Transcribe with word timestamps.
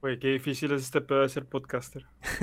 Güey, 0.00 0.18
qué 0.18 0.28
difícil 0.28 0.72
es 0.72 0.82
este 0.82 1.00
pedo 1.02 1.20
de 1.22 1.28
ser 1.28 1.44
podcaster. 1.46 2.06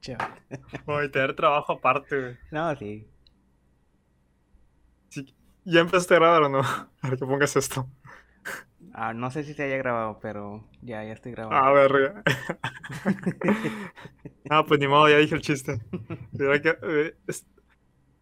Chaval. 0.00 0.34
Güey, 0.86 1.10
tener 1.10 1.34
trabajo 1.34 1.72
aparte, 1.74 2.20
güey. 2.20 2.36
No, 2.50 2.74
sí. 2.76 3.08
Sí, 5.08 5.34
¿Ya 5.64 5.80
empezaste 5.80 6.14
a 6.14 6.18
grabar 6.18 6.42
o 6.42 6.48
no? 6.48 6.60
A 7.02 7.08
ver 7.08 7.18
que 7.18 7.26
pongas 7.26 7.56
esto. 7.56 7.88
Ah, 8.92 9.12
no 9.14 9.30
sé 9.30 9.42
si 9.44 9.54
se 9.54 9.64
haya 9.64 9.76
grabado, 9.76 10.18
pero 10.20 10.68
ya, 10.82 11.02
ya 11.04 11.12
estoy 11.14 11.32
A 11.32 11.36
grabando. 11.36 11.72
ver, 11.74 12.22
Ah, 14.50 14.64
pues 14.64 14.78
ni 14.78 14.86
modo, 14.86 15.08
ya 15.08 15.16
dije 15.16 15.34
el 15.34 15.40
chiste. 15.40 15.80
Que- 16.36 16.78
eh, 16.82 17.16
es- 17.26 17.46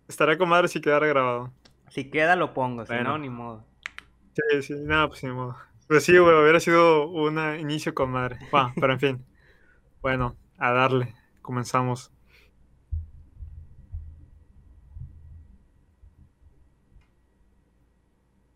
Estaría 0.08 0.36
con 0.38 0.48
madre 0.48 0.68
si 0.68 0.80
quedara 0.80 1.06
grabado. 1.06 1.52
Si 1.88 2.10
queda, 2.10 2.36
lo 2.36 2.54
pongo, 2.54 2.84
si 2.86 2.92
Bueno. 2.92 3.10
no, 3.10 3.18
ni 3.18 3.28
modo. 3.30 3.64
Sí, 4.34 4.62
sí, 4.62 4.74
nada, 4.80 5.08
pues 5.08 5.22
ni 5.24 5.30
modo. 5.30 5.56
Pues 5.88 6.04
sí, 6.04 6.16
güey, 6.16 6.34
hubiera 6.34 6.58
sido 6.60 7.08
un 7.08 7.38
inicio 7.58 7.94
con 7.94 8.11
madre. 8.11 8.38
Pero 8.80 8.93
en 8.93 9.00
fin. 9.00 9.26
Bueno, 10.00 10.36
a 10.58 10.72
darle. 10.72 11.14
Comenzamos. 11.43 12.11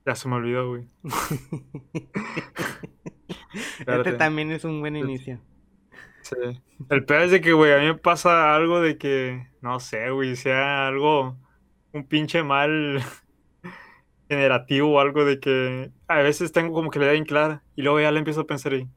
Ya 0.07 0.15
se 0.15 0.29
me 0.29 0.37
olvidó, 0.37 0.69
güey. 0.69 0.89
Este 3.87 4.13
también 4.13 4.51
es 4.51 4.65
un 4.65 4.81
buen 4.81 4.97
inicio. 4.97 5.41
Sí. 6.23 6.37
El 6.91 7.05
peor 7.05 7.23
es 7.23 7.31
de 7.31 7.41
que, 7.41 7.53
güey, 7.53 7.73
a 7.73 7.79
mí 7.79 7.87
me 7.87 7.95
pasa 7.95 8.55
algo 8.55 8.81
de 8.81 8.99
que, 8.99 9.49
no 9.63 9.81
sé, 9.81 10.11
güey, 10.11 10.37
sea 10.37 10.89
algo, 10.89 11.37
un 11.93 12.07
pinche 12.07 12.43
mal 12.43 13.03
generativo 14.29 14.93
o 14.93 15.01
algo 15.01 15.25
de 15.25 15.41
que 15.41 15.91
a 16.09 16.17
veces 16.19 16.53
tengo 16.53 16.73
como 16.73 16.91
que 16.91 16.99
la 16.99 17.07
idea 17.07 17.13
bien 17.15 17.25
clara 17.25 17.63
y 17.77 17.83
luego 17.83 18.01
ya 18.01 18.11
le 18.11 18.19
empiezo 18.19 18.43
a 18.43 18.47
pensar 18.47 18.75
y, 18.75 18.89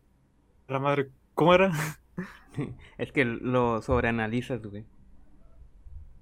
la 0.67 0.79
madre, 0.79 1.09
¿cómo 1.33 1.53
era? 1.53 1.71
Es 2.97 3.11
que 3.11 3.25
lo 3.25 3.81
sobreanalizas, 3.81 4.61
güey. 4.65 4.85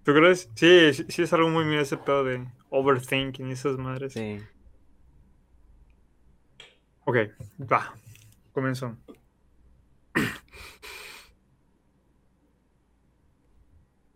¿Tú 0.04 0.14
crees? 0.14 0.50
Sí, 0.56 0.94
sí, 0.94 1.06
sí 1.10 1.22
es 1.24 1.34
algo 1.34 1.50
muy 1.50 1.66
mío 1.66 1.82
ese 1.82 1.98
pedo 1.98 2.24
de 2.24 2.48
overthinking 2.70 3.50
y 3.50 3.54
esas 3.54 3.78
madres. 3.78 4.14
Sí. 4.14 4.40
Ok, 7.06 7.18
va, 7.60 7.94
comienzo. 8.54 8.96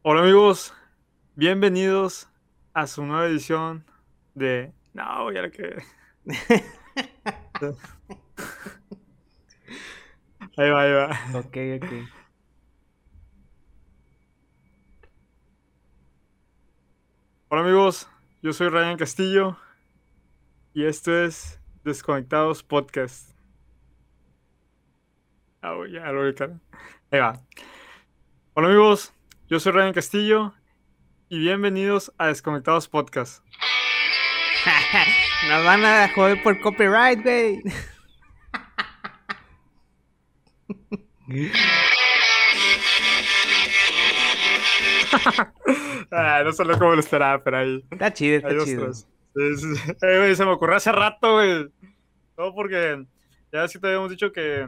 Hola 0.03 0.22
amigos, 0.22 0.73
bienvenidos 1.36 2.28
a 2.73 2.88
su 2.88 3.05
nueva 3.05 3.28
edición 3.28 3.86
de... 4.33 4.73
No, 4.94 5.31
ya 5.31 5.42
la 5.42 5.50
que... 5.50 5.84
Ahí 10.58 10.70
va, 10.70 10.81
ahí 10.81 10.92
va. 10.92 11.39
Ok, 11.39 11.58
ok. 11.78 11.92
Hola 17.48 17.61
amigos, 17.61 18.09
yo 18.42 18.52
soy 18.52 18.70
Ryan 18.70 18.98
Castillo 18.98 19.58
y 20.73 20.86
esto 20.86 21.16
es 21.17 21.59
Desconectados 21.83 22.64
Podcast. 22.64 23.31
Ah, 25.61 25.76
ya 25.89 26.11
lo. 26.11 26.22
Ahí 26.22 27.20
va. 27.20 27.39
Hola 28.53 28.67
amigos, 28.67 29.14
yo 29.48 29.59
soy 29.59 29.72
Ryan 29.72 29.94
Castillo 29.94 30.53
y 31.30 31.39
bienvenidos 31.39 32.14
a 32.17 32.28
Desconectados 32.28 32.88
Podcast. 32.89 33.44
Nos 35.50 35.66
van 35.66 35.86
a 35.86 36.09
joder 36.09 36.42
por 36.44 36.59
copyright, 36.59 37.23
güey. 37.23 37.61
Ah, 46.11 46.42
no 46.43 46.52
salió 46.52 46.77
como 46.77 46.93
lo 46.93 46.99
esperaba, 46.99 47.42
pero 47.43 47.58
ahí. 47.58 47.86
Está 47.92 48.11
chido, 48.14 48.38
está 48.38 48.65
chido. 48.65 48.92
Eh, 49.33 50.17
güey, 50.17 50.36
se 50.36 50.43
me 50.43 50.52
ocurrió 50.52 50.76
hace 50.76 50.92
rato, 50.92 51.33
güey. 51.36 51.70
Todo 52.36 52.54
porque 52.54 53.05
ya 53.52 53.65
sí 53.67 53.80
te 53.80 53.88
habíamos 53.88 54.10
dicho 54.10 54.32
que. 54.32 54.67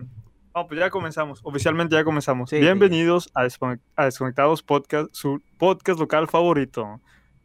No, 0.56 0.68
pues 0.68 0.80
ya 0.80 0.90
comenzamos. 0.90 1.42
Oficialmente 1.44 1.96
ya 1.96 2.04
comenzamos. 2.06 2.50
Sí, 2.50 2.60
Bienvenidos 2.60 3.30
a 3.34 3.44
Desconectados 3.44 4.64
Podcast, 4.64 5.10
su 5.14 5.42
podcast 5.58 6.00
local 6.00 6.28
favorito. 6.30 7.02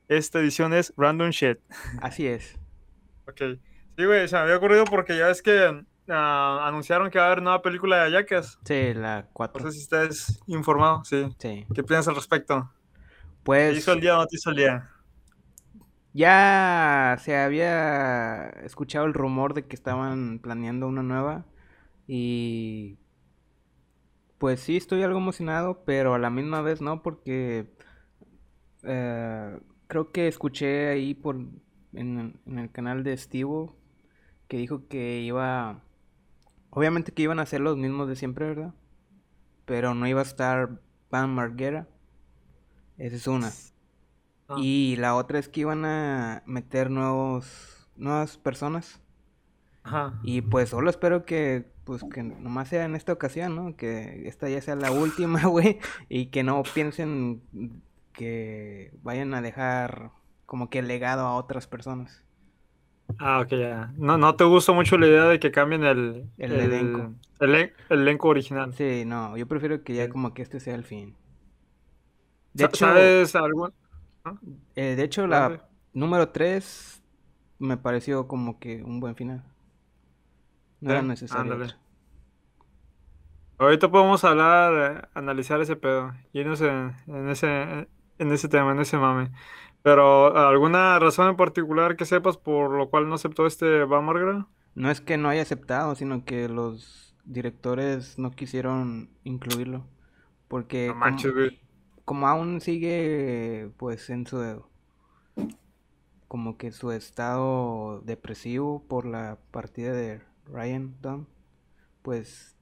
Esta 0.06 0.38
edición 0.38 0.72
es 0.74 0.92
Random 0.96 1.30
Shit. 1.30 1.58
Así 2.00 2.26
es. 2.26 2.56
Ok. 3.28 3.40
Sí, 3.96 4.04
güey, 4.04 4.28
se 4.28 4.36
me 4.36 4.42
había 4.42 4.56
ocurrido 4.56 4.84
porque 4.86 5.16
ya 5.18 5.30
es 5.30 5.42
que 5.42 5.84
ah, 6.08 6.64
anunciaron 6.66 7.10
que 7.10 7.18
va 7.18 7.24
a 7.24 7.26
haber 7.28 7.42
nueva 7.42 7.62
película 7.62 8.04
de 8.04 8.12
Jackass. 8.12 8.58
Sí, 8.64 8.94
la 8.94 9.28
No 9.54 9.60
4. 9.60 9.70
sé 9.70 9.72
si 9.72 9.80
estás 9.82 10.40
informado, 10.46 11.04
sí. 11.04 11.36
Sí. 11.38 11.66
¿Qué 11.74 11.84
piensas 11.84 12.08
al 12.10 12.16
respecto? 12.16 12.72
¿Te 13.66 13.74
Pues 13.74 13.78
hizo 13.78 13.92
el 13.92 14.00
día 14.00 14.16
o 14.16 14.20
no 14.20 14.26
te 14.26 14.36
hizo 14.36 14.50
el 14.50 14.56
día? 14.56 14.90
ya 16.12 17.16
se 17.20 17.36
había 17.36 18.48
escuchado 18.64 19.06
el 19.06 19.14
rumor 19.14 19.54
de 19.54 19.66
que 19.66 19.76
estaban 19.76 20.38
planeando 20.40 20.86
una 20.88 21.02
nueva 21.02 21.46
y 22.06 22.98
pues 24.38 24.60
sí 24.60 24.76
estoy 24.76 25.02
algo 25.02 25.18
emocionado, 25.18 25.84
pero 25.84 26.14
a 26.14 26.18
la 26.18 26.30
misma 26.30 26.60
vez 26.62 26.80
no 26.80 27.02
porque 27.02 27.72
eh, 28.82 29.58
creo 29.86 30.12
que 30.12 30.28
escuché 30.28 30.88
ahí 30.88 31.14
por 31.14 31.36
en, 31.92 32.40
en 32.46 32.58
el 32.58 32.70
canal 32.70 33.04
de 33.04 33.16
Steve 33.16 33.70
que 34.48 34.56
dijo 34.56 34.88
que 34.88 35.20
iba 35.20 35.82
obviamente 36.70 37.12
que 37.12 37.22
iban 37.22 37.40
a 37.40 37.46
ser 37.46 37.60
los 37.60 37.76
mismos 37.76 38.08
de 38.08 38.16
siempre, 38.16 38.46
¿verdad? 38.46 38.74
Pero 39.64 39.94
no 39.94 40.06
iba 40.06 40.20
a 40.20 40.24
estar 40.24 40.80
Van 41.10 41.34
Margera. 41.34 41.88
Esa 42.96 43.16
es 43.16 43.26
una. 43.26 43.50
Ah. 44.48 44.56
Y 44.58 44.96
la 44.96 45.14
otra 45.14 45.38
es 45.38 45.48
que 45.48 45.60
iban 45.60 45.84
a 45.84 46.42
meter 46.46 46.90
nuevos, 46.90 47.88
nuevas 47.96 48.38
personas. 48.38 49.00
Ajá. 49.82 50.18
Y 50.22 50.42
pues 50.42 50.70
solo 50.70 50.90
espero 50.90 51.24
que, 51.24 51.70
pues 51.84 52.04
que 52.12 52.22
nomás 52.22 52.68
sea 52.68 52.84
en 52.84 52.94
esta 52.94 53.12
ocasión, 53.12 53.56
¿no? 53.56 53.76
Que 53.76 54.28
esta 54.28 54.48
ya 54.48 54.60
sea 54.60 54.74
la 54.74 54.90
última, 54.90 55.42
güey. 55.46 55.78
Y 56.08 56.26
que 56.26 56.42
no 56.42 56.62
piensen 56.62 57.42
que 58.12 58.92
vayan 59.02 59.32
a 59.34 59.42
dejar 59.42 60.10
como 60.48 60.70
que 60.70 60.82
legado 60.82 61.26
a 61.28 61.36
otras 61.36 61.68
personas. 61.68 62.24
Ah, 63.18 63.40
ok, 63.40 63.48
ya. 63.50 63.92
No, 63.96 64.16
no 64.18 64.36
te 64.36 64.44
gustó 64.44 64.74
mucho 64.74 64.96
la 64.98 65.06
idea 65.06 65.24
de 65.24 65.40
que 65.40 65.50
cambien 65.50 65.84
el, 65.84 66.30
El 66.38 66.58
elenco. 66.58 67.12
El, 67.40 67.50
elen- 67.50 67.74
el 67.88 68.00
elenco 68.02 68.28
original. 68.28 68.76
Sí, 68.76 69.04
no, 69.04 69.36
yo 69.36 69.46
prefiero 69.48 69.82
que 69.84 69.94
ya 69.94 70.08
como 70.08 70.32
que 70.32 70.40
este 70.42 70.58
sea 70.60 70.74
el 70.74 70.84
fin. 70.84 71.16
De 72.52 72.64
hecho, 72.64 72.86
¿Sabes 72.86 73.34
algún? 73.36 73.72
eh, 74.74 74.94
de 74.96 75.02
hecho 75.04 75.26
la 75.26 75.68
número 75.92 76.30
3 76.30 77.02
me 77.58 77.76
pareció 77.76 78.28
como 78.28 78.58
que 78.58 78.82
un 78.82 79.00
buen 79.00 79.16
final. 79.16 79.44
No 80.80 80.90
era 80.90 81.02
necesario. 81.02 81.60
ándale. 81.60 81.74
Ahorita 83.58 83.90
podemos 83.90 84.22
hablar, 84.24 85.02
eh, 85.04 85.08
analizar 85.14 85.60
ese 85.60 85.74
pedo, 85.76 86.12
irnos 86.32 86.60
en, 86.60 86.94
en 87.08 87.28
ese, 87.28 87.88
en 88.18 88.32
ese 88.32 88.48
tema, 88.48 88.70
en 88.72 88.80
ese 88.80 88.96
mame. 88.98 89.32
Pero, 89.82 90.36
¿alguna 90.36 90.98
razón 90.98 91.28
en 91.28 91.36
particular 91.36 91.96
que 91.96 92.04
sepas 92.04 92.36
por 92.36 92.70
lo 92.70 92.90
cual 92.90 93.08
no 93.08 93.14
aceptó 93.14 93.46
este 93.46 93.84
Van 93.84 94.04
Margera? 94.04 94.46
No 94.74 94.90
es 94.90 95.00
que 95.00 95.16
no 95.16 95.28
haya 95.28 95.42
aceptado, 95.42 95.94
sino 95.94 96.24
que 96.24 96.48
los 96.48 97.16
directores 97.24 98.18
no 98.18 98.30
quisieron 98.30 99.10
incluirlo. 99.24 99.84
Porque 100.48 100.88
No 100.88 100.92
como, 100.94 101.00
manches, 101.00 101.32
como 102.04 102.26
aún 102.28 102.60
sigue 102.60 103.70
pues 103.76 104.10
en 104.10 104.26
su 104.26 104.64
como 106.28 106.58
que 106.58 106.72
su 106.72 106.92
estado 106.92 108.00
depresivo 108.02 108.84
por 108.86 109.06
la 109.06 109.38
partida 109.50 109.92
de 109.92 110.22
Ryan 110.46 110.94
Dunn, 111.00 111.26
pues 112.02 112.54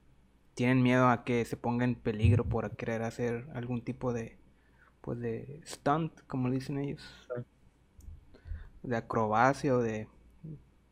tienen 0.54 0.82
miedo 0.82 1.08
a 1.08 1.24
que 1.24 1.44
se 1.44 1.56
ponga 1.56 1.84
en 1.84 1.96
peligro 1.96 2.44
por 2.44 2.76
querer 2.76 3.02
hacer 3.02 3.48
algún 3.54 3.82
tipo 3.82 4.12
de 4.12 4.38
pues 5.06 5.18
de 5.20 5.62
stunt, 5.64 6.12
como 6.26 6.48
le 6.48 6.56
dicen 6.56 6.78
ellos. 6.78 7.02
De 8.82 8.96
acrobacia 8.96 9.74
o 9.74 9.78
de 9.78 10.08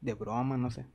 de 0.01 0.15
broma, 0.15 0.57
no 0.57 0.71
sé. 0.71 0.87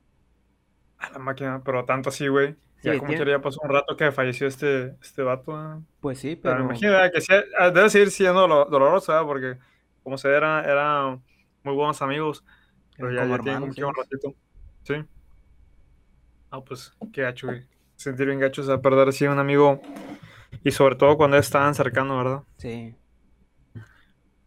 A 0.98 1.10
la 1.10 1.18
máquina, 1.18 1.62
pero 1.64 1.84
tanto 1.84 2.08
así, 2.08 2.26
güey. 2.28 2.56
Ya 2.82 2.94
como 2.96 3.08
tiene- 3.10 3.24
que 3.24 3.30
ya 3.30 3.40
pasó 3.42 3.60
un 3.62 3.68
rato 3.70 3.94
que 3.96 4.10
falleció 4.10 4.46
este, 4.46 4.96
este 5.02 5.22
vato. 5.22 5.52
¿eh? 5.52 5.80
Pues 6.00 6.18
sí, 6.18 6.34
Pero 6.36 6.54
pero 6.54 6.64
imagino 6.64 6.92
¿verdad? 6.92 7.12
que 7.12 7.20
sí, 7.20 7.32
ah, 7.58 7.70
debe 7.70 7.90
seguir 7.90 8.10
siendo 8.10 8.40
dolo- 8.48 8.64
doloroso, 8.70 9.12
¿verdad? 9.12 9.26
Porque 9.26 9.58
como 10.02 10.16
se 10.16 10.28
ve, 10.28 10.36
era, 10.36 10.62
eran 10.64 11.22
muy 11.62 11.74
buenos 11.74 12.00
amigos. 12.02 12.42
Pero 12.96 13.12
ya, 13.12 13.26
ya 13.26 13.38
tienen 13.38 13.60
como 13.60 13.74
que 13.74 13.84
un 13.84 13.94
ratito. 13.94 14.34
Sí. 14.84 14.94
Ah, 16.50 16.60
pues 16.62 16.92
qué 17.12 17.22
gacho, 17.22 17.48
güey. 17.48 17.66
Sentir 17.96 18.26
bien 18.26 18.40
gacho, 18.40 18.62
o 18.62 18.64
sea, 18.64 18.80
perder 18.80 19.08
así 19.08 19.26
a 19.26 19.30
un 19.32 19.38
amigo. 19.38 19.80
Y 20.64 20.70
sobre 20.70 20.96
todo 20.96 21.16
cuando 21.16 21.36
es 21.36 21.50
tan 21.50 21.74
cercano, 21.74 22.16
¿verdad? 22.16 22.42
Sí. 22.56 22.94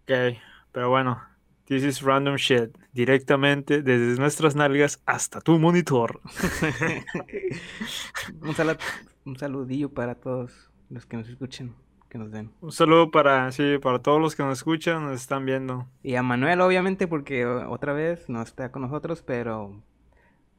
Ok, 0.03 0.38
pero 0.71 0.89
bueno. 0.89 1.21
This 1.65 1.83
is 1.83 2.01
random 2.01 2.35
shit. 2.35 2.77
directamente 2.91 3.81
desde 3.81 4.19
nuestras 4.19 4.53
nalgas 4.53 5.01
hasta 5.05 5.39
tu 5.39 5.57
monitor. 5.59 6.19
un, 8.41 8.53
sal- 8.53 8.77
un 9.25 9.38
saludillo 9.38 9.89
para 9.94 10.15
todos 10.15 10.69
los 10.89 11.05
que 11.05 11.15
nos 11.17 11.29
escuchen, 11.29 11.73
que 12.09 12.17
nos 12.17 12.31
den. 12.31 12.51
Un 12.59 12.73
saludo 12.73 13.11
para, 13.11 13.50
sí, 13.53 13.77
para 13.81 14.00
todos 14.00 14.19
los 14.21 14.35
que 14.35 14.44
nos 14.44 14.57
escuchan, 14.59 15.05
nos 15.05 15.21
están 15.21 15.45
viendo. 15.45 15.88
Y 16.03 16.15
a 16.15 16.21
Manuel, 16.21 16.59
obviamente, 16.59 17.07
porque 17.07 17.45
otra 17.45 17.94
vez 17.94 18.27
no 18.29 18.41
está 18.41 18.69
con 18.71 18.81
nosotros, 18.81 19.23
pero 19.23 19.81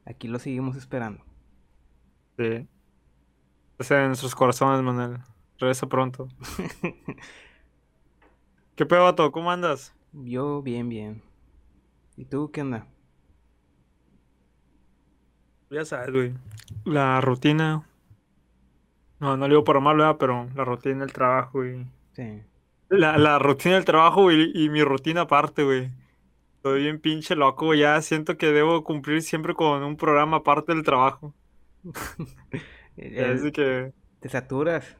aquí 0.05 0.27
lo 0.27 0.39
seguimos 0.39 0.75
esperando. 0.75 1.23
Sí. 2.37 2.67
Estás 3.77 3.91
en 3.91 4.07
nuestros 4.07 4.33
corazones, 4.33 4.81
Manuel. 4.81 5.19
Regresa 5.59 5.87
pronto. 5.87 6.27
¿Qué 8.75 8.85
pedo, 8.85 9.03
vato? 9.03 9.31
¿Cómo 9.31 9.51
andas? 9.51 9.93
Yo 10.13 10.63
bien, 10.63 10.89
bien. 10.89 11.21
¿Y 12.17 12.25
tú 12.25 12.51
qué 12.51 12.61
onda? 12.61 12.87
Ya 15.69 15.85
sabes, 15.85 16.11
güey. 16.11 16.33
La 16.85 17.21
rutina. 17.21 17.85
No, 19.19 19.35
no 19.35 19.45
le 19.47 19.53
digo 19.55 19.65
para 19.65 19.81
mal, 19.81 19.97
¿verdad? 19.97 20.15
Pero 20.17 20.49
la 20.55 20.63
rutina 20.63 20.99
del 21.01 21.11
trabajo, 21.13 21.59
güey. 21.59 21.85
Sí. 22.13 22.43
La, 22.89 23.17
la 23.17 23.37
rutina 23.39 23.75
del 23.75 23.85
trabajo, 23.85 24.23
güey, 24.23 24.51
y 24.55 24.69
mi 24.69 24.83
rutina 24.83 25.21
aparte, 25.21 25.63
güey. 25.63 25.91
Estoy 26.57 26.83
bien 26.83 26.99
pinche 27.01 27.35
loco, 27.35 27.67
güey. 27.67 27.79
Ya 27.81 28.01
siento 28.01 28.37
que 28.37 28.47
debo 28.51 28.83
cumplir 28.83 29.21
siempre 29.23 29.55
con 29.55 29.83
un 29.83 29.97
programa 29.97 30.37
aparte 30.37 30.73
del 30.73 30.83
trabajo. 30.83 31.33
El- 32.97 33.17
es 33.17 33.43
de 33.43 33.51
que... 33.51 33.93
¿Te 34.19 34.29
saturas? 34.29 34.97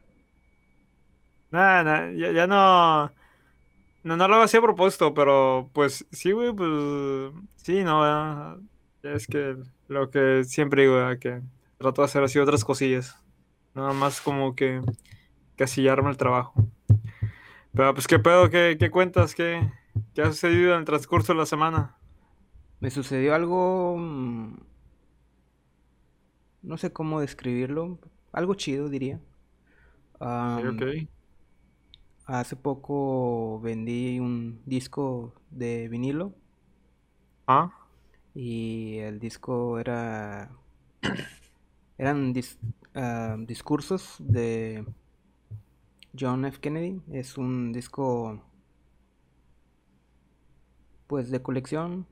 Nada, 1.52 1.84
nada, 1.84 2.12
ya, 2.14 2.32
ya 2.32 2.48
no... 2.48 3.12
No, 4.06 4.16
no 4.18 4.28
lo 4.28 4.36
así 4.36 4.58
a 4.58 4.62
propósito, 4.62 5.14
pero 5.16 5.70
pues 5.74 6.06
sí, 6.12 6.32
güey, 6.32 6.54
pues... 6.54 7.34
Sí, 7.58 7.84
no, 7.84 8.06
ya 8.06 8.60
es 9.04 9.26
que 9.28 9.58
lo 9.88 10.12
que 10.12 10.44
siempre 10.44 10.84
digo, 10.84 10.96
¿verdad? 10.96 11.18
que 11.20 11.42
trato 11.80 12.02
de 12.04 12.06
hacer 12.06 12.24
así 12.24 12.38
otras 12.40 12.64
cosillas. 12.64 13.20
Nada 13.74 13.94
más 13.94 14.22
como 14.22 14.56
que 14.56 14.82
casillarme 15.56 16.12
el 16.12 16.18
trabajo. 16.18 16.54
Pero 17.74 17.94
pues, 17.94 18.08
¿qué 18.08 18.20
pedo? 18.20 18.50
¿Qué, 18.50 18.78
qué 18.80 18.92
cuentas? 18.92 19.36
¿Qué, 19.36 19.72
qué 20.14 20.22
ha 20.22 20.28
sucedido 20.28 20.74
en 20.74 20.80
el 20.80 20.86
transcurso 20.86 21.34
de 21.34 21.40
la 21.40 21.46
semana? 21.48 21.98
Me 22.80 22.90
sucedió 22.92 23.36
algo... 23.36 23.98
mm, 23.98 24.56
No 26.64 26.78
sé 26.78 26.92
cómo 26.92 27.22
describirlo. 27.22 27.98
Algo 28.34 28.56
chido, 28.56 28.90
diría. 28.90 29.22
Ok. 30.20 31.08
Hace 32.26 32.56
poco 32.56 33.60
vendí 33.62 34.20
un 34.20 34.62
disco 34.66 35.34
de 35.52 35.88
vinilo 35.90 36.34
Ah, 37.48 37.72
y 38.34 38.98
el 39.00 39.20
disco 39.20 39.80
era 39.80 40.52
eran 41.98 42.34
dis- 42.34 42.58
ah, 42.96 43.38
discursos 43.40 44.16
de 44.20 44.86
John 46.20 46.46
F. 46.46 46.60
Kennedy. 46.60 47.00
Es 47.12 47.38
un 47.38 47.72
disco 47.72 48.42
pues 51.08 51.30
de 51.32 51.42
colección. 51.42 52.06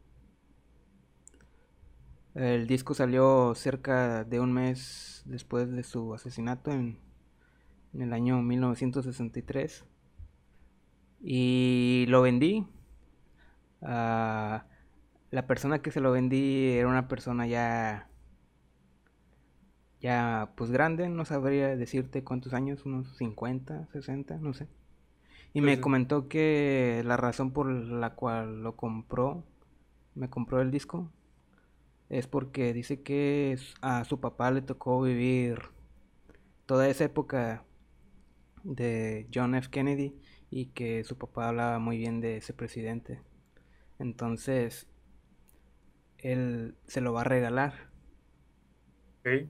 El 2.36 2.68
disco 2.68 2.94
salió 2.94 3.54
cerca 3.56 4.24
de 4.24 4.40
un 4.40 4.54
mes 4.54 5.22
después 5.26 5.72
de 5.72 5.84
su 5.84 6.14
asesinato 6.14 6.72
en, 6.72 7.00
en 7.94 8.02
el 8.04 8.14
año 8.14 8.42
1963 8.42 9.86
y 11.24 12.06
lo 12.10 12.22
vendí. 12.22 12.68
Ah, 13.82 14.66
la 15.32 15.48
persona 15.48 15.82
que 15.82 15.92
se 15.92 16.02
lo 16.02 16.12
vendí 16.12 16.72
era 16.74 16.88
una 16.88 17.08
persona 17.08 17.48
ya 17.48 18.10
ya 20.04 20.52
pues 20.58 20.70
grande, 20.70 21.08
no 21.10 21.24
sabría 21.26 21.78
decirte 21.78 22.26
cuántos 22.26 22.54
años, 22.54 22.86
unos 22.86 23.16
50, 23.18 23.88
60, 23.94 24.38
no 24.38 24.54
sé. 24.54 24.68
Y 25.54 25.62
me 25.62 25.80
comentó 25.80 26.28
que 26.28 27.02
la 27.06 27.16
razón 27.16 27.52
por 27.52 27.68
la 27.68 28.16
cual 28.16 28.64
lo 28.64 28.76
compró, 28.76 29.46
me 30.16 30.30
compró 30.30 30.62
el 30.62 30.72
disco, 30.72 31.10
es 32.10 32.28
porque 32.28 32.74
dice 32.74 33.02
que 33.02 33.58
a 33.82 34.04
su 34.04 34.20
papá 34.20 34.52
le 34.52 34.62
tocó 34.62 35.02
vivir 35.02 35.60
toda 36.66 36.88
esa 36.90 37.06
época 37.06 37.64
de 38.64 39.28
John 39.34 39.56
F. 39.56 39.70
Kennedy 39.70 40.16
y 40.54 40.68
que 40.68 41.04
su 41.04 41.18
papá 41.18 41.50
hablaba 41.50 41.80
muy 41.80 41.98
bien 41.98 42.22
de 42.22 42.38
ese 42.38 42.54
presidente. 42.54 43.20
Entonces, 44.00 44.88
él 46.18 46.76
se 46.88 47.02
lo 47.02 47.14
va 47.14 47.22
a 47.22 47.26
regalar. 47.26 47.92
ok. 49.26 49.48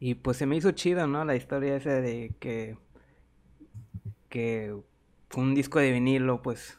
Y 0.00 0.14
pues 0.16 0.36
se 0.36 0.46
me 0.46 0.56
hizo 0.56 0.72
chido, 0.72 1.06
¿no? 1.06 1.24
La 1.24 1.36
historia 1.36 1.76
esa 1.76 2.00
de 2.00 2.34
que, 2.40 2.76
que 4.28 4.76
fue 5.30 5.42
un 5.42 5.54
disco 5.54 5.78
de 5.78 5.92
vinilo, 5.92 6.42
pues 6.42 6.78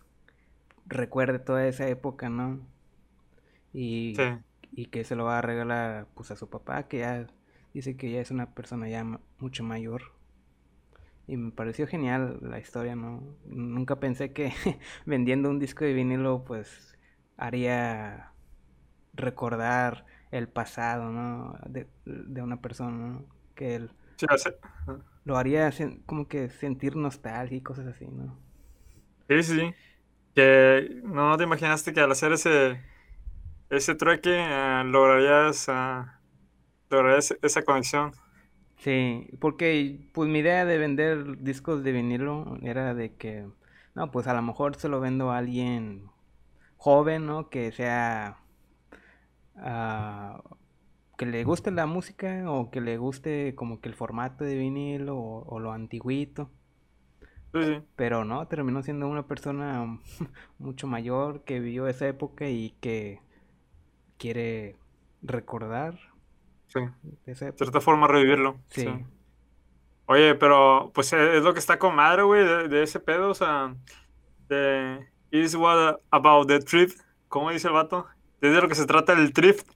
recuerde 0.88 1.40
toda 1.40 1.68
esa 1.68 1.88
época, 1.90 2.30
¿no? 2.30 2.62
Y, 3.74 4.16
Sí. 4.16 4.24
y 4.72 4.88
que 4.88 5.04
se 5.04 5.16
lo 5.16 5.26
va 5.26 5.40
a 5.40 5.42
regalar 5.42 6.08
pues 6.16 6.32
a 6.32 6.36
su 6.36 6.50
papá, 6.50 6.88
que 6.88 7.00
ya 7.00 7.28
dice 7.74 7.98
que 7.98 8.12
ya 8.12 8.22
es 8.22 8.32
una 8.32 8.54
persona 8.54 8.90
ya 8.90 9.04
mucho 9.40 9.64
mayor. 9.64 10.04
Y 11.30 11.38
me 11.38 11.52
pareció 11.52 11.88
genial 11.88 12.40
la 12.42 12.60
historia, 12.60 12.96
¿no? 12.96 13.24
Nunca 13.46 14.00
pensé 14.00 14.34
que 14.34 14.54
vendiendo 15.06 15.50
un 15.50 15.60
disco 15.60 15.86
de 15.86 15.94
vinilo 15.94 16.44
pues 16.46 16.98
haría 17.38 18.34
recordar 19.14 20.06
el 20.32 20.50
pasado, 20.50 21.12
¿no? 21.12 21.58
De, 21.68 21.88
de 22.06 22.42
una 22.44 22.62
persona, 22.62 22.92
¿no? 23.10 23.26
Que 23.56 23.76
él 23.76 23.92
Sí, 24.18 24.28
lo 25.24 25.38
haría 25.38 25.72
como 26.06 26.28
que 26.28 26.50
sentir 26.50 26.96
nostalgia 26.98 27.58
y 27.58 27.62
cosas 27.62 27.88
así, 27.88 28.06
¿no? 28.08 28.38
sí, 29.28 29.44
sí. 29.44 29.76
Que 30.36 31.02
no 31.04 31.38
te 31.38 31.46
imaginaste 31.46 31.94
que 31.94 32.02
al 32.02 32.12
hacer 32.12 32.34
ese, 32.34 32.84
ese 33.70 33.96
trueque 33.96 34.32
eh, 34.38 34.84
lograrías, 34.86 35.68
ah, 35.70 36.22
lograrías 36.90 37.36
esa 37.44 37.64
conexión. 37.64 38.14
Sí, 38.80 39.28
porque 39.42 40.10
pues 40.14 40.30
mi 40.30 40.40
idea 40.40 40.66
de 40.66 40.78
vender 40.78 41.40
discos 41.44 41.84
de 41.84 41.92
vinilo 41.92 42.58
era 42.64 42.94
de 42.96 43.16
que, 43.16 43.48
no, 43.96 44.12
pues 44.12 44.28
a 44.28 44.34
lo 44.34 44.42
mejor 44.42 44.76
se 44.78 44.88
lo 44.90 45.00
vendo 45.02 45.32
a 45.32 45.38
alguien 45.40 46.10
joven, 46.78 47.26
¿no? 47.28 47.50
Que 47.50 47.72
sea, 47.74 48.40
ah, 49.58 50.42
que 51.18 51.26
le 51.26 51.44
guste 51.44 51.72
la 51.72 51.86
música 51.86 52.52
o 52.52 52.72
que 52.72 52.82
le 52.82 52.98
guste 52.98 53.56
como 53.56 53.82
que 53.82 53.90
el 53.90 53.96
formato 53.96 54.44
de 54.46 54.56
vinilo 54.58 55.18
o, 55.18 55.46
o 55.48 55.60
lo 55.60 55.72
antiguito. 55.74 56.52
Sí, 57.54 57.64
sí. 57.64 57.84
Pero 57.96 58.24
no, 58.26 58.48
terminó 58.48 58.82
siendo 58.84 59.08
una 59.08 59.28
persona 59.28 60.00
mucho 60.60 60.88
mayor 60.88 61.44
que 61.44 61.60
vivió 61.60 61.88
esa 61.88 62.08
época 62.08 62.48
y 62.50 62.72
que 62.82 63.22
quiere 64.18 64.78
recordar 65.22 66.00
Sí. 66.70 66.80
De 67.26 67.36
cierta 67.36 67.82
forma 67.82 68.08
revivirlo. 68.08 68.58
Sí. 68.70 68.82
Sí. 68.82 69.06
Oye, 70.06 70.34
pero 70.34 70.92
pues 70.96 71.14
eh, 71.14 71.38
es 71.38 71.44
lo 71.44 71.54
que 71.54 71.60
está 71.60 71.78
con 71.78 71.96
madre, 71.96 72.24
güey, 72.24 72.44
de, 72.44 72.68
de 72.68 72.82
ese 72.82 73.00
pedo, 73.00 73.30
o 73.30 73.36
sea, 73.36 73.76
de 74.48 75.08
is 75.30 75.54
what 75.54 76.00
about 76.10 76.48
the 76.48 76.60
thrift, 76.60 77.00
¿cómo 77.28 77.52
dice 77.52 77.68
el 77.68 77.76
vato? 77.76 78.08
Es 78.42 78.52
de 78.52 78.60
lo 78.60 78.68
que 78.68 78.74
se 78.74 78.88
trata 78.88 79.14
el 79.14 79.34
thrift, 79.34 79.68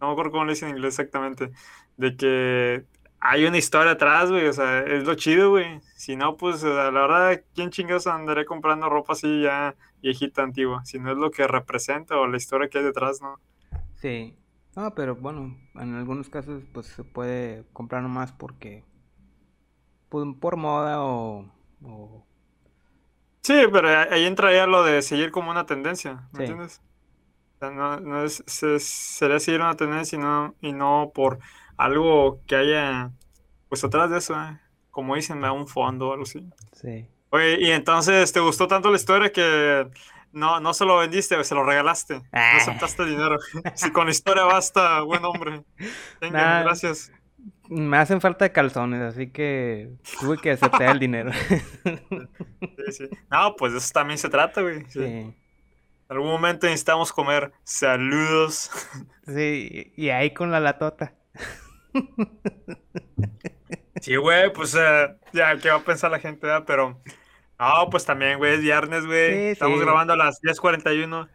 no 0.00 0.06
me 0.06 0.12
acuerdo 0.12 0.30
cómo 0.30 0.44
le 0.44 0.52
dicen 0.52 0.68
en 0.68 0.76
inglés 0.76 0.94
exactamente, 0.94 1.50
de 1.96 2.16
que 2.16 2.84
hay 3.18 3.46
una 3.46 3.58
historia 3.58 3.92
atrás, 3.92 4.30
güey, 4.30 4.46
o 4.46 4.52
sea, 4.52 4.78
es 4.80 5.04
lo 5.04 5.16
chido, 5.16 5.50
güey, 5.50 5.80
si 5.96 6.14
no, 6.14 6.36
pues 6.36 6.60
sea, 6.60 6.92
la 6.92 7.00
verdad, 7.00 7.42
¿quién 7.56 7.70
chingados 7.70 8.06
andaré 8.06 8.44
comprando 8.44 8.88
ropa 8.88 9.14
así 9.14 9.42
ya 9.42 9.74
viejita, 10.02 10.44
antigua? 10.44 10.84
Si 10.84 11.00
no 11.00 11.10
es 11.10 11.16
lo 11.16 11.32
que 11.32 11.48
representa 11.48 12.16
o 12.16 12.28
la 12.28 12.36
historia 12.36 12.68
que 12.68 12.78
hay 12.78 12.84
detrás, 12.84 13.20
¿no? 13.20 13.40
Sí. 13.96 14.36
No, 14.76 14.94
pero 14.94 15.16
bueno, 15.16 15.56
en 15.74 15.94
algunos 15.94 16.28
casos 16.28 16.62
pues 16.72 16.86
se 16.86 17.04
puede 17.04 17.64
comprar 17.72 18.02
nomás 18.02 18.32
porque 18.32 18.84
pues, 20.08 20.26
por 20.40 20.56
moda 20.56 21.02
o, 21.02 21.46
o- 21.84 22.24
Sí, 23.42 23.54
pero 23.72 23.88
ahí 23.88 24.06
ahí 24.10 24.24
entra 24.26 24.52
ya 24.52 24.66
lo 24.66 24.82
de 24.84 25.02
seguir 25.02 25.30
como 25.30 25.50
una 25.50 25.66
tendencia, 25.66 26.28
¿me 26.32 26.38
Sí. 26.38 26.42
entiendes? 26.42 26.80
O 27.56 27.58
sea, 27.60 27.70
no, 27.72 28.00
no 28.00 28.24
es, 28.24 28.44
se- 28.46 28.80
sería 28.80 29.40
seguir 29.40 29.60
una 29.60 29.76
tendencia 29.76 30.16
y 30.18 30.20
no, 30.22 30.54
y 30.62 30.72
no 30.72 31.12
por 31.14 31.40
algo 31.76 32.40
que 32.46 32.56
haya, 32.56 33.12
pues 33.68 33.84
atrás 33.84 34.10
de 34.10 34.18
eso, 34.18 34.34
¿eh? 34.34 34.60
Como 34.90 35.16
dicen, 35.16 35.40
¿verdad? 35.40 35.56
un 35.56 35.68
fondo 35.68 36.08
o 36.10 36.12
algo 36.12 36.24
así. 36.24 36.44
Sí. 36.72 37.06
Oye, 37.30 37.58
y 37.60 37.70
entonces, 37.72 38.32
¿te 38.32 38.40
gustó 38.40 38.68
tanto 38.68 38.90
la 38.90 38.96
historia 38.96 39.32
que 39.32 39.88
no, 40.34 40.60
no 40.60 40.74
se 40.74 40.84
lo 40.84 40.98
vendiste, 40.98 41.42
se 41.44 41.54
lo 41.54 41.64
regalaste? 41.64 42.14
No 42.16 42.22
Ah. 42.32 42.56
aceptaste 42.56 43.02
el 43.04 43.10
dinero. 43.10 43.38
Si 43.74 43.90
con 43.90 44.06
la 44.06 44.10
historia 44.10 44.44
basta, 44.44 45.00
buen 45.02 45.24
hombre. 45.24 45.62
Venga, 46.20 46.40
Nah. 46.58 46.62
gracias. 46.62 47.10
Me 47.68 47.96
hacen 47.96 48.20
falta 48.20 48.52
calzones, 48.52 49.00
así 49.00 49.30
que 49.30 49.90
tuve 50.20 50.36
que 50.38 50.50
aceptar 50.52 50.90
el 50.90 50.98
dinero. 50.98 51.30
Sí, 51.32 52.92
sí. 52.92 53.08
No, 53.30 53.56
pues 53.56 53.72
de 53.72 53.78
eso 53.78 53.90
también 53.92 54.18
se 54.18 54.28
trata, 54.28 54.60
güey. 54.60 54.84
Sí. 54.88 55.00
Sí. 55.00 55.34
algún 56.08 56.28
momento 56.28 56.66
necesitamos 56.66 57.12
comer. 57.12 57.52
Saludos. 57.64 58.70
Sí, 59.26 59.92
y 59.96 60.10
ahí 60.10 60.34
con 60.34 60.50
la 60.50 60.60
latota. 60.60 61.14
Sí, 64.00 64.16
güey, 64.16 64.52
pues 64.52 64.74
eh, 64.78 65.16
ya, 65.32 65.56
¿qué 65.56 65.70
va 65.70 65.76
a 65.76 65.84
pensar 65.84 66.10
la 66.10 66.18
gente? 66.18 66.46
verdad? 66.46 66.64
Pero, 66.66 67.00
no, 67.58 67.88
pues 67.90 68.04
también, 68.04 68.38
güey, 68.38 68.54
es 68.54 68.60
viernes, 68.60 69.06
güey. 69.06 69.32
Sí, 69.32 69.36
Estamos 69.52 69.78
sí. 69.78 69.84
grabando 69.84 70.12
a 70.12 70.16
las 70.16 70.40
10.41. 70.40 71.28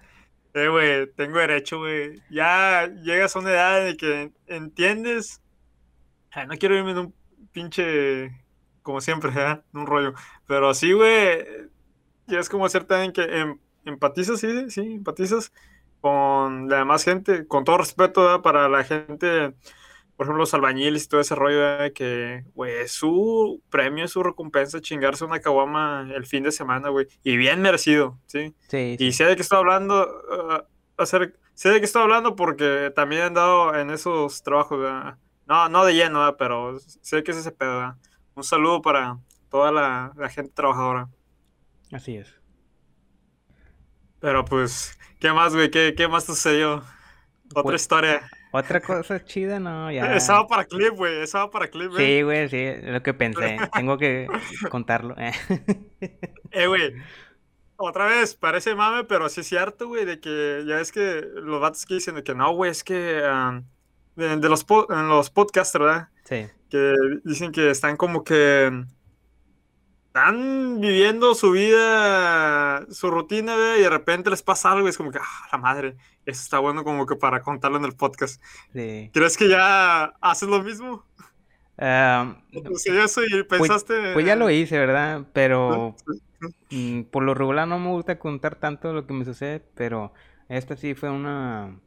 Eh, 0.53 0.67
güey, 0.67 1.11
tengo 1.13 1.39
derecho, 1.39 1.79
güey. 1.79 2.21
Ya 2.29 2.87
llegas 2.87 3.35
a 3.35 3.39
una 3.39 3.51
edad 3.51 3.85
de 3.85 3.97
que 3.97 4.31
entiendes. 4.47 5.41
Ay, 6.31 6.47
no 6.47 6.55
quiero 6.57 6.75
irme 6.77 6.91
en 6.91 6.97
un 6.99 7.15
pinche, 7.51 8.31
como 8.83 9.01
siempre, 9.01 9.31
¿verdad? 9.31 9.65
En 9.73 9.81
un 9.81 9.87
rollo. 9.87 10.13
Pero 10.47 10.73
sí, 10.73 10.93
güey, 10.93 11.45
ya 12.27 12.39
es 12.39 12.49
como 12.49 12.65
hacer 12.65 12.85
también 12.85 13.11
que 13.13 13.23
em- 13.23 13.59
empatizas, 13.85 14.39
sí, 14.39 14.69
sí, 14.69 14.81
empatizas 14.81 15.51
con 16.01 16.69
la 16.69 16.77
demás 16.79 17.03
gente, 17.03 17.47
con 17.47 17.63
todo 17.63 17.79
respeto, 17.79 18.23
¿verdad? 18.23 18.41
Para 18.41 18.69
la 18.69 18.83
gente 18.83 19.55
por 20.19 20.25
ejemplo, 20.25 20.41
los 20.41 20.53
albañiles 20.53 21.05
y 21.05 21.07
todo 21.07 21.21
ese 21.21 21.33
rollo 21.33 21.77
de 21.77 21.93
que, 21.93 22.43
güey, 22.53 22.85
su 22.89 23.63
premio, 23.69 24.03
es 24.03 24.11
su 24.11 24.21
recompensa 24.21 24.81
chingarse 24.81 25.23
una 25.23 25.39
caguama 25.39 26.09
el 26.13 26.25
fin 26.25 26.43
de 26.43 26.51
semana, 26.51 26.89
güey. 26.89 27.07
Y 27.23 27.37
bien 27.37 27.61
merecido, 27.61 28.19
¿sí? 28.25 28.53
Sí, 28.67 28.97
Y 28.99 29.13
sé 29.13 29.23
de 29.23 29.37
qué 29.37 29.41
estoy 29.43 29.59
hablando, 29.59 30.03
uh, 30.29 31.01
hacer, 31.01 31.39
sé 31.53 31.69
de 31.69 31.79
qué 31.79 31.85
estoy 31.85 32.01
hablando 32.03 32.35
porque 32.35 32.91
también 32.93 33.21
he 33.21 33.25
andado 33.27 33.73
en 33.75 33.91
esos 33.91 34.43
trabajos, 34.43 34.79
¿verdad? 34.81 35.17
No, 35.47 35.69
no 35.69 35.85
de 35.85 35.93
lleno, 35.95 36.19
¿verdad? 36.19 36.35
Pero 36.37 36.77
sé 36.79 37.23
que 37.23 37.31
es 37.31 37.37
ese 37.37 37.53
pedo, 37.53 37.77
¿verdad? 37.77 37.95
Un 38.35 38.43
saludo 38.43 38.81
para 38.81 39.19
toda 39.49 39.71
la, 39.71 40.11
la 40.17 40.29
gente 40.29 40.51
trabajadora. 40.53 41.09
Así 41.91 42.15
es. 42.17 42.33
Pero 44.19 44.45
pues, 44.45 44.97
¿qué 45.19 45.31
más, 45.31 45.55
güey? 45.55 45.71
¿Qué, 45.71 45.93
qué 45.95 46.07
más 46.07 46.25
sucedió? 46.25 46.83
Otra 47.53 47.63
Pues, 47.63 47.81
historia. 47.81 48.29
Otra 48.51 48.81
cosa 48.81 49.23
chida, 49.23 49.59
no, 49.59 49.91
ya. 49.91 50.15
Esa 50.15 50.33
va 50.33 50.47
para 50.47 50.65
clip, 50.65 50.93
güey. 50.95 51.21
Esa 51.21 51.39
va 51.39 51.51
para 51.51 51.67
clip, 51.67 51.91
güey. 51.91 52.05
Sí, 52.05 52.21
güey, 52.23 52.49
sí, 52.49 52.57
es 52.57 52.83
lo 52.83 53.03
que 53.03 53.13
pensé. 53.13 53.57
Tengo 53.73 53.97
que 53.97 54.27
contarlo. 54.69 55.15
eh. 55.17 55.31
Eh, 56.51 56.67
güey. 56.67 56.93
Otra 57.81 58.05
vez, 58.07 58.35
parece 58.35 58.75
mame, 58.75 59.05
pero 59.05 59.29
sí 59.29 59.41
es 59.41 59.47
cierto, 59.47 59.87
güey, 59.87 60.03
de 60.03 60.19
que 60.19 60.63
ya 60.67 60.81
es 60.81 60.91
que 60.91 61.21
los 61.35 61.61
vatos 61.61 61.85
que 61.85 61.93
dicen 61.93 62.15
de 62.15 62.23
que 62.23 62.35
no, 62.35 62.51
güey, 62.53 62.71
es 62.71 62.83
que 62.83 63.21
ah, 63.23 63.61
de, 64.15 64.35
de 64.35 64.49
los, 64.49 64.65
po- 64.65 64.91
en 64.91 65.07
los 65.07 65.29
podcasts, 65.29 65.77
¿verdad? 65.79 66.09
Sí, 66.25 66.47
Que 66.69 66.93
dicen 67.23 67.51
que 67.53 67.69
están 67.69 67.95
como 67.95 68.23
que 68.25 68.83
están 70.09 70.81
viviendo 70.81 71.35
su 71.35 71.51
vida, 71.51 72.83
su 72.89 73.11
rutina, 73.11 73.53
y 73.77 73.81
de 73.81 73.89
repente 73.89 74.31
les 74.31 74.41
pasa 74.41 74.71
algo 74.71 74.87
y 74.87 74.89
es 74.89 74.97
como 74.97 75.11
que, 75.11 75.19
ah, 75.19 75.47
la 75.51 75.59
madre, 75.59 75.97
eso 76.25 76.41
está 76.41 76.57
bueno 76.57 76.83
como 76.83 77.05
que 77.05 77.15
para 77.15 77.41
contarlo 77.43 77.77
en 77.77 77.85
el 77.85 77.93
podcast. 77.93 78.41
sí. 78.73 79.11
¿Crees 79.13 79.37
que 79.37 79.47
ya 79.47 80.05
haces 80.19 80.49
lo 80.49 80.63
mismo? 80.63 81.05
Ah, 81.77 82.41
y 82.51 82.61
pensaste... 83.43 84.13
pues 84.13 84.25
ya 84.25 84.35
lo 84.35 84.49
hice, 84.49 84.79
¿verdad? 84.79 85.27
Pero 85.31 85.95
mm, 86.71 87.03
por 87.03 87.21
lo 87.21 87.35
regular 87.35 87.67
no 87.67 87.77
me 87.77 87.89
gusta 87.89 88.17
contar 88.17 88.55
tanto 88.55 88.91
lo 88.91 89.05
que 89.05 89.13
me 89.13 89.25
sucede, 89.25 89.59
pero 89.75 90.11
esta 90.49 90.75
sí 90.75 90.95
fue 90.95 91.11
una... 91.11 91.79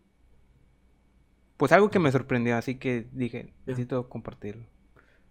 Pues 1.57 1.73
algo 1.73 1.91
que 1.91 1.99
me 1.99 2.13
sorprendió, 2.13 2.57
así 2.57 2.77
que 2.79 3.09
dije, 3.13 3.53
necesito 3.67 4.09
compartirlo. 4.09 4.72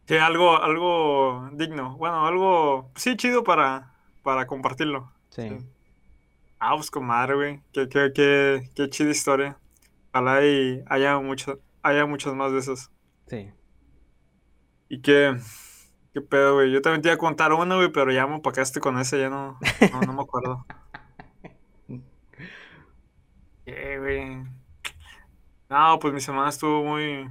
Sí, 0.08 0.18
algo, 0.18 0.62
algo 0.62 1.50
digno. 1.54 1.96
Bueno, 1.98 2.26
algo, 2.28 2.92
sí, 2.96 3.16
chido 3.16 3.44
para, 3.44 3.94
para 4.24 4.48
compartirlo. 4.48 5.12
Sí, 5.30 5.48
Sí. 5.50 5.58
Ah, 6.60 6.76
pues 6.76 6.92
comadre, 6.92 7.36
güey. 7.36 7.64
Qué, 7.74 7.90
qué, 7.90 8.12
qué, 8.14 8.70
qué 8.76 8.90
chida 8.90 9.10
historia. 9.10 9.58
Ojalá 10.14 10.46
y 10.46 10.84
haya 10.88 11.18
mucho, 11.20 11.60
haya 11.82 12.06
muchas 12.06 12.34
más 12.36 12.52
de 12.52 12.60
esas. 12.60 12.92
sí. 13.28 13.52
Y 14.90 15.02
qué, 15.02 15.38
qué 16.14 16.22
pedo, 16.22 16.56
güey. 16.56 16.72
Yo 16.72 16.82
también 16.82 17.02
te 17.02 17.08
iba 17.08 17.16
a 17.16 17.18
contar 17.18 17.54
una, 17.54 17.76
güey, 17.76 17.92
pero 17.92 18.12
ya 18.12 18.28
me 18.28 18.36
opacaste 18.36 18.80
con 18.82 19.00
ese, 19.00 19.20
ya 19.20 19.30
no, 19.30 19.58
no, 19.94 20.02
no 20.02 20.14
me 20.14 20.22
acuerdo. 20.22 20.66
¿Qué, 23.66 24.00
güey? 24.00 24.44
No, 25.70 25.98
pues 26.00 26.14
mi 26.14 26.20
semana 26.20 26.50
estuvo 26.50 26.84
muy, 26.84 27.30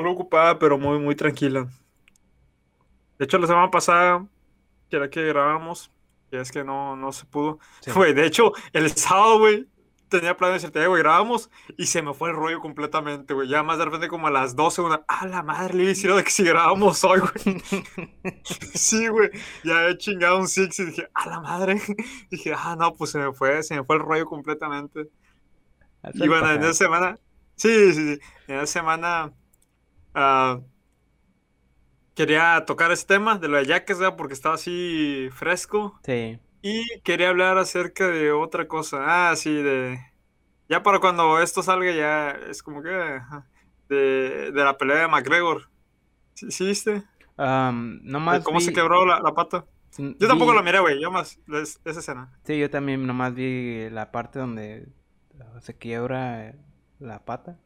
algo 0.00 0.12
ocupada, 0.12 0.58
pero 0.58 0.78
muy, 0.78 0.98
muy 0.98 1.14
tranquila. 1.14 1.68
De 3.18 3.24
hecho, 3.24 3.38
la 3.38 3.46
semana 3.46 3.70
pasada, 3.70 4.26
que 4.88 4.96
era 4.96 5.10
que 5.10 5.24
grabamos, 5.26 5.90
ya 6.32 6.40
es 6.40 6.50
que 6.50 6.64
no, 6.64 6.96
no 6.96 7.12
se 7.12 7.26
pudo. 7.26 7.58
Sí. 7.80 7.90
Güey, 7.94 8.14
de 8.14 8.26
hecho, 8.26 8.52
el 8.72 8.90
sábado, 8.96 9.38
güey, 9.40 9.68
tenía 10.08 10.36
plan 10.36 10.50
de 10.50 10.54
decirte, 10.54 10.82
"Eh, 10.82 10.86
güey, 10.88 11.02
grabamos, 11.02 11.50
y 11.78 11.86
se 11.86 12.02
me 12.02 12.12
fue 12.14 12.30
el 12.30 12.36
rollo 12.36 12.60
completamente, 12.60 13.32
güey. 13.34 13.48
Ya 13.48 13.62
más 13.62 13.78
de 13.78 13.84
repente 13.84 14.08
como 14.08 14.26
a 14.26 14.30
las 14.30 14.56
12, 14.56 14.82
una, 14.82 15.04
ah, 15.06 15.26
la 15.26 15.42
madre, 15.42 15.74
le 15.74 15.90
hicieron 15.90 16.18
de 16.18 16.24
que 16.24 16.30
si 16.30 16.44
grabamos 16.44 17.04
hoy, 17.04 17.20
güey. 17.20 17.62
Sí, 18.74 19.08
güey, 19.08 19.30
ya 19.64 19.88
he 19.88 19.96
chingado 19.98 20.38
un 20.38 20.48
six 20.48 20.78
y 20.80 20.86
dije, 20.86 21.08
a 21.14 21.28
la 21.28 21.40
madre. 21.40 21.80
Dije, 22.30 22.52
ah, 22.56 22.76
no, 22.78 22.94
pues 22.94 23.10
se 23.10 23.18
me 23.18 23.32
fue, 23.32 23.62
se 23.62 23.76
me 23.76 23.84
fue 23.84 23.96
el 23.96 24.02
rollo 24.02 24.26
completamente. 24.26 25.08
Y 26.14 26.28
bueno, 26.28 26.50
en 26.50 26.62
esa 26.62 26.74
semana, 26.74 27.18
sí, 27.56 27.92
sí, 27.92 28.14
sí, 28.16 28.20
en 28.48 28.56
esa 28.56 28.66
semana 28.66 29.32
ah, 30.14 30.60
quería 32.14 32.64
tocar 32.66 32.90
ese 32.92 33.06
tema 33.06 33.38
de 33.38 33.48
lo 33.48 33.56
de 33.58 33.66
Yaques, 33.66 33.98
¿verdad? 33.98 34.16
Porque 34.16 34.34
estaba 34.34 34.54
así 34.56 35.28
fresco. 35.32 36.00
Sí, 36.04 36.38
Y 36.62 37.00
quería 37.02 37.30
hablar 37.30 37.58
acerca 37.58 38.08
de 38.08 38.32
otra 38.32 38.68
cosa. 38.68 39.30
Ah, 39.30 39.36
sí, 39.36 39.52
de... 39.62 39.98
Ya 40.68 40.82
para 40.82 41.00
cuando 41.00 41.40
esto 41.42 41.62
salga 41.62 41.92
ya 41.92 42.30
es 42.50 42.62
como 42.62 42.82
que... 42.82 42.90
De, 43.88 44.52
de 44.52 44.64
la 44.64 44.78
pelea 44.78 44.98
de 45.02 45.08
McGregor. 45.08 45.68
¿Sí, 46.34 46.50
sí 46.50 46.66
viste? 46.66 46.92
De 46.92 47.02
nomás 48.04 48.44
cómo 48.44 48.60
se 48.60 48.72
quebró 48.72 49.04
la, 49.04 49.20
la 49.20 49.34
pata. 49.34 49.66
Yo 49.98 50.28
tampoco 50.28 50.54
la 50.54 50.62
miré, 50.62 50.80
güey. 50.80 51.00
Yo 51.00 51.10
más 51.10 51.38
es- 51.48 51.80
esa 51.84 52.00
escena. 52.00 52.32
Sí, 52.44 52.58
yo 52.58 52.70
también 52.70 53.06
nomás 53.06 53.34
vi 53.34 53.88
la 53.90 54.10
parte 54.12 54.38
donde 54.38 54.88
se 55.60 55.76
quiebra 55.76 56.54
la 56.98 57.24
pata. 57.24 57.58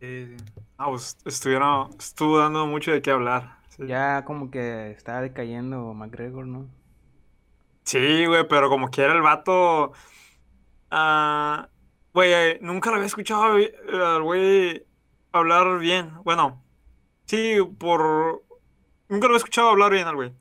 Sí. 0.00 0.36
Ah, 0.78 0.88
pues 0.90 1.16
estuvieron, 1.24 1.90
estuvo 1.98 2.38
dando 2.38 2.66
mucho 2.66 2.92
de 2.92 3.02
qué 3.02 3.10
hablar. 3.10 3.58
Sí. 3.70 3.86
Ya 3.86 4.24
como 4.24 4.50
que 4.50 4.90
está 4.90 5.20
decayendo 5.20 5.94
McGregor, 5.94 6.46
¿no? 6.46 6.68
Sí, 7.84 8.26
güey, 8.26 8.46
pero 8.48 8.68
como 8.68 8.88
quiera 8.90 9.12
el 9.14 9.22
vato. 9.22 9.92
ah, 10.90 11.68
güey, 12.12 12.32
eh, 12.32 12.58
nunca 12.62 12.90
lo 12.90 12.96
había 12.96 13.06
escuchado 13.06 13.58
eh, 13.58 13.72
al 13.92 14.22
güey 14.22 14.84
hablar 15.32 15.78
bien. 15.78 16.12
Bueno, 16.24 16.62
sí, 17.26 17.56
por. 17.78 18.44
Nunca 19.08 19.26
lo 19.26 19.34
había 19.34 19.38
escuchado 19.38 19.68
hablar 19.70 19.92
bien 19.92 20.06
al 20.08 20.16
güey. 20.16 20.32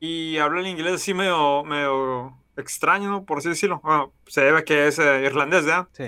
Y 0.00 0.38
habla 0.38 0.60
el 0.60 0.66
inglés 0.68 0.94
así 0.94 1.14
medio, 1.14 1.64
medio 1.64 2.36
extraño, 2.56 3.10
¿no? 3.10 3.24
Por 3.24 3.38
así 3.38 3.48
decirlo. 3.50 3.80
Bueno, 3.82 4.12
se 4.26 4.42
debe 4.42 4.58
a 4.58 4.64
que 4.64 4.86
es 4.88 4.98
eh, 4.98 5.22
irlandés, 5.24 5.64
¿verdad? 5.64 5.88
Sí, 5.92 6.04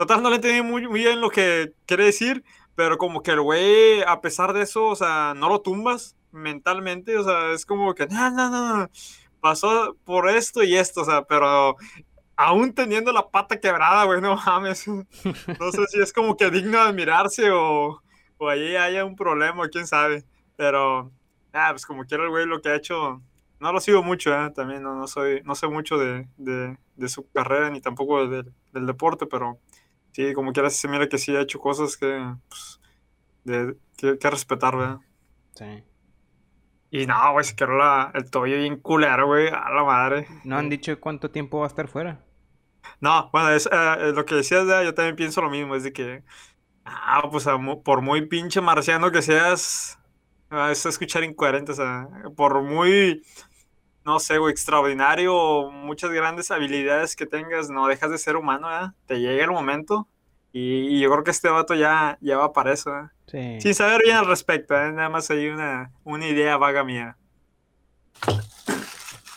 Total, 0.00 0.22
no 0.22 0.30
le 0.30 0.36
entendí 0.36 0.62
muy, 0.62 0.88
muy 0.88 1.00
bien 1.00 1.20
lo 1.20 1.28
que 1.30 1.74
quiere 1.86 2.06
decir, 2.06 2.42
pero 2.74 2.96
como 2.96 3.22
que 3.22 3.32
el 3.32 3.42
güey, 3.42 4.02
a 4.06 4.22
pesar 4.22 4.54
de 4.54 4.62
eso, 4.62 4.86
o 4.86 4.96
sea, 4.96 5.34
no 5.36 5.48
lo 5.50 5.60
tumbas 5.60 6.16
mentalmente, 6.32 7.18
o 7.18 7.24
sea, 7.24 7.52
es 7.52 7.66
como 7.66 7.94
que, 7.94 8.06
no, 8.06 8.30
no, 8.30 8.48
no, 8.78 8.90
pasó 9.40 9.94
por 10.04 10.30
esto 10.30 10.62
y 10.62 10.74
esto, 10.76 11.02
o 11.02 11.04
sea, 11.04 11.24
pero 11.24 11.76
aún 12.36 12.74
teniendo 12.74 13.12
la 13.12 13.30
pata 13.30 13.60
quebrada, 13.60 14.04
güey, 14.04 14.20
no 14.22 14.36
mames. 14.36 14.86
No 14.88 15.72
sé 15.72 15.86
si 15.88 16.00
es 16.00 16.12
como 16.14 16.36
que 16.36 16.50
digno 16.50 16.72
de 16.82 16.88
admirarse 16.90 17.50
o, 17.52 18.02
o 18.38 18.48
ahí 18.48 18.76
haya 18.76 19.04
un 19.04 19.16
problema, 19.16 19.68
quién 19.68 19.86
sabe, 19.86 20.24
pero, 20.56 21.12
ah, 21.52 21.68
pues 21.72 21.86
como 21.86 22.04
quiera 22.06 22.24
el 22.24 22.30
güey 22.30 22.46
lo 22.46 22.60
que 22.62 22.70
ha 22.70 22.76
hecho, 22.76 23.22
no 23.60 23.72
lo 23.72 23.80
sigo 23.80 24.02
mucho, 24.02 24.32
¿eh? 24.34 24.50
También 24.54 24.82
no, 24.82 24.94
no 24.94 25.06
soy, 25.08 25.42
no 25.44 25.54
sé 25.54 25.68
mucho 25.68 25.98
de, 25.98 26.28
de, 26.38 26.78
de 26.96 27.08
su 27.08 27.28
carrera 27.30 27.70
ni 27.70 27.80
tampoco 27.82 28.26
de- 28.28 28.50
del 28.72 28.86
deporte, 28.86 29.26
pero 29.26 29.58
sí, 30.12 30.32
como 30.34 30.52
quiera 30.52 30.70
se 30.70 30.88
mira 30.88 31.08
que 31.08 31.18
sí 31.18 31.34
ha 31.36 31.42
hecho 31.42 31.58
cosas 31.60 31.96
que, 31.96 32.06
pues, 32.48 32.80
de, 33.44 33.76
que, 33.96 34.18
que 34.18 34.30
respetar, 34.30 34.76
¿verdad? 34.76 34.98
sí. 35.54 35.84
Y 36.90 37.06
no, 37.06 37.32
güey, 37.32 37.44
se 37.44 37.54
quedó 37.54 37.72
la, 37.76 38.10
el 38.14 38.30
tobillo 38.30 38.56
bien 38.56 38.76
culero, 38.76 39.26
güey, 39.26 39.48
a 39.48 39.70
la 39.70 39.84
madre. 39.84 40.26
¿No 40.44 40.56
han 40.56 40.68
dicho 40.68 40.98
cuánto 40.98 41.30
tiempo 41.30 41.60
va 41.60 41.66
a 41.66 41.68
estar 41.68 41.86
fuera? 41.86 42.24
No, 43.00 43.30
bueno, 43.32 43.50
es, 43.50 43.68
eh, 43.70 44.12
lo 44.14 44.24
que 44.24 44.34
decías, 44.34 44.66
¿verdad? 44.66 44.84
yo 44.84 44.94
también 44.94 45.16
pienso 45.16 45.40
lo 45.40 45.50
mismo, 45.50 45.76
es 45.76 45.84
de 45.84 45.92
que, 45.92 46.24
ah, 46.84 47.22
pues 47.30 47.46
a 47.46 47.58
por 47.84 48.02
muy 48.02 48.26
pinche 48.26 48.60
marciano 48.60 49.10
que 49.12 49.22
seas, 49.22 49.98
ah, 50.50 50.70
es 50.72 50.84
escuchar 50.84 51.24
incoherente, 51.24 51.72
o 51.72 51.74
sea, 51.74 52.08
por 52.36 52.62
muy, 52.62 53.22
no 54.04 54.18
sé, 54.20 54.38
güey, 54.38 54.52
extraordinario 54.52 55.34
o 55.36 55.70
muchas 55.70 56.10
grandes 56.10 56.50
habilidades 56.50 57.16
que 57.16 57.26
tengas, 57.26 57.70
no 57.70 57.86
dejas 57.86 58.10
de 58.10 58.18
ser 58.18 58.36
humano, 58.36 58.68
¿verdad? 58.68 58.92
Te 59.06 59.20
llega 59.20 59.44
el 59.44 59.50
momento 59.50 60.08
y, 60.52 60.96
y 60.96 61.00
yo 61.00 61.10
creo 61.10 61.24
que 61.24 61.30
este 61.30 61.48
vato 61.48 61.74
ya, 61.74 62.18
ya 62.20 62.36
va 62.38 62.52
para 62.52 62.72
eso, 62.72 62.90
¿verdad? 62.90 63.10
Sí. 63.26 63.60
Sin 63.60 63.74
saber 63.74 64.02
bien 64.04 64.16
al 64.16 64.26
respecto, 64.26 64.74
¿eh? 64.76 64.90
Nada 64.92 65.08
más 65.08 65.30
hay 65.30 65.48
una, 65.48 65.92
una 66.04 66.26
idea 66.26 66.56
vaga 66.56 66.82
mía. 66.82 67.16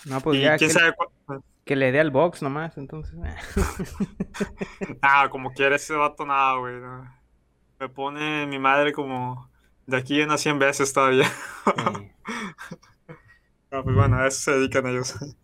No, 0.06 0.20
pues 0.22 0.38
y 0.38 0.42
ya 0.42 0.58
quién 0.58 0.70
que, 0.70 0.74
sabe 0.74 0.94
cu- 0.96 1.44
que 1.64 1.76
le 1.76 1.92
dé 1.92 2.00
al 2.00 2.12
box 2.12 2.42
nomás, 2.42 2.78
entonces. 2.78 3.16
Ah, 5.02 5.30
como 5.30 5.52
quiera 5.54 5.76
ese 5.76 5.94
vato, 5.94 6.26
nada, 6.26 6.58
güey. 6.58 6.76
no. 6.80 7.10
Me 7.80 7.90
pone 7.90 8.46
mi 8.48 8.60
madre 8.60 8.94
como 8.94 9.50
de 9.86 9.98
aquí 9.98 10.22
en 10.22 10.32
a 10.32 10.38
100 10.38 10.58
veces 10.60 10.92
todavía. 10.94 11.28
Sí. 11.28 12.12
No, 13.74 13.84
pues 13.84 13.94
bueno, 13.96 14.18
a 14.20 14.28
eso 14.28 14.40
se 14.42 14.52
dedican 14.54 14.88
ellos. 14.88 15.16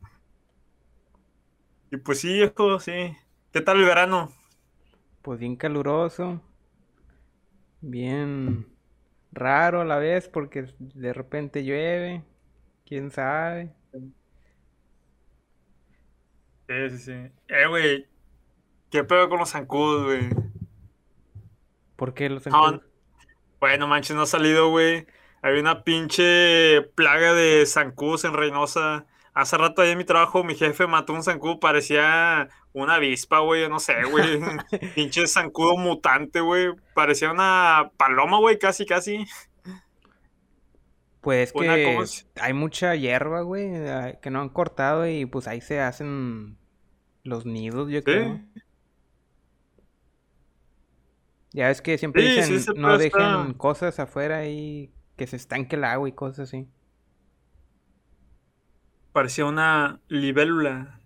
Y 1.92 1.98
pues 1.98 2.20
sí, 2.22 2.34
viejo, 2.34 2.80
sí. 2.80 3.16
¿Qué 3.52 3.62
tal 3.62 3.78
el 3.80 3.86
verano? 3.86 4.34
Pues 5.22 5.40
bien 5.40 5.56
caluroso, 5.56 6.42
bien 7.82 8.68
raro 9.32 9.82
a 9.82 9.86
la 9.86 9.98
vez 9.98 10.30
porque 10.30 10.68
de 10.80 11.14
repente 11.14 11.64
llueve, 11.64 12.24
quién 12.86 13.12
sabe. 13.12 13.74
Sí, 16.68 16.90
sí, 16.92 16.98
sí. 17.00 17.12
Eh, 17.48 17.68
güey, 17.68 18.08
¿qué 18.92 19.04
pedo 19.06 19.30
con 19.30 19.40
los 19.40 19.52
zancudos, 19.52 20.06
güey? 20.06 20.30
¿Por 21.96 22.14
qué 22.16 22.30
los 22.30 22.44
No, 22.52 22.72
zancudos? 22.72 22.82
Bueno, 23.60 23.88
manches, 23.88 24.16
no 24.16 24.24
ha 24.24 24.26
salido, 24.28 24.70
güey. 24.72 25.08
Había 25.42 25.62
una 25.62 25.84
pinche 25.84 26.82
plaga 26.96 27.34
de 27.34 27.66
zancudos 27.66 28.24
en 28.26 28.34
Reynosa. 28.34 29.06
Hace 29.34 29.58
rato 29.58 29.82
ahí 29.82 29.92
en 29.92 29.98
mi 29.98 30.04
trabajo, 30.04 30.44
mi 30.44 30.56
jefe 30.56 30.86
mató 30.88 31.14
un 31.14 31.24
zancudo, 31.24 31.60
parecía 31.60 32.50
una 32.74 32.96
avispa, 32.96 33.40
güey, 33.40 33.70
no 33.70 33.80
sé, 33.80 33.94
güey. 34.10 34.40
pinche 34.96 35.28
zancudo 35.28 35.78
mutante, 35.78 36.42
güey. 36.42 36.74
Parecía 36.94 37.32
una 37.32 37.92
paloma, 37.98 38.40
güey, 38.40 38.60
casi, 38.60 38.86
casi. 38.86 39.26
Pues 41.22 41.52
Una 41.54 41.76
que 41.76 41.84
como 41.84 42.06
si- 42.06 42.26
hay 42.40 42.54
mucha 42.54 42.96
hierba, 42.96 43.42
güey, 43.42 43.72
que 44.22 44.30
no 44.30 44.42
han 44.42 44.50
cortado 44.50 45.08
y 45.08 45.26
pues 45.26 45.48
ahí 45.48 45.60
se 45.60 45.82
hacen 45.82 46.58
los 47.24 47.46
nidos, 47.46 47.90
yo 47.92 48.04
creo. 48.04 48.36
Sí, 48.38 48.62
Ya 51.52 51.68
ves 51.68 51.82
que 51.82 51.98
siempre 51.98 52.22
sí, 52.22 52.28
sí, 52.30 52.54
dicen 52.54 52.56
ese 52.56 52.74
no 52.80 52.98
dejen 52.98 53.54
cosas 53.56 54.00
afuera 54.00 54.46
y 54.46 54.94
que 55.20 55.28
se 55.28 55.38
estanque 55.38 55.78
el 55.78 55.86
agua 55.86 56.10
y 56.10 56.14
cosas 56.14 56.42
así. 56.50 56.68
Parecía 59.12 59.46
una 59.46 60.00
libélula. 60.08 61.00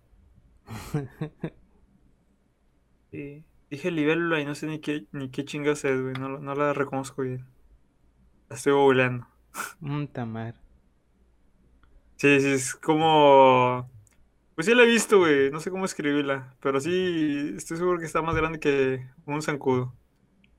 Sí. 3.11 3.45
Dije 3.69 3.91
libélula 3.91 4.39
y 4.41 4.45
no 4.45 4.55
sé 4.55 4.67
ni 4.67 4.79
qué, 4.81 5.07
ni 5.13 5.29
qué 5.31 5.45
chingas 5.45 5.85
es, 5.85 6.01
güey. 6.01 6.13
No, 6.15 6.27
la- 6.29 6.39
no 6.39 6.53
la 6.55 6.73
reconozco 6.73 7.21
bien. 7.21 7.45
La 8.49 8.55
estoy 8.55 8.71
googleando. 8.73 9.27
Un 9.81 10.07
tamar. 10.07 10.55
Sí, 12.17 12.39
sí, 12.41 12.47
es 12.51 12.75
como. 12.75 13.89
Pues 14.55 14.67
sí 14.67 14.75
la 14.75 14.83
he 14.83 14.87
visto, 14.87 15.19
güey. 15.19 15.51
No 15.51 15.59
sé 15.59 15.71
cómo 15.71 15.85
escribirla. 15.85 16.55
Pero 16.61 16.79
sí, 16.81 17.53
estoy 17.57 17.77
seguro 17.77 17.99
que 17.99 18.05
está 18.05 18.21
más 18.21 18.35
grande 18.35 18.59
que 18.59 19.07
un 19.25 19.41
zancudo. 19.41 19.95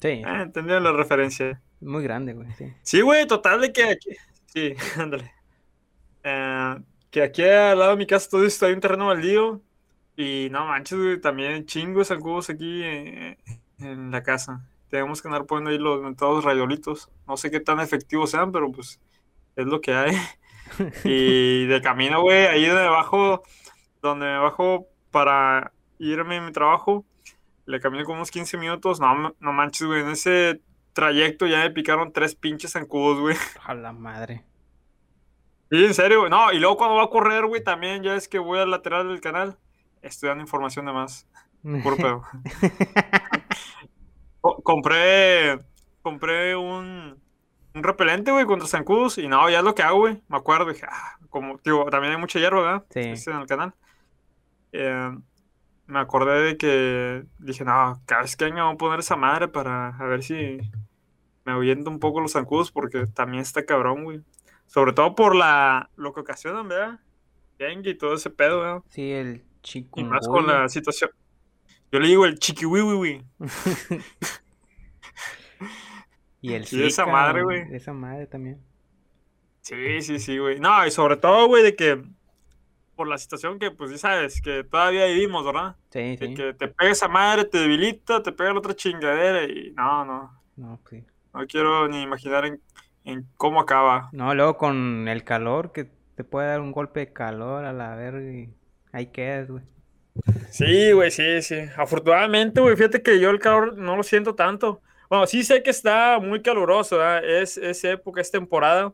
Sí, 0.00 0.22
Ah, 0.24 0.42
entendieron 0.42 0.84
la 0.84 0.92
referencia. 0.92 1.60
muy 1.80 2.02
grande, 2.02 2.34
güey, 2.34 2.50
sí. 2.58 2.72
Sí, 2.82 3.00
güey, 3.00 3.26
total 3.26 3.60
de 3.60 3.72
que 3.72 3.84
aquí. 3.84 4.10
Sí, 4.46 4.74
ándale. 4.98 5.32
Eh, 6.22 6.76
que 7.10 7.22
aquí 7.22 7.42
al 7.44 7.78
lado 7.78 7.92
de 7.92 7.96
mi 7.96 8.06
casa 8.06 8.28
todo 8.30 8.44
esto 8.44 8.66
hay 8.66 8.72
un 8.74 8.80
terreno 8.80 9.06
baldío. 9.08 9.60
Y 10.16 10.48
no 10.52 10.66
manches, 10.66 10.98
güey, 10.98 11.20
también 11.20 11.66
chingos 11.66 12.08
zancudos 12.08 12.48
aquí 12.50 12.82
eh, 12.84 13.36
en 13.78 14.10
la 14.10 14.22
casa. 14.22 14.64
Tenemos 14.88 15.20
que 15.20 15.28
andar 15.28 15.44
poniendo 15.46 15.70
ahí 15.70 15.78
los 15.78 16.00
mentados 16.02 16.44
rayolitos. 16.44 17.10
No 17.26 17.36
sé 17.36 17.50
qué 17.50 17.58
tan 17.60 17.80
efectivos 17.80 18.30
sean, 18.30 18.52
pero 18.52 18.70
pues 18.70 19.00
es 19.56 19.66
lo 19.66 19.80
que 19.80 19.94
hay. 19.94 20.16
Y 21.04 21.66
de 21.66 21.80
camino, 21.82 22.22
güey, 22.22 22.46
ahí 22.46 22.64
de 22.64 22.70
abajo, 22.86 23.42
donde 24.02 24.26
me 24.26 24.38
bajo 24.38 24.88
para 25.12 25.72
irme 25.98 26.38
a 26.38 26.40
mi 26.40 26.50
trabajo, 26.52 27.04
le 27.66 27.80
camino 27.80 28.04
como 28.04 28.16
unos 28.16 28.30
15 28.30 28.56
minutos. 28.58 29.00
No, 29.00 29.34
no 29.38 29.52
manches, 29.52 29.86
güey, 29.86 30.02
en 30.02 30.08
ese 30.08 30.60
trayecto 30.92 31.46
ya 31.46 31.58
me 31.60 31.70
picaron 31.70 32.12
tres 32.12 32.34
pinches 32.34 32.72
zancudos, 32.72 33.20
güey. 33.20 33.36
A 33.64 33.74
la 33.74 33.92
madre. 33.92 34.44
Sí, 35.70 35.84
en 35.84 35.94
serio, 35.94 36.20
güey. 36.20 36.30
No, 36.30 36.52
y 36.52 36.58
luego 36.60 36.76
cuando 36.76 36.96
va 36.96 37.04
a 37.04 37.10
correr, 37.10 37.46
güey, 37.46 37.62
también 37.64 38.02
ya 38.02 38.14
es 38.14 38.28
que 38.28 38.38
voy 38.38 38.58
al 38.58 38.70
lateral 38.70 39.08
del 39.08 39.20
canal. 39.20 39.56
Estoy 40.02 40.28
dando 40.28 40.42
información 40.42 40.86
de 40.86 40.92
más. 40.92 41.26
Puro 41.82 41.96
pedo. 41.96 42.22
Co- 44.40 44.62
compré, 44.62 45.58
compré 46.02 46.54
un, 46.54 47.18
un 47.74 47.82
repelente, 47.82 48.30
güey, 48.30 48.44
contra 48.44 48.68
zancudos. 48.68 49.16
Y 49.18 49.26
no, 49.28 49.48
ya 49.48 49.58
es 49.58 49.64
lo 49.64 49.74
que 49.74 49.82
hago, 49.82 50.00
güey. 50.00 50.22
Me 50.28 50.36
acuerdo, 50.36 50.66
dije, 50.70 50.86
ah, 50.88 51.16
como, 51.30 51.58
digo, 51.64 51.86
también 51.86 52.12
hay 52.12 52.20
mucha 52.20 52.38
hierba, 52.38 52.60
¿verdad? 52.60 52.84
Sí. 52.90 53.00
Este 53.00 53.30
en 53.30 53.38
el 53.38 53.46
canal. 53.46 53.74
Eh, 54.72 55.10
me 55.86 55.98
acordé 55.98 56.42
de 56.42 56.56
que 56.56 57.24
dije, 57.38 57.64
no, 57.64 58.00
cada 58.06 58.22
vez 58.22 58.36
que 58.36 58.44
venga 58.44 58.64
voy 58.64 58.74
a 58.74 58.78
poner 58.78 59.00
esa 59.00 59.16
madre 59.16 59.48
para 59.48 59.88
a 59.88 60.04
ver 60.06 60.22
si 60.22 60.58
me 61.44 61.52
ahuyenta 61.52 61.90
un 61.90 62.00
poco 62.00 62.20
los 62.20 62.32
zancudos, 62.32 62.70
porque 62.70 63.06
también 63.06 63.42
está 63.42 63.64
cabrón, 63.64 64.04
güey. 64.04 64.20
Sobre 64.66 64.92
todo 64.92 65.14
por 65.14 65.36
la, 65.36 65.90
lo 65.96 66.12
que 66.12 66.20
ocasionan, 66.20 66.68
¿verdad? 66.68 67.00
Dengue 67.58 67.90
y 67.90 67.98
todo 67.98 68.14
ese 68.14 68.30
pedo, 68.30 68.60
¿verdad? 68.60 68.82
Sí, 68.88 69.12
el 69.12 69.44
Y 69.94 70.04
más 70.04 70.26
con 70.26 70.46
la 70.46 70.68
situación. 70.68 71.10
Yo 71.92 72.00
le 72.00 72.08
digo 72.08 72.24
el 72.24 72.38
chiquiwiwiwi. 72.38 73.24
Y 76.44 76.52
el 76.52 76.66
Y 76.70 76.82
esa 76.82 77.06
madre, 77.06 77.42
güey. 77.42 77.74
Esa 77.74 77.94
madre 77.94 78.26
también. 78.26 78.60
Sí, 79.62 80.02
sí, 80.02 80.18
sí, 80.18 80.36
güey. 80.36 80.60
No, 80.60 80.86
y 80.86 80.90
sobre 80.90 81.16
todo, 81.16 81.46
güey, 81.46 81.62
de 81.62 81.74
que 81.74 82.02
por 82.94 83.08
la 83.08 83.18
situación 83.18 83.58
que, 83.58 83.70
pues, 83.70 83.90
ya 83.90 83.98
sabes, 83.98 84.40
que 84.40 84.64
todavía 84.64 85.06
vivimos, 85.06 85.44
¿verdad? 85.44 85.76
Sí, 85.90 86.16
sí. 86.18 86.34
que 86.34 86.54
te 86.54 86.68
pega 86.68 86.90
esa 86.90 87.08
madre, 87.08 87.44
te 87.44 87.58
debilita, 87.58 88.22
te 88.22 88.32
pega 88.32 88.52
la 88.52 88.58
otra 88.58 88.74
chingadera 88.74 89.44
y 89.44 89.72
no, 89.72 90.04
no. 90.04 90.40
No, 90.56 90.80
pues 90.82 91.02
sí. 91.02 91.10
No 91.32 91.46
quiero 91.46 91.88
ni 91.88 92.02
imaginar 92.02 92.46
en, 92.46 92.60
en 93.04 93.26
cómo 93.36 93.60
acaba. 93.60 94.08
No, 94.12 94.34
luego 94.34 94.56
con 94.56 95.08
el 95.08 95.24
calor, 95.24 95.72
que 95.72 95.90
te 96.14 96.24
puede 96.24 96.48
dar 96.48 96.60
un 96.60 96.72
golpe 96.72 97.00
de 97.00 97.12
calor 97.12 97.64
a 97.64 97.72
la 97.72 97.96
verga 97.96 98.32
y 98.32 98.54
ahí 98.92 99.06
quedas, 99.06 99.50
güey. 99.50 99.64
Sí, 100.50 100.92
güey, 100.92 101.10
sí, 101.10 101.42
sí. 101.42 101.56
Afortunadamente, 101.76 102.60
güey, 102.60 102.76
fíjate 102.76 103.02
que 103.02 103.18
yo 103.18 103.30
el 103.30 103.40
calor 103.40 103.76
no 103.76 103.96
lo 103.96 104.02
siento 104.02 104.34
tanto. 104.34 104.80
Bueno, 105.08 105.26
sí 105.26 105.42
sé 105.42 105.62
que 105.62 105.70
está 105.70 106.18
muy 106.20 106.40
caluroso, 106.40 106.98
¿verdad? 106.98 107.24
Es, 107.24 107.56
es 107.56 107.82
época, 107.84 108.20
es 108.20 108.30
temporada. 108.30 108.92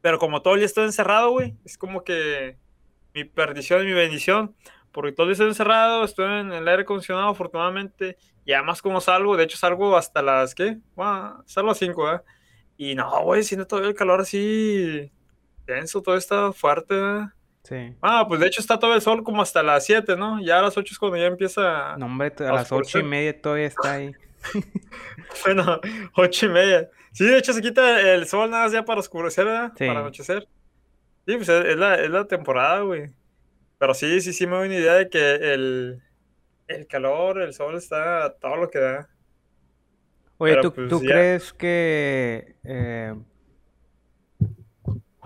Pero 0.00 0.18
como 0.18 0.42
todo 0.42 0.54
el 0.54 0.60
día 0.60 0.66
estoy 0.66 0.84
encerrado, 0.84 1.30
güey, 1.30 1.56
es 1.64 1.78
como 1.78 2.04
que 2.04 2.56
mi 3.18 3.24
perdición 3.24 3.82
y 3.82 3.86
mi 3.86 3.92
bendición. 3.92 4.54
Porque 4.92 5.12
todo 5.12 5.30
estoy 5.30 5.48
encerrado, 5.48 6.04
estoy 6.04 6.40
en 6.40 6.52
el 6.52 6.66
aire 6.66 6.82
acondicionado, 6.82 7.28
afortunadamente. 7.28 8.16
Y 8.44 8.52
además, 8.52 8.80
como 8.80 9.00
salgo, 9.00 9.36
de 9.36 9.44
hecho, 9.44 9.56
salgo 9.56 9.96
hasta 9.96 10.22
las, 10.22 10.54
¿qué? 10.54 10.78
Bueno, 10.94 11.42
salgo 11.46 11.70
a 11.70 11.72
las 11.72 11.78
5, 11.78 12.04
¿verdad? 12.04 12.24
Y 12.76 12.94
no, 12.94 13.22
güey, 13.22 13.42
siento 13.42 13.66
todavía 13.66 13.90
el 13.90 13.96
calor 13.96 14.20
así 14.20 15.12
denso, 15.66 16.02
todo 16.02 16.16
está 16.16 16.52
fuerte. 16.52 16.94
Sí. 17.62 17.94
Ah, 18.00 18.24
pues 18.26 18.40
de 18.40 18.46
hecho 18.46 18.60
está 18.60 18.78
todo 18.78 18.94
el 18.94 19.02
sol 19.02 19.22
como 19.22 19.42
hasta 19.42 19.62
las 19.62 19.84
7, 19.84 20.16
¿no? 20.16 20.40
Ya 20.40 20.58
a 20.58 20.62
las 20.62 20.76
8 20.76 20.92
es 20.92 20.98
cuando 20.98 21.18
ya 21.18 21.26
empieza. 21.26 21.96
No, 21.98 22.06
hombre, 22.06 22.32
a 22.40 22.48
a 22.48 22.52
las 22.52 22.72
ocho 22.72 22.98
y 22.98 23.02
oscurecer. 23.02 23.04
media 23.04 23.40
todavía 23.40 23.66
está 23.66 23.92
ahí. 23.92 24.12
Bueno, 25.44 25.80
8 26.14 26.46
y 26.46 26.48
media. 26.48 26.90
Sí, 27.12 27.26
de 27.26 27.38
hecho 27.38 27.52
se 27.52 27.60
quita 27.60 28.00
el 28.14 28.26
sol 28.26 28.50
nada 28.50 28.64
más 28.64 28.72
ya 28.72 28.84
para 28.84 29.00
oscurecer, 29.00 29.44
¿verdad? 29.44 29.72
Sí. 29.76 29.86
Para 29.86 30.00
anochecer. 30.00 30.48
Sí, 31.28 31.36
pues 31.36 31.48
es, 31.50 31.76
la, 31.78 31.96
es 31.96 32.10
la 32.10 32.26
temporada, 32.26 32.82
güey. 32.82 33.14
Pero 33.78 33.94
sí, 33.94 34.20
sí, 34.22 34.32
sí 34.32 34.46
me 34.46 34.56
doy 34.56 34.68
una 34.68 34.76
idea 34.78 34.94
de 34.94 35.10
que 35.10 35.34
el, 35.54 36.02
el 36.68 36.86
calor, 36.88 37.40
el 37.42 37.54
sol 37.54 37.76
está 37.76 38.34
todo 38.40 38.56
lo 38.56 38.70
que 38.70 38.80
da. 38.80 39.10
Oye, 40.38 40.56
Pero 40.56 40.56
¿tú, 40.56 40.72
pues 40.74 40.86
tú 40.86 41.04
crees 41.04 41.52
que, 41.52 42.56
eh, 42.64 43.14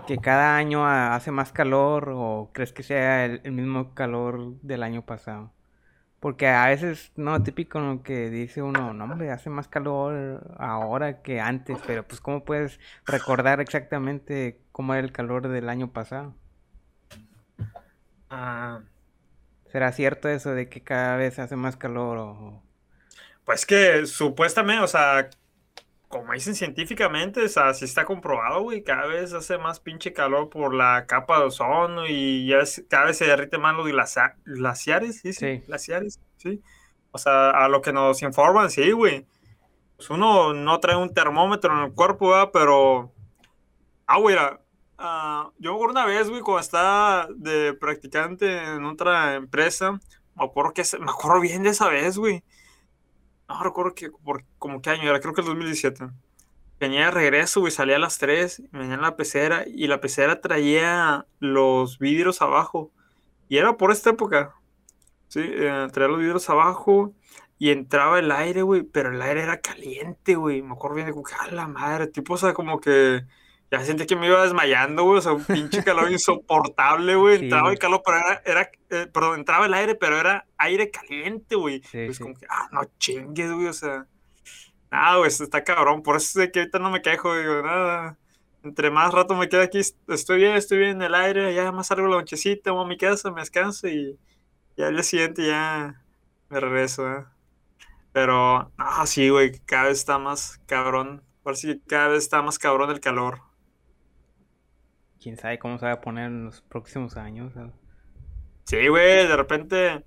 que 0.05 0.19
cada 0.21 0.57
año 0.57 0.85
ha- 0.85 1.15
hace 1.15 1.31
más 1.31 1.51
calor 1.53 2.09
o 2.13 2.51
crees 2.53 2.73
que 2.73 2.83
sea 2.83 3.25
el, 3.25 3.41
el 3.43 3.51
mismo 3.53 3.93
calor 3.93 4.59
del 4.61 4.83
año 4.83 5.05
pasado? 5.05 5.53
Porque 6.21 6.47
a 6.49 6.67
veces, 6.67 7.13
no, 7.17 7.43
típico 7.43 7.79
¿no? 7.81 8.03
que 8.03 8.29
dice 8.31 8.63
uno, 8.63 8.93
no, 8.93 9.05
hombre, 9.05 9.31
hace 9.31 9.49
más 9.51 9.69
calor 9.69 10.55
ahora 10.59 11.21
que 11.23 11.41
antes, 11.41 11.83
pero 11.83 12.07
pues 12.07 12.21
¿cómo 12.21 12.45
puedes 12.45 12.79
recordar 13.05 13.61
exactamente 13.61 14.62
cómo 14.73 14.93
era 14.95 15.05
el 15.05 15.13
calor 15.13 15.47
del 15.47 15.69
año 15.69 15.93
pasado? 15.93 16.35
Ah, 18.29 18.81
¿Será 19.67 19.91
cierto 19.91 20.29
eso 20.29 20.51
de 20.53 20.69
que 20.69 20.83
cada 20.83 21.17
vez 21.17 21.39
hace 21.39 21.55
más 21.57 21.77
calor 21.77 22.17
o... 22.19 22.63
pues 23.45 23.65
que 23.65 24.05
supuestamente, 24.05 24.83
o 24.83 24.87
sea, 24.87 25.29
como 26.09 26.33
dicen 26.33 26.55
científicamente, 26.55 27.43
o 27.45 27.49
sea, 27.49 27.73
sí 27.73 27.85
está 27.85 28.05
comprobado, 28.05 28.61
güey, 28.63 28.83
cada 28.83 29.07
vez 29.07 29.33
hace 29.33 29.57
más 29.57 29.79
pinche 29.79 30.13
calor 30.13 30.49
por 30.49 30.73
la 30.75 31.05
capa 31.07 31.39
de 31.39 31.45
ozono 31.45 32.07
y 32.07 32.47
ya 32.47 32.59
es- 32.59 32.85
cada 32.89 33.05
vez 33.07 33.17
se 33.19 33.25
derrite 33.27 33.57
más 33.59 33.75
los 33.75 33.87
glacia- 33.87 34.37
glaciares, 34.45 35.19
¿sí? 35.21 35.33
sí? 35.33 35.63
Glaciares, 35.67 36.19
sí. 36.37 36.61
O 37.11 37.17
sea, 37.19 37.51
a 37.51 37.69
lo 37.69 37.81
que 37.81 37.93
nos 37.93 38.21
informan, 38.23 38.69
sí, 38.71 38.91
güey. 38.91 39.27
Pues 39.97 40.09
uno 40.11 40.53
no 40.53 40.79
trae 40.81 40.97
un 40.97 41.13
termómetro 41.13 41.73
en 41.77 41.85
el 41.85 41.93
cuerpo, 41.93 42.29
¿verdad? 42.31 42.51
Pero, 42.53 43.13
ah, 44.07 44.19
güey, 44.19 44.35
la- 44.37 44.61
ah, 45.03 45.51
yo 45.59 45.71
me 45.71 45.75
acuerdo 45.75 45.91
una 45.91 46.05
vez, 46.05 46.29
güey, 46.29 46.41
cuando 46.41 46.61
estaba 46.61 47.27
de 47.35 47.73
practicante 47.73 48.63
en 48.63 48.85
otra 48.85 49.35
empresa, 49.35 49.99
me 50.35 50.45
acuerdo 50.45 50.73
que, 50.73 50.83
me 50.99 51.11
acuerdo 51.11 51.41
bien 51.41 51.63
de 51.63 51.69
esa 51.69 51.89
vez, 51.89 52.17
güey. 52.17 52.43
No 53.47 53.61
recuerdo 53.61 53.93
que, 53.93 54.09
por, 54.09 54.45
como 54.57 54.81
qué 54.81 54.91
año 54.91 55.03
era, 55.09 55.19
creo 55.19 55.33
que 55.33 55.41
el 55.41 55.47
2017. 55.47 56.07
Venía 56.79 57.05
de 57.05 57.11
regreso, 57.11 57.59
güey, 57.59 57.71
salía 57.71 57.97
a 57.97 57.99
las 57.99 58.17
3, 58.17 58.63
venía 58.71 58.95
en 58.95 59.01
la 59.01 59.15
pecera 59.15 59.65
y 59.67 59.87
la 59.87 60.01
pecera 60.01 60.41
traía 60.41 61.27
los 61.39 61.99
vidrios 61.99 62.41
abajo. 62.41 62.91
Y 63.49 63.57
era 63.57 63.77
por 63.77 63.91
esta 63.91 64.11
época, 64.11 64.55
sí, 65.27 65.41
eh, 65.43 65.87
traía 65.91 66.09
los 66.09 66.19
vidrios 66.19 66.49
abajo 66.49 67.13
y 67.59 67.71
entraba 67.71 68.19
el 68.19 68.31
aire, 68.31 68.63
güey, 68.63 68.83
pero 68.83 69.11
el 69.11 69.21
aire 69.21 69.43
era 69.43 69.61
caliente, 69.61 70.35
güey. 70.35 70.61
Me 70.61 70.73
acuerdo 70.73 70.95
bien 70.95 71.07
de 71.07 71.13
que, 71.13 71.35
a 71.39 71.47
la 71.51 71.67
madre, 71.67 72.07
tipo, 72.07 72.33
o 72.33 72.37
sea, 72.37 72.53
como 72.53 72.79
que 72.79 73.25
ya 73.73 73.83
sentí 73.83 74.05
que 74.05 74.15
me 74.15 74.27
iba 74.27 74.43
desmayando, 74.43 75.03
güey, 75.03 75.17
o 75.17 75.21
sea, 75.21 75.33
un 75.33 75.43
pinche 75.43 75.83
calor 75.83 76.11
insoportable, 76.11 77.15
güey. 77.15 77.37
Sí, 77.39 77.43
Entraba 77.45 77.71
el 77.71 77.79
calor, 77.79 78.01
pero 78.05 78.17
era, 78.19 78.41
era 78.45 78.71
eh, 78.91 79.07
perdón, 79.11 79.39
entraba 79.39 79.65
el 79.65 79.73
aire, 79.73 79.95
pero 79.95 80.19
era 80.19 80.45
aire 80.57 80.91
caliente, 80.91 81.55
güey. 81.55 81.81
Sí, 81.83 82.05
Pues 82.05 82.17
sí. 82.17 82.23
como 82.23 82.35
que, 82.35 82.45
ah, 82.49 82.69
no 82.71 82.81
chingues, 82.99 83.51
güey, 83.51 83.67
o 83.67 83.73
sea. 83.73 84.05
Nada, 84.91 85.17
güey, 85.17 85.27
está 85.29 85.63
cabrón. 85.63 86.03
Por 86.03 86.17
eso 86.17 86.41
es 86.41 86.51
que 86.51 86.59
ahorita 86.59 86.79
no 86.79 86.91
me 86.91 87.01
quejo, 87.01 87.35
digo, 87.35 87.61
nada. 87.63 88.17
Entre 88.63 88.91
más 88.91 89.13
rato 89.13 89.35
me 89.35 89.49
quedo 89.49 89.61
aquí, 89.63 89.79
est- 89.79 89.97
estoy 90.09 90.37
bien, 90.37 90.55
estoy 90.55 90.77
bien 90.77 90.91
en 90.91 91.01
el 91.01 91.15
aire, 91.15 91.53
ya 91.53 91.71
más 91.71 91.87
salgo 91.87 92.07
la 92.07 92.17
nochecita, 92.17 92.71
voy 92.71 92.85
a 92.85 92.87
mi 92.87 92.97
casa, 92.97 93.31
me 93.31 93.41
descanso 93.41 93.87
y 93.89 94.17
ya 94.77 94.87
al 94.87 94.93
día 94.93 95.03
siguiente 95.03 95.45
ya 95.47 96.01
me 96.49 96.59
regreso, 96.59 97.09
¿eh? 97.11 97.25
Pero, 98.11 98.71
no, 98.77 99.05
sí, 99.07 99.29
güey, 99.29 99.59
cada 99.65 99.85
vez 99.85 99.99
está 99.99 100.17
más 100.19 100.59
cabrón. 100.67 101.23
Parece 101.43 101.67
que 101.67 101.81
cada 101.87 102.09
vez 102.09 102.23
está 102.23 102.41
más 102.41 102.59
cabrón 102.59 102.91
el 102.91 102.99
calor. 102.99 103.41
Quién 105.23 105.37
sabe 105.37 105.57
cómo 105.57 105.77
se 105.79 105.85
va 105.85 105.93
a 105.93 106.01
poner 106.01 106.25
en 106.25 106.43
los 106.45 106.61
próximos 106.63 107.15
años. 107.15 107.53
Sí, 108.65 108.87
güey, 108.89 109.25
de 109.25 109.37
repente. 109.37 110.03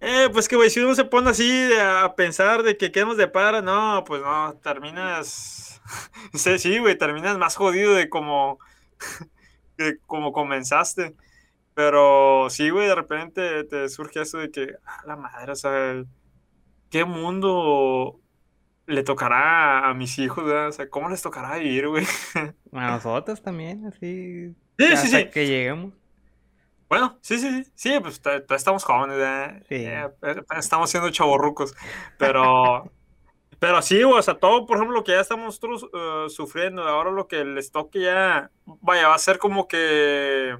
Eh, 0.00 0.28
pues 0.32 0.48
que, 0.48 0.54
güey, 0.54 0.70
si 0.70 0.78
uno 0.80 0.94
se 0.94 1.04
pone 1.04 1.30
así 1.30 1.48
de- 1.48 1.80
a 1.80 2.14
pensar 2.14 2.62
de 2.62 2.76
que 2.76 2.92
qué 2.92 3.04
nos 3.04 3.16
depara, 3.16 3.62
no, 3.62 4.04
pues 4.06 4.22
no, 4.22 4.54
terminas. 4.62 5.80
Sí, 6.34 6.58
sí, 6.58 6.78
güey, 6.78 6.96
terminas 6.96 7.36
más 7.36 7.56
jodido 7.56 7.94
de 7.94 8.08
como. 8.08 8.58
que 9.76 9.98
como 10.06 10.32
comenzaste. 10.32 11.14
Pero 11.74 12.48
sí, 12.50 12.70
güey, 12.70 12.86
de 12.88 12.94
repente 12.94 13.64
te 13.64 13.88
surge 13.88 14.22
eso 14.22 14.38
de 14.38 14.50
que, 14.52 14.76
a 14.86 15.06
la 15.06 15.16
madre, 15.16 15.52
o 15.52 15.56
sea, 15.56 16.04
¿qué 16.90 17.04
mundo 17.04 18.20
le 18.86 19.02
tocará 19.02 19.88
a 19.88 19.94
mis 19.94 20.18
hijos, 20.18 20.44
verdad? 20.44 20.68
O 20.68 20.72
sea, 20.72 20.88
¿cómo 20.90 21.08
les 21.08 21.22
tocará 21.22 21.56
vivir, 21.56 21.88
güey? 21.88 22.06
A 22.72 22.90
nosotros 22.92 23.42
también, 23.42 23.86
así. 23.86 24.54
Sí, 24.78 24.84
hasta 24.84 24.96
sí, 24.96 25.08
sí. 25.08 25.30
que 25.30 25.46
lleguemos. 25.46 25.94
Bueno, 26.88 27.18
sí, 27.22 27.38
sí, 27.38 27.64
sí, 27.64 27.70
sí, 27.74 28.00
pues 28.00 28.20
estamos 28.50 28.84
jóvenes, 28.84 29.16
¿verdad? 29.16 29.62
Sí. 29.68 29.76
Eh, 29.76 30.08
eh, 30.22 30.42
estamos 30.58 30.90
siendo 30.90 31.10
chavorrucos, 31.10 31.74
pero, 32.18 32.90
pero 33.58 33.80
sí, 33.80 34.02
güey, 34.02 34.18
o 34.18 34.22
sea, 34.22 34.34
todo, 34.34 34.66
por 34.66 34.76
ejemplo, 34.76 34.98
lo 34.98 35.04
que 35.04 35.12
ya 35.12 35.20
estamos 35.20 35.46
nosotros 35.46 35.90
eh, 35.92 36.26
sufriendo, 36.28 36.82
ahora 36.82 37.10
lo 37.10 37.26
que 37.26 37.44
les 37.44 37.72
toque 37.72 38.02
ya, 38.02 38.50
vaya, 38.64 39.08
va 39.08 39.14
a 39.14 39.18
ser 39.18 39.38
como 39.38 39.66
que, 39.66 40.56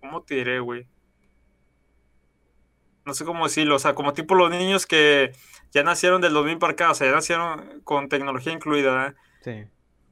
¿cómo 0.00 0.22
te 0.22 0.36
diré, 0.36 0.60
güey? 0.60 0.86
No 3.04 3.14
sé 3.14 3.24
cómo 3.24 3.44
decirlo, 3.44 3.76
o 3.76 3.78
sea, 3.78 3.94
como 3.94 4.12
tipo 4.14 4.34
los 4.34 4.50
niños 4.50 4.86
que 4.86 5.32
ya 5.72 5.82
nacieron 5.82 6.20
del 6.20 6.32
2000 6.32 6.58
para 6.58 6.72
acá, 6.72 6.90
o 6.90 6.94
sea, 6.94 7.08
ya 7.08 7.14
nacieron 7.14 7.80
con 7.84 8.08
tecnología 8.08 8.52
incluida, 8.52 8.92
¿verdad? 8.92 9.14
Sí. 9.42 9.64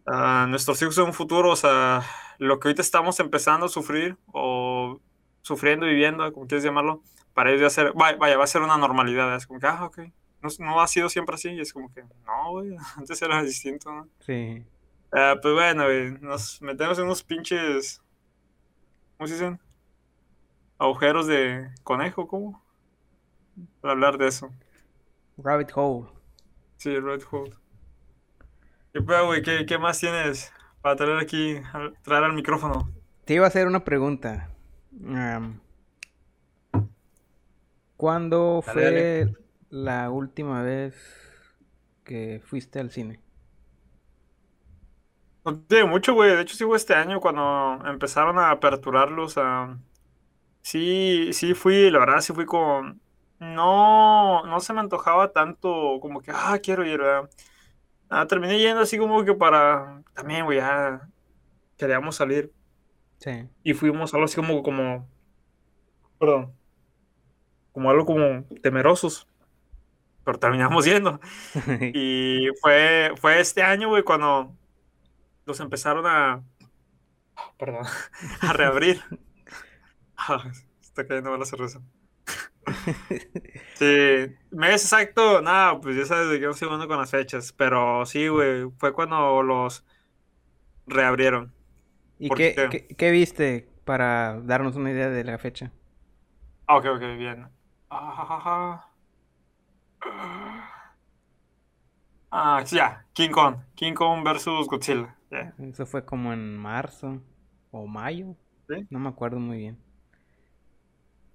a 0.06 0.46
nuestros 0.48 0.80
hijos 0.82 0.96
en 0.98 1.04
un 1.04 1.12
futuro, 1.12 1.50
o 1.50 1.56
sea, 1.56 2.02
lo 2.38 2.60
que 2.60 2.68
ahorita 2.68 2.82
estamos 2.82 3.18
empezando 3.20 3.66
a 3.66 3.68
sufrir 3.68 4.16
o 4.32 5.00
sufriendo, 5.42 5.86
viviendo, 5.86 6.30
como 6.32 6.46
quieres 6.46 6.64
llamarlo, 6.64 7.02
para 7.32 7.50
ellos 7.50 7.62
ya 7.62 7.70
ser, 7.70 7.92
vaya, 7.94 8.16
vaya, 8.16 8.36
va 8.36 8.44
a 8.44 8.48
ser 8.48 8.62
una 8.62 8.76
normalidad, 8.76 9.34
es 9.34 9.46
como 9.46 9.60
que, 9.60 9.66
ah, 9.66 9.84
ok, 9.84 9.98
no, 10.40 10.48
no 10.58 10.80
ha 10.80 10.86
sido 10.86 11.08
siempre 11.08 11.34
así, 11.34 11.50
y 11.50 11.60
es 11.60 11.72
como 11.72 11.92
que, 11.92 12.02
no, 12.02 12.50
güey, 12.50 12.76
antes 12.96 13.20
era 13.22 13.42
distinto, 13.42 13.92
¿no? 13.92 14.08
Sí. 14.20 14.64
Ah, 15.12 15.36
pues 15.40 15.54
bueno, 15.54 15.84
güey, 15.84 16.12
nos 16.20 16.60
metemos 16.62 16.98
en 16.98 17.04
unos 17.04 17.22
pinches, 17.22 18.02
¿cómo 19.16 19.26
se 19.26 19.34
dicen? 19.34 19.60
Agujeros 20.78 21.26
de 21.26 21.70
conejo, 21.82 22.26
¿cómo? 22.26 22.62
Para 23.80 23.92
hablar 23.92 24.18
de 24.18 24.26
eso. 24.26 24.50
Rabbit 25.38 25.70
Hole. 25.76 26.08
Sí, 26.76 26.96
Red 27.00 27.22
Hood. 27.32 27.54
¿Qué 28.92 29.02
pedo, 29.02 29.26
güey? 29.26 29.42
¿Qué, 29.42 29.66
qué 29.66 29.76
más 29.78 29.98
tienes 30.00 30.52
para 30.80 30.96
traer 30.96 31.18
aquí, 31.18 31.56
al- 31.72 31.94
traer 32.02 32.24
al 32.24 32.32
micrófono? 32.32 32.94
Te 33.26 33.34
iba 33.34 33.44
a 33.44 33.48
hacer 33.48 33.66
una 33.66 33.84
pregunta. 33.84 34.48
¿Cuándo 37.96 38.62
Dale, 38.64 38.82
fue 38.82 39.26
dale. 39.26 39.36
la 39.70 40.10
última 40.10 40.62
vez 40.62 40.94
que 42.04 42.40
fuiste 42.44 42.80
al 42.80 42.90
cine? 42.90 43.20
No 45.44 45.60
tiene 45.64 45.84
mucho, 45.84 46.14
güey. 46.14 46.30
De 46.34 46.40
hecho, 46.42 46.56
sí 46.56 46.64
fue 46.64 46.76
este 46.76 46.94
año 46.94 47.20
cuando 47.20 47.78
empezaron 47.86 48.38
a 48.38 48.50
aperturarlos. 48.50 49.36
a- 49.38 49.78
Sí, 50.62 51.30
sí 51.34 51.54
fui, 51.54 51.90
la 51.90 52.00
verdad, 52.00 52.20
sí 52.22 52.32
fui 52.34 52.46
con... 52.46 53.02
No, 53.40 54.44
no 54.46 54.60
se 54.60 54.72
me 54.72 54.80
antojaba 54.80 55.32
tanto 55.32 55.98
como 56.00 56.20
que, 56.20 56.30
ah, 56.32 56.58
quiero 56.62 56.84
ir, 56.84 56.98
¿verdad? 56.98 57.28
Ah, 58.08 58.26
terminé 58.26 58.58
yendo 58.58 58.80
así 58.80 58.98
como 58.98 59.24
que 59.24 59.34
para... 59.34 60.02
También, 60.14 60.44
güey, 60.44 60.58
ya 60.58 61.08
queríamos 61.76 62.16
salir. 62.16 62.52
Sí. 63.18 63.48
Y 63.62 63.74
fuimos 63.74 64.14
algo 64.14 64.26
así 64.26 64.36
como, 64.36 64.62
como... 64.62 65.08
Perdón. 66.18 66.54
Como 67.72 67.90
algo 67.90 68.06
como 68.06 68.44
temerosos. 68.62 69.26
Pero 70.24 70.38
terminamos 70.38 70.84
yendo. 70.84 71.20
Y 71.94 72.48
fue, 72.60 73.12
fue 73.20 73.40
este 73.40 73.62
año, 73.62 73.88
güey, 73.88 74.02
cuando 74.02 74.54
los 75.44 75.60
empezaron 75.60 76.06
a... 76.06 76.42
Perdón. 77.58 77.84
A 78.40 78.52
reabrir. 78.52 79.02
Ah, 80.16 80.42
está 80.80 81.06
cayendo 81.06 81.36
la 81.36 81.44
cerveza. 81.44 81.82
Sí, 83.72 83.84
mes 84.50 84.82
exacto, 84.84 85.42
nada, 85.42 85.80
pues 85.80 85.96
ya 85.96 86.04
sabes 86.06 86.38
qué 86.38 86.46
estoy 86.48 86.66
hablando 86.66 86.86
con 86.86 86.98
las 86.98 87.10
fechas. 87.10 87.52
Pero 87.52 88.06
sí, 88.06 88.28
güey, 88.28 88.70
fue 88.78 88.92
cuando 88.92 89.42
los 89.42 89.84
reabrieron. 90.86 91.54
¿Y 92.18 92.30
¿Por 92.30 92.38
qué, 92.70 92.86
qué? 92.96 93.10
viste 93.10 93.68
para 93.84 94.40
darnos 94.44 94.76
una 94.76 94.90
idea 94.90 95.10
de 95.10 95.24
la 95.24 95.38
fecha? 95.38 95.72
Ah, 96.66 96.76
ok, 96.76 96.84
ok, 96.86 97.00
bien. 97.18 97.50
Ah, 97.90 98.90
ah, 102.30 102.62
sí, 102.66 102.76
ya, 102.76 103.06
King 103.14 103.30
Kong. 103.30 103.56
King 103.76 103.94
Kong 103.94 104.24
versus 104.24 104.66
Godzilla. 104.68 105.16
Eso 105.58 105.86
fue 105.86 106.04
como 106.04 106.32
en 106.32 106.56
marzo 106.56 107.22
o 107.70 107.86
mayo. 107.86 108.36
¿Sí? 108.68 108.88
No 108.90 108.98
me 109.00 109.08
acuerdo 109.08 109.38
muy 109.40 109.58
bien. 109.58 109.83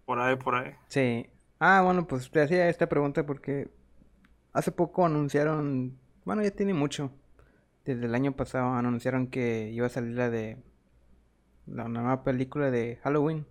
Por 0.09 0.19
ahí, 0.19 0.35
por 0.37 0.55
ahí. 0.55 0.71
Sí. 0.87 1.29
Ah, 1.59 1.83
bueno, 1.85 2.07
pues 2.07 2.31
te 2.31 2.41
hacía 2.41 2.67
esta 2.67 2.89
pregunta 2.89 3.27
porque 3.27 3.69
hace 4.53 4.71
poco 4.71 5.05
anunciaron, 5.05 5.99
bueno, 6.25 6.41
ya 6.41 6.49
tiene 6.49 6.73
mucho. 6.73 7.11
Desde 7.85 8.07
el 8.07 8.15
año 8.15 8.31
pasado 8.31 8.73
anunciaron 8.73 9.27
que 9.27 9.69
iba 9.69 9.85
a 9.85 9.89
salir 9.89 10.15
la 10.15 10.31
de 10.31 10.57
la 11.67 11.87
nueva 11.87 12.23
película 12.23 12.71
de 12.71 12.97
Halloween. 13.03 13.45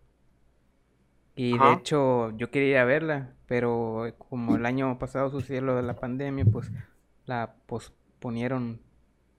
Y 1.36 1.56
de 1.56 1.72
hecho 1.74 2.36
yo 2.36 2.50
quería 2.50 2.70
ir 2.70 2.78
a 2.78 2.84
verla, 2.84 3.34
pero 3.46 4.12
como 4.18 4.56
el 4.56 4.66
año 4.66 4.98
pasado 4.98 5.30
sucedió 5.30 5.60
lo 5.60 5.76
de 5.76 5.82
la 5.82 5.94
pandemia, 5.94 6.44
pues 6.44 6.72
la 7.24 7.54
posponieron 7.66 8.80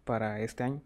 para 0.05 0.39
este 0.39 0.63
año. 0.63 0.81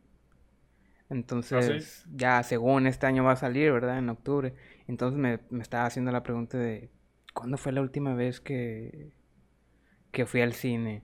Entonces, 1.14 2.06
ya 2.14 2.44
según 2.44 2.88
este 2.88 3.06
año 3.06 3.24
va 3.24 3.34
a 3.34 3.36
salir, 3.36 3.72
¿verdad? 3.72 4.00
En 4.00 4.10
octubre. 4.10 4.54
Entonces 4.88 5.20
me, 5.20 5.40
me 5.50 5.62
estaba 5.62 5.86
haciendo 5.86 6.12
la 6.12 6.24
pregunta 6.24 6.58
de 6.58 6.90
¿cuándo 7.34 7.58
fue 7.58 7.72
la 7.72 7.82
última 7.82 8.14
vez 8.14 8.40
que, 8.40 9.12
que 10.12 10.26
fui 10.26 10.42
al 10.42 10.54
cine? 10.54 11.04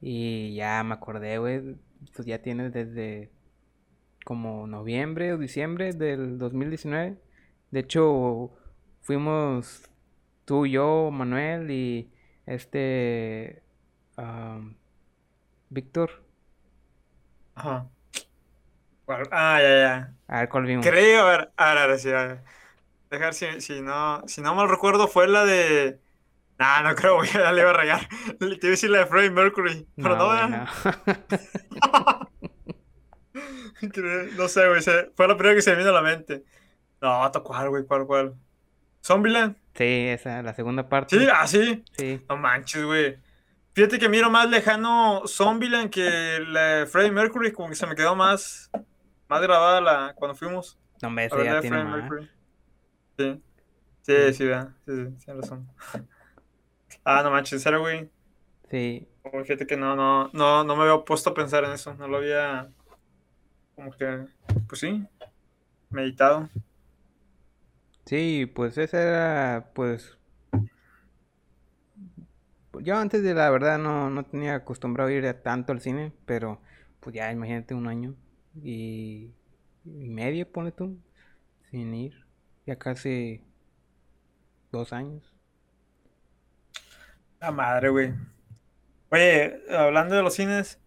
Y 0.00 0.54
ya 0.54 0.82
me 0.84 0.94
acordé, 0.94 1.38
güey, 1.38 1.76
pues 2.14 2.26
ya 2.26 2.42
tiene 2.42 2.70
desde 2.70 3.30
como 4.24 4.66
noviembre 4.66 5.32
o 5.32 5.38
diciembre 5.38 5.92
del 5.92 6.38
2019. 6.38 7.18
De 7.70 7.80
hecho, 7.80 8.52
fuimos 9.00 9.90
tú, 10.44 10.66
yo, 10.66 11.10
Manuel 11.10 11.70
y 11.70 12.12
este 12.46 13.62
am, 14.16 14.76
Víctor. 15.70 16.24
Ajá. 17.54 17.88
¿Cuál? 19.04 19.28
Ah, 19.30 19.58
ya, 19.60 19.68
ya. 19.76 20.14
A 20.28 20.40
ver 20.40 20.48
cuál 20.48 20.64
vimos. 20.64 20.86
Creo, 20.86 21.26
a 21.26 21.30
ver, 21.30 21.52
a 21.56 21.68
ver, 21.68 21.78
a 21.78 21.86
ver, 21.86 21.98
sí, 21.98 22.10
a 22.10 22.26
ver. 22.26 22.40
Dejar 23.10 23.34
si, 23.34 23.60
si 23.60 23.80
no, 23.80 24.22
si 24.26 24.40
no 24.40 24.54
mal 24.54 24.68
recuerdo 24.68 25.08
fue 25.08 25.28
la 25.28 25.44
de. 25.44 26.00
Nah, 26.58 26.82
no 26.82 26.94
creo, 26.94 27.16
güey, 27.18 27.30
ya 27.30 27.52
le 27.52 27.60
iba 27.62 27.70
a 27.70 27.74
rayar. 27.74 28.08
Le- 28.40 28.56
Te 28.56 28.66
iba 28.66 28.68
a 28.68 28.70
decir 28.70 28.90
la 28.90 28.98
de 28.98 29.06
Freddie 29.06 29.30
Mercury, 29.30 29.86
pero 29.96 30.16
No, 30.16 30.48
no, 30.48 30.48
no. 30.48 30.66
no 34.36 34.48
sé, 34.48 34.68
güey. 34.68 34.80
Fue 35.14 35.28
la 35.28 35.36
primera 35.36 35.54
que 35.54 35.62
se 35.62 35.70
me 35.72 35.78
vino 35.78 35.90
a 35.90 35.94
la 35.94 36.02
mente. 36.02 36.44
No, 37.00 37.30
¿cuál, 37.44 37.68
güey? 37.68 37.84
¿Cuál, 37.84 38.06
cuál? 38.06 38.34
¿Zombieland? 39.04 39.56
Sí, 39.74 40.06
esa, 40.08 40.42
la 40.42 40.54
segunda 40.54 40.88
parte. 40.88 41.18
Sí, 41.18 41.28
ah, 41.30 41.46
sí. 41.46 41.84
Sí. 41.92 42.20
No 42.28 42.36
manches, 42.36 42.84
güey. 42.84 43.18
Fíjate 43.74 43.98
que 43.98 44.08
miro 44.08 44.30
más 44.30 44.48
lejano 44.48 45.22
Zombieland 45.26 45.90
que 45.90 46.40
la 46.48 46.86
Freddie 46.86 47.10
Mercury, 47.10 47.52
como 47.52 47.68
que 47.68 47.74
se 47.74 47.86
me 47.86 47.96
quedó 47.96 48.14
más, 48.14 48.70
más 49.34 49.42
grabada 49.42 49.80
la, 49.80 50.14
cuando 50.14 50.36
fuimos. 50.36 50.78
No 51.02 51.10
me 51.10 51.28
sé, 51.28 51.44
ya 51.44 51.60
tiene 51.60 51.84
más. 51.84 52.08
Sí. 53.18 53.42
Sí, 54.02 54.32
sí, 54.32 54.32
sí, 54.32 54.50
sí, 54.86 55.14
sí, 55.18 55.32
razón. 55.32 55.68
Ah, 57.06 57.22
no 57.22 57.30
manches, 57.30 57.54
¿en 57.54 57.60
serio, 57.60 57.80
güey? 57.80 58.10
Sí. 58.70 59.06
fíjate 59.42 59.66
que 59.66 59.76
no, 59.76 59.94
no, 59.94 60.30
no, 60.32 60.64
no 60.64 60.76
me 60.76 60.84
había 60.84 61.04
puesto 61.04 61.30
a 61.30 61.34
pensar 61.34 61.64
en 61.64 61.72
eso. 61.72 61.92
No 61.96 62.08
lo 62.08 62.16
había, 62.16 62.70
como 63.74 63.90
que, 63.92 64.24
pues 64.66 64.80
sí, 64.80 65.06
meditado. 65.90 66.48
Sí, 68.06 68.50
pues 68.54 68.78
esa 68.78 69.02
era, 69.02 69.70
pues... 69.74 70.16
Yo 72.80 72.96
antes 72.96 73.22
de 73.22 73.34
la 73.34 73.50
verdad 73.50 73.76
no, 73.76 74.08
no 74.08 74.24
tenía 74.24 74.54
acostumbrado 74.54 75.10
a 75.10 75.12
ir 75.12 75.30
tanto 75.42 75.72
al 75.72 75.80
cine, 75.82 76.12
pero 76.24 76.62
pues 77.00 77.14
ya 77.14 77.30
imagínate 77.30 77.74
un 77.74 77.86
año 77.86 78.14
y, 78.62 79.30
y 79.84 80.08
medio, 80.08 80.50
pone 80.50 80.72
tú, 80.72 80.98
sin 81.70 81.94
ir. 81.94 82.24
Ya 82.66 82.76
casi 82.76 83.42
dos 84.72 84.92
años. 84.92 85.34
La 87.40 87.50
madre, 87.50 87.90
güey. 87.90 88.14
Oye, 89.10 89.60
hablando 89.70 90.14
de 90.14 90.22
los 90.22 90.34
cines, 90.34 90.80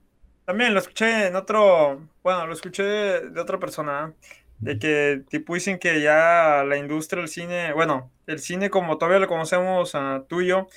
también 0.45 0.73
lo 0.73 0.79
escuché 0.79 1.27
en 1.27 1.35
otro, 1.35 2.09
bueno, 2.23 2.47
lo 2.47 2.53
escuché 2.53 2.83
de, 2.83 3.39
otra 3.39 3.59
persona, 3.59 4.13
de 4.59 4.79
que 4.79 5.23
tipo 5.29 5.53
dicen 5.53 5.77
que 5.77 6.01
ya 6.01 6.63
la 6.65 6.77
industria 6.77 7.21
del 7.21 7.29
cine, 7.29 7.73
bueno, 7.73 8.11
el 8.25 8.39
cine 8.39 8.69
como 8.69 8.97
todavía 8.97 9.19
lo 9.19 9.27
conocemos 9.27 9.93
uh, 9.93 10.23
tú 10.27 10.41
y 10.41 10.47
yo, 10.47 10.67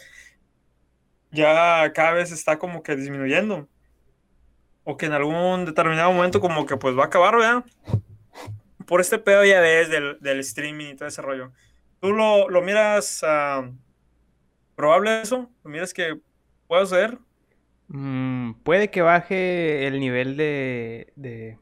ya 1.33 1.93
cada 1.95 2.13
vez 2.13 2.33
está 2.33 2.59
como 2.59 2.83
que 2.83 2.97
disminuyendo. 2.97 3.69
O 4.85 4.97
que 4.97 5.07
en 5.07 5.13
algún 5.13 5.65
determinado 5.65 6.13
momento 6.13 6.41
como 6.41 6.67
que 6.67 6.77
pues 6.77 6.97
va 6.97 7.05
a 7.05 7.07
acabar, 7.07 7.37
¿verdad? 7.37 7.65
Por 8.87 9.01
este 9.01 9.19
pedo 9.19 9.45
ya 9.45 9.61
ves 9.61 9.89
del, 9.91 10.19
del 10.21 10.41
streaming 10.41 10.87
y 10.87 10.97
todo 10.97 11.09
ese 11.09 11.23
rollo. 11.23 11.53
¿Tú 12.01 12.13
lo, 12.13 12.49
lo 12.49 12.63
miras 12.63 13.23
uh, 13.23 13.71
probable 14.75 15.21
eso? 15.21 15.51
¿Lo 15.63 15.71
miras 15.71 15.93
que 15.93 16.19
pueda 16.67 16.87
suceder? 16.87 17.19
Mm, 17.89 18.55
puede 18.63 18.91
que 18.91 19.03
baje 19.03 19.87
el 19.87 19.99
nivel 19.99 20.37
de, 20.37 21.13
de, 21.17 21.59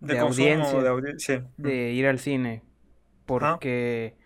de, 0.00 0.18
audiencia, 0.18 1.46
de, 1.58 1.92
ir 1.92 2.06
al 2.06 2.18
cine. 2.18 2.62
Porque 3.26 4.16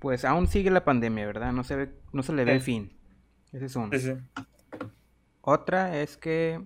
pues 0.00 0.24
aún 0.24 0.48
sigue 0.48 0.70
la 0.70 0.84
pandemia, 0.84 1.24
¿verdad? 1.24 1.52
No 1.52 1.62
se 1.62 1.76
ve, 1.76 1.88
no 2.12 2.24
se 2.24 2.32
le 2.32 2.44
ve 2.44 2.54
el 2.54 2.60
fin. 2.60 2.92
Ese 3.52 3.66
es 3.66 3.76
uno. 3.76 3.90
Otra 5.42 5.98
es 6.00 6.16
que 6.16 6.64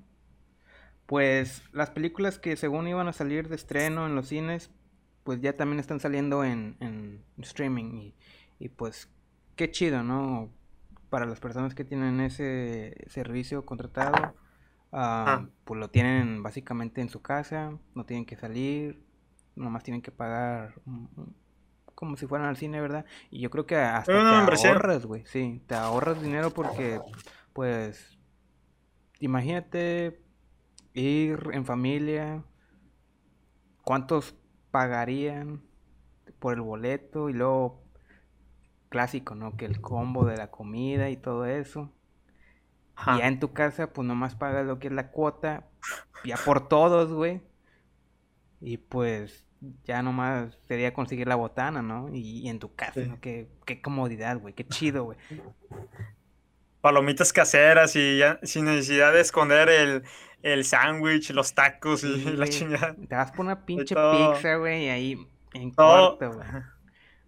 pues 1.06 1.62
las 1.72 1.90
películas 1.90 2.38
que 2.38 2.56
según 2.56 2.88
iban 2.88 3.08
a 3.08 3.12
salir 3.12 3.48
de 3.48 3.54
estreno 3.54 4.06
en 4.06 4.14
los 4.14 4.28
cines, 4.28 4.70
pues 5.22 5.40
ya 5.40 5.56
también 5.56 5.78
están 5.78 6.00
saliendo 6.00 6.44
en, 6.44 6.76
en 6.80 7.24
streaming. 7.38 8.12
Y, 8.58 8.68
pues 8.70 9.08
qué 9.54 9.70
chido, 9.70 10.02
¿no? 10.02 10.50
Para 11.08 11.26
las 11.26 11.40
personas 11.40 11.74
que 11.74 11.84
tienen 11.84 12.20
ese 12.20 12.96
servicio 13.08 13.64
contratado, 13.64 14.34
ah. 14.92 15.46
pues 15.64 15.78
lo 15.78 15.88
tienen 15.90 16.42
básicamente 16.42 17.00
en 17.00 17.08
su 17.08 17.22
casa, 17.22 17.78
no 17.94 18.04
tienen 18.04 18.26
que 18.26 18.36
salir, 18.36 19.04
nomás 19.54 19.84
tienen 19.84 20.02
que 20.02 20.10
pagar 20.10 20.74
como 21.96 22.16
si 22.16 22.26
fueran 22.26 22.46
al 22.46 22.56
cine, 22.56 22.80
¿verdad? 22.80 23.06
Y 23.30 23.40
yo 23.40 23.50
creo 23.50 23.66
que 23.66 23.74
hasta 23.74 24.12
te 24.12 24.68
ahorras, 24.68 25.06
güey, 25.06 25.24
sí, 25.24 25.62
te 25.66 25.74
ahorras 25.74 26.22
dinero 26.22 26.50
porque, 26.50 27.00
pues, 27.52 28.16
imagínate 29.18 30.22
ir 30.92 31.50
en 31.52 31.64
familia, 31.64 32.44
cuántos 33.82 34.36
pagarían 34.70 35.62
por 36.38 36.52
el 36.52 36.60
boleto 36.60 37.30
y 37.30 37.32
luego 37.32 37.82
clásico, 38.90 39.34
¿no? 39.34 39.56
Que 39.56 39.64
el 39.64 39.80
combo 39.80 40.26
de 40.26 40.36
la 40.36 40.50
comida 40.50 41.08
y 41.08 41.16
todo 41.16 41.46
eso. 41.46 41.90
Y 43.06 43.18
ya 43.18 43.26
en 43.26 43.40
tu 43.40 43.54
casa, 43.54 43.92
pues 43.94 44.06
nomás 44.06 44.34
pagas 44.34 44.66
lo 44.66 44.78
que 44.78 44.88
es 44.88 44.92
la 44.92 45.10
cuota, 45.10 45.66
ya 46.26 46.36
por 46.36 46.68
todos, 46.68 47.10
güey. 47.10 47.40
Y 48.60 48.76
pues 48.76 49.45
ya 49.84 50.02
nomás 50.02 50.58
sería 50.68 50.94
conseguir 50.94 51.26
la 51.28 51.36
botana, 51.36 51.82
¿no? 51.82 52.08
Y, 52.12 52.48
en 52.48 52.58
tu 52.58 52.74
casa, 52.74 53.00
¿no? 53.00 53.20
Qué, 53.20 53.48
qué 53.64 53.80
comodidad, 53.80 54.38
güey, 54.38 54.54
qué 54.54 54.66
chido, 54.66 55.04
güey 55.04 55.18
palomitas 56.86 57.32
caseras 57.32 57.96
y 57.96 58.18
ya 58.18 58.38
sin 58.44 58.66
necesidad 58.66 59.12
de 59.12 59.20
esconder 59.20 59.68
el, 59.68 60.04
el 60.42 60.64
sándwich, 60.64 61.30
los 61.30 61.52
tacos 61.52 62.04
y 62.04 62.16
la 62.36 62.46
chingada. 62.46 62.94
Te 62.94 63.12
vas 63.12 63.32
por 63.32 63.44
una 63.44 63.66
pinche 63.66 63.96
pizza, 63.96 64.54
güey, 64.54 64.88
ahí 64.88 65.26
en 65.52 65.72
corto, 65.72 66.34
güey. 66.34 66.46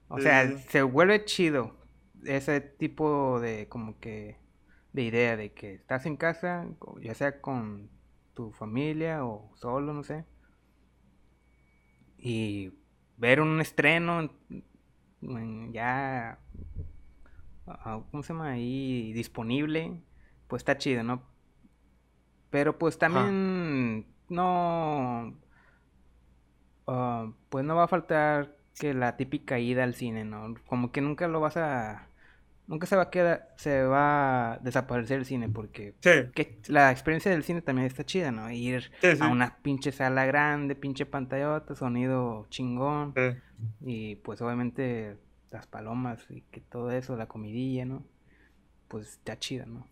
O 0.07 0.20
sea, 0.20 0.57
se 0.68 0.83
vuelve 0.83 1.24
chido 1.24 1.77
ese 2.24 2.61
tipo 2.61 3.40
de 3.40 3.66
como 3.68 3.98
que 3.98 4.37
de 4.92 5.03
idea 5.03 5.37
de 5.37 5.53
que 5.53 5.74
estás 5.74 6.07
en 6.07 6.16
casa, 6.16 6.68
ya 7.01 7.14
sea 7.14 7.40
con 7.40 7.90
tu 8.35 8.53
familia 8.53 9.24
o 9.24 9.51
solo, 9.57 9.92
no 9.92 10.05
sé. 10.05 10.24
Y 12.18 12.72
ver 13.16 13.40
un 13.40 13.61
estreno 13.61 14.31
ya 15.72 16.38
¿cómo 18.11 18.22
se 18.22 18.33
llama? 18.33 18.50
Ahí 18.50 19.12
disponible, 19.12 20.00
pues 20.46 20.61
está 20.61 20.78
chido, 20.78 21.02
¿no? 21.02 21.22
Pero 22.50 22.78
pues 22.78 22.98
también 22.98 24.07
no, 24.28 25.35
ah, 26.87 27.31
pues 27.48 27.64
no 27.64 27.76
va 27.76 27.85
a 27.85 27.88
faltar 27.88 28.57
que 28.78 28.94
la 28.94 29.16
típica 29.16 29.59
ida 29.59 29.85
al 29.85 29.94
cine, 29.94 30.24
¿no? 30.24 30.54
Como 30.66 30.92
que 30.92 31.00
nunca 31.00 31.28
lo 31.28 31.40
vas 31.40 31.57
a, 31.57 32.07
nunca 32.68 32.87
se 32.87 32.94
va 32.94 33.04
a 33.04 33.11
quedar, 33.11 33.48
se 33.57 33.83
va 33.83 34.52
a 34.52 34.59
desaparecer 34.59 35.18
el 35.18 35.24
cine 35.24 35.48
porque 35.48 35.94
que 36.00 36.61
la 36.68 36.92
experiencia 36.92 37.31
del 37.31 37.42
cine 37.42 37.62
también 37.62 37.87
está 37.87 38.04
chida, 38.04 38.31
¿no? 38.31 38.48
Ir 38.50 38.92
a 39.20 39.28
una 39.28 39.57
pinche 39.62 39.90
sala 39.90 40.26
grande, 40.26 40.76
pinche 40.76 41.07
pantallota, 41.07 41.74
sonido 41.74 42.46
chingón 42.50 43.14
y 43.81 44.16
pues 44.16 44.40
obviamente 44.42 45.16
las 45.50 45.66
palomas 45.66 46.24
y 46.31 46.42
que 46.42 46.61
todo 46.61 46.92
eso, 46.92 47.16
la 47.16 47.26
comidilla, 47.26 47.87
¿no? 47.87 48.04
Pues 48.87 49.09
está 49.12 49.38
chida, 49.38 49.66
¿no? 49.66 49.87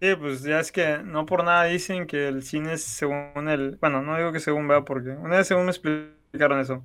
Sí, 0.00 0.14
pues 0.14 0.42
ya 0.42 0.60
es 0.60 0.70
que 0.70 0.98
no 1.04 1.26
por 1.26 1.42
nada 1.44 1.64
dicen 1.64 2.06
que 2.06 2.28
el 2.28 2.42
cine 2.42 2.74
es 2.74 2.84
según 2.84 3.48
el, 3.48 3.76
bueno, 3.80 4.02
no 4.02 4.16
digo 4.16 4.32
que 4.32 4.40
según 4.40 4.68
vea 4.68 4.84
porque 4.84 5.10
una 5.10 5.38
vez 5.38 5.46
según 5.46 5.64
me 5.64 5.70
explicaron 5.70 6.60
eso, 6.60 6.84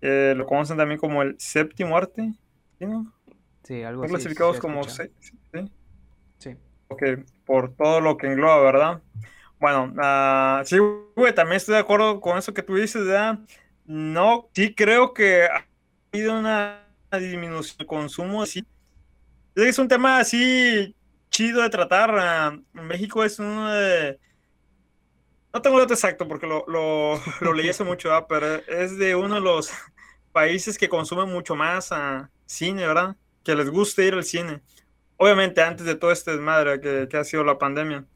eh, 0.00 0.34
lo 0.36 0.46
conocen 0.46 0.76
también 0.76 0.98
como 0.98 1.22
el 1.22 1.34
séptimo 1.38 1.96
arte, 1.96 2.32
¿sí, 2.78 2.86
no? 2.86 3.12
Sí, 3.64 3.82
algo 3.82 4.04
así. 4.04 4.12
clasificados 4.12 4.58
como 4.58 4.84
¿sí? 4.84 5.04
Sí. 6.38 6.56
Ok, 6.88 7.02
por 7.44 7.74
todo 7.74 8.00
lo 8.00 8.16
que 8.16 8.26
engloba, 8.26 8.60
¿verdad? 8.60 9.02
Bueno, 9.58 9.94
uh, 9.96 10.64
sí, 10.64 10.76
güey, 11.16 11.34
también 11.34 11.56
estoy 11.56 11.74
de 11.74 11.80
acuerdo 11.80 12.20
con 12.20 12.36
eso 12.36 12.52
que 12.52 12.62
tú 12.62 12.76
dices, 12.76 13.04
¿verdad? 13.06 13.38
No, 13.86 14.48
sí 14.52 14.74
creo 14.74 15.14
que 15.14 15.44
ha 15.44 15.66
habido 16.12 16.38
una 16.38 16.86
disminución 17.12 17.78
del 17.78 17.86
consumo, 17.86 18.44
sí. 18.44 18.66
Es 19.54 19.78
un 19.78 19.88
tema 19.88 20.18
así 20.18 20.94
chido 21.30 21.62
de 21.62 21.70
tratar. 21.70 22.14
Ah, 22.18 22.58
México 22.72 23.24
es 23.24 23.38
uno 23.38 23.72
de... 23.72 24.18
No 25.52 25.62
tengo 25.62 25.76
el 25.76 25.84
dato 25.84 25.94
exacto 25.94 26.26
porque 26.28 26.46
lo, 26.46 26.64
lo, 26.66 27.52
leí 27.54 27.68
hace 27.68 27.84
mucho, 27.84 28.10
pero 28.28 28.56
es 28.66 28.98
de 28.98 29.14
uno 29.14 29.36
de 29.36 29.40
los 29.40 29.70
países 30.32 30.76
que 30.76 30.88
consumen 30.88 31.28
mucho 31.28 31.54
más 31.54 31.90
cine, 32.46 32.86
¿verdad? 32.86 33.16
Que 33.44 33.54
les 33.54 33.70
gusta 33.70 34.02
ir 34.02 34.14
al 34.14 34.24
cine. 34.24 34.62
Obviamente 35.16 35.62
antes 35.62 35.86
de 35.86 35.94
todo 35.94 36.10
este 36.10 36.32
desmadre 36.32 36.80
que, 36.80 37.06
que 37.08 37.16
ha 37.16 37.24
sido 37.24 37.44
la 37.44 37.58
pandemia. 37.58 38.06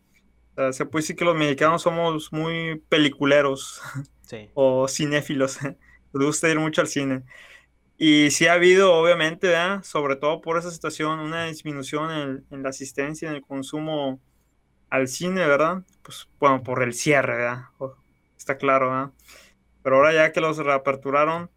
se 0.73 0.87
puede 0.87 1.03
decir 1.03 1.17
que 1.17 1.25
los 1.25 1.37
mexicanos 1.37 1.83
somos 1.83 2.33
muy 2.33 2.83
peliculeros 2.88 3.81
o 4.55 4.88
cinéfilos. 4.88 5.59
Les 6.14 6.27
gusta 6.27 6.49
ir 6.49 6.59
mucho 6.59 6.81
al 6.81 6.88
cine. 6.88 7.23
Y 8.01 8.31
sí 8.31 8.47
ha 8.47 8.53
habido, 8.53 8.95
obviamente, 8.95 9.53
sobre 9.83 10.14
todo 10.14 10.41
por 10.41 10.57
esa 10.57 10.71
situación, 10.71 11.19
una 11.19 11.47
disminución 11.47 12.45
en, 12.49 12.62
la 12.62 12.69
asistencia, 12.69 13.29
en 13.29 13.35
el 13.35 13.43
consumo 13.43 14.21
al 14.88 15.09
cine, 15.09 15.45
¿verdad? 15.45 15.83
Pues 16.03 16.29
bueno, 16.38 16.62
por 16.62 16.85
el 16.85 16.95
cierre, 16.95 17.37
¿verdad? 17.38 17.64
Está 18.38 18.57
claro, 18.57 18.91
¿verdad? 18.91 19.11
Pero 19.83 19.97
ahora 19.97 20.12
ya 20.12 20.33
que 20.33 20.41
los 20.41 20.59
reaperturaron, 20.59 21.51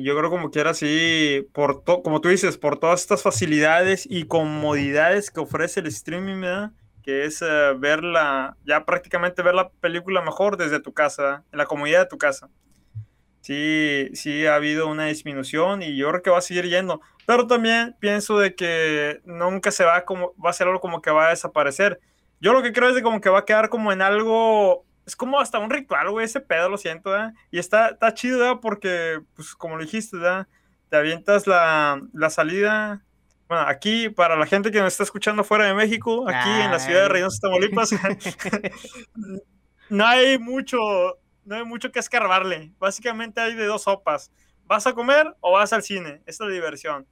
yo 0.00 0.16
creo 0.16 0.30
como 0.30 0.50
quiera 0.50 0.70
así, 0.70 1.46
por 1.52 1.84
como 1.84 2.20
tú 2.20 2.28
dices, 2.28 2.58
por 2.58 2.78
todas 2.78 3.00
estas 3.00 3.22
facilidades 3.22 4.06
y 4.08 4.24
comodidades 4.24 5.30
que 5.30 5.40
ofrece 5.40 5.80
el 5.80 5.86
streaming, 5.88 6.70
que 7.02 7.24
es 7.24 7.42
uh, 7.42 7.78
verla, 7.78 8.56
ya 8.64 8.84
prácticamente 8.84 9.42
ver 9.42 9.54
la 9.54 9.70
película 9.70 10.22
mejor 10.22 10.56
desde 10.56 10.80
tu 10.80 10.92
casa, 10.92 11.44
en 11.52 11.58
la 11.58 11.66
comodidad 11.66 12.00
de 12.00 12.06
tu 12.06 12.18
casa. 12.18 12.48
Sí, 13.42 14.08
sí 14.14 14.46
ha 14.46 14.54
habido 14.54 14.86
una 14.86 15.06
disminución 15.06 15.82
y 15.82 15.96
yo 15.96 16.08
creo 16.10 16.22
que 16.22 16.30
va 16.30 16.38
a 16.38 16.42
seguir 16.42 16.68
yendo. 16.68 17.00
Pero 17.26 17.48
también 17.48 17.96
pienso 17.98 18.38
de 18.38 18.54
que 18.54 19.20
nunca 19.24 19.72
se 19.72 19.84
va 19.84 20.04
como, 20.04 20.32
va 20.44 20.50
a 20.50 20.52
ser 20.52 20.68
algo 20.68 20.80
como 20.80 21.02
que 21.02 21.10
va 21.10 21.26
a 21.26 21.30
desaparecer. 21.30 22.00
Yo 22.40 22.52
lo 22.52 22.62
que 22.62 22.72
creo 22.72 22.88
es 22.88 22.94
de 22.94 23.02
como 23.02 23.20
que 23.20 23.30
va 23.30 23.40
a 23.40 23.44
quedar 23.44 23.68
como 23.68 23.92
en 23.92 24.00
algo, 24.00 24.84
es 25.06 25.16
como 25.16 25.40
hasta 25.40 25.58
un 25.58 25.70
ritual, 25.70 26.10
güey, 26.10 26.26
ese 26.26 26.40
pedo, 26.40 26.68
lo 26.68 26.78
siento, 26.78 27.10
¿verdad? 27.10 27.34
Y 27.50 27.58
está, 27.58 27.88
está 27.88 28.14
chido, 28.14 28.38
¿verdad? 28.38 28.60
Porque, 28.60 29.20
pues, 29.34 29.54
como 29.54 29.76
lo 29.76 29.82
dijiste, 29.82 30.16
¿verdad? 30.16 30.46
Te 30.88 30.96
avientas 30.96 31.46
la, 31.46 32.00
la 32.12 32.30
salida, 32.30 33.02
bueno, 33.52 33.68
aquí, 33.68 34.08
para 34.08 34.34
la 34.36 34.46
gente 34.46 34.70
que 34.70 34.80
nos 34.80 34.94
está 34.94 35.02
escuchando 35.02 35.44
fuera 35.44 35.66
de 35.66 35.74
México, 35.74 36.24
aquí 36.26 36.48
en 36.48 36.70
la 36.70 36.78
ciudad 36.78 37.02
de 37.02 37.08
Reynosa, 37.10 37.38
Tamaulipas, 37.42 37.90
no 39.90 40.06
hay 40.06 40.38
mucho, 40.38 40.78
no 41.44 41.56
hay 41.56 41.64
mucho 41.64 41.92
que 41.92 41.98
escarbarle. 41.98 42.72
Básicamente 42.78 43.42
hay 43.42 43.54
de 43.54 43.66
dos 43.66 43.82
sopas. 43.82 44.32
¿Vas 44.64 44.86
a 44.86 44.94
comer 44.94 45.36
o 45.40 45.52
vas 45.52 45.74
al 45.74 45.82
cine? 45.82 46.22
Esta 46.24 46.44
es 46.44 46.48
la 46.48 46.54
diversión. 46.54 47.06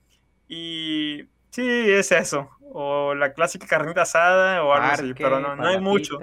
Y 0.48 1.24
sí, 1.50 1.68
es 1.68 2.10
eso. 2.10 2.48
O 2.72 3.14
la 3.14 3.34
clásica 3.34 3.66
carnita 3.66 4.00
asada 4.00 4.64
o 4.64 4.72
algo 4.72 4.86
así, 4.86 5.12
pero 5.12 5.40
no, 5.40 5.56
no 5.56 5.66
hay 5.66 5.78
mucho. 5.78 6.18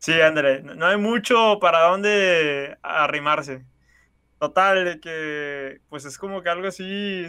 Sí 0.00 0.20
André, 0.20 0.62
no 0.62 0.86
hay 0.86 0.96
mucho 0.96 1.58
para 1.60 1.82
dónde 1.82 2.76
arrimarse. 2.82 3.64
Total, 4.40 4.84
de 4.84 5.00
que 5.00 5.80
pues 5.88 6.04
es 6.06 6.18
como 6.18 6.42
que 6.42 6.48
algo 6.48 6.66
así, 6.68 7.26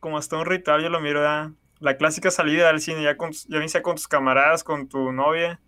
como 0.00 0.16
hasta 0.18 0.36
un 0.38 0.46
ritual, 0.46 0.82
yo 0.82 0.88
lo 0.88 1.00
miro, 1.00 1.22
ya. 1.22 1.52
la 1.80 1.96
clásica 1.96 2.30
salida 2.30 2.70
al 2.70 2.80
cine, 2.80 3.02
ya, 3.02 3.16
con, 3.16 3.32
ya 3.32 3.68
sea 3.68 3.82
con 3.82 3.96
tus 3.96 4.08
camaradas, 4.08 4.64
con 4.64 4.88
tu 4.88 5.12
novia 5.12 5.60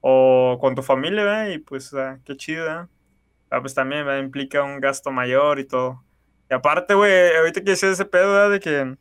o 0.00 0.58
con 0.60 0.74
tu 0.74 0.82
familia, 0.82 1.50
y 1.50 1.58
pues 1.58 1.92
qué 2.24 2.36
chido, 2.36 2.66
¿eh? 2.68 2.86
Ah, 3.50 3.60
pues 3.60 3.74
también 3.74 4.06
implica 4.18 4.62
un 4.62 4.80
gasto 4.80 5.10
mayor 5.12 5.58
y 5.60 5.64
todo. 5.64 6.04
Y 6.50 6.54
aparte, 6.54 6.94
güey, 6.94 7.36
ahorita 7.36 7.62
que 7.62 7.70
decía 7.70 7.90
ese 7.90 8.04
pedo, 8.04 8.50
de 8.50 8.60
que 8.60 8.96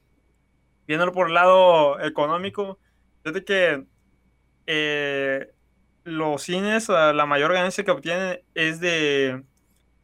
viéndolo 0.87 1.11
por 1.11 1.27
el 1.27 1.33
lado 1.33 1.99
económico, 2.01 2.79
de 3.23 3.43
que 3.43 3.85
eh, 4.67 5.53
los 6.03 6.43
cines, 6.43 6.89
la 6.89 7.25
mayor 7.25 7.53
ganancia 7.53 7.83
que 7.83 7.91
obtienen 7.91 8.39
es 8.55 8.79
de, 8.79 9.43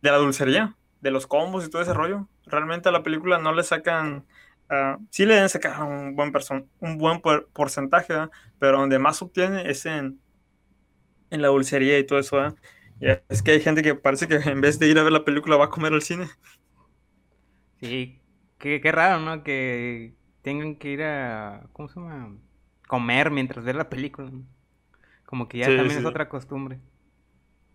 de 0.01 0.11
la 0.11 0.17
dulcería, 0.17 0.75
de 1.01 1.11
los 1.11 1.27
combos 1.27 1.65
y 1.65 1.69
todo 1.69 1.81
ese 1.81 1.93
rollo. 1.93 2.27
Realmente 2.45 2.89
a 2.89 2.91
la 2.91 3.03
película 3.03 3.37
no 3.37 3.53
le 3.53 3.63
sacan, 3.63 4.25
uh, 4.69 5.05
sí 5.09 5.25
le 5.25 5.35
deben 5.35 5.49
sacar 5.49 5.83
un 5.83 6.15
buen, 6.15 6.31
un 6.79 6.97
buen 6.97 7.21
porcentaje, 7.53 8.13
pero 8.59 8.79
donde 8.79 8.99
más 8.99 9.21
obtiene 9.21 9.69
es 9.69 9.85
en, 9.85 10.19
en 11.29 11.41
la 11.41 11.49
dulcería 11.49 11.99
y 11.99 12.05
todo 12.05 12.19
eso. 12.19 12.37
¿verdad? 12.37 12.55
es 13.29 13.41
que 13.41 13.51
hay 13.51 13.61
gente 13.61 13.81
que 13.81 13.95
parece 13.95 14.27
que 14.27 14.35
en 14.35 14.61
vez 14.61 14.79
de 14.79 14.87
ir 14.87 14.99
a 14.99 15.03
ver 15.03 15.11
la 15.11 15.25
película 15.25 15.57
va 15.57 15.65
a 15.65 15.69
comer 15.69 15.93
al 15.93 16.01
cine. 16.01 16.27
Sí, 17.79 18.19
qué, 18.57 18.81
raro, 18.91 19.21
¿no? 19.21 19.43
Que 19.43 20.15
tengan 20.41 20.75
que 20.75 20.89
ir 20.91 21.03
a, 21.03 21.67
¿cómo 21.71 21.87
se 21.87 21.99
llama? 21.99 22.35
Comer 22.87 23.31
mientras 23.31 23.63
ver 23.63 23.75
la 23.75 23.89
película. 23.89 24.31
Como 25.29 25.47
que 25.47 25.59
ya 25.59 25.65
también 25.65 25.91
es 25.91 26.05
otra 26.05 26.27
costumbre. 26.27 26.79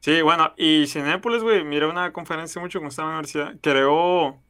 Sí, 0.01 0.21
bueno, 0.23 0.53
y 0.57 0.87
Cinépolis, 0.88 1.43
güey, 1.43 1.64
miré 1.64 1.87
una 1.87 2.12
conferencia 2.12 2.61
mucho 2.61 2.81
cuando 2.81 2.90
estaba 2.90 3.09
en 3.09 3.12
la 3.12 3.19
universidad, 3.21 3.57
creó 3.62 4.40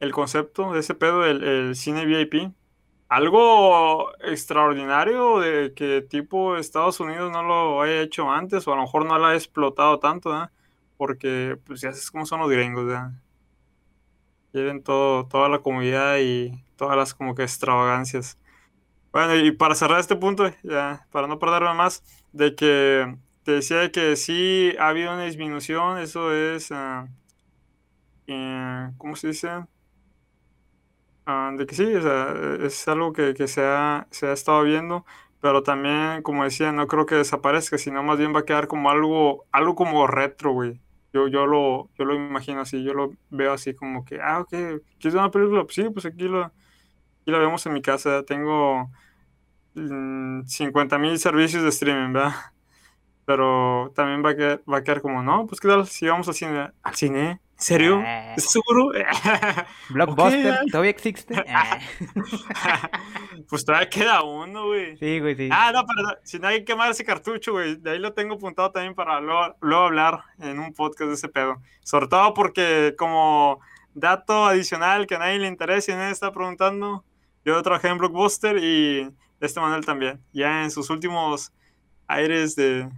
el 0.00 0.12
concepto 0.12 0.72
de 0.72 0.80
ese 0.80 0.94
pedo 0.94 1.22
del 1.22 1.42
el 1.42 1.74
cine 1.74 2.04
VIP 2.04 2.52
algo 3.12 4.10
extraordinario 4.20 5.38
de 5.38 5.74
que 5.74 6.00
tipo 6.00 6.56
Estados 6.56 6.98
Unidos 6.98 7.30
no 7.30 7.42
lo 7.42 7.82
haya 7.82 8.00
hecho 8.00 8.30
antes 8.30 8.66
o 8.66 8.72
a 8.72 8.76
lo 8.76 8.82
mejor 8.82 9.04
no 9.04 9.18
lo 9.18 9.26
ha 9.26 9.34
explotado 9.34 9.98
tanto, 9.98 10.34
¿eh? 10.34 10.48
porque 10.96 11.58
pues 11.66 11.82
ya 11.82 11.90
es 11.90 12.10
como 12.10 12.24
son 12.24 12.40
los 12.40 12.50
gringos, 12.50 12.86
¿verdad? 12.86 13.12
Quieren 14.50 14.82
todo, 14.82 15.26
toda 15.26 15.50
la 15.50 15.58
comodidad 15.58 16.18
y 16.20 16.64
todas 16.76 16.96
las 16.96 17.12
como 17.12 17.34
que 17.34 17.42
extravagancias. 17.42 18.38
Bueno, 19.12 19.36
y 19.36 19.52
para 19.52 19.74
cerrar 19.74 20.00
este 20.00 20.16
punto, 20.16 20.50
ya, 20.62 21.06
para 21.10 21.26
no 21.26 21.38
perderme 21.38 21.74
más, 21.74 22.02
de 22.32 22.54
que 22.54 23.14
te 23.42 23.52
decía 23.52 23.90
que 23.92 24.16
sí 24.16 24.74
ha 24.78 24.88
habido 24.88 25.12
una 25.12 25.24
disminución, 25.24 25.98
eso 25.98 26.32
es, 26.32 26.70
uh, 26.70 27.06
¿cómo 28.98 29.16
se 29.16 29.28
dice? 29.28 29.48
Ah, 31.26 31.52
de 31.56 31.66
que 31.66 31.74
sí, 31.76 31.84
o 31.84 32.64
es 32.66 32.88
algo 32.88 33.12
que, 33.12 33.34
que 33.34 33.46
se, 33.46 33.62
ha, 33.64 34.08
se 34.10 34.26
ha 34.26 34.32
estado 34.32 34.62
viendo, 34.64 35.06
pero 35.40 35.62
también, 35.62 36.22
como 36.22 36.42
decía, 36.44 36.72
no 36.72 36.88
creo 36.88 37.06
que 37.06 37.14
desaparezca, 37.14 37.78
sino 37.78 38.02
más 38.02 38.18
bien 38.18 38.34
va 38.34 38.40
a 38.40 38.44
quedar 38.44 38.66
como 38.66 38.90
algo, 38.90 39.44
algo 39.52 39.74
como 39.76 40.06
retro, 40.08 40.52
güey. 40.52 40.80
Yo, 41.12 41.28
yo, 41.28 41.46
lo, 41.46 41.90
yo 41.96 42.04
lo 42.06 42.14
imagino 42.14 42.60
así, 42.62 42.82
yo 42.82 42.92
lo 42.94 43.12
veo 43.30 43.52
así 43.52 43.74
como 43.74 44.04
que, 44.04 44.20
ah, 44.20 44.40
ok, 44.40 44.48
¿quieres 44.50 45.14
ver 45.14 45.16
una 45.18 45.30
película? 45.30 45.62
Pues 45.64 45.74
sí, 45.76 45.88
pues 45.90 46.06
aquí, 46.06 46.24
lo, 46.24 46.44
aquí 46.44 46.52
la 47.26 47.38
vemos 47.38 47.66
en 47.66 47.74
mi 47.74 47.82
casa, 47.82 48.24
tengo 48.24 48.90
50 49.74 50.98
mm, 50.98 51.00
mil 51.00 51.18
servicios 51.18 51.62
de 51.62 51.68
streaming, 51.70 52.12
¿verdad? 52.12 52.34
Pero 53.24 53.92
también 53.94 54.24
va 54.24 54.30
a, 54.30 54.36
quedar, 54.36 54.62
va 54.70 54.78
a 54.78 54.82
quedar 54.82 55.00
como, 55.00 55.22
no, 55.22 55.46
pues 55.46 55.60
qué 55.60 55.68
tal 55.68 55.86
si 55.86 56.06
vamos 56.06 56.26
al 56.26 56.34
cine, 56.34 56.70
al 56.82 56.94
cine, 56.94 57.40
serio? 57.62 58.00
Eh. 58.00 58.34
¿Estás 58.36 58.52
seguro? 58.52 58.92
Blockbuster, 59.90 60.66
¿todavía 60.70 60.90
existe? 60.90 61.34
pues 63.48 63.64
todavía 63.64 63.88
queda 63.88 64.22
uno, 64.22 64.66
güey. 64.66 64.96
Sí, 64.98 65.20
güey, 65.20 65.36
sí. 65.36 65.48
Ah, 65.50 65.70
no, 65.72 65.84
pero 65.86 66.18
si 66.24 66.38
no 66.38 66.48
hay 66.48 66.58
que 66.58 66.64
quemar 66.64 66.90
ese 66.90 67.04
cartucho, 67.04 67.52
güey. 67.52 67.76
De 67.76 67.92
ahí 67.92 67.98
lo 67.98 68.12
tengo 68.12 68.34
apuntado 68.34 68.70
también 68.72 68.94
para 68.94 69.20
luego, 69.20 69.84
hablar 69.84 70.24
en 70.38 70.58
un 70.58 70.72
podcast 70.74 71.08
de 71.08 71.14
ese 71.14 71.28
pedo. 71.28 71.62
Sobre 71.82 72.08
todo 72.08 72.34
porque 72.34 72.94
como 72.98 73.60
dato 73.94 74.46
adicional 74.46 75.06
que 75.06 75.14
a 75.14 75.18
nadie 75.18 75.38
le 75.38 75.48
interesa 75.48 75.92
y 75.92 75.94
nadie 75.94 76.12
está 76.12 76.32
preguntando, 76.32 77.04
yo 77.44 77.62
trabajé 77.62 77.88
en 77.88 77.98
Blockbuster 77.98 78.56
y 78.58 79.10
este 79.46 79.60
Manuel 79.60 79.84
también. 79.84 80.20
Ya 80.32 80.64
en 80.64 80.70
sus 80.70 80.90
últimos 80.90 81.52
aires 82.06 82.56
de... 82.56 82.88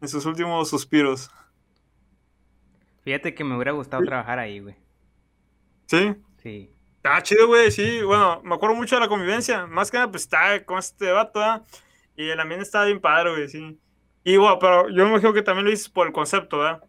En 0.00 0.08
sus 0.08 0.26
últimos 0.26 0.68
suspiros. 0.68 1.30
Fíjate 3.02 3.34
que 3.34 3.44
me 3.44 3.54
hubiera 3.54 3.72
gustado 3.72 4.02
trabajar 4.04 4.38
ahí, 4.38 4.60
güey. 4.60 4.76
¿Sí? 5.86 6.14
Sí. 6.42 6.70
Está 6.96 7.22
chido, 7.22 7.46
güey, 7.46 7.70
sí. 7.70 8.02
Bueno, 8.02 8.40
me 8.44 8.54
acuerdo 8.54 8.76
mucho 8.76 8.96
de 8.96 9.02
la 9.02 9.08
convivencia. 9.08 9.66
Más 9.66 9.90
que 9.90 9.98
nada, 9.98 10.10
pues 10.10 10.22
está 10.22 10.64
con 10.64 10.78
este 10.78 11.10
vato, 11.12 11.40
¿verdad? 11.40 11.62
Y 12.16 12.28
el 12.28 12.40
ambiente 12.40 12.64
estaba 12.64 12.86
bien 12.86 13.00
padre, 13.00 13.30
güey, 13.30 13.48
sí. 13.48 13.78
Y 14.24 14.36
bueno, 14.38 14.58
pero 14.58 14.88
yo 14.88 15.04
me 15.04 15.10
imagino 15.10 15.34
que 15.34 15.42
también 15.42 15.66
lo 15.66 15.70
dices 15.70 15.88
por 15.88 16.06
el 16.06 16.12
concepto, 16.12 16.58
¿verdad? 16.58 16.82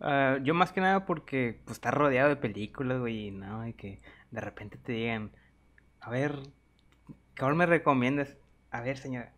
Ah, 0.00 0.38
yo 0.42 0.54
más 0.54 0.72
que 0.72 0.80
nada 0.80 1.04
porque 1.04 1.60
pues 1.66 1.76
está 1.76 1.90
rodeado 1.90 2.30
de 2.30 2.36
películas, 2.36 2.98
güey, 2.98 3.26
y 3.26 3.30
no, 3.30 3.66
y 3.68 3.74
que 3.74 4.00
de 4.30 4.40
repente 4.40 4.78
te 4.78 4.92
digan, 4.92 5.30
a 6.00 6.08
ver, 6.08 6.38
¿qué 7.48 7.54
me 7.54 7.66
recomiendas? 7.66 8.36
A 8.70 8.82
ver, 8.82 8.98
señora, 8.98 9.32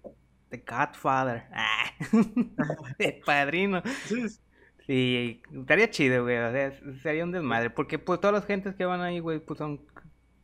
The 0.50 0.64
Godfather. 0.66 1.44
Ah, 1.54 1.92
el 2.98 3.20
padrino. 3.24 3.82
Sí, 4.04 4.26
Sí, 4.86 5.40
estaría 5.52 5.88
chido, 5.90 6.24
güey. 6.24 6.38
O 6.38 6.50
sea, 6.50 6.72
sería 7.02 7.24
un 7.24 7.30
desmadre. 7.30 7.70
Porque 7.70 7.98
pues 7.98 8.20
todas 8.20 8.34
las 8.34 8.46
gentes 8.46 8.74
que 8.74 8.84
van 8.84 9.00
ahí, 9.00 9.20
güey, 9.20 9.38
pues 9.38 9.58
son 9.58 9.80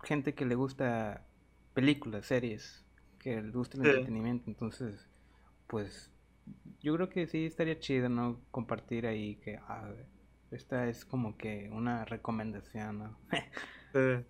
gente 0.05 0.35
que 0.35 0.47
le 0.47 0.55
gusta 0.55 1.27
películas, 1.75 2.27
series, 2.27 2.85
que 3.19 3.43
le 3.43 3.51
gusta 3.51 3.77
el 3.77 3.87
entretenimiento. 3.87 4.49
Entonces, 4.49 5.09
pues 5.67 6.13
yo 6.81 6.95
creo 6.95 7.09
que 7.09 7.27
sí 7.27 7.47
estaría 7.47 7.81
chido, 7.81 8.09
¿no? 8.09 8.41
Compartir 8.53 9.07
ahí 9.07 9.37
que 9.37 9.57
ah, 9.57 9.91
esta 10.53 10.89
es 10.89 11.05
como 11.05 11.37
que 11.37 11.69
una 11.73 12.05
recomendación, 12.05 12.99
¿no? 12.99 13.19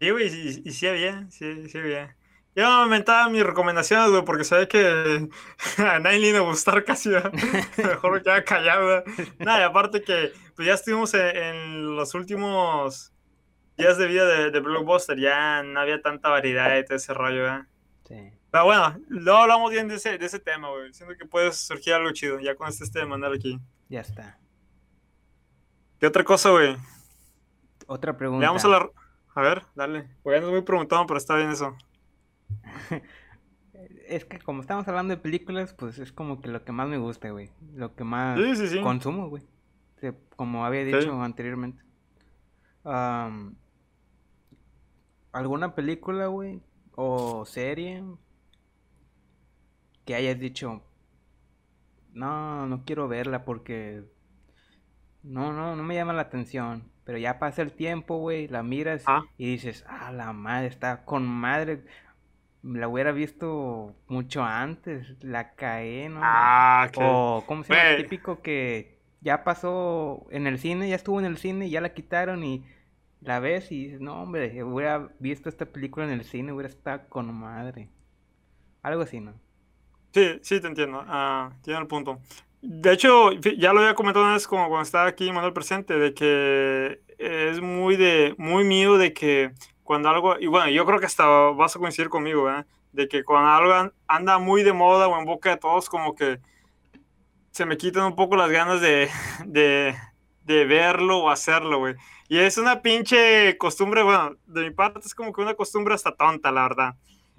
sí, 0.00 0.10
güey, 0.10 0.28
y, 0.28 0.62
y 0.68 0.72
sí 0.72 0.86
había, 0.88 1.30
sí, 1.30 1.68
sí 1.68 1.78
había. 1.78 2.16
Yo 2.56 2.78
me 2.78 2.84
inventaba 2.84 3.28
mis 3.28 3.42
recomendaciones, 3.42 4.10
güey, 4.10 4.24
porque 4.24 4.44
sabía 4.44 4.68
que 4.68 5.28
a 5.78 5.98
nadie 5.98 6.20
le 6.20 6.28
iba 6.28 6.38
a 6.38 6.42
gustar 6.42 6.84
casi, 6.84 7.08
mejor 7.76 8.12
me 8.12 8.22
quedaba 8.22 8.42
callado. 8.42 9.02
Nada, 9.38 9.60
y 9.60 9.62
aparte 9.62 10.02
que 10.02 10.32
pues 10.54 10.66
ya 10.66 10.74
estuvimos 10.74 11.14
en, 11.14 11.96
los 11.96 12.14
últimos 12.14 13.12
días 13.76 13.98
de 13.98 14.06
vida 14.06 14.50
de, 14.50 14.60
Blockbuster, 14.60 15.18
ya 15.18 15.62
no 15.64 15.80
había 15.80 16.00
tanta 16.00 16.28
variedad 16.28 16.70
de 16.70 16.94
ese 16.94 17.12
rollo, 17.12 17.48
¿eh? 17.48 17.64
Sí. 18.06 18.32
Pero 18.52 18.66
bueno, 18.66 19.00
luego 19.08 19.38
hablamos 19.40 19.72
bien 19.72 19.88
de 19.88 19.96
ese, 19.96 20.16
de 20.16 20.26
ese 20.26 20.38
tema, 20.38 20.70
güey. 20.70 20.94
Siento 20.94 21.16
que 21.16 21.26
puede 21.26 21.50
surgir 21.50 21.94
algo 21.94 22.12
chido, 22.12 22.38
ya 22.38 22.54
con 22.54 22.68
este, 22.68 22.84
este 22.84 23.00
de 23.00 23.06
mandar 23.06 23.32
aquí. 23.32 23.58
Ya 23.88 24.00
está. 24.00 24.38
¿Qué 25.98 26.06
otra 26.06 26.22
cosa, 26.22 26.50
güey? 26.50 26.76
Otra 27.88 28.16
pregunta. 28.16 28.46
vamos 28.46 28.64
a 28.64 28.68
la... 28.68 28.88
A 29.34 29.42
ver, 29.42 29.64
dale. 29.74 30.08
Güey, 30.22 30.40
no 30.40 30.52
muy 30.52 30.62
preguntado, 30.62 31.04
pero 31.04 31.18
está 31.18 31.34
bien 31.34 31.50
eso. 31.50 31.76
es 34.08 34.24
que 34.24 34.38
como 34.38 34.60
estamos 34.60 34.86
hablando 34.88 35.14
de 35.14 35.20
películas, 35.20 35.74
pues 35.74 35.98
es 35.98 36.12
como 36.12 36.40
que 36.40 36.48
lo 36.48 36.64
que 36.64 36.72
más 36.72 36.88
me 36.88 36.98
gusta, 36.98 37.30
güey. 37.30 37.50
Lo 37.74 37.94
que 37.94 38.04
más 38.04 38.38
consumo, 38.82 39.28
güey. 39.28 39.42
como 40.36 40.64
había 40.64 40.84
dicho 40.84 41.20
anteriormente. 41.22 41.82
¿Alguna 45.32 45.74
película, 45.74 46.26
güey? 46.26 46.62
¿O 46.94 47.44
serie? 47.44 48.02
que 50.04 50.14
hayas 50.14 50.38
dicho, 50.38 50.82
no, 52.12 52.66
no 52.66 52.84
quiero 52.84 53.08
verla 53.08 53.44
porque 53.44 54.04
no, 55.22 55.52
no, 55.52 55.76
no 55.76 55.82
me 55.82 55.94
llama 55.94 56.12
la 56.12 56.22
atención. 56.22 56.90
Pero 57.04 57.18
ya 57.18 57.38
pasa 57.38 57.62
el 57.62 57.72
tiempo, 57.72 58.18
güey, 58.18 58.48
la 58.48 58.62
miras 58.62 59.04
Ah. 59.06 59.24
y 59.36 59.52
dices, 59.52 59.84
ah, 59.88 60.10
la 60.12 60.32
madre, 60.32 60.68
está 60.68 61.04
con 61.04 61.26
madre. 61.26 61.84
La 62.64 62.88
hubiera 62.88 63.12
visto 63.12 63.94
mucho 64.08 64.42
antes, 64.42 65.22
la 65.22 65.54
cae, 65.54 66.08
¿no? 66.08 66.20
Ah, 66.22 66.86
ok. 66.88 66.98
O, 67.00 67.44
¿cómo 67.46 67.62
se 67.62 67.74
llama? 67.74 67.96
Típico 67.98 68.40
que 68.40 68.98
ya 69.20 69.44
pasó 69.44 70.26
en 70.30 70.46
el 70.46 70.58
cine, 70.58 70.88
ya 70.88 70.96
estuvo 70.96 71.18
en 71.18 71.26
el 71.26 71.36
cine, 71.36 71.68
ya 71.68 71.82
la 71.82 71.92
quitaron 71.92 72.42
y 72.42 72.64
la 73.20 73.38
ves 73.40 73.70
y 73.70 73.84
dices, 73.84 74.00
no, 74.00 74.22
hombre, 74.22 74.62
hubiera 74.62 75.10
visto 75.18 75.48
esta 75.48 75.66
película 75.66 76.06
en 76.06 76.12
el 76.12 76.24
cine, 76.24 76.52
hubiera 76.52 76.68
estado 76.68 77.08
con 77.08 77.34
madre. 77.34 77.88
Algo 78.82 79.02
así, 79.02 79.20
¿no? 79.20 79.34
Sí, 80.12 80.38
sí, 80.42 80.60
te 80.60 80.66
entiendo. 80.66 81.04
Ah, 81.06 81.52
tiene 81.62 81.80
el 81.80 81.86
punto. 81.86 82.18
De 82.62 82.92
hecho, 82.92 83.32
ya 83.32 83.74
lo 83.74 83.80
había 83.80 83.94
comentado 83.94 84.24
una 84.24 84.34
vez 84.34 84.46
como 84.46 84.68
cuando 84.68 84.84
estaba 84.84 85.06
aquí 85.06 85.30
Manuel 85.32 85.52
presente, 85.52 85.98
de 85.98 86.14
que 86.14 87.02
es 87.18 87.60
muy 87.60 87.96
de, 87.96 88.34
muy 88.38 88.64
mío 88.64 88.96
de 88.96 89.12
que 89.12 89.52
cuando 89.84 90.08
algo, 90.10 90.38
y 90.40 90.46
bueno, 90.48 90.70
yo 90.70 90.86
creo 90.86 91.00
que 91.00 91.06
hasta 91.06 91.26
vas 91.26 91.76
a 91.76 91.78
coincidir 91.78 92.10
conmigo, 92.10 92.44
¿verdad? 92.44 92.66
De 92.92 93.08
que 93.08 93.24
cuando 93.24 93.50
algo 93.50 93.72
an- 93.74 93.92
anda 94.08 94.38
muy 94.38 94.62
de 94.64 94.72
moda 94.72 95.08
o 95.08 95.18
en 95.18 95.26
boca 95.26 95.50
de 95.50 95.58
todos, 95.58 95.88
como 95.90 96.14
que 96.16 96.40
se 97.50 97.66
me 97.66 97.76
quitan 97.76 98.04
un 98.06 98.16
poco 98.16 98.36
las 98.36 98.50
ganas 98.50 98.80
de, 98.80 99.08
de, 99.46 99.94
de 100.44 100.64
verlo 100.64 101.18
o 101.18 101.30
hacerlo, 101.30 101.78
güey. 101.78 101.94
Y 102.28 102.38
es 102.38 102.58
una 102.58 102.82
pinche 102.82 103.56
costumbre, 103.58 104.02
bueno, 104.02 104.36
de 104.46 104.62
mi 104.64 104.70
parte 104.70 105.00
es 105.04 105.14
como 105.14 105.32
que 105.32 105.40
una 105.42 105.54
costumbre 105.54 105.94
hasta 105.94 106.14
tonta, 106.14 106.50
la 106.50 106.62
verdad. 106.62 106.96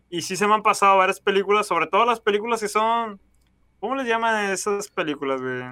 Y 0.09 0.21
sí 0.21 0.35
se 0.35 0.47
me 0.47 0.53
han 0.53 0.61
pasado 0.63 0.97
varias 0.97 1.19
películas, 1.19 1.67
sobre 1.67 1.87
todo 1.87 2.05
las 2.05 2.19
películas 2.21 2.61
que 2.61 2.67
son, 2.67 3.19
¿cómo 3.79 3.95
les 3.95 4.07
llaman 4.07 4.51
esas 4.51 4.89
películas, 4.89 5.41
güey? 5.41 5.63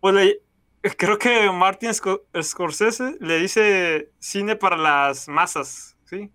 Pues 0.00 0.14
le- 0.14 0.40
creo 0.96 1.18
que 1.18 1.50
Martin 1.52 1.90
Sco- 1.90 2.22
Scorsese 2.42 3.16
le 3.20 3.38
dice 3.38 4.10
cine 4.18 4.56
para 4.56 4.76
las 4.76 5.28
masas, 5.28 5.96
¿sí? 6.08 6.30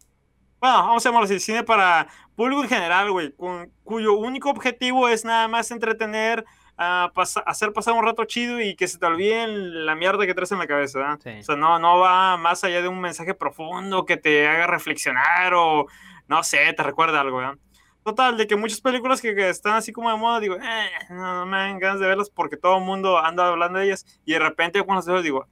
Bueno, 0.59 0.78
vamos 0.78 1.05
a 1.05 1.09
llamarlo 1.09 1.26
así, 1.26 1.39
cine 1.39 1.63
para 1.63 2.07
público 2.36 2.63
en 2.63 2.69
general, 2.69 3.11
güey, 3.11 3.34
con- 3.34 3.69
cuyo 3.84 4.13
único 4.13 4.49
objetivo 4.49 5.09
es 5.09 5.26
nada 5.26 5.47
más 5.49 5.71
entretener, 5.71 6.45
ah, 6.78 7.11
pasa- 7.13 7.41
hacer 7.41 7.74
pasar 7.74 7.93
un 7.95 8.03
rato 8.05 8.24
chido 8.26 8.61
y 8.61 8.76
que 8.76 8.88
se 8.88 8.97
te 8.97 9.05
olviden 9.05 9.86
la 9.86 9.93
mierda 9.95 10.26
que 10.26 10.34
traes 10.34 10.51
en 10.53 10.59
la 10.59 10.67
cabeza. 10.67 11.17
Sí. 11.21 11.32
O 11.39 11.43
sea, 11.43 11.55
no, 11.57 11.80
no 11.80 11.99
va 11.99 12.38
más 12.38 12.63
allá 12.63 12.82
de 12.82 12.88
un 12.88 13.01
mensaje 13.01 13.34
profundo 13.34 14.05
que 14.05 14.15
te 14.17 14.47
haga 14.47 14.65
reflexionar 14.67 15.53
o, 15.53 15.86
no 16.28 16.43
sé, 16.43 16.71
te 16.74 16.82
recuerda 16.84 17.19
algo, 17.19 17.38
¿verdad? 17.38 17.57
Total, 18.05 18.36
de 18.38 18.47
que 18.47 18.55
muchas 18.57 18.82
películas 18.82 19.21
que, 19.21 19.34
que 19.36 19.49
están 19.49 19.74
así 19.76 19.91
como 19.93 20.09
de 20.11 20.17
moda, 20.17 20.39
digo, 20.41 20.55
eh, 20.55 20.89
no, 21.09 21.36
no 21.39 21.45
me 21.45 21.57
dan 21.57 21.80
ganas 21.80 21.99
de 22.01 22.07
verlas 22.07 22.30
porque 22.30 22.57
todo 22.57 22.78
el 22.78 22.84
mundo 22.84 23.17
anda 23.17 23.47
hablando 23.47 23.80
de 23.80 23.86
ellas 23.86 24.05
y 24.26 24.34
de 24.34 24.39
repente 24.39 24.82
cuando 24.82 24.99
las 24.99 25.07
veo 25.07 25.21
digo, 25.21 25.47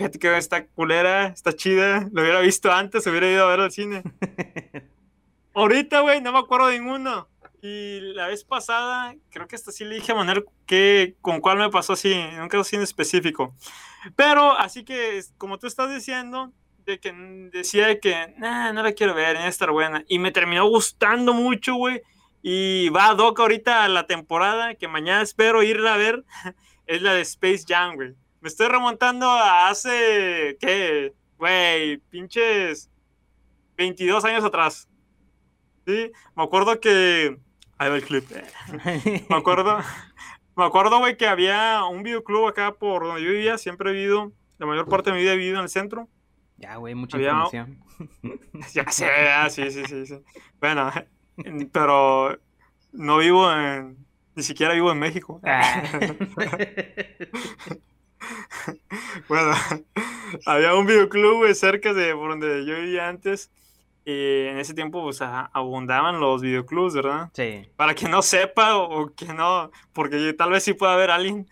fíjate 0.00 0.18
que 0.18 0.34
esta 0.34 0.64
culera, 0.64 1.26
está 1.26 1.52
chida, 1.52 2.08
lo 2.10 2.22
hubiera 2.22 2.40
visto 2.40 2.72
antes, 2.72 3.06
hubiera 3.06 3.30
ido 3.30 3.44
a 3.44 3.50
ver 3.50 3.60
al 3.60 3.70
cine. 3.70 4.02
Ahorita, 5.54 6.00
güey, 6.00 6.22
no 6.22 6.32
me 6.32 6.38
acuerdo 6.38 6.68
de 6.68 6.78
ninguno. 6.78 7.28
Y 7.60 8.00
la 8.14 8.28
vez 8.28 8.42
pasada, 8.42 9.14
creo 9.28 9.46
que 9.46 9.56
hasta 9.56 9.72
sí 9.72 9.84
le 9.84 9.96
dije 9.96 10.12
a 10.12 10.14
Manuel 10.14 10.46
que, 10.64 11.16
con 11.20 11.42
cuál 11.42 11.58
me 11.58 11.68
pasó 11.68 11.92
así, 11.92 12.14
en 12.14 12.40
un 12.40 12.48
caso 12.48 12.62
así 12.62 12.76
en 12.76 12.82
específico. 12.82 13.54
Pero, 14.16 14.52
así 14.52 14.84
que, 14.84 15.22
como 15.36 15.58
tú 15.58 15.66
estás 15.66 15.92
diciendo, 15.92 16.50
de 16.86 16.98
que 16.98 17.12
decía 17.52 18.00
que, 18.00 18.34
nah, 18.38 18.72
no 18.72 18.82
la 18.82 18.92
quiero 18.92 19.12
ver, 19.12 19.36
no 19.36 19.44
estar 19.44 19.70
buena. 19.70 20.02
Y 20.08 20.18
me 20.18 20.32
terminó 20.32 20.66
gustando 20.66 21.34
mucho, 21.34 21.74
güey. 21.74 22.00
Y 22.40 22.88
va 22.88 23.10
a 23.10 23.14
Doc 23.14 23.38
ahorita 23.38 23.84
a 23.84 23.88
la 23.88 24.06
temporada, 24.06 24.76
que 24.76 24.88
mañana 24.88 25.20
espero 25.20 25.62
irla 25.62 25.92
a 25.92 25.98
ver, 25.98 26.24
es 26.86 27.02
la 27.02 27.12
de 27.12 27.20
Space 27.20 27.64
Jam, 27.68 27.96
güey. 27.96 28.14
Me 28.40 28.48
estoy 28.48 28.68
remontando 28.68 29.28
a 29.28 29.68
hace, 29.68 30.56
¿qué? 30.60 31.12
Güey, 31.38 31.98
pinches 32.10 32.90
22 33.76 34.24
años 34.24 34.44
atrás. 34.44 34.88
Sí, 35.86 36.10
me 36.36 36.42
acuerdo 36.42 36.80
que... 36.80 37.38
Ahí 37.78 37.88
va 37.90 37.96
el 37.96 38.04
clip. 38.04 38.24
Me 39.30 39.36
acuerdo, 39.36 39.78
me 40.54 40.64
acuerdo, 40.66 40.98
güey, 40.98 41.16
que 41.16 41.26
había 41.26 41.84
un 41.86 42.02
videoclub 42.02 42.46
acá 42.46 42.72
por 42.74 43.04
donde 43.04 43.22
yo 43.22 43.30
vivía. 43.30 43.56
Siempre 43.56 43.88
he 43.90 43.94
vivido, 43.94 44.32
la 44.58 44.66
mayor 44.66 44.86
parte 44.86 45.08
de 45.10 45.16
mi 45.16 45.22
vida 45.22 45.32
he 45.32 45.36
vivido 45.36 45.56
en 45.56 45.62
el 45.62 45.68
centro. 45.70 46.06
Ya, 46.58 46.76
güey, 46.76 46.94
mucha 46.94 47.16
Había- 47.16 47.30
información. 47.30 47.82
Ya 48.74 48.90
sé, 48.90 49.06
ah, 49.30 49.48
sí, 49.48 49.70
sí, 49.70 49.82
sí, 49.86 50.06
sí. 50.06 50.18
Bueno, 50.60 50.90
pero 51.72 52.38
no 52.92 53.16
vivo 53.16 53.50
en, 53.50 53.96
ni 54.34 54.42
siquiera 54.42 54.74
vivo 54.74 54.92
en 54.92 54.98
México. 54.98 55.40
Bueno, 59.30 59.52
había 60.44 60.74
un 60.74 60.86
videoclub, 60.86 61.54
cerca 61.54 61.94
de 61.94 62.16
por 62.16 62.30
donde 62.30 62.64
yo 62.66 62.74
vivía 62.74 63.08
antes. 63.08 63.52
Y 64.04 64.46
en 64.46 64.58
ese 64.58 64.74
tiempo, 64.74 65.04
pues, 65.04 65.20
abundaban 65.22 66.18
los 66.18 66.42
videoclubs, 66.42 66.94
¿verdad? 66.94 67.30
sí, 67.32 67.70
Para 67.76 67.94
que 67.94 68.08
no 68.08 68.22
sepa 68.22 68.76
o, 68.76 69.02
o 69.02 69.14
que 69.14 69.26
no, 69.26 69.70
porque 69.92 70.32
tal 70.32 70.50
vez 70.50 70.64
sí 70.64 70.74
pueda 70.74 70.94
haber 70.94 71.12
alguien 71.12 71.46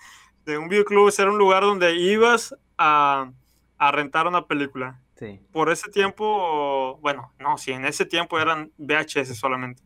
de 0.45 0.59
un 0.59 0.69
videoclub, 0.69 1.15
era 1.17 1.31
un 1.31 1.39
lugar 1.39 1.63
donde 1.63 1.95
ibas 1.95 2.53
a, 2.79 3.31
a 3.79 3.93
rentar 3.93 4.27
una 4.27 4.45
película. 4.49 5.01
sí. 5.17 5.39
Por 5.53 5.71
ese 5.71 5.89
tiempo, 5.89 6.99
bueno, 7.01 7.33
no, 7.39 7.59
sí, 7.59 7.71
en 7.71 7.85
ese 7.85 8.05
tiempo 8.07 8.41
eran 8.41 8.73
VHS 8.77 9.39
solamente. 9.39 9.85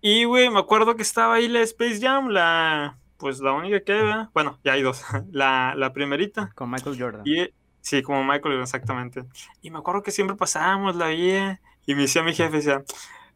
Y, 0.00 0.24
güey, 0.24 0.48
me 0.48 0.60
acuerdo 0.60 0.96
que 0.96 1.02
estaba 1.02 1.34
ahí 1.34 1.46
la 1.46 1.60
Space 1.60 2.00
Jam, 2.00 2.28
la, 2.28 2.96
pues 3.20 3.38
la 3.40 3.52
única 3.52 3.80
que 3.84 3.92
hay, 3.92 4.02
¿verdad? 4.02 4.30
Bueno, 4.32 4.58
ya 4.64 4.72
hay 4.72 4.82
dos, 4.82 5.04
la, 5.30 5.74
la 5.76 5.92
primerita. 5.92 6.50
Con 6.54 6.70
Michael 6.70 6.96
Jordan. 6.98 7.22
Y, 7.24 7.50
sí, 7.80 8.02
como 8.02 8.24
Michael, 8.24 8.60
exactamente. 8.60 9.24
Y 9.62 9.70
me 9.70 9.78
acuerdo 9.78 10.02
que 10.02 10.10
siempre 10.10 10.36
pasábamos, 10.36 10.96
la 10.96 11.06
veía, 11.06 11.60
y 11.86 11.94
me 11.94 12.02
decía 12.02 12.22
mi 12.22 12.34
jefe, 12.34 12.56
decía, 12.56 12.82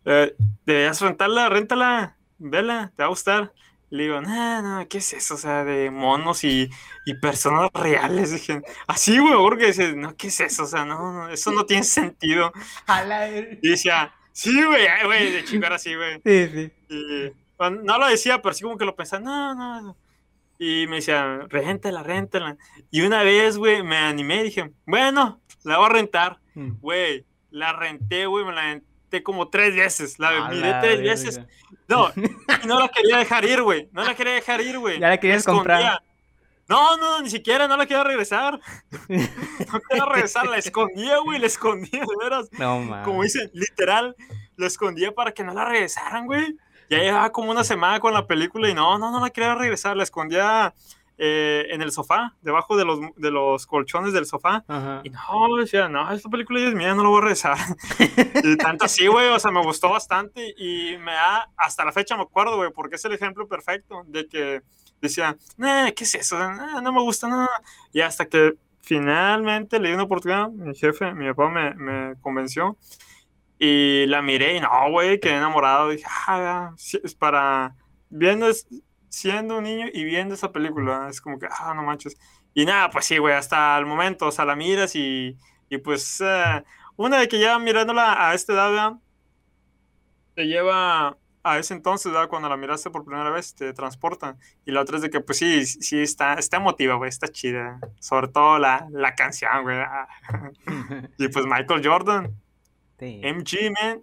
eh, 0.07 0.35
deberías 0.65 1.01
rentarla, 1.01 1.49
réntala, 1.51 2.17
vela, 2.39 2.93
te 2.97 3.03
va 3.03 3.07
a 3.07 3.11
gustar. 3.11 3.53
Y 3.91 3.97
le 3.97 4.03
digo, 4.05 4.21
no, 4.23 4.63
no, 4.63 4.89
¿qué 4.89 4.99
es 4.99 5.13
eso? 5.13 5.35
O 5.35 5.39
sea, 5.39 5.65
de 5.65 5.91
monos 5.91 6.43
y, 6.43 6.71
y 7.05 7.15
personas 7.15 7.71
reales. 7.75 8.33
Dije, 8.33 8.63
así, 8.87 9.19
güey, 9.19 9.33
me 9.33 9.37
acuerdo 9.37 9.59
que 9.59 9.67
dice, 9.67 9.95
no, 9.95 10.17
¿qué 10.17 10.29
es 10.29 10.41
eso? 10.41 10.65
O 10.65 10.67
sea, 10.67 10.85
no, 10.85 11.13
no, 11.13 11.29
eso 11.29 11.53
no 11.53 11.67
tiene 11.67 11.85
sentido. 11.85 12.53
Y 13.63 13.69
decía, 13.69 14.15
sí, 14.33 14.65
güey, 14.65 14.87
güey, 15.05 15.33
de 15.33 15.45
chico 15.45 15.67
era 15.67 15.77
así, 15.77 15.95
güey. 15.95 16.21
Sí, 16.25 16.49
sí. 16.49 16.73
Y 16.89 17.44
no 17.71 17.99
lo 17.99 18.07
decía, 18.09 18.43
pero 18.43 18.55
sí 18.55 18.63
como 18.63 18.77
que 18.79 18.85
lo 18.85 18.97
pensaba, 18.97 19.23
no, 19.23 19.55
no, 19.55 19.81
no. 19.81 19.97
Y 20.59 20.87
me 20.87 20.97
decía, 20.97 21.41
réntala, 21.49 22.03
réntala. 22.03 22.57
Y 22.91 23.03
una 23.03 23.23
vez, 23.23 23.57
güey, 23.59 23.83
me 23.83 23.97
animé 23.97 24.41
y 24.41 24.45
dije, 24.45 24.73
bueno, 24.87 25.41
la 25.65 25.79
voy 25.79 25.87
a 25.87 25.93
rentar. 25.93 26.39
Mm. 26.55 26.73
Güey, 26.81 27.27
la 27.51 27.73
renté, 27.73 28.27
güey, 28.27 28.45
me 28.45 28.53
la 28.53 28.63
renté 28.63 29.23
como 29.23 29.49
tres 29.49 29.75
veces. 29.75 30.19
La 30.19 30.49
miré 30.49 30.61
la 30.71 30.81
tres 30.81 31.01
veces. 31.03 31.41
No, 31.89 32.11
y 32.17 32.67
no 32.67 32.81
la 32.81 32.89
quería 32.89 33.19
dejar 33.19 33.45
ir, 33.45 33.63
güey. 33.63 33.89
No 33.93 34.05
la 34.05 34.15
quería 34.15 34.35
dejar 34.35 34.61
ir, 34.61 34.79
güey. 34.79 34.99
Ya 35.01 35.09
la 35.09 35.19
querías 35.19 35.45
comprar. 35.45 36.01
No, 36.67 36.97
no, 36.97 37.21
ni 37.21 37.29
siquiera, 37.29 37.69
no 37.69 37.77
la 37.77 37.87
quería 37.87 38.05
regresar. 38.05 38.59
No 39.09 39.81
quería 39.89 40.05
regresar, 40.07 40.47
la 40.47 40.59
escondía, 40.59 41.19
güey, 41.19 41.39
la 41.39 41.47
escondía, 41.47 42.01
de 42.01 42.17
veras 42.23 42.49
No, 42.53 42.81
mames. 42.81 43.05
como 43.05 43.23
dicen, 43.23 43.51
literal, 43.53 44.15
lo 44.57 44.67
escondía 44.67 45.13
para 45.13 45.33
que 45.33 45.43
no 45.45 45.53
la 45.53 45.65
regresaran, 45.65 46.27
güey. 46.27 46.57
Ya 46.91 46.99
llevaba 46.99 47.31
como 47.31 47.51
una 47.51 47.65
semana 47.65 48.01
con 48.01 48.13
la 48.13 48.27
película 48.27 48.69
y 48.69 48.75
no, 48.75 48.99
no, 48.99 49.11
no 49.11 49.21
la 49.21 49.31
quería 49.31 49.55
regresar, 49.55 49.97
la 49.97 50.03
escondía 50.03 50.75
eh, 51.17 51.67
en 51.71 51.81
el 51.81 51.93
sofá, 51.93 52.35
debajo 52.43 52.77
de 52.77 52.85
los, 52.85 52.99
de 53.17 53.31
los 53.31 53.67
colchones 53.67 54.13
del 54.13 54.27
sofá. 54.27 54.65
Ajá. 54.67 55.01
Y 55.05 55.11
no, 55.11 55.57
decía, 55.59 55.89
no, 55.89 56.11
esta 56.13 56.29
película 56.29 56.61
ya 56.61 56.69
es 56.69 56.75
mía, 56.75 56.95
no 56.95 57.05
la 57.05 57.09
voy 57.09 57.19
a 57.19 57.23
regresar. 57.23 57.57
y 58.43 58.57
tanto 58.57 58.85
así, 58.85 59.07
güey, 59.07 59.29
o 59.29 59.39
sea, 59.39 59.53
me 59.53 59.63
gustó 59.63 59.91
bastante 59.91 60.55
y 60.59 60.97
me 60.99 61.13
da, 61.13 61.49
hasta 61.57 61.85
la 61.85 61.93
fecha 61.93 62.17
me 62.17 62.25
acuerdo, 62.25 62.57
güey, 62.57 62.71
porque 62.73 62.97
es 62.97 63.05
el 63.05 63.13
ejemplo 63.13 63.47
perfecto 63.47 64.03
de 64.07 64.27
que 64.27 64.63
decía, 65.01 65.37
nah, 65.57 65.91
¿qué 65.93 66.03
es 66.03 66.15
eso? 66.17 66.37
Nah, 66.37 66.81
no 66.81 66.93
me 66.93 67.01
gusta 67.01 67.29
nada. 67.29 67.49
Y 67.93 68.01
hasta 68.01 68.27
que 68.27 68.55
finalmente 68.83 69.79
le 69.79 69.89
di 69.89 69.95
una 69.95 70.05
oportunidad, 70.05 70.51
mi 70.51 70.75
jefe, 70.75 71.15
mi 71.15 71.29
papá 71.33 71.49
me, 71.49 71.75
me 71.75 72.15
convenció 72.21 72.77
y 73.65 74.07
la 74.07 74.23
miré 74.23 74.57
y 74.57 74.61
no, 74.61 74.91
güey, 74.91 75.21
quedé 75.21 75.37
enamorado. 75.37 75.91
Dije, 75.91 76.05
ah, 76.29 76.73
es 77.05 77.15
para 77.15 77.77
viendo, 78.11 78.49
es- 78.49 78.67
siendo 79.09 79.59
un 79.59 79.65
niño 79.65 79.87
y 79.93 80.05
viendo 80.05 80.35
esa 80.35 80.53
película, 80.53 81.09
es 81.11 81.21
como 81.21 81.39
que, 81.39 81.47
ah, 81.51 81.75
no 81.75 81.83
manches. 81.85 82.17
Y 82.55 82.65
nada, 82.67 82.91
pues 82.91 83.07
sí, 83.07 83.19
güey, 83.19 83.35
hasta 83.35 83.79
el 83.79 83.87
momento, 83.87 84.27
o 84.29 84.33
sea, 84.33 84.45
la 84.45 84.57
miras 84.57 84.95
y, 84.97 85.39
y 85.69 85.79
pues 85.79 86.21
eh, 86.25 86.65
una 86.97 87.19
de 87.21 87.29
que 87.29 87.41
ya 87.41 87.59
mirándola 87.59 88.29
a 88.31 88.35
esta 88.35 88.53
edad, 88.55 88.71
¿verdad? 88.71 88.93
te 90.35 90.47
lleva 90.47 91.19
a 91.43 91.59
ese 91.59 91.75
entonces, 91.75 92.11
¿verdad? 92.13 92.29
Cuando 92.29 92.49
la 92.49 92.57
miraste 92.57 92.91
por 92.91 93.05
primera 93.05 93.31
vez, 93.31 93.55
te 93.55 93.73
transporta. 93.75 94.37
Y 94.65 94.73
la 94.73 94.81
otra 94.83 94.97
es 94.97 95.03
de 95.03 95.11
que, 95.11 95.21
pues 95.21 95.39
sí, 95.39 95.67
sí 95.67 96.01
está, 96.01 96.35
está 96.35 96.57
emotiva, 96.59 96.95
güey, 96.97 97.09
está 97.11 97.29
chida. 97.29 97.81
Sobre 98.01 98.29
todo 98.29 98.59
la, 98.59 98.89
la 98.91 99.15
canción, 99.15 99.63
güey. 99.63 99.79
ah. 99.79 100.09
Y 101.19 101.29
pues 101.29 101.47
Michael 101.47 101.83
Jordan, 101.87 102.43
Sí. 103.05 103.21
MG, 103.23 103.71
man. 103.73 104.03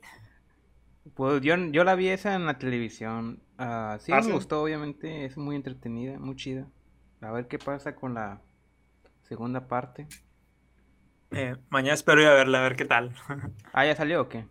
Pues 1.15 1.41
yo, 1.41 1.55
yo 1.71 1.83
la 1.83 1.95
vi 1.95 2.09
esa 2.09 2.35
en 2.35 2.45
la 2.45 2.57
televisión. 2.59 3.41
Ah, 3.57 3.97
sí, 3.99 4.11
¿Ah, 4.11 4.21
me 4.21 4.33
gustó, 4.33 4.61
obviamente. 4.61 5.25
Es 5.25 5.37
muy 5.37 5.55
entretenida, 5.55 6.19
muy 6.19 6.35
chida. 6.35 6.67
A 7.21 7.31
ver 7.31 7.47
qué 7.47 7.57
pasa 7.57 7.95
con 7.95 8.13
la 8.13 8.41
segunda 9.23 9.67
parte. 9.67 10.07
Eh, 11.31 11.55
mañana 11.69 11.93
espero 11.93 12.21
ir 12.21 12.27
a 12.27 12.33
verla, 12.33 12.59
a 12.59 12.63
ver 12.63 12.75
qué 12.75 12.85
tal. 12.85 13.13
Ah, 13.73 13.85
¿ya 13.85 13.95
salió 13.95 14.21
o 14.21 14.29
qué? 14.29 14.45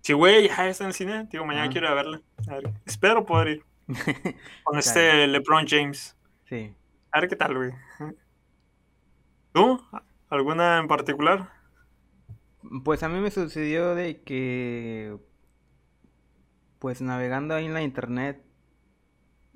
Sí, 0.00 0.12
güey, 0.12 0.48
ya 0.48 0.68
está 0.68 0.84
en 0.84 0.88
el 0.88 0.94
cine. 0.94 1.28
Digo, 1.30 1.44
mañana 1.44 1.66
Ah. 1.66 1.70
quiero 1.70 1.86
ir 1.86 1.92
a 1.92 1.94
verla. 1.94 2.20
A 2.48 2.54
ver, 2.54 2.70
espero 2.86 3.24
poder 3.26 3.48
ir. 3.48 3.64
Con 4.64 4.78
este 4.78 5.26
LeBron 5.26 5.66
James. 5.66 6.16
Sí. 6.48 6.74
A 7.12 7.20
ver 7.20 7.28
qué 7.28 7.36
tal, 7.36 7.54
güey. 7.54 7.70
¿Tú? 9.52 9.80
¿Alguna 10.30 10.78
en 10.78 10.88
particular? 10.88 11.50
Pues 12.84 13.02
a 13.02 13.08
mí 13.08 13.18
me 13.20 13.30
sucedió 13.30 13.94
de 13.94 14.22
que, 14.22 15.18
pues 16.78 17.00
navegando 17.00 17.54
ahí 17.54 17.66
en 17.66 17.74
la 17.74 17.82
internet, 17.82 18.42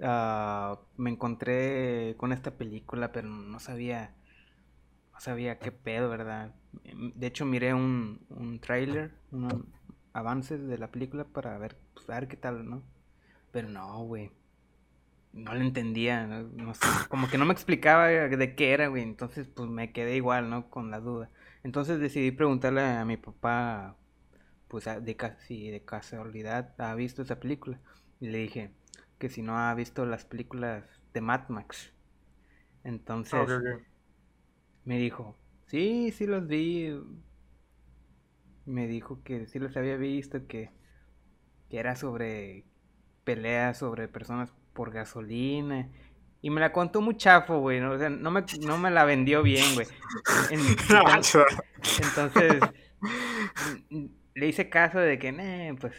ah, 0.03 0.79
me 0.97 1.11
encontré 1.11 2.15
con 2.19 2.33
esta 2.33 2.53
película, 2.57 3.13
pero 3.13 3.29
no 3.29 3.61
sabía, 3.61 4.15
no 5.13 5.21
sabía 5.21 5.59
qué 5.59 5.73
pedo, 5.73 6.09
¿verdad? 6.11 6.55
Em, 6.85 7.13
De 7.15 7.27
hecho, 7.29 7.45
miré 7.45 7.75
un, 7.75 8.21
un 8.31 8.61
tráiler, 8.61 9.13
unos 9.33 9.55
avances 10.13 10.67
de 10.67 10.79
la 10.79 10.91
película 10.91 11.25
para 11.25 11.59
ver, 11.59 11.77
pues, 11.95 12.09
a 12.11 12.21
ver 12.21 12.29
qué 12.29 12.37
tal, 12.37 12.69
¿no? 12.69 12.83
Pero 13.53 13.69
no, 13.69 14.05
güey. 14.05 14.33
No 15.33 15.55
le 15.55 15.61
entendía, 15.61 16.45
como 17.11 17.29
que 17.29 17.39
no 17.39 17.45
me 17.45 17.53
explicaba 17.53 18.09
de 18.09 18.55
qué 18.57 18.73
era, 18.73 18.89
güey, 18.89 19.03
entonces 19.03 19.47
pues 19.49 19.69
me 19.69 19.93
quedé 19.93 20.17
igual, 20.17 20.49
¿no? 20.51 20.71
Con 20.71 20.91
la 20.91 21.01
duda. 21.01 21.31
Entonces 21.65 22.01
decidí 22.01 22.31
preguntarle 22.33 22.83
a 22.83 23.05
mi 23.05 23.17
papá, 23.17 23.97
pues 24.69 24.87
de 25.03 25.17
casi 25.17 25.71
de 25.71 25.85
casualidad 25.85 26.75
ha 26.81 26.95
visto 26.95 27.23
esa 27.23 27.41
película. 27.41 27.81
Y 28.21 28.29
le 28.29 28.39
dije 28.39 28.73
que 29.19 29.29
si 29.31 29.43
no 29.43 29.59
ha 29.59 29.75
visto 29.75 30.07
las 30.07 30.25
películas 30.27 30.85
de 31.15 31.21
Mad 31.23 31.49
Max. 31.51 31.93
Entonces 32.85 33.63
Ah, 33.63 33.77
ok. 33.77 33.83
me 34.85 34.99
dijo, 34.99 35.37
sí, 35.67 36.11
sí 36.13 36.27
los 36.27 36.47
vi. 36.47 36.91
Me 38.67 38.87
dijo 38.87 39.23
que 39.25 39.47
sí 39.47 39.59
los 39.59 39.77
había 39.77 39.97
visto, 39.97 40.47
que, 40.47 40.71
que 41.71 41.79
era 41.79 41.97
sobre 41.97 42.65
peleas 43.25 43.79
sobre 43.79 44.09
personas 44.09 44.53
por 44.75 44.93
gasolina. 44.93 45.91
Y 46.41 46.51
me 46.51 46.61
la 46.61 46.73
contó 46.73 47.01
muy 47.01 47.17
chafo, 47.17 47.59
güey. 47.59 47.81
¿no? 47.81 47.93
O 47.93 47.99
sea, 47.99 48.11
no 48.11 48.31
me, 48.31 48.45
no 48.61 48.79
me 48.79 48.91
la 48.91 49.05
vendió 49.05 49.43
bien, 49.43 49.75
güey. 49.75 49.87
Entonces, 52.03 52.61
mm, 53.91 54.05
le 54.35 54.47
hice 54.47 54.69
caso 54.69 54.99
de 54.99 55.19
que, 55.19 55.33
"Nah, 55.33 55.77
pues, 55.81 55.95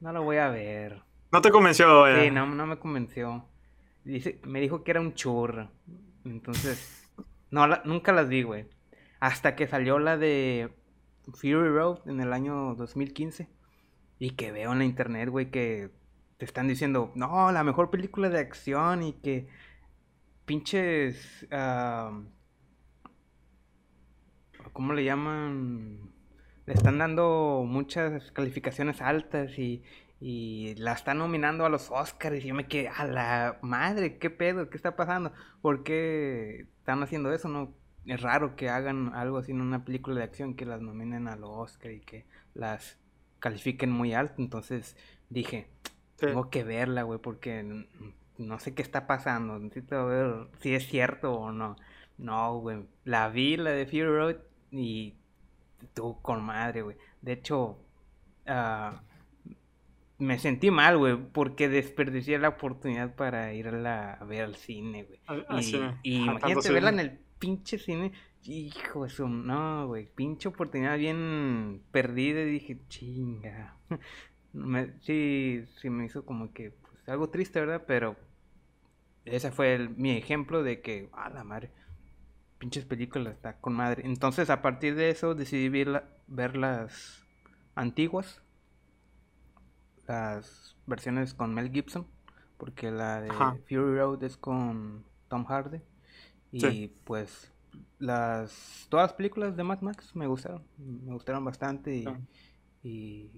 no 0.00 0.12
lo 0.12 0.22
voy 0.22 0.38
a 0.38 0.48
ver. 0.50 1.02
No 1.32 1.40
te 1.40 1.50
convenció, 1.50 2.00
vaya. 2.00 2.22
Sí, 2.24 2.30
no, 2.30 2.46
no 2.46 2.66
me 2.66 2.78
convenció. 2.78 3.46
Dice, 4.04 4.40
me 4.44 4.60
dijo 4.60 4.82
que 4.82 4.90
era 4.90 5.00
un 5.00 5.14
churro. 5.14 5.70
Entonces, 6.24 7.08
no, 7.50 7.66
la- 7.66 7.82
nunca 7.84 8.12
las 8.12 8.28
vi, 8.28 8.42
güey. 8.42 8.66
Hasta 9.20 9.54
que 9.54 9.68
salió 9.68 9.98
la 9.98 10.16
de 10.16 10.70
Fury 11.34 11.68
Road 11.68 12.08
en 12.08 12.20
el 12.20 12.32
año 12.32 12.74
2015. 12.74 13.48
Y 14.18 14.30
que 14.30 14.52
veo 14.52 14.72
en 14.72 14.78
la 14.78 14.84
internet, 14.84 15.28
güey, 15.28 15.50
que 15.50 15.90
te 16.40 16.46
están 16.46 16.68
diciendo, 16.68 17.12
no, 17.14 17.52
la 17.52 17.62
mejor 17.62 17.90
película 17.90 18.30
de 18.30 18.38
acción 18.38 19.02
y 19.02 19.12
que 19.12 19.46
pinches... 20.46 21.46
ah, 21.50 22.18
¿Cómo 24.72 24.94
le 24.94 25.04
llaman? 25.04 26.12
Le 26.64 26.72
están 26.72 26.96
dando 26.96 27.64
muchas 27.66 28.32
calificaciones 28.32 29.02
altas 29.02 29.58
y, 29.58 29.82
y 30.18 30.76
la 30.76 30.94
están 30.94 31.18
nominando 31.18 31.66
a 31.66 31.68
los 31.68 31.90
Oscars. 31.90 32.42
Y 32.42 32.48
yo 32.48 32.54
me 32.54 32.66
quedé, 32.66 32.88
a 32.88 33.04
la 33.04 33.58
madre, 33.60 34.16
¿qué 34.16 34.30
pedo? 34.30 34.70
¿Qué 34.70 34.78
está 34.78 34.96
pasando? 34.96 35.34
¿Por 35.60 35.82
qué 35.82 36.68
están 36.78 37.02
haciendo 37.02 37.34
eso? 37.34 37.48
No, 37.48 37.74
es 38.06 38.22
raro 38.22 38.56
que 38.56 38.70
hagan 38.70 39.12
algo 39.14 39.36
así 39.36 39.52
en 39.52 39.60
una 39.60 39.84
película 39.84 40.16
de 40.16 40.24
acción, 40.24 40.54
que 40.54 40.64
las 40.64 40.80
nominen 40.80 41.28
a 41.28 41.36
los 41.36 41.50
Oscar 41.50 41.92
y 41.92 42.00
que 42.00 42.24
las 42.54 42.98
califiquen 43.40 43.90
muy 43.90 44.14
alto. 44.14 44.36
Entonces 44.38 44.96
dije, 45.28 45.68
Sí. 46.20 46.26
tengo 46.26 46.50
que 46.50 46.64
verla, 46.64 47.02
güey, 47.02 47.18
porque 47.18 47.86
no 48.38 48.58
sé 48.58 48.74
qué 48.74 48.82
está 48.82 49.06
pasando. 49.06 49.58
Necesito 49.58 50.06
ver 50.06 50.48
si 50.60 50.74
es 50.74 50.86
cierto 50.86 51.32
o 51.32 51.52
no. 51.52 51.76
No, 52.18 52.58
güey. 52.58 52.84
La 53.04 53.28
vi, 53.28 53.56
la 53.56 53.70
de 53.70 53.86
Fury 53.86 54.04
Road, 54.04 54.36
y 54.70 55.14
tú 55.94 56.20
con 56.22 56.42
madre, 56.42 56.82
güey. 56.82 56.96
De 57.22 57.32
hecho, 57.32 57.78
ah, 58.46 59.00
me 60.18 60.38
sentí 60.38 60.70
mal, 60.70 60.98
güey, 60.98 61.16
porque 61.16 61.68
desperdicié 61.70 62.38
la 62.38 62.50
oportunidad 62.50 63.14
para 63.14 63.54
irla 63.54 64.12
a 64.14 64.24
ver 64.24 64.42
al 64.44 64.54
cine, 64.56 65.04
güey. 65.04 65.20
Al- 65.26 65.46
al 65.48 65.62
Y, 65.62 65.76
y 66.02 66.16
imagínate 66.24 66.72
verla 66.72 66.90
en 66.90 67.00
el 67.00 67.18
pinche 67.38 67.78
cine. 67.78 68.12
Hijo 68.44 69.04
de 69.04 69.10
su, 69.10 69.28
no, 69.28 69.86
güey, 69.86 70.06
pinche 70.14 70.48
oportunidad 70.48 70.96
bien 70.98 71.82
perdida. 71.90 72.40
Y 72.42 72.50
dije, 72.52 72.78
chinga. 72.88 73.76
Me- 74.52 74.98
sí, 75.00 75.64
sí 75.80 75.90
me 75.90 76.04
hizo 76.06 76.24
como 76.24 76.52
que 76.52 76.70
pues, 76.72 77.08
algo 77.08 77.28
triste, 77.30 77.60
¿verdad? 77.60 77.84
Pero 77.86 78.16
ese 79.24 79.50
fue 79.50 79.74
el- 79.74 79.90
mi 79.90 80.10
ejemplo 80.16 80.62
de 80.62 80.80
que, 80.80 81.08
a 81.12 81.30
la 81.30 81.44
madre, 81.44 81.70
pinches 82.58 82.84
películas, 82.84 83.34
está 83.34 83.58
con 83.60 83.74
madre. 83.74 84.02
Entonces, 84.04 84.50
a 84.50 84.60
partir 84.62 84.94
de 84.94 85.10
eso, 85.10 85.34
decidí 85.34 85.68
ver, 85.68 85.88
la- 85.88 86.04
ver 86.26 86.56
las 86.56 87.24
antiguas, 87.74 88.42
las 90.06 90.76
versiones 90.86 91.34
con 91.34 91.54
Mel 91.54 91.70
Gibson, 91.70 92.06
porque 92.58 92.90
la 92.90 93.20
de 93.20 93.30
Ajá. 93.30 93.56
Fury 93.68 93.96
Road 93.98 94.22
es 94.24 94.36
con 94.36 95.04
Tom 95.28 95.44
Hardy. 95.44 95.80
Y 96.52 96.60
Sí. 96.60 96.96
pues 97.04 97.52
las 98.00 98.86
todas 98.90 99.04
las 99.10 99.12
películas 99.14 99.56
de 99.56 99.62
Mad 99.62 99.80
Max 99.82 100.14
me 100.16 100.26
gustaron, 100.26 100.64
me 100.78 101.12
gustaron 101.12 101.44
bastante 101.44 101.94
y, 101.94 102.06
Ah. 102.06 102.18
y 102.82 103.30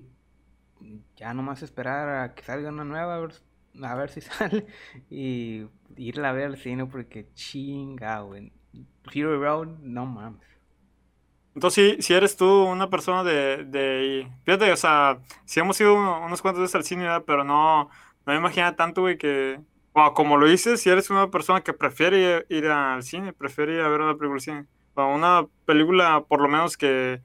ya 1.16 1.34
nomás 1.34 1.62
esperar 1.62 2.08
a 2.08 2.34
que 2.34 2.42
salga 2.42 2.70
una 2.70 2.84
nueva 2.84 3.16
a 3.16 3.20
ver, 3.20 3.32
a 3.82 3.94
ver 3.94 4.10
si 4.10 4.20
sale 4.22 4.66
y 5.10 5.66
irla 5.96 6.30
a 6.30 6.32
ver 6.32 6.46
al 6.46 6.56
cine 6.56 6.86
porque 6.86 7.28
chinga, 7.34 8.20
güey. 8.20 8.52
Fury 9.04 9.36
Road, 9.36 9.68
no 9.80 10.06
mames. 10.06 10.52
Entonces, 11.54 11.96
si, 11.96 12.02
si 12.02 12.14
eres 12.14 12.36
tú 12.36 12.46
una 12.64 12.88
persona 12.88 13.22
de, 13.24 13.64
de... 13.64 14.30
Fíjate, 14.44 14.72
o 14.72 14.76
sea, 14.76 15.18
si 15.44 15.60
hemos 15.60 15.78
ido 15.80 15.94
unos 15.94 16.40
cuantos 16.40 16.62
veces 16.62 16.74
al 16.74 16.84
cine, 16.84 17.02
¿verdad? 17.02 17.24
pero 17.26 17.44
no, 17.44 17.84
no 17.84 18.32
me 18.32 18.36
imagino 18.36 18.74
tanto, 18.74 19.02
güey, 19.02 19.18
que... 19.18 19.60
Bueno, 19.92 20.14
como 20.14 20.38
lo 20.38 20.46
dices, 20.46 20.80
si 20.80 20.88
eres 20.88 21.10
una 21.10 21.30
persona 21.30 21.60
que 21.60 21.74
prefiere 21.74 22.46
ir 22.48 22.66
al 22.68 23.02
cine, 23.02 23.34
prefiere 23.34 23.74
ir 23.74 23.80
a 23.82 23.88
ver 23.88 24.00
una 24.00 24.14
película 24.14 24.36
al 24.36 24.40
cine. 24.40 24.66
O 24.94 25.06
una 25.14 25.46
película, 25.66 26.24
por 26.26 26.40
lo 26.40 26.48
menos, 26.48 26.78
que, 26.78 27.20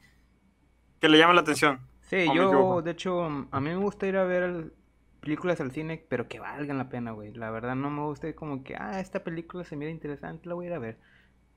que 0.99 1.07
le 1.07 1.17
llame 1.17 1.33
la 1.33 1.41
atención. 1.41 1.79
Sí, 2.07 2.31
¿O 2.31 2.35
me 2.35 2.45
yo, 2.45 2.81
de 2.81 2.91
hecho, 2.91 3.23
a 3.25 3.59
mí 3.59 3.69
me 3.69 3.75
gusta 3.77 4.07
ir 4.07 4.17
a 4.17 4.23
ver 4.23 4.43
el- 4.43 4.73
películas 5.21 5.59
al 5.61 5.71
cine, 5.71 6.05
pero 6.09 6.27
que 6.27 6.39
valgan 6.39 6.77
la 6.77 6.89
pena, 6.89 7.11
güey. 7.11 7.33
La 7.33 7.51
verdad 7.51 7.75
no 7.75 7.89
me 7.89 8.03
gusta 8.03 8.33
como 8.35 8.63
que, 8.63 8.75
ah, 8.77 8.99
esta 8.99 9.23
película 9.23 9.63
se 9.65 9.75
mira 9.75 9.91
interesante, 9.91 10.47
la 10.47 10.55
voy 10.55 10.65
a 10.67 10.69
ir 10.69 10.73
a 10.75 10.79
ver. 10.79 10.99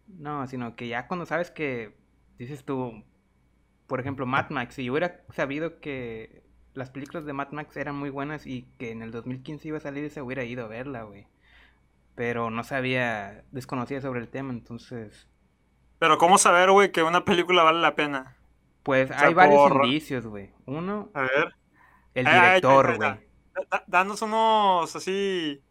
No, 0.09 0.47
sino 0.49 0.77
que 0.77 0.89
ya 0.89 1.09
cuando 1.09 1.27
sabes 1.27 1.51
que, 1.51 1.97
dices 2.39 2.65
tú, 2.65 3.05
por 3.89 4.01
ejemplo, 4.01 4.27
Mad 4.27 4.51
Max, 4.51 4.75
si 4.77 4.85
yo 4.85 4.93
hubiera 4.93 5.23
sabido 5.35 5.81
que 5.81 6.45
las 6.75 6.91
películas 6.91 7.25
de 7.27 7.33
Mad 7.35 7.51
Max 7.53 7.77
eran 7.77 7.97
muy 7.97 8.11
buenas 8.11 8.47
y 8.47 8.65
que 8.79 8.93
en 8.93 9.03
el 9.03 9.13
2015 9.13 9.69
iba 9.69 9.79
a 9.79 9.81
salir, 9.81 10.11
se 10.11 10.23
hubiera 10.23 10.45
ido 10.45 10.65
a 10.67 10.69
verla, 10.69 11.05
güey. 11.05 11.29
Pero 12.17 12.51
no 12.51 12.65
sabía, 12.65 13.45
desconocía 13.53 14.01
sobre 14.03 14.21
el 14.21 14.29
tema, 14.29 14.53
entonces, 14.53 15.29
Pero 16.01 16.19
¿cómo 16.19 16.37
saber, 16.37 16.73
güey, 16.73 16.91
que 16.91 17.05
una 17.05 17.25
película 17.25 17.63
vale 17.63 17.79
la 17.81 17.95
pena? 17.95 18.37
Pues 18.83 19.11
O 19.11 19.15
sea, 19.15 19.27
hay 19.29 19.35
varios 19.35 19.71
indicios, 19.85 20.27
güey. 20.27 20.51
Uno, 20.67 21.11
A 21.15 21.23
ver. 21.23 21.55
el 22.15 22.25
director, 22.25 22.97
güey. 22.97 23.11
da- 23.11 23.21
da- 23.71 23.85
Danos 23.87 24.23
unos, 24.23 24.95
así... 24.97 25.63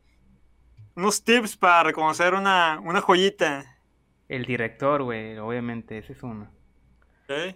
Unos 0.95 1.24
tips 1.24 1.55
para 1.55 1.84
reconocer 1.84 2.34
una, 2.34 2.80
una 2.84 2.99
joyita. 3.01 3.78
El 4.28 4.45
director, 4.45 5.01
güey, 5.03 5.38
obviamente, 5.38 5.97
ese 5.97 6.14
es 6.14 6.22
uno. 6.24 6.51
¿ok? 7.24 7.55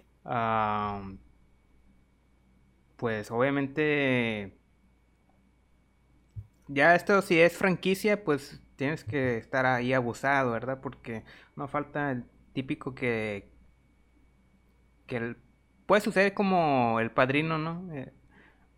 Pues 2.96 3.30
obviamente, 3.30 4.56
ya 6.68 6.94
esto 6.94 7.20
si 7.22 7.40
es 7.40 7.56
franquicia, 7.56 8.24
pues 8.24 8.62
tienes 8.76 9.04
que 9.04 9.36
estar 9.36 9.66
ahí 9.66 9.92
abusado, 9.92 10.52
¿verdad? 10.52 10.80
Porque 10.80 11.24
no 11.56 11.68
falta 11.68 12.12
el 12.12 12.24
típico 12.52 12.94
que, 12.94 13.50
que 15.06 15.16
el- 15.16 15.36
puede 15.86 16.00
suceder 16.02 16.34
como 16.34 17.00
el 17.00 17.10
padrino, 17.10 17.58
¿no? 17.58 17.92
Eh, 17.94 18.12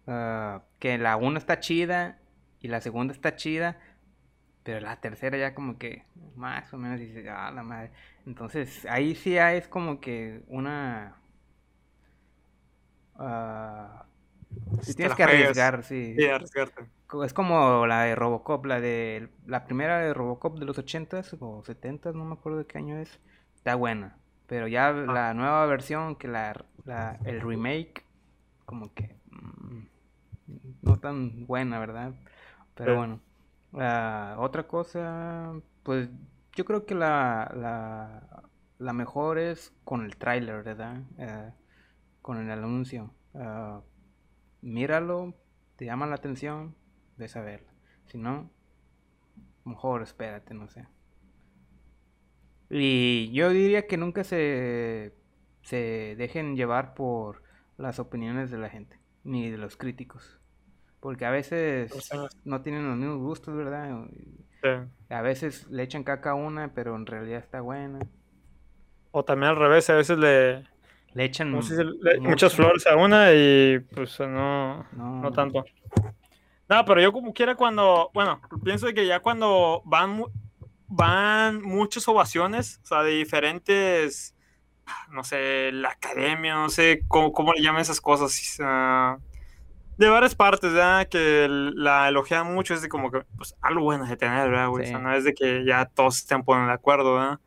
ah, 0.06 0.62
que 0.78 0.98
la 0.98 1.16
una 1.16 1.38
está 1.38 1.60
chida 1.60 2.20
y 2.60 2.68
la 2.68 2.80
segunda 2.80 3.14
está 3.14 3.36
chida, 3.36 3.78
pero 4.64 4.80
la 4.80 5.00
tercera 5.00 5.38
ya 5.38 5.54
como 5.54 5.78
que 5.78 6.04
más 6.36 6.72
o 6.74 6.78
menos 6.78 7.00
dice, 7.00 7.28
ah, 7.30 7.50
la 7.52 7.62
madre. 7.62 7.92
Entonces 8.26 8.86
ahí 8.90 9.14
sí 9.16 9.32
ya 9.34 9.54
es 9.54 9.68
como 9.68 10.00
que 10.00 10.42
una... 10.48 11.16
ah, 13.18 14.06
Si 14.80 14.94
tienes 14.94 15.14
que 15.14 15.22
arriesgar, 15.24 15.82
sí. 15.84 16.16
Sí, 16.16 16.24
arriesgarte. 16.26 16.90
Es 17.24 17.32
como 17.32 17.86
la 17.86 18.02
de 18.04 18.14
Robocop, 18.16 18.64
la 18.66 18.80
de 18.80 19.30
la 19.46 19.64
primera 19.64 20.00
de 20.00 20.12
Robocop 20.14 20.58
de 20.58 20.64
los 20.66 20.78
80s 20.78 21.36
o 21.40 21.62
70s, 21.62 22.14
no 22.14 22.24
me 22.24 22.34
acuerdo 22.34 22.58
de 22.58 22.66
qué 22.66 22.78
año 22.78 22.98
es. 22.98 23.20
Está 23.56 23.74
buena. 23.76 24.18
Pero 24.46 24.68
ya 24.68 24.92
la 24.92 25.34
nueva 25.34 25.66
versión, 25.66 26.16
que 26.16 26.28
la, 26.28 26.64
la 26.84 27.18
el 27.24 27.40
remake, 27.40 28.04
como 28.64 28.94
que 28.94 29.16
mm, 29.30 29.80
no 30.82 30.98
tan 30.98 31.46
buena, 31.46 31.78
¿verdad? 31.78 32.14
Pero 32.74 32.96
bueno. 32.96 33.20
otra 34.38 34.66
cosa, 34.68 35.52
pues 35.82 36.08
yo 36.54 36.64
creo 36.64 36.86
que 36.86 36.94
la, 36.94 37.52
la, 37.54 38.46
la 38.78 38.92
mejor 38.92 39.38
es 39.38 39.74
con 39.84 40.04
el 40.04 40.16
tráiler, 40.16 40.62
¿verdad? 40.62 41.02
Eh, 41.18 41.52
con 42.22 42.38
el 42.38 42.50
anuncio. 42.50 43.14
Ah, 43.34 43.80
míralo, 44.62 45.34
te 45.76 45.84
llama 45.84 46.06
la 46.06 46.16
atención, 46.16 46.74
ves 47.16 47.36
a 47.36 47.42
verla. 47.42 47.72
Si 48.06 48.18
no, 48.18 48.50
mejor 49.64 50.02
espérate, 50.02 50.54
no 50.54 50.68
sé. 50.68 50.86
Y 52.70 53.30
yo 53.32 53.50
diría 53.50 53.86
que 53.86 53.96
nunca 53.96 54.24
se, 54.24 55.12
se 55.62 56.14
dejen 56.16 56.56
llevar 56.56 56.94
por 56.94 57.42
las 57.76 57.98
opiniones 57.98 58.50
de 58.50 58.58
la 58.58 58.68
gente, 58.68 58.98
ni 59.24 59.50
de 59.50 59.58
los 59.58 59.76
críticos. 59.76 60.38
Porque 61.00 61.24
a 61.24 61.30
veces 61.30 61.92
no 62.44 62.62
tienen 62.62 62.88
los 62.88 62.96
mismos 62.96 63.18
gustos, 63.18 63.54
¿verdad? 63.56 64.08
A 65.08 65.22
veces 65.22 65.68
le 65.70 65.82
echan 65.82 66.02
caca 66.02 66.30
a 66.30 66.34
una, 66.34 66.74
pero 66.74 66.96
en 66.96 67.06
realidad 67.06 67.38
está 67.38 67.60
buena. 67.60 68.00
O 69.12 69.24
también 69.24 69.50
al 69.50 69.56
revés, 69.56 69.88
a 69.90 69.94
veces 69.94 70.18
le, 70.18 70.64
le 71.14 71.24
echan 71.24 71.50
muchas 72.20 72.54
flores 72.54 72.86
a 72.86 72.96
una 72.96 73.32
y 73.32 73.78
pues 73.78 74.20
no, 74.20 74.84
no, 74.92 75.32
tanto. 75.32 75.64
No, 76.68 76.84
pero 76.84 77.00
yo 77.00 77.12
como 77.12 77.32
quiera 77.32 77.54
cuando, 77.54 78.10
bueno, 78.12 78.40
pienso 78.64 78.88
que 78.88 79.06
ya 79.06 79.20
cuando 79.20 79.82
van 79.84 80.24
van 80.88 81.62
muchas 81.62 82.06
ovaciones, 82.08 82.80
o 82.84 82.86
sea, 82.86 83.02
de 83.02 83.12
diferentes, 83.12 84.34
no 85.10 85.24
sé, 85.24 85.70
la 85.72 85.90
academia, 85.90 86.54
no 86.54 86.68
sé 86.68 87.02
cómo, 87.08 87.32
cómo 87.32 87.52
le 87.52 87.62
llaman 87.62 87.82
esas 87.82 88.00
cosas, 88.00 88.58
de 89.98 90.08
varias 90.08 90.34
partes, 90.34 90.72
¿verdad? 90.72 91.08
Que 91.08 91.46
la 91.48 92.08
elogian 92.08 92.52
mucho, 92.52 92.74
es 92.74 92.82
de 92.82 92.88
como 92.88 93.10
que, 93.10 93.22
pues, 93.36 93.56
algo 93.62 93.82
bueno 93.82 94.04
de 94.04 94.16
tener, 94.16 94.50
¿verdad, 94.50 94.68
güey? 94.68 94.84
O 94.84 94.88
sea, 94.88 94.98
no 94.98 95.12
es 95.14 95.24
de 95.24 95.34
que 95.34 95.64
ya 95.64 95.86
todos 95.86 96.18
estén 96.18 96.42
poniendo 96.42 96.68
de 96.68 96.74
acuerdo, 96.74 97.14
¿verdad? 97.14 97.40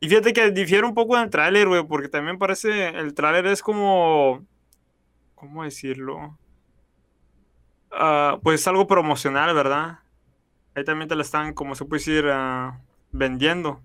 Y 0.00 0.08
fíjate 0.08 0.32
que 0.32 0.50
difiere 0.50 0.86
un 0.86 0.94
poco 0.94 1.18
del 1.18 1.30
tráiler, 1.30 1.68
güey, 1.68 1.82
porque 1.86 2.08
también 2.08 2.38
parece, 2.38 2.88
el 2.88 3.14
tráiler 3.14 3.46
es 3.46 3.62
como, 3.62 4.44
¿cómo 5.34 5.64
decirlo? 5.64 6.38
Uh, 7.92 8.40
pues 8.42 8.66
algo 8.66 8.86
promocional, 8.86 9.54
¿verdad? 9.54 10.00
Ahí 10.76 10.84
también 10.84 11.08
te 11.08 11.16
la 11.16 11.22
están, 11.22 11.54
como 11.54 11.74
se 11.74 11.84
puede 11.84 12.00
decir, 12.00 12.26
uh, 12.26 12.72
vendiendo. 13.10 13.80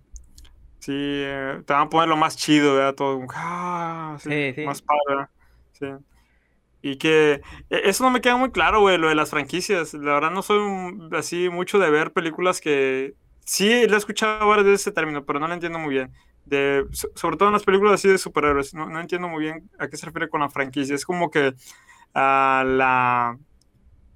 Sí, 0.79 0.93
eh, 0.93 1.61
te 1.65 1.73
van 1.73 1.83
a 1.83 1.89
poner 1.89 2.09
lo 2.09 2.17
más 2.17 2.35
chido, 2.35 2.75
¿verdad? 2.75 2.95
Todo, 2.95 3.25
ah, 3.33 4.17
sí, 4.19 4.53
sí, 4.53 4.65
más 4.65 4.81
padre, 4.81 5.27
Sí. 5.73 5.87
Y 6.83 6.97
que 6.97 7.41
e, 7.69 7.81
eso 7.85 8.03
no 8.03 8.09
me 8.09 8.21
queda 8.21 8.35
muy 8.35 8.51
claro, 8.51 8.81
güey, 8.81 8.97
lo 8.97 9.07
de 9.07 9.15
las 9.15 9.29
franquicias. 9.29 9.93
La 9.93 10.13
verdad 10.13 10.31
no 10.31 10.41
soy 10.41 10.59
así 11.13 11.49
mucho 11.49 11.79
de 11.79 11.89
ver 11.89 12.11
películas 12.11 12.59
que... 12.59 13.13
Sí, 13.45 13.87
lo 13.87 13.95
he 13.95 13.97
escuchado 13.97 14.47
varias 14.47 14.65
veces 14.65 14.81
ese 14.81 14.91
término, 14.91 15.23
pero 15.23 15.39
no 15.39 15.47
lo 15.47 15.53
entiendo 15.53 15.79
muy 15.79 15.93
bien. 15.93 16.11
De, 16.45 16.85
sobre 16.91 17.37
todo 17.37 17.49
en 17.49 17.53
las 17.53 17.63
películas 17.63 17.93
así 17.93 18.07
de 18.09 18.17
superhéroes. 18.17 18.73
No, 18.73 18.87
no 18.87 18.99
entiendo 18.99 19.27
muy 19.27 19.43
bien 19.43 19.69
a 19.79 19.87
qué 19.87 19.97
se 19.97 20.07
refiere 20.07 20.29
con 20.29 20.41
la 20.41 20.49
franquicia. 20.49 20.95
Es 20.95 21.05
como 21.05 21.29
que 21.29 21.53
a 22.13 22.63
la 22.65 23.37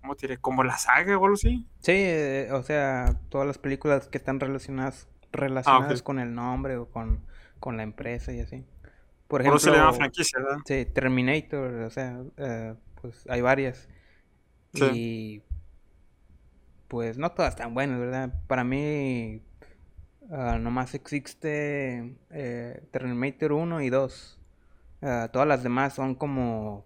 ¿cómo 0.05 0.15
diré? 0.15 0.37
¿Como 0.37 0.63
la 0.63 0.77
saga 0.77 1.17
o 1.17 1.23
algo 1.23 1.33
así? 1.33 1.67
Sí, 1.79 1.93
eh, 1.95 2.49
o 2.51 2.61
sea, 2.61 3.19
todas 3.29 3.47
las 3.47 3.57
películas 3.57 4.07
que 4.07 4.19
están 4.19 4.39
relacionadas 4.39 5.07
relacionadas 5.31 5.99
ah, 5.99 6.03
con 6.03 6.19
el 6.19 6.33
nombre 6.33 6.77
o 6.77 6.87
con, 6.87 7.25
con, 7.59 7.75
la 7.75 7.83
empresa 7.83 8.31
y 8.31 8.39
así. 8.39 8.63
Por 9.27 9.41
ejemplo, 9.41 9.59
se 9.59 9.71
le 9.71 9.77
llama 9.77 9.93
franquicia, 9.93 10.39
¿verdad? 10.39 10.59
Sí, 10.65 10.85
Terminator, 10.85 11.73
o 11.81 11.89
sea, 11.89 12.21
eh, 12.37 12.75
pues 13.01 13.25
hay 13.27 13.41
varias. 13.41 13.89
Sí. 14.75 14.85
Y 14.93 15.41
pues 16.87 17.17
no 17.17 17.31
todas 17.31 17.55
están 17.55 17.73
buenas, 17.73 17.99
¿verdad? 17.99 18.31
Para 18.47 18.63
mí 18.63 19.41
uh, 20.29 20.59
nomás 20.59 20.93
existe 20.93 22.15
eh, 22.29 22.83
Terminator 22.91 23.53
1 23.53 23.81
y 23.81 23.89
2. 23.89 24.39
Uh, 25.01 25.07
todas 25.33 25.47
las 25.47 25.63
demás 25.63 25.93
son 25.93 26.15
como 26.15 26.84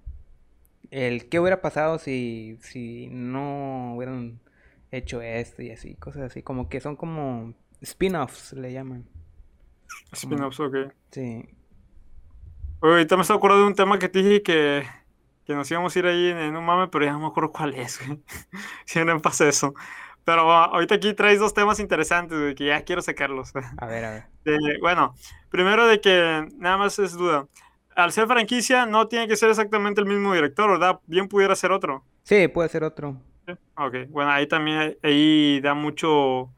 el 0.91 1.29
qué 1.29 1.39
hubiera 1.39 1.61
pasado 1.61 1.99
si, 1.99 2.57
si 2.61 3.07
no 3.07 3.95
hubieran 3.95 4.39
hecho 4.91 5.21
esto 5.21 5.61
y 5.61 5.71
así, 5.71 5.95
cosas 5.95 6.23
así, 6.23 6.41
como 6.41 6.69
que 6.69 6.81
son 6.81 6.95
como 6.95 7.53
spin-offs, 7.81 8.53
le 8.53 8.73
llaman. 8.73 9.07
Spin-offs, 10.11 10.59
ok. 10.59 10.75
Sí. 11.11 11.45
ahorita 12.81 13.15
me 13.15 13.21
estoy 13.21 13.37
acordando 13.37 13.63
de 13.63 13.69
un 13.69 13.75
tema 13.75 13.99
que 13.99 14.09
te 14.09 14.23
dije 14.23 14.41
que, 14.41 14.83
que 15.45 15.53
nos 15.53 15.69
íbamos 15.69 15.95
a 15.95 15.99
ir 15.99 16.05
ahí 16.05 16.27
en, 16.29 16.55
un 16.55 16.65
mame, 16.65 16.87
pero 16.87 17.05
ya 17.05 17.13
no 17.13 17.19
me 17.19 17.27
acuerdo 17.27 17.51
cuál 17.51 17.75
es, 17.75 17.99
Siempre 18.85 19.13
me 19.13 19.19
pasa 19.19 19.47
eso. 19.47 19.73
Pero 20.25 20.51
ahorita 20.51 20.95
aquí 20.95 21.13
traes 21.13 21.39
dos 21.39 21.53
temas 21.53 21.79
interesantes, 21.79 22.37
de 22.37 22.53
que 22.53 22.65
ya 22.65 22.83
quiero 22.83 23.01
sacarlos. 23.01 23.53
A 23.77 23.85
ver, 23.85 24.05
a 24.05 24.11
ver. 24.11 24.25
bueno, 24.81 25.15
primero 25.49 25.87
de 25.87 26.01
que 26.01 26.47
nada 26.57 26.77
más 26.77 26.99
es 26.99 27.13
duda 27.13 27.47
al 27.99 28.11
ser 28.11 28.27
franquicia 28.27 28.85
no 28.85 29.07
tiene 29.07 29.27
que 29.27 29.35
ser 29.35 29.49
exactamente 29.49 30.01
el 30.01 30.07
mismo 30.07 30.33
director, 30.33 30.69
¿verdad? 30.71 30.99
Bien 31.05 31.27
pudiera 31.27 31.55
ser 31.55 31.71
otro. 31.71 32.03
Sí, 32.23 32.47
puede 32.47 32.69
ser 32.69 32.83
otro. 32.83 33.17
Ok, 33.77 34.09
bueno, 34.09 34.31
ahí 34.31 34.47
también 34.47 34.97
ahí 35.01 35.59
da 35.61 35.73
mucho, 35.73 36.51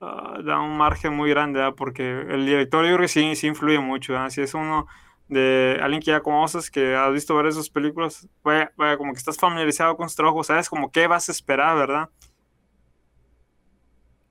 ah, 0.00 0.38
da 0.44 0.60
un 0.60 0.76
margen 0.76 1.14
muy 1.14 1.30
grande, 1.30 1.58
¿verdad? 1.58 1.74
Porque 1.76 2.20
el 2.28 2.46
director 2.46 2.84
yo 2.84 2.94
creo 2.94 3.04
que 3.04 3.08
sí, 3.08 3.34
sí 3.36 3.46
influye 3.46 3.78
mucho, 3.78 4.12
¿verdad? 4.12 4.30
Si 4.30 4.40
es 4.40 4.54
uno 4.54 4.86
de 5.28 5.78
alguien 5.82 6.00
que 6.00 6.12
ya 6.12 6.20
conoces, 6.20 6.70
que 6.70 6.94
has 6.94 7.12
visto 7.12 7.34
varias 7.34 7.56
de 7.56 7.62
sus 7.62 7.70
películas, 7.70 8.28
vaya, 8.42 8.72
vaya, 8.76 8.96
como 8.96 9.12
que 9.12 9.18
estás 9.18 9.36
familiarizado 9.36 9.96
con 9.96 10.08
su 10.08 10.16
trabajo, 10.16 10.44
sabes 10.44 10.68
como 10.68 10.90
qué 10.90 11.06
vas 11.06 11.28
a 11.28 11.32
esperar, 11.32 11.76
¿verdad? 11.76 12.10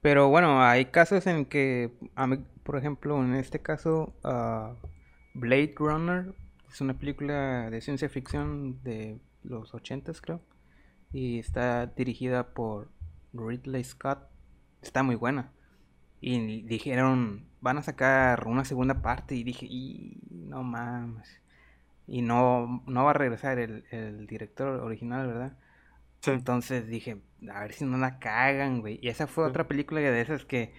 Pero 0.02 0.30
bueno, 0.30 0.62
hay 0.62 0.86
casos 0.86 1.26
en 1.28 1.46
que, 1.46 1.92
por 2.64 2.78
ejemplo, 2.78 3.24
en 3.24 3.36
este 3.36 3.60
caso, 3.60 4.14
uh, 4.24 4.76
Blade 5.34 5.74
Runner 5.78 6.34
es 6.72 6.82
una 6.82 6.94
película 6.94 7.70
de 7.70 7.82
ciencia 7.82 8.10
ficción 8.10 8.82
de 8.84 9.20
los 9.44 9.74
80 9.74 10.12
creo. 10.22 10.42
Y 11.12 11.40
está 11.40 11.88
dirigida 11.88 12.54
por 12.54 12.90
Ridley 13.34 13.84
Scott. 13.84 14.20
Está 14.82 15.04
muy 15.04 15.16
buena. 15.16 15.52
Y 16.22 16.62
dijeron, 16.64 17.46
van 17.62 17.78
a 17.78 17.84
sacar 17.84 18.48
una 18.48 18.66
segunda 18.66 19.02
parte. 19.02 19.36
Y 19.36 19.44
dije, 19.44 19.68
y 19.70 20.18
no 20.32 20.64
mames. 20.64 21.42
Y 22.08 22.22
no, 22.22 22.84
no 22.88 23.04
va 23.06 23.12
a 23.12 23.14
regresar 23.14 23.60
el, 23.60 24.28
director 24.28 24.82
original, 24.82 25.28
¿verdad? 25.28 25.58
Entonces 26.26 26.88
dije, 26.88 27.22
a 27.54 27.62
ver 27.62 27.74
si 27.74 27.86
no 27.86 27.98
la 27.98 28.20
cagan, 28.20 28.82
güey. 28.82 29.00
Y 29.02 29.10
esa 29.10 29.28
fue 29.28 29.46
otra 29.46 29.68
película 29.68 30.00
de 30.00 30.22
esas 30.22 30.46
que 30.46 30.74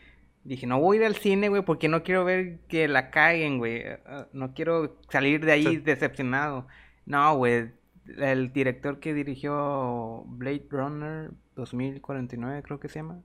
Dije, 0.45 0.67
no 0.67 0.79
voy 0.79 0.99
a 0.99 1.01
ir 1.01 1.07
al 1.07 1.17
cine, 1.17 1.49
güey, 1.49 1.63
porque 1.63 1.89
no 1.89 2.03
quiero 2.03 2.25
ver 2.25 2.59
que 2.69 2.87
la 2.87 3.11
caigan, 3.11 3.59
güey. 3.59 3.77
Eh, 3.77 4.01
eh, 4.07 4.27
no 4.35 4.53
quiero 4.53 4.99
salir 5.09 5.45
de 5.45 5.53
ahí 5.53 5.79
decepcionado. 5.79 6.67
No, 7.07 7.37
güey. 7.37 7.73
El 8.19 8.53
director 8.53 9.01
que 9.01 9.15
dirigió 9.15 10.25
Blade 10.27 10.67
Runner 10.69 11.31
2049, 11.57 12.63
creo 12.63 12.79
que 12.79 12.91
se 12.91 12.99
llama, 12.99 13.23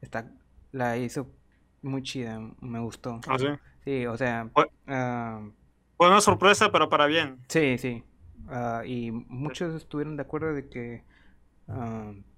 está, 0.00 0.30
la 0.70 0.96
hizo 0.96 1.26
muy 1.82 2.04
chida, 2.04 2.40
me 2.60 2.78
gustó. 2.78 3.20
¿Ah, 3.26 3.36
sí? 3.36 3.46
Sí, 3.84 4.06
o 4.06 4.16
sea... 4.16 4.48
Fue, 4.54 4.70
ah, 4.86 5.42
una 5.98 6.20
sorpresa, 6.20 6.70
pero 6.70 6.88
para 6.88 7.06
bien. 7.06 7.40
Sí, 7.48 7.76
sí. 7.78 8.04
Ah, 8.48 8.82
y 8.86 9.10
muchos 9.10 9.74
estuvieron 9.74 10.16
de 10.16 10.22
acuerdo 10.22 10.54
de 10.54 10.68
que 10.68 11.02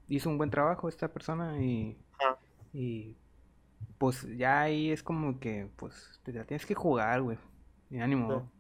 hizo 0.09 0.31
un 0.31 0.39
buen 0.39 0.51
trabajo 0.51 0.89
esta 0.89 1.09
persona 1.09 1.63
y, 1.63 1.99
y 2.73 3.17
pues 3.99 4.27
ya 4.37 4.63
ahí 4.63 4.91
es 4.91 5.03
como 5.03 5.39
que, 5.41 5.69
pues, 5.77 6.21
te 6.25 6.33
la 6.33 6.45
tienes 6.45 6.67
que 6.67 6.75
jugar, 6.75 7.23
güey. 7.23 7.39
Y 7.91 7.99
ánimo. 7.99 8.51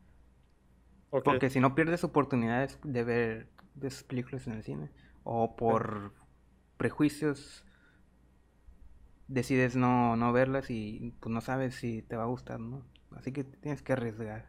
Porque 1.10 1.50
si 1.50 1.60
no 1.60 1.74
pierdes 1.74 2.04
oportunidades 2.04 2.78
de 2.82 3.04
ver 3.04 3.48
de 3.74 3.88
esas 3.88 4.04
películas 4.04 4.46
en 4.46 4.54
el 4.54 4.62
cine. 4.62 4.90
O 5.24 5.56
por 5.56 6.12
prejuicios 6.76 7.64
decides 9.28 9.76
no, 9.76 10.16
no 10.16 10.32
verlas 10.32 10.68
y 10.68 11.14
pues 11.20 11.32
no 11.32 11.40
sabes 11.40 11.74
si 11.76 12.02
te 12.02 12.16
va 12.16 12.24
a 12.24 12.26
gustar, 12.26 12.60
¿no? 12.60 12.84
Así 13.16 13.32
que 13.32 13.44
tienes 13.44 13.82
que 13.82 13.92
arriesgar. 13.92 14.48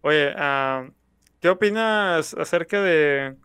Oye, 0.00 0.34
uh, 0.34 0.90
¿qué 1.40 1.48
opinas 1.48 2.34
acerca 2.34 2.80
de... 2.80 3.36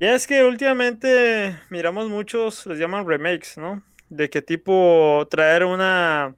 Ya 0.00 0.14
es 0.14 0.26
que 0.26 0.44
últimamente 0.44 1.58
miramos 1.70 2.08
muchos, 2.08 2.66
les 2.66 2.78
llaman 2.78 3.06
remakes, 3.06 3.56
¿no? 3.56 3.82
De 4.16 4.30
qué 4.30 4.42
tipo 4.42 5.26
traer 5.30 5.64
una 5.64 6.36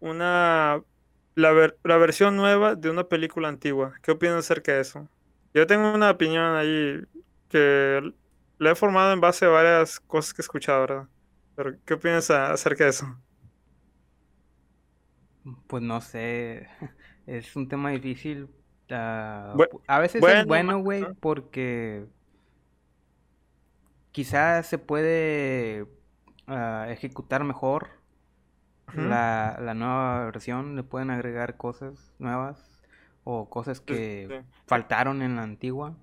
una 0.00 0.82
la, 1.34 1.96
versión 1.96 2.36
nueva 2.36 2.74
de 2.74 2.90
una 2.90 3.04
película 3.04 3.48
antigua. 3.48 3.94
¿Qué 4.02 4.10
opinas 4.10 4.38
acerca 4.38 4.72
de 4.72 4.80
eso? 4.80 5.08
Yo 5.54 5.66
tengo 5.66 5.92
una 5.92 6.10
opinión 6.10 6.56
ahí 6.56 7.00
que 7.48 8.12
la 8.58 8.72
he 8.72 8.74
formado 8.74 9.12
en 9.12 9.20
base 9.20 9.46
a 9.46 9.48
varias 9.48 10.00
cosas 10.00 10.34
que 10.34 10.42
he 10.42 10.44
escuchado, 10.44 10.80
¿verdad? 10.80 11.08
Pero, 11.54 11.76
¿qué 11.84 11.94
opinas 11.94 12.30
acerca 12.30 12.84
de 12.84 12.90
eso? 12.90 13.18
Pues 15.66 15.82
no 15.82 16.00
sé, 16.00 16.68
es 17.26 17.56
un 17.56 17.68
tema 17.68 17.90
difícil. 17.90 18.48
Ah, 18.90 19.54
a 19.86 19.98
veces 19.98 20.22
es 20.22 20.46
bueno, 20.46 20.78
güey, 20.78 21.04
porque 21.20 22.06
quizás 24.12 24.66
se 24.66 24.78
puede 24.78 25.86
uh, 26.48 26.90
ejecutar 26.90 27.44
mejor 27.44 27.88
la, 28.94 29.58
la, 29.60 29.74
nueva 29.74 30.24
versión, 30.24 30.74
le 30.74 30.82
pueden 30.82 31.10
agregar 31.10 31.56
cosas 31.56 32.14
nuevas 32.18 32.80
o 33.24 33.50
cosas 33.50 33.80
que 33.80 34.42
faltaron 34.66 35.20
en 35.22 35.36
la 35.36 35.42
antigua. 35.42 35.94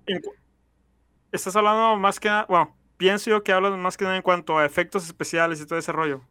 Estás 1.32 1.56
hablando 1.56 1.96
más 1.96 2.20
que 2.20 2.28
nada, 2.28 2.46
bueno, 2.48 2.76
pienso 2.96 3.30
yo 3.30 3.42
que 3.42 3.52
hablas 3.52 3.76
más 3.76 3.96
que 3.96 4.04
nada 4.04 4.16
en 4.16 4.22
cuanto 4.22 4.58
a 4.58 4.64
efectos 4.64 5.04
especiales 5.04 5.60
y 5.60 5.66
todo 5.66 5.78
ese 5.78 5.92
rollo. 5.92 6.22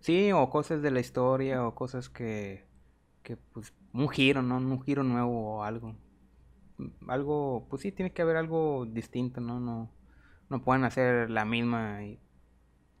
Sí, 0.00 0.32
o 0.32 0.48
cosas 0.48 0.80
de 0.80 0.90
la 0.90 1.00
historia, 1.00 1.66
o 1.66 1.74
cosas 1.74 2.08
que, 2.08 2.64
que 3.22 3.36
pues, 3.36 3.74
un 3.92 4.08
giro, 4.08 4.42
¿no? 4.42 4.56
Un 4.56 4.82
giro 4.82 5.02
nuevo 5.02 5.56
o 5.56 5.62
algo. 5.64 5.94
Algo, 7.08 7.66
pues 7.68 7.82
sí, 7.82 7.92
tiene 7.92 8.12
que 8.12 8.22
haber 8.22 8.36
algo 8.36 8.86
distinto, 8.86 9.40
¿no? 9.40 9.60
No, 9.60 9.90
no 10.48 10.62
pueden 10.62 10.84
hacer 10.84 11.28
la 11.28 11.44
misma 11.44 11.98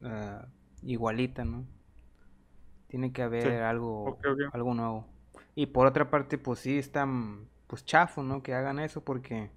uh, 0.02 0.46
igualita, 0.82 1.44
¿no? 1.44 1.64
Tiene 2.88 3.12
que 3.12 3.22
haber 3.22 3.62
algo, 3.62 4.18
algo 4.52 4.74
nuevo. 4.74 5.06
Y 5.54 5.66
por 5.66 5.86
otra 5.86 6.10
parte, 6.10 6.38
pues 6.38 6.60
sí, 6.60 6.78
están, 6.78 7.48
pues 7.66 7.84
chafo, 7.84 8.22
¿no? 8.22 8.42
Que 8.42 8.54
hagan 8.54 8.78
eso 8.78 9.04
porque, 9.04 9.50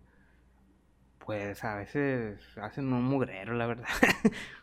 pues 1.25 1.63
a 1.63 1.75
veces 1.75 2.39
hacen 2.57 2.91
un 2.91 3.03
mugrero, 3.03 3.53
la 3.53 3.67
verdad. 3.67 3.87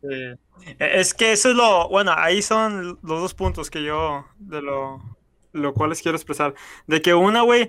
E, 0.00 0.38
es 0.78 1.12
que 1.12 1.32
eso 1.32 1.50
es 1.50 1.56
lo, 1.56 1.88
bueno, 1.88 2.12
ahí 2.16 2.40
son 2.40 3.00
los 3.02 3.20
dos 3.20 3.34
puntos 3.34 3.68
que 3.68 3.82
yo, 3.82 4.26
de 4.38 4.62
lo, 4.62 5.02
lo 5.52 5.74
cuales 5.74 6.02
quiero 6.02 6.16
expresar. 6.16 6.54
De 6.86 7.02
que 7.02 7.14
una, 7.14 7.42
güey, 7.42 7.68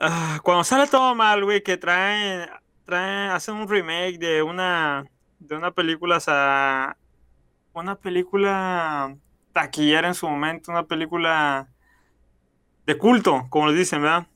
ah, 0.00 0.40
cuando 0.42 0.64
sale 0.64 0.86
todo 0.86 1.14
mal, 1.14 1.44
güey, 1.44 1.62
que 1.62 1.76
traen, 1.76 2.48
traen, 2.84 3.30
hacen 3.30 3.56
un 3.56 3.68
remake 3.68 4.18
de 4.18 4.42
una, 4.42 5.04
de 5.38 5.56
una 5.56 5.70
película, 5.72 6.16
o 6.16 6.20
sea, 6.20 6.96
una 7.80 7.96
película 7.96 9.16
taquillera 9.52 10.08
en 10.08 10.14
su 10.14 10.28
momento, 10.28 10.70
una 10.70 10.86
película 10.86 11.68
de 12.86 12.98
culto, 12.98 13.46
como 13.50 13.68
les 13.68 13.76
dicen, 13.76 14.02
¿verdad? 14.02 14.26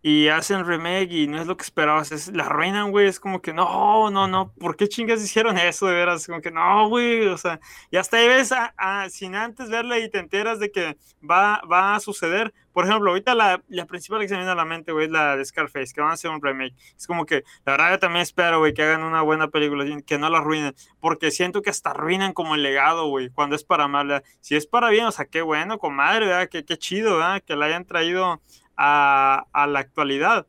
Y 0.00 0.28
hacen 0.28 0.64
remake 0.64 1.10
y 1.10 1.26
no 1.26 1.40
es 1.40 1.46
lo 1.46 1.56
que 1.56 1.64
esperabas, 1.64 2.12
es, 2.12 2.28
la 2.28 2.44
arruinan, 2.44 2.92
güey, 2.92 3.08
es 3.08 3.18
como 3.18 3.42
que 3.42 3.52
no, 3.52 4.10
no, 4.10 4.28
no, 4.28 4.52
¿por 4.54 4.76
qué 4.76 4.88
chingas 4.88 5.22
hicieron 5.22 5.58
eso 5.58 5.86
de 5.86 5.94
veras? 5.94 6.26
Como 6.26 6.40
que 6.40 6.52
no, 6.52 6.88
güey, 6.88 7.26
o 7.26 7.36
sea, 7.36 7.58
y 7.90 7.96
hasta 7.96 8.18
ahí 8.18 8.28
ves, 8.28 8.52
a, 8.52 9.08
sin 9.10 9.34
antes 9.34 9.70
verla 9.70 9.98
y 9.98 10.08
te 10.08 10.18
enteras 10.18 10.60
de 10.60 10.70
que 10.70 10.96
va, 11.28 11.60
va 11.70 11.96
a 11.96 12.00
suceder. 12.00 12.52
Por 12.72 12.86
ejemplo, 12.86 13.10
ahorita 13.10 13.34
la, 13.34 13.60
la 13.66 13.86
principal 13.86 14.20
que 14.20 14.28
se 14.28 14.36
viene 14.36 14.48
a 14.48 14.54
la 14.54 14.64
mente, 14.64 14.92
güey, 14.92 15.06
es 15.06 15.10
la 15.10 15.36
de 15.36 15.44
Scarface, 15.44 15.92
que 15.92 16.00
van 16.00 16.10
a 16.10 16.14
hacer 16.14 16.30
un 16.30 16.40
remake. 16.40 16.76
Es 16.96 17.08
como 17.08 17.26
que, 17.26 17.42
la 17.64 17.72
verdad, 17.72 17.90
yo 17.90 17.98
también 17.98 18.22
espero, 18.22 18.60
güey, 18.60 18.72
que 18.72 18.82
hagan 18.82 19.02
una 19.02 19.22
buena 19.22 19.48
película, 19.48 19.84
que 20.06 20.18
no 20.18 20.30
la 20.30 20.38
arruinen, 20.38 20.76
porque 21.00 21.32
siento 21.32 21.60
que 21.60 21.70
hasta 21.70 21.90
arruinan 21.90 22.32
como 22.32 22.54
el 22.54 22.62
legado, 22.62 23.08
güey, 23.08 23.30
cuando 23.30 23.56
es 23.56 23.64
para 23.64 23.88
mal, 23.88 24.22
Si 24.40 24.54
es 24.54 24.68
para 24.68 24.90
bien, 24.90 25.06
o 25.06 25.12
sea, 25.12 25.24
qué 25.24 25.42
bueno, 25.42 25.78
comadre, 25.78 26.26
¿verdad? 26.26 26.48
Qué, 26.48 26.64
qué 26.64 26.76
chido, 26.76 27.16
¿verdad? 27.16 27.42
Que 27.44 27.56
la 27.56 27.66
hayan 27.66 27.84
traído 27.84 28.40
a, 28.78 29.66
la 29.68 29.78
actualidad. 29.80 30.46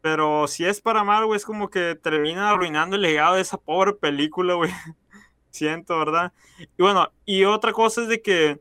Pero 0.00 0.46
si 0.48 0.64
es 0.64 0.80
para 0.80 1.04
mal, 1.04 1.26
güey, 1.26 1.36
es 1.36 1.44
como 1.44 1.70
que 1.70 1.94
termina 1.94 2.50
arruinando 2.50 2.96
el 2.96 3.02
legado 3.02 3.36
de 3.36 3.42
esa 3.42 3.56
pobre 3.56 3.94
película, 3.94 4.54
güey. 4.54 4.70
Siento, 5.50 5.98
¿verdad? 5.98 6.32
Y 6.58 6.82
bueno, 6.82 7.12
y 7.24 7.44
otra 7.44 7.72
cosa 7.72 8.02
es 8.02 8.08
de 8.08 8.22
que, 8.22 8.60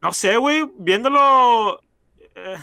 no 0.00 0.12
sé, 0.12 0.36
güey, 0.36 0.70
viéndolo, 0.78 1.80
eh, 2.34 2.56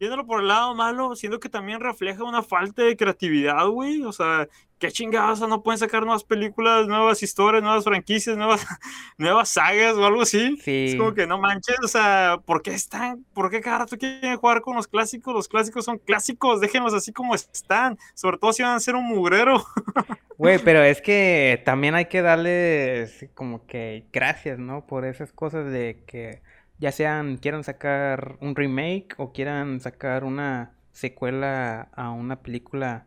viéndolo 0.00 0.26
por 0.26 0.40
el 0.40 0.48
lado 0.48 0.74
malo, 0.74 1.14
siento 1.14 1.38
que 1.38 1.50
también 1.50 1.78
refleja 1.78 2.24
una 2.24 2.42
falta 2.42 2.82
de 2.82 2.96
creatividad, 2.96 3.66
güey. 3.68 4.02
O 4.02 4.12
sea, 4.12 4.48
qué 4.78 4.90
chingados, 4.90 5.46
no 5.46 5.62
pueden 5.62 5.78
sacar 5.78 6.04
nuevas 6.04 6.24
películas, 6.24 6.88
nuevas 6.88 7.22
historias, 7.22 7.62
nuevas 7.62 7.84
franquicias, 7.84 8.34
nuevas, 8.34 8.66
nuevas 9.18 9.50
sagas 9.50 9.94
o 9.96 10.06
algo 10.06 10.22
así. 10.22 10.58
Es 10.64 10.96
como 10.96 11.12
que 11.12 11.26
no 11.26 11.38
manches, 11.38 11.76
o 11.84 11.88
sea, 11.88 12.40
¿por 12.46 12.62
qué 12.62 12.72
están? 12.72 13.26
¿Por 13.34 13.50
qué 13.50 13.60
cada 13.60 13.80
rato 13.80 13.98
quieren 13.98 14.38
jugar 14.38 14.62
con 14.62 14.74
los 14.74 14.88
clásicos? 14.88 15.34
Los 15.34 15.48
clásicos 15.48 15.84
son 15.84 15.98
clásicos, 15.98 16.62
déjenlos 16.62 16.94
así 16.94 17.12
como 17.12 17.34
están, 17.34 17.98
sobre 18.14 18.38
todo 18.38 18.54
si 18.54 18.62
van 18.62 18.76
a 18.76 18.80
ser 18.80 18.94
un 18.96 19.04
mugrero. 19.04 19.62
Güey, 20.38 20.58
pero 20.58 20.82
es 20.82 21.02
que 21.02 21.60
también 21.66 21.94
hay 21.94 22.06
que 22.06 22.22
darles 22.22 23.28
como 23.34 23.66
que 23.66 24.06
gracias, 24.10 24.58
¿no? 24.58 24.86
Por 24.86 25.04
esas 25.04 25.34
cosas 25.34 25.70
de 25.70 26.02
que 26.06 26.40
ya 26.80 26.92
sean, 26.92 27.36
quieran 27.36 27.62
sacar 27.62 28.36
un 28.40 28.56
remake 28.56 29.14
o 29.18 29.32
quieran 29.32 29.80
sacar 29.80 30.24
una 30.24 30.72
secuela 30.92 31.88
a 31.92 32.10
una 32.10 32.42
película 32.42 33.06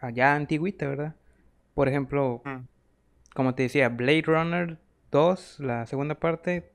allá 0.00 0.34
antiguita, 0.34 0.86
¿verdad? 0.86 1.16
Por 1.74 1.88
ejemplo, 1.88 2.42
mm. 2.44 2.66
como 3.34 3.54
te 3.54 3.64
decía, 3.64 3.88
Blade 3.88 4.22
Runner 4.22 4.78
2, 5.10 5.60
la 5.60 5.86
segunda 5.86 6.14
parte, 6.14 6.70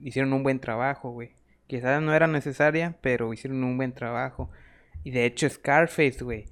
hicieron 0.00 0.32
un 0.32 0.42
buen 0.42 0.58
trabajo, 0.58 1.10
güey. 1.10 1.32
Quizás 1.66 2.00
no 2.00 2.14
era 2.14 2.26
necesaria, 2.26 2.96
pero 3.02 3.32
hicieron 3.32 3.62
un 3.62 3.76
buen 3.76 3.92
trabajo. 3.92 4.50
Y 5.04 5.10
de 5.10 5.26
hecho, 5.26 5.48
Scarface, 5.48 6.24
güey. 6.24 6.46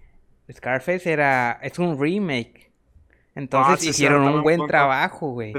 Scarface 0.52 1.10
era. 1.10 1.58
Es 1.62 1.78
un 1.78 1.98
remake. 1.98 2.70
Entonces 3.34 3.86
ah, 3.86 3.90
hicieron 3.90 4.22
un 4.22 4.42
buen 4.42 4.66
trabajo, 4.66 5.30
güey. 5.30 5.54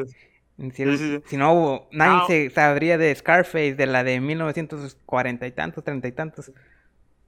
Si, 0.58 1.38
no, 1.38 1.88
nadie 1.92 2.50
se 2.50 2.50
sabría 2.50 2.98
de 2.98 3.14
Scarface, 3.14 3.76
de 3.76 3.86
la 3.86 4.04
de 4.04 4.20
1940 4.20 5.46
y 5.46 5.52
tantos, 5.52 5.84
30 5.84 6.08
y 6.08 6.12
tantos. 6.14 6.52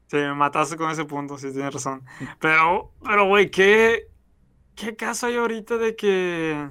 Sí, 0.07 0.17
me 0.17 0.33
mataste 0.33 0.75
con 0.75 0.89
ese 0.89 1.05
punto, 1.05 1.37
sí, 1.37 1.51
tienes 1.51 1.71
razón. 1.71 2.03
Pero, 2.39 2.91
pero, 3.03 3.27
güey, 3.27 3.51
¿qué, 3.51 4.07
¿qué 4.75 4.95
caso 4.95 5.27
hay 5.27 5.35
ahorita 5.35 5.77
de 5.77 5.95
que 5.95 6.69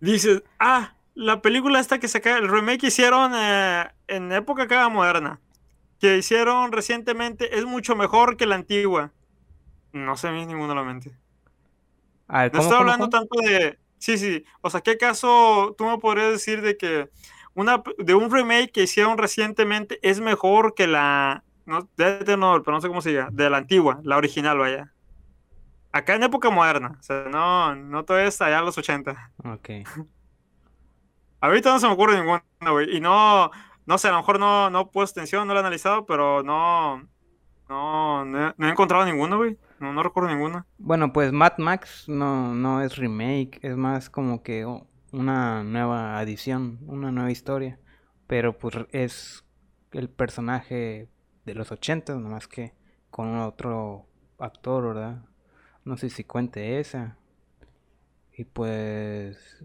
dices, 0.00 0.42
ah, 0.58 0.94
la 1.14 1.42
película 1.42 1.80
esta 1.80 1.98
que 1.98 2.08
saca, 2.08 2.38
el 2.38 2.48
remake 2.48 2.80
que 2.80 2.86
hicieron 2.86 3.32
eh, 3.34 3.86
en 4.08 4.32
época 4.32 4.62
acá 4.62 4.88
moderna, 4.88 5.38
que 6.00 6.16
hicieron 6.16 6.72
recientemente, 6.72 7.58
es 7.58 7.66
mucho 7.66 7.94
mejor 7.94 8.38
que 8.38 8.46
la 8.46 8.54
antigua? 8.54 9.12
No 9.92 10.16
sé 10.16 10.28
a 10.28 10.32
mí 10.32 10.46
ninguno 10.46 10.74
la 10.74 10.82
mente. 10.82 11.14
no 12.28 12.44
estoy 12.44 12.78
hablando 12.78 13.10
tanto 13.10 13.38
de... 13.40 13.78
Sí, 14.04 14.18
sí, 14.18 14.44
o 14.60 14.68
sea, 14.68 14.82
¿qué 14.82 14.98
caso 14.98 15.74
tú 15.78 15.86
me 15.86 15.96
podrías 15.96 16.30
decir 16.30 16.60
de 16.60 16.76
que 16.76 17.08
una, 17.54 17.82
de 17.96 18.14
un 18.14 18.30
remake 18.30 18.70
que 18.70 18.82
hicieron 18.82 19.16
recientemente 19.16 19.98
es 20.02 20.20
mejor 20.20 20.74
que 20.74 20.86
la 20.86 21.42
no, 21.64 21.88
de 21.96 22.36
no, 22.36 22.62
pero 22.62 22.76
no 22.76 22.82
sé 22.82 22.88
cómo 22.88 23.00
se 23.00 23.14
llama, 23.14 23.30
de 23.32 23.48
la 23.48 23.56
antigua, 23.56 24.00
la 24.02 24.18
original, 24.18 24.58
vaya. 24.58 24.92
Acá 25.90 26.16
en 26.16 26.24
época 26.24 26.50
moderna, 26.50 26.98
o 27.00 27.02
sea, 27.02 27.24
no, 27.30 27.74
no 27.76 28.04
todo 28.04 28.18
es 28.18 28.42
allá 28.42 28.58
en 28.58 28.66
los 28.66 28.76
80. 28.76 29.32
Ok. 29.42 29.70
Ahorita 31.40 31.72
no 31.72 31.78
se 31.78 31.86
me 31.86 31.94
ocurre 31.94 32.18
ninguna, 32.18 32.42
güey, 32.60 32.94
y 32.94 33.00
no, 33.00 33.50
no 33.86 33.96
sé, 33.96 34.08
a 34.08 34.10
lo 34.10 34.18
mejor 34.18 34.38
no, 34.38 34.68
no 34.68 34.82
he 34.82 34.86
puesto 34.88 35.18
atención, 35.18 35.48
no 35.48 35.54
lo 35.54 35.60
he 35.60 35.62
analizado, 35.62 36.04
pero 36.04 36.42
no, 36.42 37.08
no, 37.70 38.26
no 38.26 38.54
he, 38.58 38.68
encontrado 38.68 39.06
ninguna, 39.06 39.36
güey. 39.36 39.56
No, 39.84 39.92
no 39.92 40.02
recuerdo 40.02 40.30
ninguna. 40.30 40.66
Bueno, 40.78 41.12
pues 41.12 41.30
Mad 41.30 41.58
Max 41.58 42.08
no, 42.08 42.54
no 42.54 42.80
es 42.80 42.96
remake, 42.96 43.58
es 43.60 43.76
más 43.76 44.08
como 44.08 44.42
que 44.42 44.64
una 45.12 45.62
nueva 45.62 46.18
adición, 46.18 46.78
una 46.86 47.12
nueva 47.12 47.30
historia. 47.30 47.78
Pero 48.26 48.56
pues 48.56 48.76
es 48.92 49.44
el 49.92 50.08
personaje 50.08 51.10
de 51.44 51.54
los 51.54 51.70
80, 51.70 52.14
nomás 52.14 52.48
que 52.48 52.72
con 53.10 53.36
otro 53.36 54.06
actor, 54.38 54.94
¿verdad? 54.94 55.22
No 55.84 55.98
sé 55.98 56.08
si 56.08 56.24
cuente 56.24 56.80
esa. 56.80 57.18
Y 58.32 58.44
pues 58.44 59.62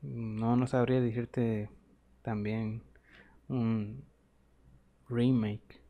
no, 0.00 0.54
no 0.54 0.68
sabría 0.68 1.00
decirte 1.00 1.70
también 2.22 2.84
un 3.48 4.04
remake. 5.08 5.82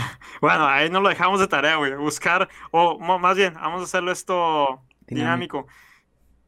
Bueno, 0.40 0.66
ahí 0.66 0.88
no 0.88 1.00
lo 1.00 1.10
dejamos 1.10 1.38
de 1.38 1.48
tarea, 1.48 1.76
güey. 1.76 1.94
Buscar, 1.96 2.48
o 2.70 2.98
más 3.18 3.36
bien, 3.36 3.54
vamos 3.54 3.82
a 3.82 3.84
hacerlo 3.84 4.10
esto 4.10 4.80
dinámico. 5.06 5.66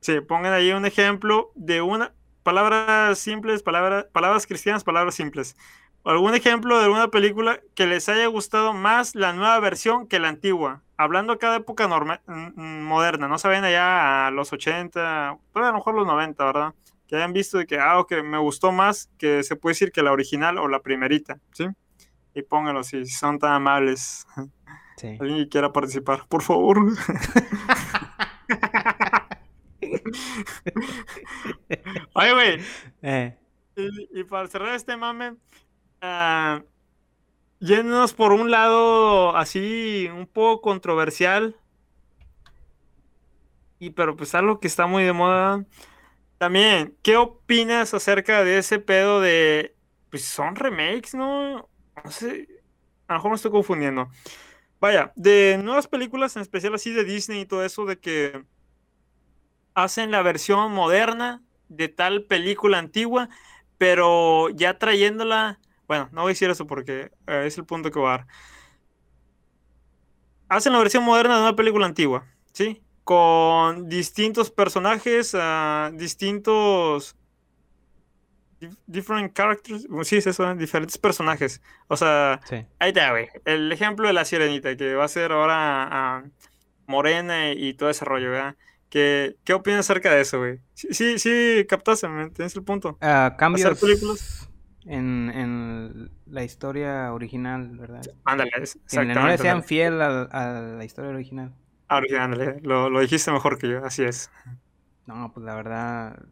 Sí, 0.00 0.20
pongan 0.20 0.54
ahí 0.54 0.72
un 0.72 0.86
ejemplo 0.86 1.52
de 1.54 1.82
una 1.82 2.14
palabras 2.42 3.18
simples, 3.18 3.62
palabras, 3.62 4.06
palabras 4.12 4.46
cristianas, 4.46 4.82
palabras 4.82 5.14
simples 5.14 5.56
algún 6.04 6.34
ejemplo 6.34 6.78
de 6.78 6.84
alguna 6.84 7.08
película 7.08 7.60
que 7.74 7.86
les 7.86 8.08
haya 8.08 8.26
gustado 8.26 8.72
más 8.72 9.14
la 9.14 9.32
nueva 9.32 9.58
versión 9.60 10.06
que 10.06 10.18
la 10.18 10.28
antigua. 10.28 10.82
Hablando 10.96 11.32
acá 11.32 11.50
de 11.50 11.58
época 11.58 11.88
moderna, 12.26 13.28
no 13.28 13.38
saben 13.38 13.64
allá 13.64 14.26
a 14.26 14.30
los 14.30 14.52
80, 14.52 15.30
a 15.30 15.38
lo 15.54 15.72
mejor 15.72 15.94
los 15.94 16.06
90, 16.06 16.44
¿verdad? 16.44 16.74
Que 17.06 17.16
hayan 17.16 17.32
visto 17.32 17.58
de 17.58 17.66
que, 17.66 17.78
ah, 17.78 17.98
ok, 17.98 18.22
me 18.24 18.38
gustó 18.38 18.72
más 18.72 19.10
que 19.18 19.42
se 19.42 19.56
puede 19.56 19.72
decir 19.72 19.92
que 19.92 20.02
la 20.02 20.12
original 20.12 20.58
o 20.58 20.68
la 20.68 20.80
primerita, 20.80 21.38
¿sí? 21.52 21.66
Y 22.34 22.42
pónganlo 22.42 22.82
si 22.84 23.06
son 23.06 23.38
tan 23.38 23.52
amables. 23.52 24.26
Sí. 24.96 25.16
Alguien 25.20 25.38
que 25.44 25.48
quiera 25.48 25.72
participar, 25.72 26.26
por 26.28 26.42
favor. 26.42 26.78
Oye, 32.14 32.32
güey. 32.32 32.60
Eh, 33.02 33.36
Y, 33.76 34.20
y 34.20 34.24
para 34.24 34.48
cerrar 34.48 34.74
este 34.74 34.96
mame, 34.96 35.36
ah, 36.02 36.62
yéndonos 37.60 38.14
por 38.14 38.32
un 38.32 38.50
lado 38.50 39.36
así 39.36 40.08
un 40.12 40.26
poco 40.26 40.60
controversial, 40.62 41.56
y 43.78 43.90
pero 43.90 44.16
pues 44.16 44.34
algo 44.34 44.60
que 44.60 44.68
está 44.68 44.86
muy 44.86 45.04
de 45.04 45.12
moda. 45.12 45.64
También, 46.38 46.96
¿qué 47.02 47.16
opinas 47.16 47.94
acerca 47.94 48.44
de 48.44 48.58
ese 48.58 48.78
pedo 48.80 49.20
de, 49.20 49.76
pues 50.10 50.24
son 50.24 50.56
remakes, 50.56 51.14
¿no? 51.14 51.68
No 52.04 52.10
sé, 52.10 52.48
a 53.06 53.14
lo 53.14 53.18
mejor 53.18 53.30
me 53.30 53.36
estoy 53.36 53.50
confundiendo. 53.50 54.08
Vaya, 54.80 55.12
de 55.14 55.60
nuevas 55.62 55.86
películas, 55.86 56.34
en 56.36 56.42
especial 56.42 56.74
así 56.74 56.92
de 56.92 57.04
Disney 57.04 57.42
y 57.42 57.46
todo 57.46 57.64
eso, 57.64 57.84
de 57.84 57.98
que 58.00 58.44
hacen 59.74 60.10
la 60.10 60.22
versión 60.22 60.72
moderna 60.72 61.42
de 61.68 61.88
tal 61.88 62.24
película 62.24 62.78
antigua, 62.78 63.28
pero 63.78 64.48
ya 64.50 64.78
trayéndola, 64.78 65.60
bueno, 65.86 66.08
no 66.12 66.22
voy 66.22 66.30
a 66.30 66.34
decir 66.34 66.50
eso 66.50 66.66
porque 66.66 67.12
eh, 67.26 67.44
es 67.46 67.58
el 67.58 67.64
punto 67.64 67.90
que 67.90 67.98
voy 67.98 68.08
a 68.08 68.10
dar. 68.10 68.26
Hacen 70.48 70.72
la 70.72 70.78
versión 70.80 71.04
moderna 71.04 71.36
de 71.36 71.42
una 71.42 71.56
película 71.56 71.86
antigua, 71.86 72.26
¿sí? 72.52 72.82
Con 73.04 73.88
distintos 73.88 74.50
personajes, 74.50 75.34
ah, 75.38 75.90
distintos... 75.94 77.16
dif- 78.62 78.78
Different 78.86 79.32
characters, 79.34 79.86
sí, 80.04 80.16
es 80.16 80.26
eso, 80.26 80.50
¿eh? 80.50 80.54
diferentes 80.56 80.98
personajes. 80.98 81.60
O 81.88 81.96
sea, 81.96 82.40
sí. 82.44 82.64
Ahí 82.78 82.88
está, 82.90 83.10
güey. 83.10 83.28
El 83.44 83.70
ejemplo 83.72 84.06
de 84.06 84.12
la 84.14 84.24
sirenita, 84.24 84.76
que 84.76 84.94
va 84.94 85.04
a 85.04 85.08
ser 85.08 85.32
ahora 85.32 85.88
ah, 85.90 86.22
morena 86.86 87.52
y, 87.52 87.74
todo 87.74 87.90
ese 87.90 88.04
rollo, 88.04 88.30
¿verdad? 88.30 88.56
¿Qué, 88.88 89.36
qué 89.44 89.54
opinas 89.54 89.80
acerca 89.80 90.10
de 90.14 90.20
eso, 90.20 90.38
güey? 90.38 90.60
Sí, 90.74 90.88
sí, 90.92 91.18
sí, 91.18 91.64
captaste, 91.68 92.08
¿me 92.08 92.22
entiendes 92.24 92.54
el 92.56 92.62
punto? 92.62 92.98
Ah, 93.00 93.34
cambios 93.38 93.80
películas. 93.80 94.48
en, 94.84 95.30
en 95.34 96.10
la 96.26 96.44
historia 96.44 97.12
original, 97.12 97.70
¿verdad? 97.78 98.02
Ándale, 98.24 98.50
es- 98.60 98.78
Que 98.90 98.96
no 98.98 99.02
le 99.04 99.10
exactamente. 99.34 99.42
sean 99.42 99.64
fiel 99.64 100.02
a, 100.02 100.22
a 100.24 100.52
la 100.76 100.84
historia 100.84 101.10
original. 101.10 101.54
Ahora 101.88 102.06
sí, 102.08 102.14
ándale, 102.16 102.60
lo, 102.62 102.90
lo 102.90 103.00
dijiste 103.00 103.30
mejor 103.32 103.58
que 103.58 103.68
yo, 103.68 103.84
así 103.84 104.02
es. 104.04 104.30
No, 105.06 105.30
pues 105.32 105.44
la 105.44 105.54
verdad. 105.54 106.22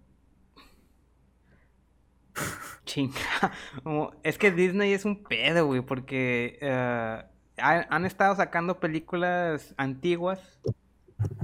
Chinga. 2.90 3.52
Es 4.22 4.38
que 4.38 4.50
Disney 4.50 4.92
es 4.92 5.04
un 5.04 5.22
pedo, 5.22 5.66
güey, 5.66 5.80
porque 5.80 6.58
eh, 6.60 7.24
ha- 7.58 7.86
han 7.88 8.04
estado 8.04 8.34
sacando 8.36 8.80
películas 8.80 9.74
antiguas, 9.76 10.60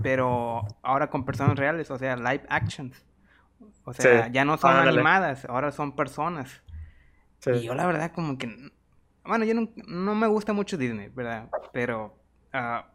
pero 0.03 0.63
ahora 0.83 1.09
con 1.11 1.25
personas 1.25 1.57
reales, 1.59 1.91
o 1.91 1.99
sea, 1.99 2.17
live 2.17 2.45
actions. 2.49 3.05
O 3.85 3.93
sea, 3.93 4.25
Sí, 4.27 4.33
ya 4.33 4.45
no 4.45 4.57
son 4.59 4.73
ándale. 4.73 4.91
animadas, 4.99 5.45
ahora 5.45 5.71
son 5.71 5.95
personas. 5.95 6.63
Sí. 7.41 7.51
Y 7.51 7.63
yo 7.63 7.75
la 7.75 7.87
verdad 7.87 8.13
como 8.13 8.37
que... 8.39 8.73
Bueno, 9.25 9.45
yo 9.45 9.55
no, 9.55 9.69
no 9.87 10.15
me 10.15 10.27
gusta 10.27 10.53
mucho 10.53 10.77
Disney, 10.77 11.09
¿verdad? 11.09 11.49
Pero 11.73 12.19
ah, 12.53 12.89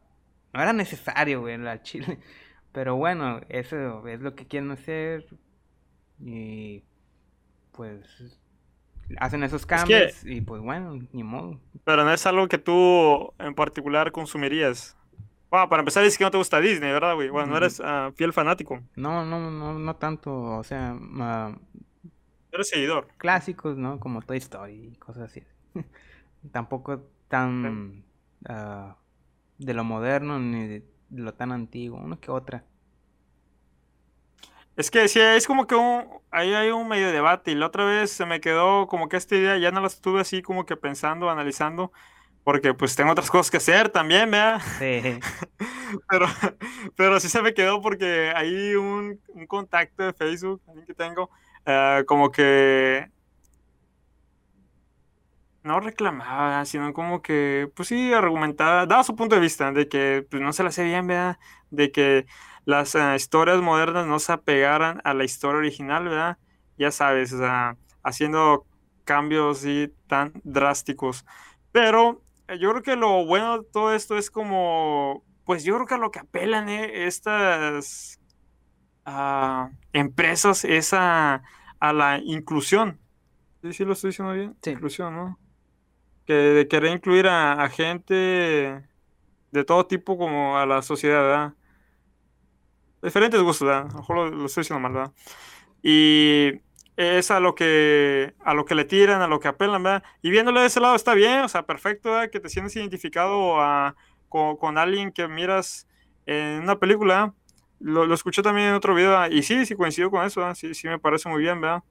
no 0.53 0.61
era 0.61 0.73
necesario, 0.73 1.41
güey, 1.41 1.57
la 1.57 1.81
chile. 1.83 2.19
Pero 2.73 2.95
bueno, 2.95 3.41
eso 3.49 4.07
es 4.07 4.19
lo 4.21 4.35
que 4.35 4.47
quieren 4.47 4.71
hacer. 4.71 5.25
Y 6.19 6.83
pues 7.71 8.40
hacen 9.19 9.43
esos 9.43 9.65
que- 9.65 9.75
cambios 9.75 10.25
y 10.25 10.41
pues 10.41 10.61
bueno, 10.61 10.99
ni 11.11 11.23
modo. 11.23 11.59
Pero 11.83 12.03
no 12.03 12.11
es 12.13 12.25
algo 12.25 12.47
que 12.47 12.57
tú 12.57 13.33
en 13.39 13.53
particular 13.55 14.11
consumirías. 14.11 14.95
Bueno, 15.49 15.67
para 15.67 15.81
empezar, 15.81 16.03
dices 16.03 16.17
que 16.17 16.23
no 16.23 16.31
te 16.31 16.37
gusta 16.37 16.59
Disney, 16.61 16.91
¿verdad, 16.91 17.13
güey? 17.15 17.29
Bueno, 17.29 17.47
no 17.51 17.57
eres 17.57 17.81
ah, 17.83 18.11
fiel 18.15 18.31
fanático, 18.31 18.81
No, 18.95 19.25
no, 19.25 19.51
no, 19.51 19.77
no 19.77 19.95
tanto, 19.97 20.33
o 20.33 20.63
sea, 20.63 20.95
ah, 21.19 21.53
eres 22.53 22.69
seguidor. 22.69 23.07
clásicos, 23.17 23.77
¿no? 23.77 23.99
Como 23.99 24.21
Toy 24.21 24.37
Story 24.37 24.91
y 24.93 24.95
cosas 24.95 25.23
así. 25.31 25.43
Tampoco 26.51 27.03
tan 27.27 28.03
ah, 28.47 28.95
de 29.57 29.73
lo 29.73 29.83
moderno 29.83 30.39
ni 30.39 30.67
de 30.67 30.83
lo 31.11 31.33
tan 31.33 31.51
antiguo, 31.51 31.99
una 31.99 32.15
que 32.17 32.31
otra. 32.31 32.63
Es 34.81 34.89
que 34.89 35.07
sí, 35.07 35.19
es 35.19 35.45
como 35.45 35.67
que 35.67 35.75
un, 35.75 36.07
ahí 36.31 36.55
hay 36.55 36.71
un 36.71 36.87
medio 36.87 37.11
debate 37.11 37.51
y 37.51 37.55
la 37.55 37.67
otra 37.67 37.85
vez 37.85 38.09
se 38.09 38.25
me 38.25 38.41
quedó 38.41 38.87
como 38.87 39.09
que 39.09 39.17
esta 39.17 39.35
idea, 39.35 39.55
ya 39.59 39.69
no 39.71 39.79
la 39.79 39.85
estuve 39.85 40.21
así 40.21 40.41
como 40.41 40.65
que 40.65 40.75
pensando, 40.75 41.29
analizando, 41.29 41.91
porque 42.43 42.73
pues 42.73 42.95
tengo 42.95 43.11
otras 43.11 43.29
cosas 43.29 43.51
que 43.51 43.57
hacer 43.57 43.89
también, 43.89 44.31
¿verdad? 44.31 44.59
Sí, 44.79 45.19
Pero, 46.09 46.25
pero 46.95 47.19
sí 47.19 47.29
se 47.29 47.41
me 47.43 47.53
quedó 47.53 47.81
porque 47.81 48.33
hay 48.35 48.75
un, 48.75 49.21
un 49.29 49.47
contacto 49.47 50.03
de 50.03 50.13
Facebook 50.13 50.61
que 50.87 50.95
tengo, 50.95 51.29
eh, 51.65 52.03
como 52.07 52.31
que 52.31 53.11
no 55.63 55.79
reclamaba, 55.79 56.65
sino 56.65 56.91
como 56.93 57.21
que, 57.21 57.71
pues 57.75 57.89
sí, 57.89 58.13
argumentaba, 58.13 58.85
daba 58.87 59.03
su 59.03 59.15
punto 59.15 59.35
de 59.35 59.41
vista 59.41 59.71
de 59.71 59.87
que 59.87 60.25
pues, 60.29 60.41
no 60.41 60.53
se 60.53 60.63
la 60.63 60.69
hacía 60.69 60.83
bien, 60.85 61.05
¿verdad? 61.07 61.37
De 61.69 61.91
que 61.91 62.25
las 62.65 62.95
eh, 62.95 63.15
historias 63.15 63.61
modernas 63.61 64.07
no 64.07 64.19
se 64.19 64.33
apegaran 64.33 65.01
a 65.03 65.13
la 65.13 65.23
historia 65.23 65.59
original, 65.59 66.05
¿verdad? 66.05 66.37
Ya 66.77 66.91
sabes, 66.91 67.33
o 67.33 67.39
sea, 67.39 67.77
haciendo 68.03 68.65
cambios 69.03 69.59
así 69.59 69.93
tan 70.07 70.33
drásticos. 70.43 71.25
Pero 71.71 72.21
eh, 72.47 72.59
yo 72.59 72.71
creo 72.71 72.83
que 72.83 72.95
lo 72.95 73.25
bueno 73.25 73.59
de 73.59 73.65
todo 73.71 73.93
esto 73.93 74.17
es 74.17 74.29
como, 74.31 75.23
pues 75.45 75.63
yo 75.63 75.75
creo 75.75 75.87
que 75.87 75.95
a 75.95 75.97
lo 75.97 76.11
que 76.11 76.19
apelan 76.19 76.69
eh, 76.69 77.05
estas 77.07 78.19
ah, 79.05 79.71
empresas 79.93 80.65
es 80.65 80.93
a, 80.93 81.43
a 81.79 81.93
la 81.93 82.19
inclusión. 82.19 82.99
Sí, 83.61 83.73
sí 83.73 83.85
lo 83.85 83.93
estoy 83.93 84.09
diciendo 84.09 84.33
bien. 84.33 84.57
Sí. 84.61 84.71
Inclusión, 84.71 85.15
¿no? 85.15 85.39
Que 86.25 86.33
de 86.33 86.67
querer 86.67 86.91
incluir 86.93 87.27
a, 87.27 87.53
a 87.53 87.69
gente 87.69 88.13
de 88.13 89.63
todo 89.65 89.85
tipo 89.87 90.17
como 90.17 90.57
a 90.57 90.65
la 90.65 90.81
sociedad, 90.81 91.21
¿verdad? 91.21 91.53
Diferentes 93.01 93.41
gustos, 93.41 93.67
¿verdad? 93.67 93.85
A 93.87 93.93
lo 93.93 93.97
mejor 93.99 94.15
lo, 94.17 94.29
lo 94.29 94.45
estoy 94.45 94.61
diciendo 94.61 94.79
mal, 94.81 94.93
¿verdad? 94.93 95.11
Y 95.83 96.61
es 96.97 97.31
a 97.31 97.39
lo 97.39 97.55
que 97.55 98.35
a 98.41 98.53
lo 98.53 98.65
que 98.65 98.75
le 98.75 98.85
tiran, 98.85 99.21
a 99.21 99.27
lo 99.27 99.39
que 99.39 99.47
apelan, 99.49 99.83
¿verdad? 99.83 100.03
Y 100.21 100.31
viéndolo 100.31 100.61
de 100.61 100.67
ese 100.67 100.79
lado 100.81 100.95
está 100.95 101.13
bien, 101.15 101.41
o 101.41 101.49
sea, 101.49 101.65
perfecto, 101.65 102.11
¿verdad? 102.11 102.29
Que 102.31 102.39
te 102.39 102.49
sientes 102.49 102.75
identificado 102.75 103.61
a- 103.61 103.95
con, 104.29 104.77
alguien 104.77 105.11
que 105.11 105.27
miras 105.27 105.87
en 106.25 106.61
una 106.63 106.79
película. 106.79 107.33
Lo, 107.79 108.05
lo 108.05 108.13
escuché 108.15 108.41
también 108.43 108.69
en 108.69 108.75
otro 108.75 108.95
video, 108.95 109.27
y 109.29 109.43
sí, 109.43 109.65
sí 109.65 109.75
coincido 109.75 110.11
con 110.11 110.25
eso. 110.25 110.53
Sí, 110.55 110.73
sí 110.75 110.87
me 110.87 110.99
parece 110.99 111.29
muy 111.29 111.41
bien, 111.43 111.61
¿verdad? 111.61 111.83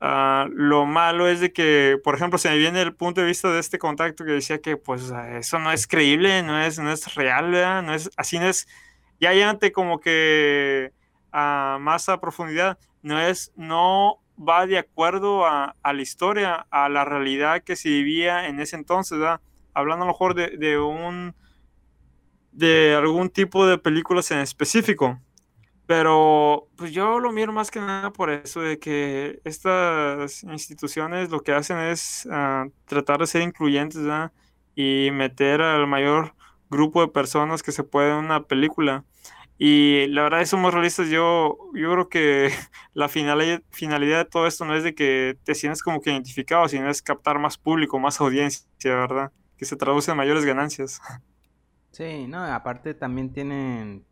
Ah, 0.00 0.48
lo 0.52 0.84
malo 0.84 1.28
es 1.28 1.38
de 1.40 1.52
que, 1.52 1.96
por 2.02 2.16
ejemplo, 2.16 2.36
se 2.38 2.50
me 2.50 2.58
viene 2.58 2.82
el 2.82 2.94
punto 2.94 3.20
de 3.20 3.26
vista 3.28 3.52
de 3.52 3.60
este 3.60 3.78
contacto 3.78 4.24
que 4.24 4.32
decía 4.32 4.60
que, 4.60 4.76
pues, 4.76 5.12
eso 5.38 5.58
no 5.60 5.70
es 5.70 5.86
creíble, 5.86 6.42
no 6.42 6.60
es, 6.60 6.78
no 6.80 6.90
es 6.90 7.14
real, 7.14 7.52
¿verdad? 7.52 7.82
No 7.84 7.94
es, 7.94 8.10
así 8.16 8.38
no 8.40 8.46
es, 8.48 8.66
ya 9.22 9.32
llévate 9.32 9.70
como 9.70 10.00
que 10.00 10.92
a 11.30 11.78
más 11.80 12.08
a 12.08 12.20
profundidad, 12.20 12.76
no 13.02 13.20
es, 13.20 13.52
no 13.54 14.20
va 14.36 14.66
de 14.66 14.78
acuerdo 14.78 15.46
a, 15.46 15.76
la 15.84 16.02
historia, 16.02 16.66
a 16.70 16.88
la 16.88 17.04
realidad 17.04 17.62
que 17.62 17.76
se 17.76 17.88
vivía 17.88 18.48
en 18.48 18.58
ese 18.58 18.74
entonces, 18.74 19.20
¿verdad? 19.20 19.40
Hablando 19.74 20.04
a 20.04 20.06
lo 20.08 20.12
mejor 20.12 20.34
de, 20.34 20.56
de 20.58 20.76
un, 20.76 21.36
de 22.50 22.96
algún 22.96 23.30
tipo 23.30 23.64
de 23.64 23.78
películas 23.78 24.28
en 24.32 24.40
específico. 24.40 25.20
Pero 25.86 26.68
pues 26.76 26.92
yo 26.92 27.20
lo 27.20 27.30
miro 27.30 27.52
más 27.52 27.70
que 27.70 27.78
nada 27.78 28.12
por 28.12 28.28
eso 28.28 28.60
de 28.60 28.80
que 28.80 29.40
estas 29.44 30.42
instituciones 30.42 31.30
lo 31.30 31.40
que 31.40 31.52
hacen 31.52 31.78
es 31.78 32.26
ah, 32.30 32.66
tratar 32.86 33.20
de 33.20 33.26
ser 33.28 33.42
incluyentes, 33.42 34.02
¿verdad? 34.02 34.32
Y 34.74 35.10
meter 35.12 35.62
al 35.62 35.86
mayor 35.86 36.34
grupo 36.72 37.02
de 37.02 37.08
personas 37.08 37.62
que 37.62 37.70
se 37.70 37.84
puede 37.84 38.10
en 38.10 38.16
una 38.16 38.42
película. 38.44 39.04
Y 39.58 40.08
la 40.08 40.22
verdad, 40.22 40.44
somos 40.44 40.74
realistas, 40.74 41.08
yo, 41.08 41.56
yo 41.74 41.92
creo 41.92 42.08
que 42.08 42.50
la 42.94 43.08
finalidad, 43.08 43.62
finalidad 43.70 44.18
de 44.18 44.24
todo 44.24 44.48
esto 44.48 44.64
no 44.64 44.74
es 44.74 44.82
de 44.82 44.94
que 44.94 45.38
te 45.44 45.54
sientas 45.54 45.82
como 45.82 46.00
que 46.00 46.10
identificado, 46.10 46.66
sino 46.66 46.90
es 46.90 47.00
captar 47.00 47.38
más 47.38 47.58
público, 47.58 48.00
más 48.00 48.20
audiencia, 48.20 48.66
¿verdad? 48.84 49.30
Que 49.56 49.64
se 49.64 49.76
traduce 49.76 50.10
en 50.10 50.16
mayores 50.16 50.44
ganancias. 50.44 51.00
sí, 51.92 52.26
no, 52.26 52.42
aparte 52.42 52.94
también 52.94 53.32
tienen, 53.32 54.04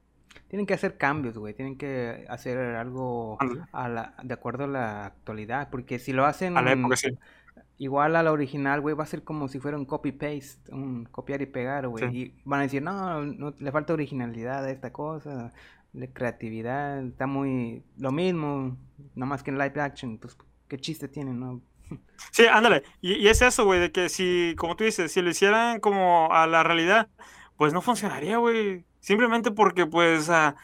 tienen 0.47 0.67
que 0.67 0.75
hacer 0.75 0.97
cambios, 0.97 1.37
güey, 1.37 1.55
tienen 1.55 1.77
que 1.77 2.27
hacer 2.29 2.59
algo 2.59 3.37
a 3.73 3.89
la, 3.89 4.15
de 4.23 4.35
acuerdo 4.35 4.65
a 4.65 4.69
la 4.69 5.07
actualidad, 5.07 5.69
porque 5.71 5.99
si 5.99 6.13
lo 6.13 6.27
hacen 6.27 6.57
A 6.57 6.63
la 6.63 6.73
época, 6.73 6.95
sí. 6.97 7.09
Igual 7.81 8.15
a 8.15 8.23
la 8.23 8.31
original, 8.31 8.83
güey, 8.83 8.95
va 8.95 9.05
a 9.05 9.07
ser 9.07 9.25
como 9.25 9.49
si 9.49 9.59
fuera 9.59 9.79
un 9.79 9.87
copy-paste, 9.87 10.71
un 10.71 11.07
copiar 11.07 11.41
y 11.41 11.47
pegar, 11.47 11.89
güey, 11.89 12.11
Sí. 12.11 12.17
y 12.19 12.43
van 12.45 12.61
a 12.61 12.63
decir, 12.65 12.83
no, 12.83 13.25
no, 13.25 13.55
le 13.59 13.73
falta 13.73 13.95
originalidad 13.95 14.67
a 14.67 14.71
esta 14.71 14.93
cosa, 14.93 15.51
de 15.95 16.13
creatividad, 16.13 17.03
está 17.03 17.27
muy, 17.27 17.83
lo 17.97 18.13
mismo, 18.13 18.77
nomás 19.15 19.43
que 19.43 19.51
en 19.51 19.57
live 19.59 19.81
action, 19.81 20.19
pues, 20.19 20.37
qué 20.69 20.77
chiste 20.79 21.09
tiene, 21.09 21.33
¿no? 21.33 21.63
Sí, 22.33 22.45
ándale. 22.47 22.83
Y, 23.01 23.15
y 23.15 23.29
es 23.29 23.41
eso, 23.41 23.65
güey, 23.65 23.81
de 23.81 23.91
que 23.91 24.11
si, 24.11 24.55
como 24.59 24.77
tú 24.77 24.85
dices, 24.85 25.11
si 25.11 25.23
lo 25.23 25.31
hicieran 25.31 25.81
como 25.81 26.29
a 26.33 26.47
la 26.47 26.63
realidad, 26.63 27.09
pues 27.57 27.73
no 27.73 27.81
funcionaría, 27.81 28.37
güey. 28.37 28.85
Simplemente 29.01 29.51
porque, 29.53 29.87
pues, 29.87 30.29
ah, 30.29 30.55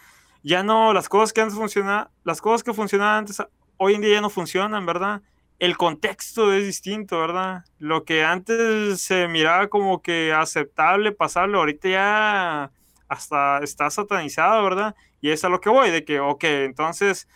ya 0.43 0.62
no, 0.62 0.93
las 0.93 1.09
cosas 1.09 1.33
que 1.33 1.41
antes 1.41 1.57
funcionaban, 1.57 2.09
las 2.25 2.43
cosas 2.43 2.62
que 2.62 2.75
funcionaban 2.75 3.21
antes, 3.21 3.43
hoy 3.79 3.95
en 3.95 4.03
día 4.03 4.17
ya 4.17 4.21
no 4.21 4.29
funcionan, 4.29 4.85
¿verdad? 4.85 5.23
El 5.59 5.76
contexto 5.76 6.52
es 6.52 6.64
distinto, 6.64 7.18
¿verdad? 7.18 7.64
Lo 7.78 8.04
que 8.04 8.24
antes 8.24 9.00
se 9.00 9.26
miraba 9.28 9.68
como 9.68 10.02
que 10.02 10.32
aceptable 10.32 11.12
pasarlo, 11.12 11.61
ahorita 11.61 11.88
ya 11.88 12.70
hasta 13.09 13.59
está 13.59 13.88
satanizado, 13.90 14.62
¿verdad? 14.62 14.94
Y 15.20 15.30
es 15.30 15.44
a 15.44 15.48
lo 15.48 15.61
que 15.61 15.70
voy, 15.70 15.90
de 15.90 16.04
que, 16.04 16.20
ok, 16.20 16.44
entonces, 16.44 17.26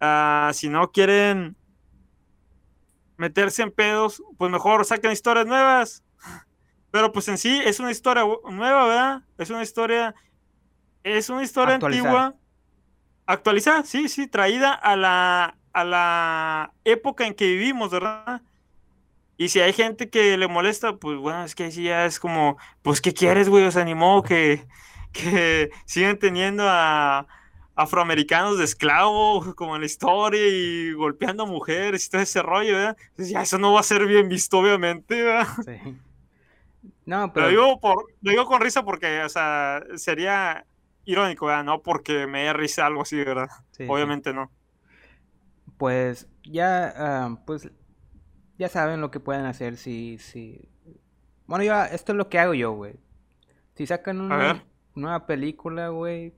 ah, 0.00 0.50
si 0.52 0.68
no 0.68 0.90
quieren 0.92 1.56
meterse 3.16 3.62
en 3.62 3.70
pedos, 3.70 4.22
pues 4.36 4.50
mejor 4.50 4.84
saquen 4.84 5.12
historias 5.12 5.46
nuevas. 5.46 6.02
Pero 6.90 7.12
pues 7.12 7.26
en 7.28 7.38
sí 7.38 7.60
es 7.64 7.80
una 7.80 7.90
historia 7.90 8.24
nueva, 8.50 8.86
¿verdad? 8.86 9.22
Es 9.38 9.50
una 9.50 9.62
historia, 9.62 10.14
es 11.02 11.28
una 11.28 11.42
historia 11.42 11.76
antigua, 11.76 12.34
actualizada, 13.26 13.84
sí, 13.84 14.08
sí, 14.08 14.26
traída 14.26 14.72
a 14.74 14.96
la, 14.96 15.56
a 15.74 15.84
la 15.84 16.72
época 16.84 17.26
en 17.26 17.34
que 17.34 17.46
vivimos, 17.46 17.90
¿verdad? 17.90 18.40
Y 19.36 19.48
si 19.48 19.60
hay 19.60 19.72
gente 19.72 20.08
que 20.08 20.38
le 20.38 20.46
molesta, 20.46 20.96
pues 20.96 21.18
bueno, 21.18 21.44
es 21.44 21.54
que 21.54 21.70
sí 21.72 21.84
ya 21.84 22.06
es 22.06 22.20
como, 22.20 22.56
pues 22.82 23.00
¿qué 23.00 23.12
quieres, 23.12 23.48
güey? 23.48 23.66
O 23.66 23.70
sea, 23.72 23.84
ni 23.84 23.94
modo 23.94 24.22
que, 24.22 24.64
que 25.12 25.70
siguen 25.84 26.18
teniendo 26.18 26.64
a 26.66 27.26
afroamericanos 27.74 28.56
de 28.56 28.64
esclavo, 28.64 29.52
como 29.56 29.74
en 29.74 29.82
la 29.82 29.86
historia, 29.86 30.46
y 30.46 30.92
golpeando 30.92 31.42
a 31.42 31.46
mujeres 31.46 32.06
y 32.06 32.10
todo 32.10 32.22
ese 32.22 32.40
rollo, 32.40 32.74
¿verdad? 32.74 32.96
Entonces 33.10 33.30
ya 33.30 33.42
eso 33.42 33.58
no 33.58 33.72
va 33.72 33.80
a 33.80 33.82
ser 33.82 34.06
bien 34.06 34.28
visto, 34.28 34.58
obviamente, 34.58 35.22
¿verdad? 35.22 35.48
Sí. 35.64 35.98
No, 37.04 37.26
Lo 37.26 37.32
pero 37.32 37.48
digo, 37.48 37.80
por, 37.80 38.06
lo 38.22 38.30
digo 38.30 38.46
con 38.46 38.60
risa 38.60 38.84
porque, 38.84 39.24
o 39.24 39.28
sea, 39.28 39.82
sería 39.96 40.64
irónico, 41.04 41.46
¿verdad? 41.46 41.64
No 41.64 41.82
porque 41.82 42.28
me 42.28 42.44
dé 42.44 42.52
risa 42.52 42.86
algo 42.86 43.02
así, 43.02 43.16
¿verdad? 43.16 43.48
sí, 43.72 43.84
sí. 43.84 43.86
Obviamente 43.88 44.32
no. 44.32 44.52
Pues 45.84 46.26
ya, 46.44 46.94
ah, 46.96 47.42
pues 47.44 47.70
ya 48.56 48.70
saben 48.70 49.02
lo 49.02 49.10
que 49.10 49.20
pueden 49.20 49.44
hacer 49.44 49.76
si, 49.76 50.16
si... 50.16 50.66
Bueno, 51.44 51.62
yo, 51.62 51.74
esto 51.82 52.12
es 52.12 52.16
lo 52.16 52.30
que 52.30 52.38
hago 52.38 52.54
yo, 52.54 52.72
güey. 52.72 52.98
Si 53.74 53.86
sacan 53.86 54.22
una 54.22 54.64
nueva 54.94 55.26
película, 55.26 55.90
güey, 55.90 56.32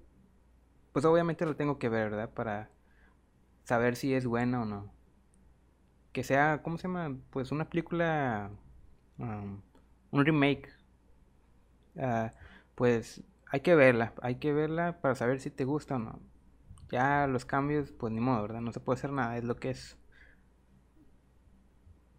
pues 0.92 1.04
obviamente 1.04 1.46
lo 1.46 1.54
tengo 1.54 1.78
que 1.78 1.88
ver, 1.88 2.10
¿verdad? 2.10 2.28
Para 2.30 2.70
saber 3.62 3.94
si 3.94 4.14
es 4.14 4.26
buena 4.26 4.62
o 4.62 4.64
no. 4.64 4.92
Que 6.10 6.24
sea, 6.24 6.60
¿cómo 6.64 6.76
se 6.76 6.88
llama? 6.88 7.16
Pues 7.30 7.52
una 7.52 7.70
película, 7.70 8.50
um, 9.18 9.62
un 10.10 10.26
remake. 10.26 10.72
Ah, 11.96 12.32
pues 12.74 13.22
hay 13.52 13.60
que 13.60 13.76
verla, 13.76 14.12
hay 14.22 14.40
que 14.40 14.52
verla 14.52 15.00
para 15.00 15.14
saber 15.14 15.40
si 15.40 15.52
te 15.52 15.64
gusta 15.64 15.94
o 15.94 15.98
no. 16.00 16.18
Ya 16.90 17.26
los 17.26 17.44
cambios, 17.44 17.92
pues 17.92 18.12
ni 18.12 18.20
modo, 18.20 18.42
¿verdad? 18.42 18.60
No 18.60 18.72
se 18.72 18.80
puede 18.80 18.98
hacer 18.98 19.12
nada, 19.12 19.36
es 19.38 19.44
lo 19.44 19.56
que 19.56 19.70
es. 19.70 19.96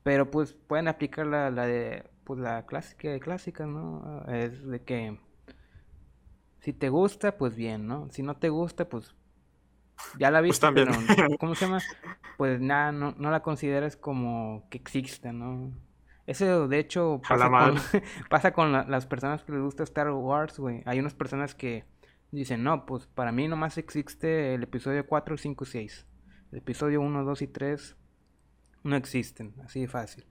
Pero 0.04 0.32
pues 0.32 0.54
pueden 0.54 0.88
aplicar 0.88 1.26
la, 1.28 1.52
la 1.52 1.66
de, 1.66 2.10
pues 2.24 2.40
la 2.40 2.66
clásica 2.66 3.10
de 3.10 3.20
clásicas, 3.20 3.68
¿no? 3.68 4.24
Es 4.28 4.66
de 4.66 4.84
que 4.84 5.18
si 6.60 6.74
te 6.74 6.90
gusta, 6.90 7.38
pues 7.38 7.56
bien, 7.56 7.88
¿no? 7.88 8.10
Si 8.12 8.22
no 8.24 8.38
te 8.38 8.50
gusta, 8.50 8.88
pues 8.90 9.16
ya 10.14 10.32
la 10.32 10.42
Pues 10.46 10.60
viste, 10.60 10.70
también. 10.72 10.88
pero 10.88 11.08
¿cómo 11.40 11.56
se 11.56 11.66
llama? 11.66 11.86
Pues 12.38 12.60
nada, 12.62 12.92
no, 12.92 13.16
no 13.18 13.32
la 13.32 13.42
consideras 13.42 13.98
como 13.98 14.68
que 14.70 14.78
exista, 14.78 15.32
¿no? 15.34 15.72
Eso 16.28 16.68
de 16.68 16.80
hecho 16.80 17.24
pasa 17.28 17.56
con, 17.56 17.76
pasa 18.30 18.54
con 18.54 18.72
la- 18.72 18.84
las 18.86 19.06
personas 19.08 19.44
que 19.44 19.54
les 19.54 19.62
gusta 19.62 19.84
Star 19.84 20.12
Wars, 20.12 20.60
güey. 20.60 20.84
Hay 20.86 21.00
unas 21.00 21.14
personas 21.16 21.56
que 21.56 21.86
dicen, 22.32 22.64
no, 22.64 22.86
pues 22.86 23.08
para 23.08 23.32
mí 23.32 23.48
nomás 23.48 23.78
existe 23.78 24.54
el 24.54 24.64
episodio 24.64 25.08
4, 25.08 25.38
5, 25.38 25.66
6. 25.66 26.06
El 26.52 26.58
episodio 26.60 27.02
1, 27.02 27.24
2 27.24 27.42
y 27.42 27.48
3 27.48 27.96
no 28.84 28.96
existen, 28.96 29.54
así 29.64 29.82
de 29.82 29.88
fácil. 29.88 30.26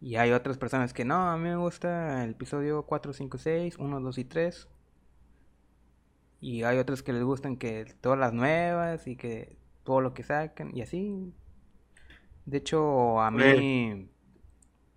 Y 0.00 0.16
hay 0.16 0.32
otras 0.32 0.58
personas 0.58 0.92
que 0.92 1.04
no, 1.04 1.30
a 1.30 1.36
mí 1.36 1.44
me 1.48 1.56
gusta 1.56 2.24
el 2.24 2.32
episodio 2.32 2.84
4, 2.84 3.12
5, 3.12 3.38
6, 3.38 3.76
1, 3.78 4.00
2 4.00 4.18
y 4.18 4.24
3. 4.24 4.68
Y 6.40 6.62
hay 6.64 6.78
otros 6.78 7.02
que 7.02 7.12
les 7.14 7.22
gustan 7.22 7.56
que 7.56 7.86
todas 8.00 8.18
las 8.18 8.34
nuevas 8.34 9.06
y 9.06 9.16
que 9.16 9.56
todo 9.82 10.02
lo 10.02 10.12
que 10.12 10.22
sacan 10.22 10.76
y 10.76 10.82
así. 10.82 11.32
De 12.44 12.58
hecho, 12.58 13.20
a 13.22 13.30
mí 13.30 14.10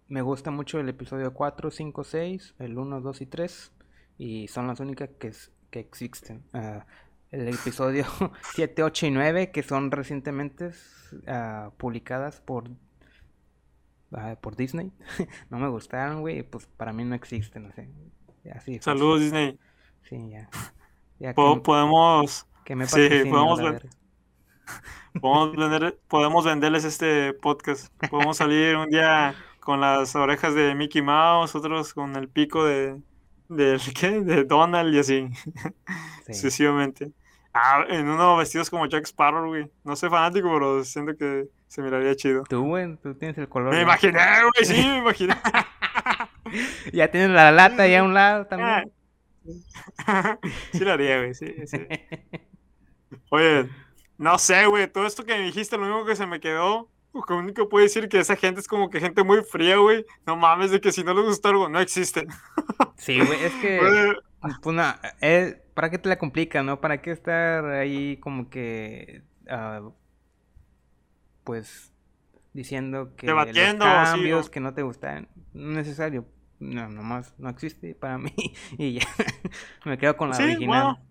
me 0.09 0.21
gusta 0.21 0.51
mucho 0.51 0.79
el 0.79 0.89
episodio 0.89 1.33
4, 1.33 1.71
5, 1.71 2.03
6, 2.03 2.55
el 2.59 2.77
1, 2.77 3.01
2 3.01 3.21
y 3.21 3.25
3. 3.25 3.73
Y 4.17 4.47
son 4.49 4.67
las 4.67 4.79
únicas 4.81 5.09
que, 5.19 5.31
que 5.69 5.79
existen. 5.79 6.43
Ah, 6.53 6.85
el 7.31 7.47
episodio 7.49 8.05
7, 8.53 8.83
8 8.83 9.05
y 9.07 9.11
9, 9.11 9.51
que 9.51 9.63
son 9.63 9.91
recientemente 9.91 10.71
ah, 11.27 11.71
publicadas 11.77 12.41
por, 12.41 12.69
ah, 14.13 14.35
por 14.41 14.55
Disney. 14.55 14.91
no 15.49 15.59
me 15.59 15.67
gustaron, 15.69 16.21
güey. 16.21 16.43
Pues 16.43 16.65
para 16.67 16.93
mí 16.93 17.03
no 17.03 17.15
existen, 17.15 17.67
no 17.67 17.71
sé. 17.73 17.89
Así. 18.53 18.79
Saludos, 18.79 19.21
Disney. 19.21 19.59
Sí, 20.03 20.29
ya. 20.29 20.49
Ya 21.19 21.33
Po- 21.33 21.55
que, 21.55 21.61
podemos, 21.61 22.47
que 22.63 22.75
me 22.75 22.87
sí, 22.87 23.09
podemos 23.29 23.59
ver- 23.61 23.89
podemos, 25.21 25.55
vender, 25.55 25.99
podemos 26.07 26.45
venderles 26.45 26.83
este 26.85 27.33
podcast. 27.33 27.93
Podemos 28.09 28.37
salir 28.37 28.75
un 28.77 28.89
día 28.89 29.35
con 29.59 29.81
las 29.81 30.15
orejas 30.15 30.53
de 30.55 30.75
Mickey 30.75 31.01
Mouse, 31.01 31.55
otros 31.55 31.93
con 31.93 32.15
el 32.15 32.29
pico 32.29 32.63
de, 32.63 33.01
de, 33.49 33.79
¿qué? 33.99 34.21
de 34.21 34.43
Donald 34.43 34.93
y 34.93 34.99
así, 34.99 35.27
Sí. 36.27 36.33
sucesivamente. 36.33 37.11
Ah, 37.53 37.85
en 37.89 38.07
uno 38.07 38.37
vestidos 38.37 38.69
como 38.69 38.85
Jack 38.85 39.05
Sparrow, 39.05 39.47
güey. 39.47 39.71
No 39.83 39.95
soy 39.95 40.09
fanático, 40.09 40.49
pero 40.53 40.83
siento 40.83 41.15
que 41.17 41.47
se 41.67 41.81
miraría 41.81 42.15
chido. 42.15 42.43
Tú, 42.47 42.63
güey, 42.65 42.95
tú 42.97 43.15
tienes 43.15 43.37
el 43.39 43.49
color. 43.49 43.69
Me 43.71 43.77
ya. 43.77 43.81
imaginé, 43.83 44.19
güey, 44.41 44.65
sí, 44.65 44.73
me 44.87 44.97
imaginé. 44.99 45.35
Ya 46.93 47.09
tienes 47.11 47.31
la 47.31 47.51
lata 47.51 47.83
ahí 47.83 47.95
a 47.95 48.03
un 48.03 48.13
lado 48.13 48.43
Ah. 48.43 48.47
también. 48.47 48.91
sí 50.71 50.79
lo 50.79 50.91
haría, 50.93 51.17
güey, 51.19 51.33
sí, 51.33 51.53
sí. 51.65 51.85
Oye, 53.29 53.67
no 54.17 54.37
sé, 54.39 54.65
güey, 54.65 54.87
todo 54.87 55.05
esto 55.05 55.25
que 55.25 55.35
me 55.37 55.41
dijiste, 55.43 55.77
lo 55.77 55.83
único 55.83 56.05
que 56.05 56.15
se 56.15 56.25
me 56.25 56.39
quedó, 56.39 56.89
lo 57.27 57.37
único 57.37 57.63
que 57.63 57.69
puedo 57.69 57.83
decir 57.83 58.09
que 58.09 58.19
esa 58.19 58.35
gente 58.35 58.59
es 58.61 58.67
como 58.67 58.89
que 58.89 58.99
gente 58.99 59.23
muy 59.23 59.43
fría, 59.43 59.77
güey. 59.77 60.05
No 60.25 60.35
mames, 60.35 60.71
de 60.71 60.81
que 60.81 60.91
si 60.91 61.03
no 61.03 61.13
les 61.13 61.25
gusta 61.25 61.49
algo, 61.49 61.69
no 61.69 61.79
existe. 61.79 62.27
Sí, 62.97 63.19
güey, 63.19 63.43
es 63.43 63.53
que. 63.55 64.13
Pues 64.61 64.75
no, 64.75 64.83
eh, 65.21 65.61
¿para 65.73 65.89
qué 65.89 65.97
te 65.97 66.09
la 66.09 66.17
complicas, 66.17 66.63
no? 66.63 66.79
¿Para 66.79 67.01
qué 67.01 67.11
estar 67.11 67.65
ahí 67.65 68.17
como 68.17 68.49
que. 68.49 69.23
ah, 69.49 69.81
pues. 71.43 71.93
Diciendo 72.53 73.15
que 73.15 73.27
los 73.27 73.35
Debatiendo, 73.35 73.85
sí, 73.85 73.91
cambios 73.91 74.49
que 74.49 74.59
no 74.59 74.73
te 74.73 74.81
gustan. 74.81 75.27
No 75.53 75.71
es 75.71 75.75
necesario. 75.87 76.25
No, 76.59 76.89
nomás 76.89 77.35
no 77.37 77.49
existe 77.49 77.93
para 77.93 78.17
mí. 78.17 78.33
Y 78.79 78.93
ya. 78.99 79.07
Me 79.85 79.97
quedo 79.97 80.17
con 80.17 80.29
la 80.29 80.35
Sí, 80.35 80.43
original. 80.43 80.67
bueno. 80.67 81.07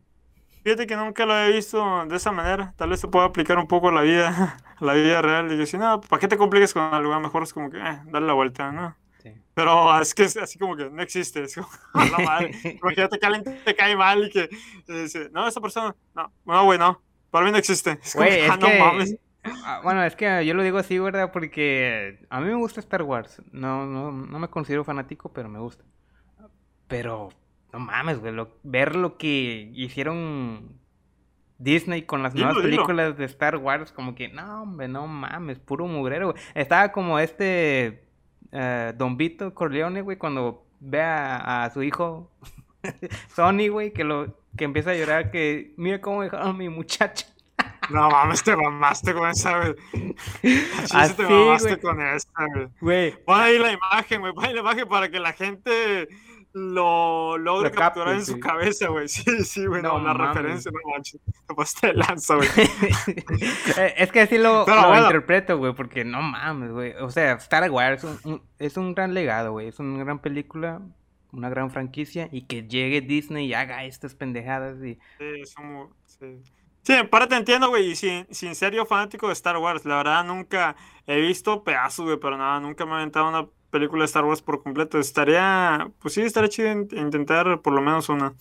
Fíjate 0.67 0.89
que 0.89 0.97
nunca 0.97 1.25
lo 1.25 1.39
he 1.39 1.53
visto 1.53 2.07
de 2.07 2.17
esa 2.17 2.33
manera. 2.33 2.75
Tal 2.77 2.89
vez 2.91 2.99
se 2.99 3.07
pueda 3.07 3.27
aplicar 3.27 3.57
un 3.57 3.69
poco 3.69 3.89
a 3.91 3.93
la 3.93 4.01
vida, 4.01 4.59
a 4.77 4.85
la 4.85 4.95
vida 4.95 5.23
real. 5.23 5.53
Y 5.53 5.57
yo 5.57 5.65
si 5.65 5.79
no, 5.79 6.01
¿para 6.01 6.19
qué 6.19 6.27
te 6.27 6.37
compliques 6.37 6.73
con 6.75 6.83
algo? 6.93 7.13
A 7.13 7.21
Mejor 7.21 7.45
es 7.45 7.55
como 7.55 7.71
que, 7.71 7.79
eh, 7.79 8.01
dale 8.07 8.27
la 8.27 8.33
vuelta, 8.33 8.73
¿no? 8.73 8.97
Sí. 9.23 9.33
Pero 9.55 9.97
es 10.01 10.13
que 10.13 10.25
es 10.25 10.37
así 10.37 10.59
como 10.59 10.75
que 10.77 10.91
no 10.91 11.01
existe. 11.01 11.45
Es 11.45 11.55
como, 11.55 11.69
la 12.11 12.19
madre. 12.19 12.51
Imagínate 12.83 13.17
que 13.17 13.27
alguien 13.27 13.45
te 13.65 13.77
cae 13.77 13.95
mal 13.95 14.25
y 14.25 14.31
que 14.31 14.49
dice, 14.89 15.31
no, 15.31 15.47
esa 15.47 15.61
persona, 15.61 15.95
no, 16.17 16.33
no, 16.45 16.65
güey, 16.65 16.81
no, 16.81 17.01
para 17.31 17.47
mí 17.47 17.53
no 17.53 17.59
existe. 17.59 18.01
Es 18.03 18.17
como, 18.17 18.25
ah, 18.25 18.29
es 18.29 18.59
no 18.59 18.67
que. 18.67 18.79
mames. 18.81 19.17
ah, 19.45 19.83
Bueno, 19.85 20.03
es 20.03 20.17
que 20.17 20.45
yo 20.45 20.55
lo 20.55 20.65
digo 20.65 20.79
así, 20.79 20.99
¿verdad? 20.99 21.31
Porque 21.31 22.27
a 22.29 22.41
mí 22.41 22.47
me 22.49 22.57
gusta 22.57 22.81
Star 22.81 23.03
Wars. 23.03 23.41
No, 23.53 23.87
no, 23.87 24.11
no 24.11 24.39
me 24.41 24.49
considero 24.49 24.83
fanático, 24.83 25.33
pero 25.33 25.49
me 25.49 25.61
gusta. 25.61 25.85
Pero, 26.89 27.29
no 27.73 27.79
mames, 27.81 28.21
güey. 28.21 28.33
lo- 28.33 28.57
ver 28.63 28.97
lo 28.97 29.17
que 29.19 29.71
hicieron 29.75 30.79
Disney 31.59 32.03
con 32.03 32.23
las 32.23 32.35
nuevas 32.35 32.55
dilo. 32.57 32.65
películas 32.65 33.17
de 33.17 33.25
Star 33.25 33.57
Wars, 33.57 33.93
como 33.93 34.15
que, 34.15 34.29
no, 34.29 34.63
hombre, 34.63 34.89
no 34.89 35.07
mames, 35.07 35.59
puro 35.59 35.87
mugrero, 35.87 36.33
güey. 36.33 36.43
Estaba 36.55 36.93
como 36.93 37.19
este 37.19 38.05
eh, 38.53 38.93
Don 38.97 39.17
Vito 39.17 39.55
Corleone, 39.55 40.03
güey, 40.03 40.17
cuando 40.19 40.67
ve 40.81 41.01
a, 41.03 41.65
a 41.65 41.71
su 41.71 41.83
hijo 41.83 42.31
Sony, 43.35 43.69
güey, 43.71 43.93
que 43.93 44.05
lo 44.05 44.39
que 44.57 44.65
empieza 44.65 44.91
a 44.91 44.95
llorar, 44.95 45.31
que 45.31 45.75
mira 45.77 46.01
cómo 46.01 46.23
dejaron 46.23 46.49
a 46.49 46.53
mi 46.53 46.69
muchacha. 46.69 47.27
No 47.89 48.11
mames, 48.11 48.43
te 48.43 48.57
mamaste 48.57 49.15
con 49.15 49.31
esa, 49.31 49.59
güey. 49.59 49.75
Sí, 50.43 50.59
sí 50.59 50.91
Así, 50.93 51.15
te 51.15 51.23
mamaste 51.23 51.69
güey. 51.77 51.81
con 51.81 52.03
esa. 52.03 52.29
Güey, 52.81 53.25
Pon 53.25 53.41
ahí 53.41 53.59
la 53.61 53.73
imagen, 53.73 54.21
güey, 54.23 54.33
pon 54.33 54.45
ahí 54.45 54.55
la 54.55 54.61
imagen 54.61 54.89
para 54.89 55.09
que 55.09 55.21
la 55.21 55.33
gente 55.33 56.09
lo 56.59 57.37
logra 57.37 57.69
Lo 57.69 57.75
capturar 57.75 58.09
capte, 58.15 58.19
en 58.21 58.25
su 58.27 58.41
cabeza, 58.41 58.89
güey. 58.89 59.09
Sí, 59.09 59.23
sí, 59.45 59.67
güey, 59.67 59.83
no, 59.83 59.99
No 59.99 60.15
la 60.15 60.15
referencia, 60.15 60.71
no 60.73 60.91
manches. 60.91 61.21
Te 61.47 61.55
pasaste 61.55 61.89
de 61.89 61.95
lanza, 61.95 62.35
güey. 62.37 62.49
Eh, 63.77 63.95
es 63.99 64.11
que 64.11 64.21
así 64.23 64.39
lo, 64.39 64.65
Pero 64.65 64.81
lo 64.81 64.89
bueno. 64.89 65.05
interpreto, 65.05 65.59
güey, 65.59 65.75
porque 65.75 66.05
no 66.05 66.23
mames, 66.23 66.73
güey. 66.73 66.95
O 66.95 67.11
sea, 67.11 67.33
Star 67.35 67.71
Wars 67.71 68.03
es 68.05 68.25
un, 68.25 68.33
un- 68.33 68.43
es 68.59 68.77
un 68.79 68.95
gran 68.95 69.13
legado, 69.13 69.53
güey. 69.53 69.69
Es 69.69 69.79
una 69.79 70.03
gran 70.03 70.19
película, 70.21 70.81
una 71.31 71.51
gran 71.51 71.71
franquicia. 71.71 72.29
Y 72.33 72.43
que 72.47 72.67
llegue 72.67 73.03
Disney 73.03 73.47
y 73.47 73.55
haga 73.55 73.85
estas 73.85 74.15
pendejadas. 74.15 74.79
Y... 74.83 74.95
Sí, 75.19 75.41
es 75.43 75.55
un- 75.59 75.91
sí. 76.07 76.43
Sí, 76.83 76.93
en 76.95 77.11
parte 77.11 77.35
entiendo, 77.35 77.69
güey, 77.69 77.91
y 77.91 77.97
sin, 77.97 78.27
sin 78.31 78.55
ser 78.55 78.73
yo 78.73 78.87
fanático 78.87 79.27
de 79.27 79.33
Star 79.33 79.57
Wars, 79.57 79.85
la 79.85 79.97
verdad 79.97 80.25
nunca 80.25 80.77
he 81.07 81.21
visto 81.21 81.65
pedazos, 81.65 82.07
güey, 82.07 82.17
pero 82.21 82.39
nada, 82.39 82.61
nunca 82.61 82.87
me 82.87 82.93
he 82.93 82.95
aventado 82.95 83.29
una 83.29 83.45
película 83.71 84.01
de 84.03 84.07
Star 84.07 84.25
Wars 84.25 84.43
por 84.43 84.63
completo. 84.63 84.99
Estaría, 84.99 85.91
pues 86.01 86.15
sí, 86.15 86.23
estaría 86.23 86.49
chido 86.49 86.71
in- 86.73 86.89
intentar 86.93 87.61
por 87.63 87.73
lo 87.73 87.81
menos 87.83 88.09
una. 88.09 88.35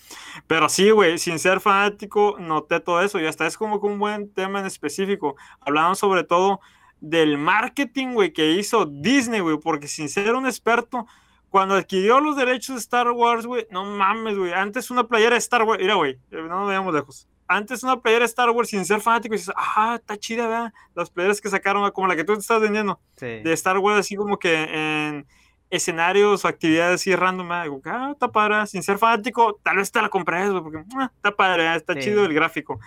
Pero 0.48 0.70
sí, 0.70 0.90
güey, 0.92 1.18
sin 1.18 1.40
ser 1.40 1.60
fanático, 1.60 2.38
noté 2.40 2.80
todo 2.80 3.02
eso 3.02 3.20
y 3.20 3.26
hasta 3.26 3.46
es 3.48 3.58
como 3.58 3.80
que 3.82 3.88
un 3.88 4.00
buen 4.00 4.32
tema 4.34 4.60
en 4.60 4.66
específico. 4.66 5.36
Hablaban 5.62 5.96
sobre 5.96 6.24
todo 6.24 6.60
del 7.02 7.38
marketing, 7.38 8.14
güey, 8.14 8.34
que 8.34 8.52
hizo 8.54 8.86
Disney, 8.86 9.40
güey, 9.42 9.58
porque 9.60 9.88
sin 9.88 10.10
ser 10.10 10.34
un 10.36 10.46
experto, 10.48 11.06
cuando 11.50 11.76
adquirió 11.76 12.20
los 12.20 12.36
derechos 12.36 12.76
de 12.76 12.80
Star 12.82 13.12
Wars, 13.12 13.46
güey, 13.46 13.68
no 13.72 13.86
mames, 13.86 14.38
güey, 14.38 14.54
antes 14.54 14.92
una 14.92 15.08
playera 15.08 15.32
de 15.32 15.38
Star 15.40 15.64
Wars, 15.64 15.82
mira, 15.82 15.96
güey, 15.96 16.14
eh, 16.32 16.42
no 16.42 16.60
nos 16.62 16.68
veamos 16.70 16.94
lejos. 16.94 17.28
Antes 17.48 17.84
una 17.84 18.00
playera 18.02 18.22
de 18.22 18.26
Star 18.26 18.50
Wars 18.50 18.70
sin 18.70 18.86
ser 18.86 19.02
fanático, 19.02 19.36
y 19.36 19.38
dices, 19.38 19.54
ah, 19.56 19.96
está 20.00 20.18
chida, 20.18 20.48
¿verdad? 20.48 20.74
Las 20.96 21.10
playeras 21.10 21.40
que 21.42 21.50
sacaron, 21.50 21.90
como 21.92 22.08
la 22.08 22.16
que 22.16 22.24
tú 22.24 22.34
te 22.34 22.40
estás 22.40 22.60
vendiendo 22.62 23.00
Sí. 23.18 23.26
de 23.26 23.54
Star 23.54 23.78
Wars, 23.78 24.00
así 24.00 24.16
como 24.16 24.38
que 24.40 24.64
en 24.64 25.28
escenarios 25.70 26.46
o 26.46 26.48
actividades 26.48 27.02
así 27.02 27.16
random, 27.16 27.52
ah, 27.52 27.64
digo, 27.64 27.82
ah, 27.86 28.10
está 28.14 28.32
padre, 28.32 28.66
sin 28.68 28.82
ser 28.84 28.98
fanático, 28.98 29.60
tal 29.64 29.78
vez 29.78 29.92
te 29.92 30.02
la 30.02 30.10
compré, 30.10 30.50
güey, 30.50 30.62
porque 30.64 30.84
ah, 30.98 31.12
está 31.16 31.36
padre, 31.36 31.76
está 31.76 31.94
Sí. 31.94 32.00
chido 32.02 32.26
el 32.26 32.34
gráfico. 32.34 32.80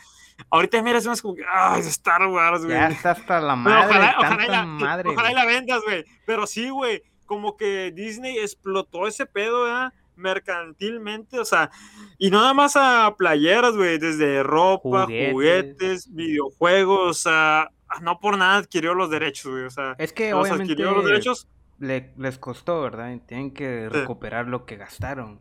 Ahorita 0.50 0.80
miras, 0.82 1.04
es 1.04 1.20
como 1.20 1.34
ah, 1.52 1.76
es 1.78 1.86
Star 1.88 2.24
Wars, 2.26 2.64
güey. 2.64 2.76
Ya 2.76 2.88
está 2.88 3.10
hasta 3.12 3.40
la 3.40 3.56
madre, 3.56 3.86
ojalá, 3.86 4.12
tanta 4.12 4.26
ojalá, 4.28 4.44
y 4.44 4.48
la, 4.50 4.64
madre. 4.66 5.08
ojalá 5.10 5.32
y 5.32 5.34
la 5.34 5.44
vendas, 5.46 5.82
güey. 5.84 6.04
Pero 6.26 6.46
sí, 6.46 6.70
güey, 6.70 7.02
como 7.26 7.56
que 7.56 7.90
Disney 7.94 8.38
explotó 8.38 9.06
ese 9.08 9.26
pedo, 9.26 9.64
¿verdad? 9.64 9.92
Mercantilmente, 10.18 11.38
o 11.38 11.44
sea, 11.44 11.70
y 12.18 12.30
no 12.30 12.40
nada 12.40 12.54
más 12.54 12.74
a 12.76 13.14
playeras, 13.16 13.74
güey, 13.76 13.98
desde 13.98 14.42
ropa, 14.42 15.04
Juguetes. 15.04 15.32
juguetes, 15.32 16.14
videojuegos, 16.14 17.08
o 17.10 17.14
sea, 17.14 17.70
no 18.02 18.18
por 18.20 18.36
nada 18.36 18.56
adquirió 18.58 18.94
los 18.94 19.10
derechos, 19.10 19.50
güey, 19.52 19.64
o 19.64 19.70
sea, 19.70 19.94
Es 19.98 20.12
que 20.12 20.34
obviamente 20.34 20.72
adquirió 20.72 20.92
los 20.92 21.04
derechos, 21.04 21.48
le- 21.78 22.12
les 22.16 22.38
costó, 22.38 22.82
¿verdad? 22.82 23.12
Y 23.12 23.20
tienen 23.20 23.52
que 23.52 23.88
Sí. 23.90 23.98
recuperar 23.98 24.46
lo 24.48 24.66
que 24.66 24.76
gastaron. 24.76 25.40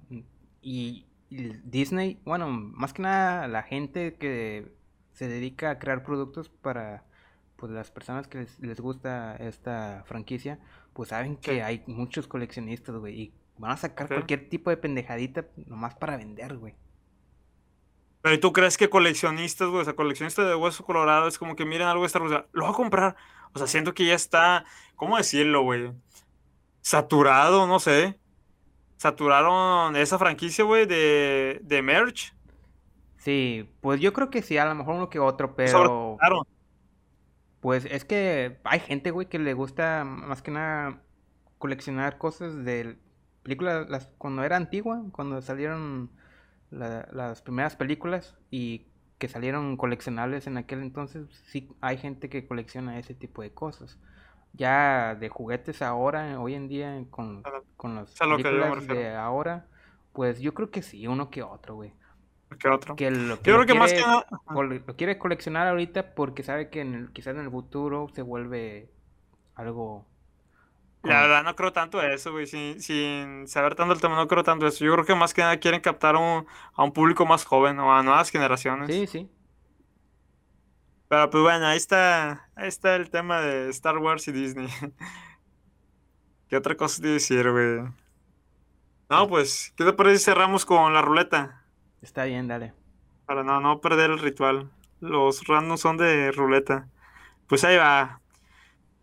Y, 0.61 1.05
y 1.29 1.53
Disney, 1.63 2.19
bueno, 2.23 2.47
más 2.49 2.93
que 2.93 3.01
nada 3.01 3.47
la 3.47 3.63
gente 3.63 4.15
que 4.15 4.71
se 5.11 5.27
dedica 5.27 5.71
a 5.71 5.79
crear 5.79 6.03
productos 6.03 6.49
para 6.49 7.03
pues 7.57 7.71
las 7.71 7.89
personas 7.89 8.27
que 8.27 8.37
les, 8.37 8.59
les 8.59 8.79
gusta 8.79 9.35
esta 9.37 10.03
franquicia, 10.05 10.59
pues 10.93 11.09
saben 11.09 11.37
que 11.37 11.55
Sí. 11.55 11.59
hay 11.59 11.83
muchos 11.87 12.27
coleccionistas, 12.27 12.95
güey, 12.97 13.19
y 13.19 13.33
van 13.57 13.71
a 13.71 13.77
sacar 13.77 14.07
Sí. 14.07 14.13
cualquier 14.13 14.49
tipo 14.49 14.69
de 14.69 14.77
pendejadita 14.77 15.45
nomás 15.65 15.95
para 15.95 16.17
vender, 16.17 16.57
güey. 16.57 16.75
pero 18.21 18.35
¿y 18.35 18.39
tú 18.39 18.51
crees 18.51 18.77
que 18.77 18.89
coleccionistas, 18.89 19.69
güey, 19.69 19.81
o 19.81 19.85
sea, 19.85 19.95
coleccionistas 19.95 20.45
de 20.47 20.55
hueso 20.55 20.83
colorado 20.83 21.27
es 21.27 21.37
como 21.37 21.55
que 21.55 21.65
miren 21.65 21.87
algo 21.87 22.01
de 22.03 22.07
Star 22.07 22.21
Wars, 22.23 22.45
lo 22.51 22.63
voy 22.63 22.71
a 22.73 22.75
comprar, 22.75 23.15
o 23.53 23.57
sea, 23.57 23.67
siento 23.67 23.93
que 23.93 24.05
ya 24.05 24.15
está, 24.15 24.65
¿cómo 24.95 25.15
decirlo, 25.17 25.61
güey? 25.63 25.93
Saturado, 26.81 27.67
no 27.67 27.79
sé. 27.79 28.19
Saturaron 28.97 29.95
esa 29.95 30.17
franquicia, 30.17 30.63
güey, 30.65 30.85
de, 30.87 31.59
de 31.63 31.81
merch. 31.81 32.33
Sí, 33.17 33.69
pues 33.81 33.99
yo 34.01 34.11
creo 34.13 34.29
que 34.29 34.41
sí, 34.41 34.57
a 34.57 34.65
lo 34.65 34.75
mejor 34.75 34.95
uno 34.95 35.09
que 35.09 35.19
otro, 35.19 35.55
pero. 35.55 36.17
Pues 37.59 37.85
es 37.85 38.05
que 38.05 38.59
hay 38.63 38.79
gente, 38.79 39.11
güey, 39.11 39.27
que 39.27 39.39
le 39.39 39.53
gusta 39.53 40.03
más 40.03 40.41
que 40.41 40.51
nada 40.51 41.01
coleccionar 41.57 42.17
cosas 42.17 42.63
de 42.63 42.97
películas, 43.47 43.89
las, 43.89 44.07
cuando 44.17 44.43
era 44.43 44.57
antigua, 44.57 45.03
cuando 45.13 45.41
salieron 45.41 46.11
la- 46.71 47.07
las 47.11 47.41
primeras 47.41 47.75
películas 47.75 48.35
y 48.51 48.87
que 49.19 49.27
salieron 49.29 49.77
coleccionables 49.77 50.47
en 50.47 50.57
aquel 50.57 50.81
entonces, 50.81 51.27
sí 51.47 51.69
hay 51.81 51.97
gente 51.97 52.29
que 52.29 52.47
colecciona 52.47 52.99
ese 52.99 53.15
tipo 53.15 53.41
de 53.41 53.51
cosas. 53.51 53.97
Ya 54.53 55.15
de 55.15 55.29
juguetes 55.29 55.81
ahora, 55.81 56.39
hoy 56.39 56.55
en 56.55 56.67
día, 56.67 57.03
con, 57.11 57.43
con 57.77 57.95
las 57.95 58.11
películas 58.19 58.87
de 58.87 59.15
ahora, 59.15 59.65
pues 60.13 60.39
yo 60.39 60.53
creo 60.53 60.71
que 60.71 60.81
sí, 60.81 61.07
uno 61.07 61.29
que 61.29 61.43
otro, 61.43 61.75
güey. 61.75 61.93
¿Qué 62.59 62.69
otro? 62.69 62.95
Que 62.95 63.11
lo 63.11 63.41
que 63.41 63.51
Yo 63.51 63.57
lo 63.57 63.65
creo 63.65 63.75
que 63.75 63.79
más 63.79 63.93
que 63.93 64.01
nada. 64.01 64.25
lo 64.87 64.95
quiere 64.95 65.19
coleccionar 65.19 65.67
ahorita 65.67 66.15
porque 66.15 66.43
sabe 66.43 66.69
que 66.69 66.81
en 66.81 66.95
el, 66.95 67.11
quizás 67.11 67.35
en 67.35 67.41
el 67.43 67.51
futuro 67.51 68.09
se 68.13 68.21
vuelve 68.23 68.89
algo 69.55 70.05
La 71.07 71.21
verdad, 71.21 71.43
no 71.43 71.55
creo 71.55 71.71
tanto 71.73 72.01
eso, 72.01 72.31
güey. 72.31 72.47
Sin, 72.47 72.81
sin 72.81 73.47
saber 73.47 73.75
tanto 73.75 73.93
el 73.93 74.01
tema, 74.01 74.15
no 74.15 74.27
creo 74.27 74.43
tanto 74.43 74.67
eso. 74.67 74.83
Yo 74.83 74.93
creo 74.93 75.05
que 75.05 75.15
más 75.15 75.33
que 75.33 75.41
nada 75.41 75.57
quieren 75.57 75.81
captar 75.81 76.15
a 76.15 76.19
un, 76.19 76.47
a 76.75 76.83
un 76.83 76.91
público 76.93 77.25
más 77.25 77.45
joven 77.45 77.79
o 77.79 77.93
a 77.95 78.03
nuevas 78.03 78.29
generaciones. 78.29 78.87
Sí, 78.87 79.07
sí. 79.07 79.29
Pero 81.07 81.29
pues 81.29 81.41
bueno, 81.43 81.65
ahí 81.67 81.77
está, 81.77 82.49
ahí 82.55 82.67
está 82.67 82.95
el 82.95 83.09
tema 83.09 83.39
de 83.41 83.69
Star 83.69 83.97
Wars 83.97 84.27
y 84.27 84.31
Disney. 84.33 84.67
¿Qué 86.49 86.57
otra 86.57 86.75
cosa 86.75 87.01
te 87.01 87.09
decir, 87.09 87.49
güey? 87.51 87.81
No, 89.09 89.27
pues, 89.27 89.73
¿qué 89.77 89.85
te 89.85 89.93
parece 89.93 90.19
si 90.19 90.25
cerramos 90.25 90.65
con 90.65 90.93
la 90.93 91.01
ruleta? 91.01 91.65
Está 92.01 92.25
bien, 92.25 92.47
dale. 92.47 92.73
Para 93.25 93.43
no, 93.43 93.59
no 93.61 93.81
perder 93.81 94.11
el 94.11 94.19
ritual. 94.19 94.71
Los 94.99 95.45
randoms 95.47 95.81
son 95.81 95.97
de 95.97 96.31
ruleta. 96.31 96.89
Pues 97.47 97.63
ahí 97.63 97.77
va. 97.77 98.21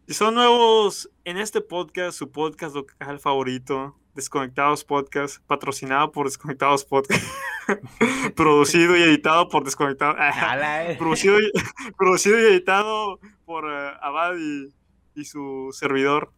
Si 0.07 0.13
son 0.13 0.35
nuevos 0.35 1.11
en 1.25 1.39
este 1.39 1.63
podcast, 1.63 2.19
su 2.19 2.31
podcast 2.31 2.75
local 2.75 3.19
favorito, 3.21 3.97
Desconectados 4.15 4.85
Podcast, 4.85 5.39
patrocinado 5.47 6.13
por 6.13 6.27
Desconectados 6.27 6.85
Podcast, 6.85 7.25
producido 8.37 8.99
y 8.99 9.03
editado 9.03 9.49
por 9.49 9.65
Desconectados. 9.65 10.17
Producido, 10.99 11.41
y, 11.41 11.51
producido 11.97 12.39
y 12.39 12.43
editado 12.43 13.19
por 13.47 13.65
eh, 13.65 13.93
Abad 14.03 14.35
y, 14.37 14.75
y 15.15 15.25
su 15.25 15.71
servidor. 15.73 16.35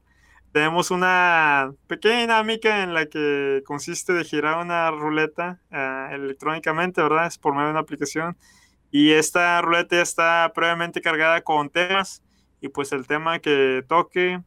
Tenemos 0.53 0.93
una 0.93 1.75
pequeña 1.89 2.21
dinámica 2.21 2.85
en 2.85 2.95
la 2.95 3.07
que 3.07 3.65
consiste 3.67 4.13
de 4.13 4.23
girar 4.23 4.65
una 4.65 4.93
ruleta 4.93 5.61
eh, 5.73 6.09
electrónicamente, 6.13 7.03
¿verdad? 7.03 7.27
Es 7.27 7.37
por 7.37 7.53
medio 7.53 7.67
de 7.67 7.71
una 7.73 7.81
aplicación. 7.81 8.37
Y 8.93 9.11
esta 9.11 9.61
ruleta 9.61 9.97
ya 9.97 10.03
está 10.03 10.53
previamente 10.55 11.01
cargada 11.01 11.43
con 11.43 11.69
temas. 11.69 12.23
Y 12.67 12.69
pues 12.69 12.91
el 12.91 13.07
tema 13.07 13.39
que 13.39 13.85
toque, 13.87 14.41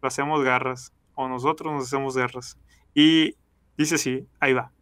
lo 0.00 0.08
hacemos 0.08 0.42
garras. 0.42 0.94
O 1.14 1.28
nosotros 1.28 1.74
nos 1.74 1.84
hacemos 1.84 2.16
garras. 2.16 2.56
Y 2.94 3.34
dice 3.76 3.98
sí, 3.98 4.26
ahí 4.40 4.54
va. 4.54 4.72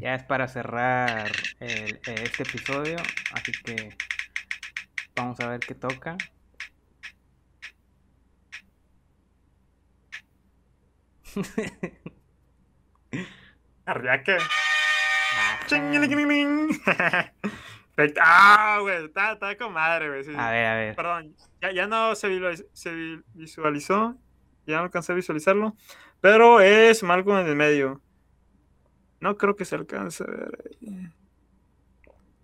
Ya 0.00 0.16
es 0.16 0.24
para 0.24 0.48
cerrar 0.48 1.30
el- 1.60 2.00
este 2.06 2.42
episodio, 2.42 2.96
así 3.32 3.52
que 3.64 3.96
vamos 5.14 5.38
a 5.38 5.48
ver 5.48 5.60
qué 5.60 5.76
toca. 5.76 6.16
Arreaque. 13.86 14.36
Ajá. 14.36 15.60
Ah, 18.20 18.78
güey, 18.82 19.04
está, 19.06 19.32
está 19.32 19.56
con 19.56 19.72
madre, 19.72 20.08
güey. 20.08 20.24
sí. 20.24 20.32
A 20.36 20.50
ver, 20.50 20.66
a 20.66 20.74
ver. 20.74 20.96
Perdón, 20.96 21.34
ya, 21.62 21.72
ya 21.72 21.86
no 21.86 22.14
se, 22.14 22.28
visualiz- 22.28 22.66
se 22.72 22.92
vi- 22.94 23.22
visualizó, 23.34 24.16
ya 24.66 24.76
no 24.78 24.82
alcancé 24.84 25.12
a 25.12 25.14
visualizarlo, 25.14 25.74
pero 26.20 26.60
es 26.60 27.02
Malcolm 27.02 27.38
en 27.38 27.46
el 27.46 27.56
medio. 27.56 28.02
No 29.20 29.36
creo 29.38 29.56
que 29.56 29.64
se 29.64 29.76
alcance 29.76 30.22
a 30.24 30.26
ver 30.26 30.50
ahí. 30.82 31.08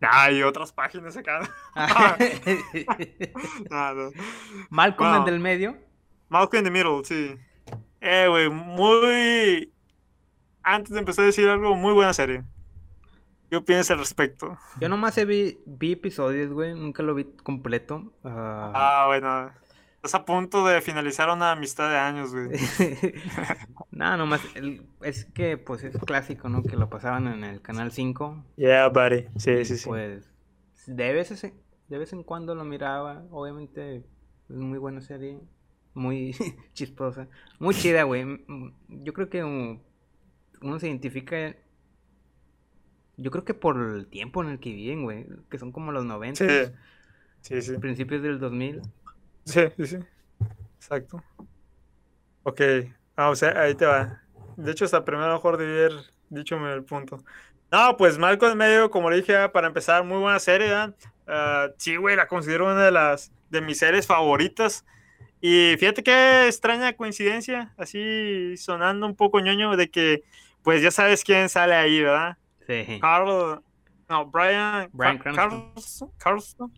Ah, 0.00 0.30
y 0.32 0.42
otras 0.42 0.72
páginas 0.72 1.16
acá. 1.16 1.40
No, 3.70 3.94
no. 3.94 4.10
Malcolm 4.70 5.14
en 5.16 5.24
del 5.24 5.38
medio. 5.40 5.76
Malcolm 6.28 6.58
in 6.60 6.64
the 6.64 6.70
Middle, 6.70 7.04
sí. 7.04 7.36
Eh, 8.00 8.26
güey, 8.28 8.48
muy... 8.48 9.72
Antes 10.62 10.92
de 10.92 10.98
empezar 11.00 11.24
a 11.24 11.26
decir 11.26 11.48
algo, 11.48 11.74
muy 11.76 11.92
buena 11.92 12.12
serie. 12.14 12.42
¿Qué 13.52 13.58
opinas 13.58 13.90
al 13.90 13.98
respecto? 13.98 14.56
Yo 14.80 14.88
nomás 14.88 15.18
he 15.18 15.26
vi, 15.26 15.58
vi 15.66 15.92
episodios, 15.92 16.50
güey, 16.50 16.72
nunca 16.74 17.02
lo 17.02 17.14
vi 17.14 17.24
completo. 17.42 18.10
Ah, 18.24 18.72
Ah, 18.74 19.04
bueno. 19.08 19.50
Estás 19.96 20.14
a 20.14 20.24
punto 20.24 20.66
de 20.66 20.80
finalizar 20.80 21.28
una 21.28 21.50
amistad 21.52 21.90
de 21.90 21.98
años, 21.98 22.32
güey. 22.32 22.48
no, 23.90 24.16
nomás, 24.16 24.40
el- 24.54 24.86
es 25.02 25.26
que 25.26 25.58
pues 25.58 25.84
es 25.84 25.98
clásico, 25.98 26.48
¿no? 26.48 26.62
Que 26.62 26.78
lo 26.78 26.88
pasaban 26.88 27.26
en 27.26 27.44
el 27.44 27.60
canal 27.60 27.92
5. 27.92 28.42
Yeah, 28.56 28.88
buddy. 28.88 29.26
Sí, 29.36 29.50
y, 29.50 29.64
sí, 29.66 29.76
sí. 29.76 29.86
Pues 29.86 30.32
de 30.86 31.12
vez, 31.12 31.44
en- 31.44 31.52
de 31.88 31.98
vez 31.98 32.10
en 32.14 32.22
cuando 32.22 32.54
lo 32.54 32.64
miraba. 32.64 33.22
Obviamente 33.30 33.96
es 34.48 34.56
muy 34.56 34.78
buena 34.78 35.02
serie. 35.02 35.38
Muy 35.92 36.34
chistosa. 36.72 37.28
Muy 37.58 37.74
chida, 37.74 38.04
güey. 38.04 38.24
Mm, 38.24 38.72
Yo 39.04 39.12
creo 39.12 39.28
que 39.28 39.44
um, 39.44 39.78
uno 40.62 40.78
se 40.78 40.88
identifica 40.88 41.54
yo 43.16 43.30
creo 43.30 43.44
que 43.44 43.54
por 43.54 43.80
el 43.80 44.06
tiempo 44.06 44.42
en 44.42 44.50
el 44.50 44.58
que 44.58 44.72
viven, 44.72 45.02
güey, 45.02 45.26
que 45.50 45.58
son 45.58 45.72
como 45.72 45.92
los 45.92 46.04
90. 46.04 46.44
Sí. 46.44 46.72
Sí, 47.40 47.62
sí. 47.62 47.78
Principios 47.78 48.22
del 48.22 48.38
2000. 48.38 48.82
Sí, 49.44 49.62
sí, 49.76 49.86
sí. 49.86 49.98
Exacto. 50.76 51.22
Ok. 52.44 52.60
Ah, 53.16 53.30
o 53.30 53.36
sea, 53.36 53.60
ahí 53.60 53.74
te 53.74 53.84
va. 53.84 54.22
De 54.56 54.70
hecho, 54.72 54.84
hasta 54.84 55.04
primero 55.04 55.32
mejor 55.32 55.56
de 55.56 55.64
haber 55.64 55.92
dicho 56.28 56.56
el 56.68 56.84
punto. 56.84 57.22
No, 57.70 57.96
pues 57.96 58.18
Malcolm 58.18 58.52
en 58.52 58.58
medio, 58.58 58.90
como 58.90 59.10
le 59.10 59.16
dije, 59.16 59.48
para 59.48 59.66
empezar, 59.66 60.04
muy 60.04 60.18
buena 60.18 60.38
serie, 60.38 60.68
¿verdad? 60.68 60.94
Ah, 61.26 61.68
sí, 61.78 61.96
güey, 61.96 62.16
la 62.16 62.28
considero 62.28 62.66
una 62.66 62.84
de 62.84 62.90
las 62.90 63.32
de 63.50 63.60
mis 63.60 63.78
series 63.78 64.06
favoritas. 64.06 64.84
Y 65.40 65.74
fíjate 65.78 66.02
qué 66.02 66.46
extraña 66.46 66.92
coincidencia, 66.92 67.74
así 67.76 68.56
sonando 68.56 69.06
un 69.06 69.16
poco 69.16 69.40
ñoño, 69.40 69.76
de 69.76 69.90
que, 69.90 70.22
pues 70.62 70.82
ya 70.82 70.90
sabes 70.90 71.24
quién 71.24 71.48
sale 71.48 71.74
ahí, 71.74 72.00
¿verdad? 72.00 72.38
Sí. 72.66 72.98
Carl, 73.00 73.62
no, 74.08 74.26
Brian, 74.26 74.88
Brian. 74.92 75.18
Carlson, 75.18 76.10
Carlson, 76.18 76.72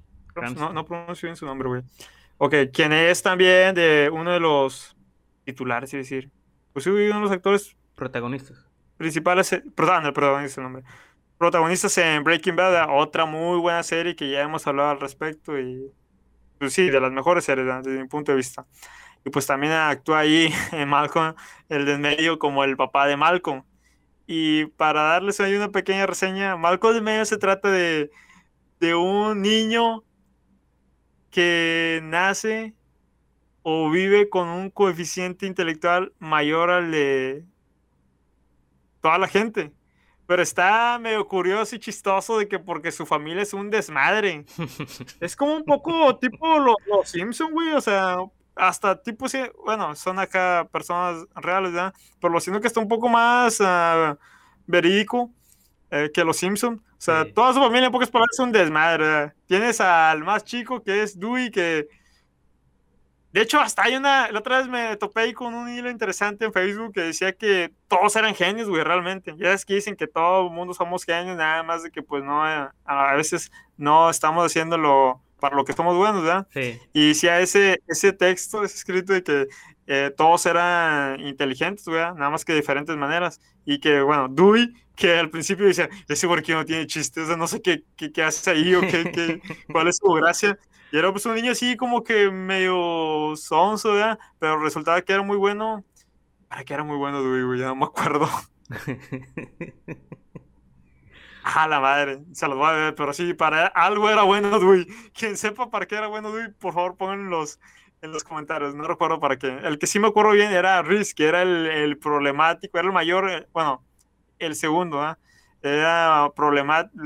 no, 0.56 0.73
no 0.73 0.85
pronuncio 0.85 1.27
bien 1.27 1.36
su 1.36 1.47
nombre, 1.47 1.69
güey. 1.69 1.82
Ok, 2.39 2.55
quien 2.73 2.93
es 2.93 3.23
también 3.23 3.74
de 3.74 4.11
uno 4.12 4.32
de 4.32 4.40
los 4.40 4.97
titulares, 5.44 5.93
es 5.94 5.98
decir, 6.09 6.31
pues 6.73 6.85
sí, 6.85 6.90
uno 6.90 7.01
de 7.01 7.20
los 7.20 7.31
actores 7.31 7.77
Protagonistas. 7.94 8.66
principales, 8.97 9.52
eh, 9.52 9.62
perdón, 9.74 10.06
el 10.06 10.12
protagonista, 10.12 10.61
el 10.61 10.65
nombre. 10.65 10.85
Protagonistas 11.39 11.97
en 11.98 12.24
Breaking 12.24 12.56
Bad, 12.56 12.89
otra 12.90 13.24
muy 13.24 13.59
buena 13.59 13.82
serie 13.82 14.16
que 14.16 14.31
ya 14.31 14.43
hemos 14.43 14.66
hablado 14.66 14.90
al 14.90 15.01
respecto 15.01 15.59
y 15.59 15.93
pues 16.59 16.73
sí, 16.73 16.90
de 16.90 17.01
las 17.01 17.12
mejores 17.12 17.44
series 17.44 17.66
desde 17.85 18.01
mi 18.01 18.09
punto 18.09 18.32
de 18.32 18.36
vista. 18.36 18.66
Y 19.24 19.31
pues 19.31 19.47
también 19.47 19.73
actúa 19.73 20.20
ahí 20.20 20.52
en 20.73 20.89
Malcolm, 20.89 21.35
el 21.69 21.86
de 21.86 21.98
medio, 21.98 22.39
como 22.39 22.65
el 22.65 22.77
papá 22.77 23.06
de 23.06 23.16
Malcolm. 23.16 23.65
Y 24.26 24.66
para 24.66 25.02
darles 25.02 25.40
ahí 25.40 25.55
una 25.55 25.70
pequeña 25.70 26.06
reseña, 26.06 26.56
Malcolm 26.56 26.94
de 26.94 27.01
medio 27.02 27.24
se 27.26 27.36
trata 27.38 27.70
de, 27.70 28.10
de 28.80 28.94
un 28.94 29.42
niño 29.42 30.02
que 31.30 32.01
nace 32.05 32.74
o 33.62 33.90
vive 33.90 34.28
con 34.28 34.48
un 34.48 34.70
coeficiente 34.70 35.46
intelectual 35.46 36.12
mayor 36.18 36.70
al 36.70 36.90
de 36.92 37.44
toda 39.01 39.18
la 39.18 39.28
gente. 39.28 39.72
Pero 40.26 40.42
está 40.42 40.98
medio 40.98 41.26
curioso 41.28 41.76
y 41.76 41.78
chistoso 41.78 42.38
de 42.38 42.48
que 42.48 42.59
porque 42.59 42.92
su 42.92 43.05
familia 43.05 43.42
es 43.42 43.52
un 43.52 43.70
desmadre. 43.70 44.46
Es 45.20 45.36
como 45.36 45.55
un 45.56 45.64
poco 45.64 46.16
tipo 46.18 46.59
lo- 46.59 46.76
los 46.86 47.09
Simpson, 47.10 47.52
güey. 47.52 47.70
O 47.74 47.80
sea, 47.80 48.16
hasta 48.56 49.01
tipo, 49.02 49.28
sí, 49.28 49.40
bueno, 49.64 49.94
son 49.97 50.18
acá 50.18 50.68
personas 50.72 51.24
reales, 51.35 51.72
¿verdad? 51.72 51.94
Pero 52.20 52.32
lo 52.32 52.40
siento 52.40 52.60
que 52.60 52.68
está 52.68 52.81
un 52.81 52.89
poco 52.89 53.09
más 53.09 53.59
ah, 53.60 54.16
verídico 54.66 55.31
eh, 55.90 56.10
que 56.12 56.24
los 56.24 56.36
Simpson. 56.36 56.82
O 56.93 57.01
sea, 57.05 57.24
Sí. 57.24 57.32
toda 57.32 57.52
su 57.52 57.60
familia 57.60 57.86
en 57.86 57.93
pocas 57.93 58.10
palabras 58.10 58.35
es 58.35 58.39
un 58.40 58.52
desmadre. 58.52 59.05
¿verdad? 59.05 59.35
Tienes 59.47 59.81
al 59.81 60.24
más 60.24 60.44
chico 60.44 60.82
que 60.82 61.02
es 61.02 61.18
Dewey, 61.18 61.51
que 61.51 61.89
de 63.32 63.40
hecho, 63.43 63.59
hasta 63.60 63.82
hay 63.82 63.97
una. 63.97 64.31
La 64.31 64.39
otra 64.39 64.59
vez 64.59 64.68
me 64.68 64.97
topé 64.97 65.22
ahí 65.22 65.32
con 65.32 65.55
un 65.55 65.68
hilo 65.68 65.90
interesante 65.90 66.44
en 66.44 66.52
Facebook 66.52 66.93
que 66.94 67.01
decía 67.01 67.32
que 67.32 67.72
todos 67.89 68.14
eran 68.14 68.32
genios, 68.36 68.68
güey, 68.68 68.85
realmente. 68.85 69.35
Ya 69.36 69.52
es 69.52 69.64
que 69.64 69.74
dicen 69.74 69.97
que 69.97 70.06
todo 70.06 70.47
el 70.47 70.52
mundo 70.52 70.72
somos 70.72 71.05
genios, 71.05 71.36
nada 71.36 71.64
más 71.64 71.82
de 71.82 71.90
que, 71.90 72.01
pues, 72.01 72.22
no. 72.22 72.48
eh, 72.48 72.68
A 72.85 73.14
veces 73.14 73.51
no 73.76 74.09
estamos 74.09 74.47
haciéndolo 74.47 75.20
para 75.45 75.57
lo 75.57 75.66
que 75.66 75.75
somos 75.75 75.95
buenos, 75.95 76.23
¿verdad? 76.23 76.49
Sí. 76.55 76.81
Y 76.95 77.09
decía 77.09 77.39
ese, 77.39 77.83
ese 77.87 78.15
texto, 78.15 78.65
ese 78.65 78.77
escrito 78.77 79.12
de 79.12 79.23
que 79.23 79.47
eh, 79.87 80.11
todos 80.16 80.47
eran 80.47 81.21
inteligentes, 81.21 81.85
güey, 81.85 81.99
nada 81.99 82.31
más 82.31 82.47
que 82.47 82.55
de 82.55 82.61
diferentes 82.61 82.97
maneras. 82.97 83.43
Y 83.66 83.79
que, 83.79 84.01
bueno, 84.01 84.29
Dewey, 84.31 84.73
que 84.97 85.19
al 85.19 85.29
principio 85.29 85.66
decía, 85.66 85.91
ese 86.09 86.27
porque 86.27 86.55
no 86.55 86.65
tiene 86.65 86.87
chistes, 86.87 87.25
o 87.25 87.27
sea, 87.27 87.37
no 87.37 87.47
sé 87.47 87.61
qué, 87.61 87.85
qué, 87.95 88.11
qué 88.11 88.23
hace 88.23 88.53
ahí 88.53 88.75
o 88.75 88.81
qué, 88.81 89.12
qué, 89.12 89.43
cuál 89.71 89.89
es 89.89 89.99
su 89.99 90.11
gracia. 90.12 90.59
Y 90.91 90.97
era 90.97 91.12
pues 91.12 91.27
un 91.27 91.35
niño 91.35 91.53
así 91.53 91.77
como 91.77 92.03
que 92.03 92.31
medio 92.31 93.37
sonso, 93.37 93.93
¿verdad? 93.93 94.19
Pero 94.39 94.59
resultaba 94.61 95.03
que 95.03 95.12
era 95.12 95.23
muy 95.23 95.37
bueno. 95.37 95.85
¿Para 96.49 96.65
qué 96.65 96.73
era 96.73 96.85
muy 96.85 96.97
bueno 96.97 97.23
Dewey, 97.23 97.43
güey? 97.43 97.61
Ya 97.61 97.66
no 97.66 97.77
me 97.77 97.85
acuerdo. 97.85 98.31
Ah, 101.47 101.69
la 101.69 101.79
madre, 101.79 102.25
se 102.33 102.49
los 102.49 102.57
voy 102.57 102.69
a 102.69 102.73
ver, 102.73 102.95
pero 102.95 103.12
sí, 103.12 103.35
para 103.35 103.66
algo 103.66 104.09
era 104.09 104.23
bueno 104.23 104.49
Dewey. 104.59 104.87
Quien 105.12 105.37
sepa 105.37 105.71
para 105.71 105.87
qué 105.87 105.97
era 105.97 106.07
bueno 106.07 106.33
Dewey, 106.33 106.53
por 106.53 106.73
favor 106.73 106.97
pongan 106.97 107.21
en 107.21 107.31
los, 107.31 107.61
en 108.01 108.12
los 108.12 108.25
comentarios. 108.25 108.75
No 108.75 108.85
recuerdo 108.85 109.21
para 109.21 109.39
qué. 109.39 109.49
El 109.49 109.79
que 109.79 109.87
sí 109.87 109.99
me 109.99 110.09
acuerdo 110.09 110.33
bien 110.33 110.53
era 110.53 110.81
Riz, 110.83 111.15
que 111.15 111.27
era 111.27 111.43
el, 111.43 111.66
el 111.66 111.99
problemático, 111.99 112.79
era 112.79 112.89
el 112.89 112.95
mayor, 112.95 113.31
eh, 113.31 113.47
bueno, 113.53 113.85
el 114.39 114.55
segundo, 114.55 115.03
¿ah? 115.03 115.19
Era 115.62 116.31
problemático, 116.35 117.03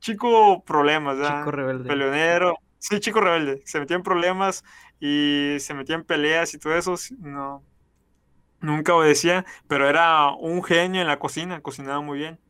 chico 0.00 0.64
problemas, 0.64 1.18
¿verdad? 1.18 1.40
Chico 1.40 1.50
rebelde. 1.50 1.88
Peleonero, 1.88 2.56
sí, 2.78 3.00
chico 3.00 3.20
rebelde. 3.20 3.62
Se 3.64 3.80
metía 3.80 3.96
en 3.96 4.02
problemas 4.04 4.64
y 5.00 5.56
se 5.60 5.74
metía 5.74 5.96
en 5.96 6.04
peleas 6.04 6.54
y 6.54 6.58
todo 6.58 6.76
eso. 6.76 6.94
No, 7.18 7.64
nunca 8.60 8.94
obedecía, 8.94 9.44
pero 9.68 9.88
era 9.88 10.30
un 10.32 10.62
genio 10.62 11.00
en 11.02 11.08
la 11.08 11.18
cocina, 11.18 11.60
cocinaba 11.62 12.00
muy 12.00 12.18
bien. 12.18 12.40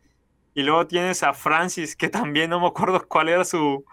Y 0.55 0.63
luego 0.63 0.87
tienes 0.87 1.23
a 1.23 1.33
Francis, 1.35 1.97
que 1.97 2.09
también 2.09 2.51
no 2.51 2.61
me 2.61 2.67
acuerdo 2.69 3.07
cuál 3.09 3.29
era 3.29 3.45
su, 3.45 3.85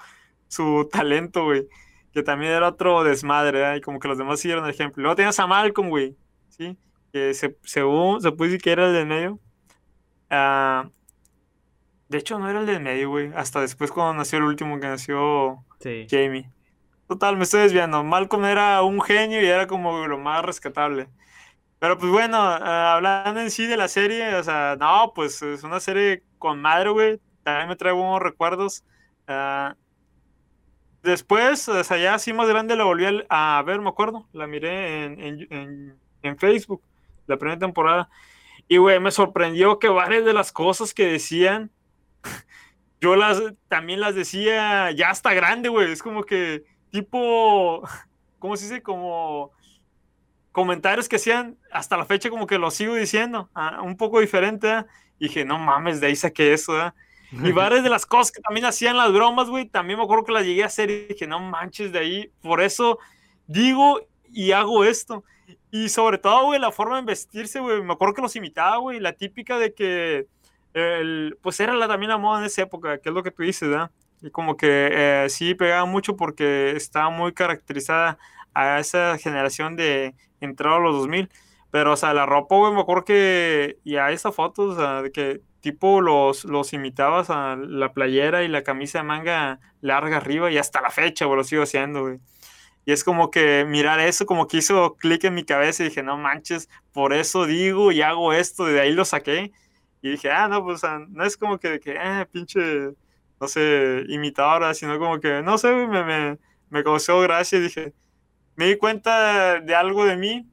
su 0.47 0.89
talento, 0.91 1.45
güey. 1.45 1.67
Que 2.13 2.23
también 2.23 2.51
era 2.53 2.69
otro 2.69 3.03
desmadre, 3.03 3.59
¿verdad? 3.59 3.75
Y 3.77 3.81
como 3.81 3.99
que 3.99 4.07
los 4.07 4.17
demás 4.17 4.39
siguieron 4.39 4.65
el 4.65 4.71
ejemplo. 4.71 5.01
Luego 5.03 5.15
tienes 5.15 5.39
a 5.39 5.47
Malcolm, 5.47 5.89
güey, 5.89 6.17
¿sí? 6.49 6.77
Que 7.13 7.33
se, 7.33 7.57
según 7.63 8.21
se 8.21 8.31
puede 8.31 8.51
decir 8.51 8.63
que 8.63 8.71
era 8.71 8.87
el 8.87 8.93
del 8.93 9.07
medio. 9.07 9.39
Ah, 10.29 10.89
de 12.07 12.17
hecho, 12.17 12.39
no 12.39 12.49
era 12.49 12.59
el 12.59 12.65
del 12.65 12.81
medio, 12.81 13.09
güey. 13.09 13.31
Hasta 13.35 13.61
después 13.61 13.91
cuando 13.91 14.13
nació 14.15 14.39
el 14.39 14.45
último 14.45 14.79
que 14.79 14.87
nació 14.87 15.65
Sí. 15.79 16.07
Jamie. 16.09 16.51
Total, 17.07 17.37
me 17.37 17.43
estoy 17.43 17.61
desviando. 17.61 18.03
Malcolm 18.03 18.45
era 18.45 18.81
un 18.83 19.01
genio 19.01 19.41
y 19.41 19.45
era 19.47 19.67
como 19.67 20.07
lo 20.07 20.17
más 20.19 20.43
rescatable. 20.45 21.09
Pero 21.79 21.97
pues 21.97 22.11
bueno, 22.11 22.37
ah, 22.39 22.95
hablando 22.95 23.41
en 23.41 23.51
sí 23.51 23.67
de 23.67 23.77
la 23.77 23.87
serie, 23.87 24.35
o 24.35 24.43
sea, 24.43 24.77
no, 24.79 25.13
pues 25.15 25.41
es 25.41 25.63
una 25.63 25.79
serie 25.79 26.23
con 26.39 26.61
madre, 26.61 26.89
güey. 26.89 27.19
También 27.43 27.69
me 27.69 27.75
trae 27.75 27.93
buenos 27.93 28.21
recuerdos. 28.21 28.83
Ah, 29.27 29.75
después, 31.03 31.69
o 31.69 31.83
sea, 31.83 32.15
así 32.15 32.33
más 32.33 32.49
grande 32.49 32.75
la 32.75 32.85
volví 32.85 33.05
a, 33.29 33.63
ver, 33.65 33.81
me 33.81 33.89
acuerdo. 33.89 34.27
La 34.33 34.47
miré 34.47 35.03
en 35.03 36.37
Facebook, 36.39 36.81
la 37.27 37.37
primera 37.37 37.59
temporada. 37.59 38.09
Y, 38.71 38.77
güey, 38.77 38.99
me 38.99 39.09
sorprendió 39.09 39.79
que 39.79 39.89
varias 39.89 40.23
de 40.23 40.33
las 40.33 40.51
cosas 40.51 40.93
que 40.93 41.07
decían, 41.07 41.71
yo 43.01 43.15
las 43.15 43.41
también 43.67 43.99
las 43.99 44.13
decía 44.13 44.91
ya 44.91 45.09
hasta 45.09 45.33
grande, 45.33 45.69
güey. 45.69 45.91
Es 45.91 46.03
como 46.03 46.23
que, 46.23 46.63
tipo, 46.91 47.81
¿cómo 48.39 48.55
se 48.55 48.65
dice? 48.65 48.83
Como 48.83 49.51
comentarios 50.51 51.09
que 51.09 51.15
hacían 51.15 51.57
hasta 51.71 51.97
la 51.97 52.05
fecha, 52.05 52.29
como 52.29 52.45
que 52.45 52.59
lo 52.59 52.69
sigo 52.69 52.93
diciendo, 52.93 53.49
ah, 53.55 53.81
un 53.81 53.97
poco 53.97 54.19
diferente. 54.19 54.69
¿ah? 54.69 54.85
Y 55.19 55.27
dije, 55.27 55.45
no 55.45 55.59
mames, 55.59 55.99
de 55.99 56.07
ahí 56.07 56.15
saqué 56.15 56.53
eso, 56.53 56.75
¿ah? 56.77 56.95
Y 57.31 57.51
varias 57.51 57.83
de 57.83 57.89
las 57.89 58.05
cosas 58.05 58.31
que 58.31 58.41
también 58.41 58.65
hacían 58.65 58.97
las 58.97 59.11
bromas, 59.11 59.49
güey, 59.49 59.67
también 59.67 59.99
me 59.99 60.05
acuerdo 60.05 60.25
que 60.25 60.31
las 60.31 60.45
llegué 60.45 60.63
a 60.63 60.67
hacer 60.67 60.89
y 60.89 61.07
dije, 61.07 61.27
no 61.27 61.39
manches 61.39 61.91
de 61.91 61.99
ahí. 61.99 62.31
Por 62.41 62.61
eso 62.61 62.99
digo 63.47 64.01
y 64.31 64.51
hago 64.51 64.83
esto. 64.83 65.23
Y 65.71 65.89
sobre 65.89 66.17
todo, 66.17 66.45
güey, 66.45 66.59
la 66.59 66.71
forma 66.71 66.97
de 66.97 67.03
vestirse, 67.03 67.59
güey. 67.59 67.81
Me 67.81 67.93
acuerdo 67.93 68.15
que 68.15 68.21
los 68.21 68.35
imitaba, 68.35 68.77
güey. 68.77 68.99
La 68.99 69.13
típica 69.13 69.57
de 69.59 69.73
que, 69.73 70.27
el, 70.73 71.37
pues 71.41 71.59
era 71.59 71.73
la, 71.73 71.87
también 71.87 72.09
la 72.09 72.17
moda 72.17 72.39
en 72.39 72.45
esa 72.45 72.63
época, 72.63 72.99
que 72.99 73.09
es 73.09 73.15
lo 73.15 73.23
que 73.23 73.31
tú 73.31 73.43
dices, 73.43 73.69
¿verdad? 73.69 73.91
Y 74.21 74.31
como 74.31 74.57
que 74.57 74.89
eh, 74.91 75.27
sí 75.29 75.55
pegaba 75.55 75.85
mucho 75.85 76.15
porque 76.15 76.71
estaba 76.75 77.09
muy 77.09 77.33
caracterizada 77.33 78.17
a 78.53 78.79
esa 78.79 79.17
generación 79.17 79.75
de 79.75 80.15
entrado 80.41 80.77
a 80.77 80.79
los 80.79 80.95
2000. 80.95 81.29
Pero, 81.71 81.93
o 81.93 81.97
sea, 81.97 82.13
la 82.13 82.25
ropa, 82.25 82.55
güey, 82.55 82.73
me 82.73 82.81
acuerdo 82.81 83.05
que, 83.05 83.77
y 83.83 83.97
a 83.97 84.11
esa 84.11 84.31
foto, 84.31 84.63
o 84.63 84.75
sea, 84.75 85.01
de 85.03 85.11
que 85.11 85.41
tipo 85.61 86.01
los, 86.01 86.45
los 86.45 86.73
imitabas 86.73 87.29
a 87.29 87.55
la 87.57 87.93
playera 87.93 88.43
y 88.43 88.47
la 88.47 88.63
camisa 88.63 88.99
de 88.99 89.03
manga 89.03 89.59
larga 89.81 90.17
arriba 90.17 90.51
y 90.51 90.57
hasta 90.57 90.81
la 90.81 90.89
fecha, 90.89 91.25
güey, 91.25 91.37
lo 91.37 91.43
sigo 91.43 91.63
haciendo, 91.63 92.01
güey. 92.01 92.19
Y 92.85 92.91
es 92.91 93.03
como 93.03 93.29
que 93.29 93.65
mirar 93.65 93.99
eso, 93.99 94.25
como 94.25 94.47
que 94.47 94.57
hizo 94.57 94.95
clic 94.95 95.23
en 95.25 95.35
mi 95.35 95.43
cabeza 95.43 95.83
y 95.83 95.89
dije, 95.89 96.01
no 96.01 96.17
manches, 96.17 96.69
por 96.91 97.13
eso 97.13 97.45
digo 97.45 97.91
y 97.91 98.01
hago 98.01 98.33
esto, 98.33 98.65
de 98.65 98.79
ahí 98.81 98.93
lo 98.93 99.05
saqué. 99.05 99.51
Y 100.01 100.11
dije, 100.11 100.31
ah, 100.31 100.47
no, 100.47 100.63
pues, 100.63 100.77
o 100.77 100.87
sea, 100.87 100.99
no 101.09 101.23
es 101.25 101.37
como 101.37 101.59
que, 101.59 101.79
que 101.79 101.95
eh, 101.99 102.25
pinche, 102.31 102.59
no 103.39 103.47
sé, 103.47 104.05
imitadora, 104.07 104.73
sino 104.73 104.97
como 104.97 105.19
que, 105.19 105.43
no 105.43 105.57
sé, 105.57 105.71
me, 105.71 106.03
me, 106.03 106.39
me 106.69 106.83
causó 106.83 107.19
gracia 107.21 107.59
y 107.59 107.61
dije, 107.61 107.93
me 108.55 108.65
di 108.65 108.77
cuenta 108.77 109.59
de 109.59 109.75
algo 109.75 110.05
de 110.05 110.17
mí, 110.17 110.49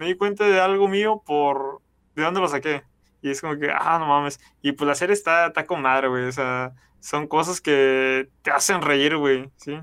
me 0.00 0.06
di 0.06 0.14
cuenta 0.16 0.46
de 0.46 0.58
algo 0.58 0.88
mío 0.88 1.22
por, 1.26 1.82
¿de 2.16 2.22
dónde 2.22 2.40
lo 2.40 2.48
saqué? 2.48 2.84
Y 3.20 3.28
es 3.28 3.42
como 3.42 3.58
que, 3.58 3.70
ah, 3.70 3.98
no 3.98 4.06
mames. 4.06 4.40
Y 4.62 4.72
pues 4.72 4.88
la 4.88 4.94
serie 4.94 5.12
está, 5.12 5.48
está 5.48 5.66
con 5.66 5.82
madre, 5.82 6.08
güey, 6.08 6.24
o 6.24 6.32
sea, 6.32 6.72
son 7.00 7.26
cosas 7.28 7.60
que 7.60 8.30
te 8.40 8.50
hacen 8.50 8.80
reír, 8.80 9.18
güey, 9.18 9.50
¿sí? 9.56 9.78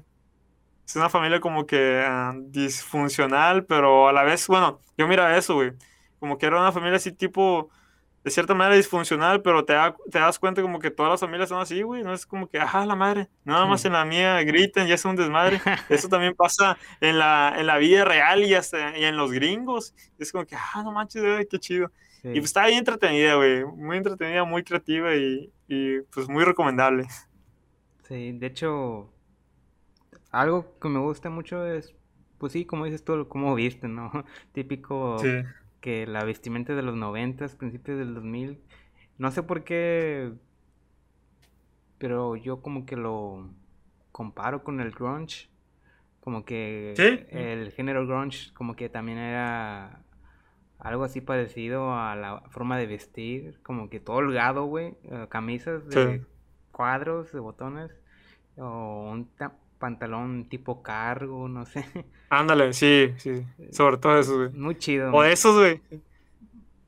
Es 0.87 0.95
una 0.95 1.09
familia 1.09 1.39
como 1.39 1.67
que 1.67 2.03
ah, 2.03 2.33
disfuncional, 2.35 3.65
pero 3.65 4.07
a 4.07 4.11
la 4.11 4.23
vez, 4.23 4.47
bueno, 4.47 4.81
yo 4.97 5.07
mira 5.07 5.37
eso, 5.37 5.53
güey. 5.53 5.73
Como 6.19 6.39
que 6.39 6.47
era 6.47 6.59
una 6.59 6.71
familia 6.71 6.97
así 6.97 7.11
tipo 7.11 7.69
de 8.27 8.31
cierta 8.31 8.53
manera 8.53 8.75
disfuncional, 8.75 9.41
pero 9.41 9.63
te, 9.63 9.73
te 10.11 10.19
das 10.19 10.37
cuenta 10.37 10.61
como 10.61 10.79
que 10.79 10.91
todas 10.91 11.11
las 11.11 11.21
familias 11.21 11.47
son 11.47 11.61
así, 11.61 11.81
güey, 11.81 12.03
no 12.03 12.13
es 12.13 12.25
como 12.25 12.49
que, 12.49 12.59
ajá, 12.59 12.85
la 12.85 12.93
madre, 12.93 13.29
nada 13.45 13.65
más 13.65 13.85
en 13.85 13.93
la 13.93 14.03
mía 14.03 14.43
griten 14.43 14.85
y 14.85 14.91
es 14.91 15.05
un 15.05 15.15
desmadre. 15.15 15.61
Eso 15.89 16.09
también 16.09 16.35
pasa 16.35 16.77
en 16.99 17.19
la, 17.19 17.55
en 17.57 17.65
la 17.67 17.77
vida 17.77 18.03
real 18.03 18.43
y, 18.43 18.53
hasta, 18.53 18.97
y 18.97 19.05
en 19.05 19.15
los 19.15 19.31
gringos. 19.31 19.95
Es 20.19 20.33
como 20.33 20.45
que, 20.45 20.57
ah, 20.57 20.83
no 20.83 20.91
manches, 20.91 21.47
qué 21.49 21.57
chido. 21.57 21.89
Y 22.21 22.39
pues 22.41 22.45
está 22.45 22.65
bien 22.65 22.79
entretenida, 22.79 23.35
güey, 23.35 23.63
muy 23.63 23.95
entretenida, 23.95 24.43
muy 24.43 24.61
creativa 24.61 25.15
y, 25.15 25.49
y 25.69 26.01
pues 26.01 26.27
muy 26.27 26.43
recomendable. 26.43 27.07
Sí, 28.09 28.33
de 28.33 28.47
hecho, 28.47 29.09
algo 30.31 30.77
que 30.81 30.89
me 30.89 30.99
gusta 30.99 31.29
mucho 31.29 31.65
es, 31.65 31.95
pues 32.39 32.51
sí, 32.51 32.65
como 32.65 32.83
dices 32.83 33.05
tú, 33.05 33.25
cómo 33.29 33.55
viste, 33.55 33.87
¿no? 33.87 34.11
Típico 34.51 35.15
que 35.87 36.05
la 36.05 36.25
vestimenta 36.25 36.75
de 36.75 36.81
los 36.81 36.97
noventas, 36.97 37.55
principios 37.55 37.97
del 37.97 38.13
2000, 38.13 38.59
no 39.19 39.31
sé 39.31 39.41
por 39.41 39.63
qué, 39.63 40.33
pero 41.97 42.35
yo 42.35 42.61
como 42.61 42.85
que 42.85 42.97
lo 42.97 43.47
comparo 44.11 44.65
con 44.65 44.81
el 44.81 44.91
grunge, 44.91 45.47
como 46.19 46.43
que 46.43 46.91
el 47.29 47.71
género 47.71 48.05
grunge 48.05 48.53
como 48.53 48.75
que 48.75 48.89
también 48.89 49.17
era 49.17 50.01
algo 50.77 51.05
así 51.05 51.21
parecido 51.21 51.93
a 51.93 52.17
la 52.17 52.41
forma 52.49 52.77
de 52.77 52.85
vestir, 52.85 53.57
como 53.63 53.89
que 53.89 54.01
todo 54.01 54.17
holgado, 54.17 54.65
güey, 54.65 54.93
eh, 55.05 55.27
camisas 55.29 55.87
de 55.87 56.21
cuadros, 56.73 57.31
de 57.31 57.39
botones, 57.39 57.95
o 58.57 59.09
un 59.09 59.29
pantalón 59.77 60.49
tipo 60.49 60.81
cargo, 60.81 61.47
no 61.47 61.65
sé. 61.65 61.85
Ándale, 62.29 62.73
sí, 62.73 63.13
sí. 63.17 63.45
Sobre 63.71 63.97
todo 63.97 64.17
eso, 64.19 64.35
güey. 64.35 64.49
Muy 64.49 64.77
chido. 64.77 65.11
O 65.11 65.23
esos, 65.23 65.55
güey. 65.55 65.81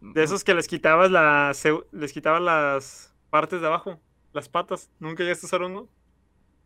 De 0.01 0.23
esos 0.23 0.43
que 0.43 0.53
les 0.53 0.67
quitabas 0.67 1.11
las 1.11 1.63
les 1.91 2.13
quitabas 2.13 2.41
las 2.41 3.15
partes 3.29 3.61
de 3.61 3.67
abajo, 3.67 3.99
las 4.33 4.49
patas. 4.49 4.89
Nunca 4.99 5.23
ya 5.23 5.31
a 5.31 5.33
usar 5.33 5.61
uno. 5.61 5.87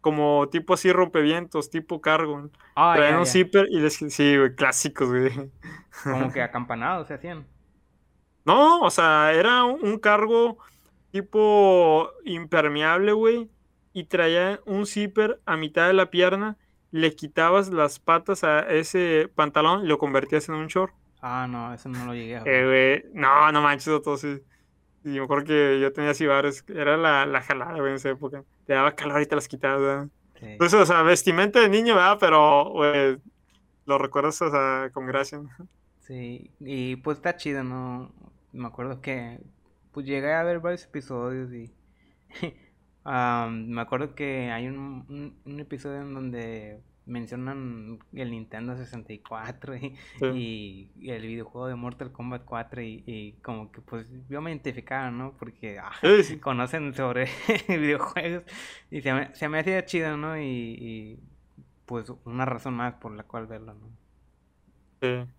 Como 0.02 0.50
tipo 0.50 0.74
así 0.74 0.92
rompevientos, 0.92 1.70
tipo 1.70 2.02
cargo. 2.02 2.50
Ah, 2.76 2.94
Traían 2.96 3.20
un 3.20 3.26
zipper 3.26 3.68
y 3.70 3.80
les 3.80 3.96
sí, 3.96 4.38
güey, 4.38 4.54
clásicos, 4.54 5.08
güey. 5.10 5.52
Como 6.04 6.32
que 6.34 6.42
acampanados 6.42 7.08
se 7.08 7.14
hacían. 7.14 7.48
No, 8.46 8.82
o 8.82 8.90
sea, 8.90 9.32
era 9.34 9.64
un 9.64 9.98
cargo 10.00 10.58
tipo 11.12 12.10
impermeable, 12.26 13.14
güey 13.14 13.50
y 13.94 14.06
traía 14.06 14.60
un 14.66 14.86
zipper 14.86 15.40
a 15.46 15.56
mitad 15.56 15.88
de 15.88 15.94
la 15.94 16.10
pierna, 16.10 16.58
le 16.92 17.16
quitabas 17.16 17.70
las 17.70 18.00
patas 18.00 18.44
a 18.44 18.60
ese 18.62 19.30
pantalón 19.34 19.86
y 19.86 19.88
lo 19.88 19.98
convertías 19.98 20.50
en 20.50 20.56
un 20.56 20.68
short. 20.68 20.94
Ah, 21.22 21.48
no, 21.50 21.74
eso 21.74 21.90
no 21.90 22.06
lo 22.06 22.14
llegué 22.14 22.38
a 22.38 22.44
ver. 22.44 22.66
Eh, 22.74 23.10
no, 23.14 23.52
no 23.52 23.62
manches, 23.62 24.02
todo 24.04 24.18
sí. 24.18 24.42
Y 25.06 25.14
yo 25.16 25.28
creo 25.28 25.44
que 25.44 25.80
yo 25.80 25.92
tenía 25.94 26.12
así 26.12 26.26
varios, 26.26 26.64
era 26.70 26.98
la, 26.98 27.26
la 27.26 27.42
jalada, 27.42 27.78
güey, 27.80 27.90
en 27.90 27.96
esa 27.96 28.10
época. 28.10 28.44
Te 28.66 28.74
daba 28.74 28.96
calor 28.96 29.22
y 29.22 29.26
te 29.26 29.36
las 29.36 29.48
quitabas, 29.48 29.82
¿verdad? 29.82 30.08
Entonces, 30.42 30.80
o 30.80 30.86
sea, 30.86 31.02
vestimenta 31.04 31.62
de 31.62 31.70
niño, 31.70 31.96
¿verdad? 31.96 32.18
Pero, 32.20 32.70
güey, 32.72 33.18
lo 33.86 33.98
recuerdas, 33.98 34.42
o 34.42 34.52
sea, 34.52 34.90
con 34.94 35.06
gracia. 35.06 35.40
Sí, 36.02 36.52
y 36.60 36.98
pues 36.98 37.18
está 37.18 37.38
chido, 37.38 37.64
¿no? 37.64 38.12
Me 38.52 38.68
acuerdo 38.68 39.02
que, 39.02 39.40
pues 39.92 40.06
llegué 40.06 40.34
a 40.34 40.44
ver 40.44 40.60
varios 40.60 40.84
episodios 40.84 41.52
y 41.54 41.74
me 43.06 43.82
acuerdo 43.82 44.16
que 44.16 44.52
hay 44.52 44.68
un, 44.68 45.36
un, 45.46 45.60
episodio 45.60 46.02
en 46.02 46.14
donde 46.14 46.82
mencionan 47.06 48.00
el 48.14 48.32
Nintendo 48.32 48.78
64 48.78 49.76
y, 49.76 49.96
y, 50.22 51.10
el 51.10 51.28
videojuego 51.28 51.68
de 51.68 51.76
Mortal 51.76 52.14
Kombat 52.14 52.46
4 52.46 52.82
y, 52.82 53.04
y, 53.06 53.32
como 53.42 53.72
que 53.72 53.82
pues 53.82 54.08
yo 54.30 54.42
me 54.42 54.52
identificaba, 54.52 55.12
¿no? 55.12 55.34
Porque 55.38 55.80
ah, 55.80 55.92
conocen 56.42 56.94
sobre 56.94 57.28
videojuegos 57.68 58.44
y 58.90 59.02
se 59.02 59.14
me, 59.14 59.36
se 59.36 59.50
me 59.50 59.60
hacía 59.60 59.86
chido, 59.86 60.16
¿no? 60.16 60.40
Y, 60.40 61.20
pues 61.86 62.10
una 62.24 62.46
razón 62.46 62.76
más 62.76 62.94
por 62.96 63.14
la 63.14 63.24
cual 63.24 63.48
verlo, 63.48 63.74
¿no? 63.74 63.90
Sí. 65.02 65.30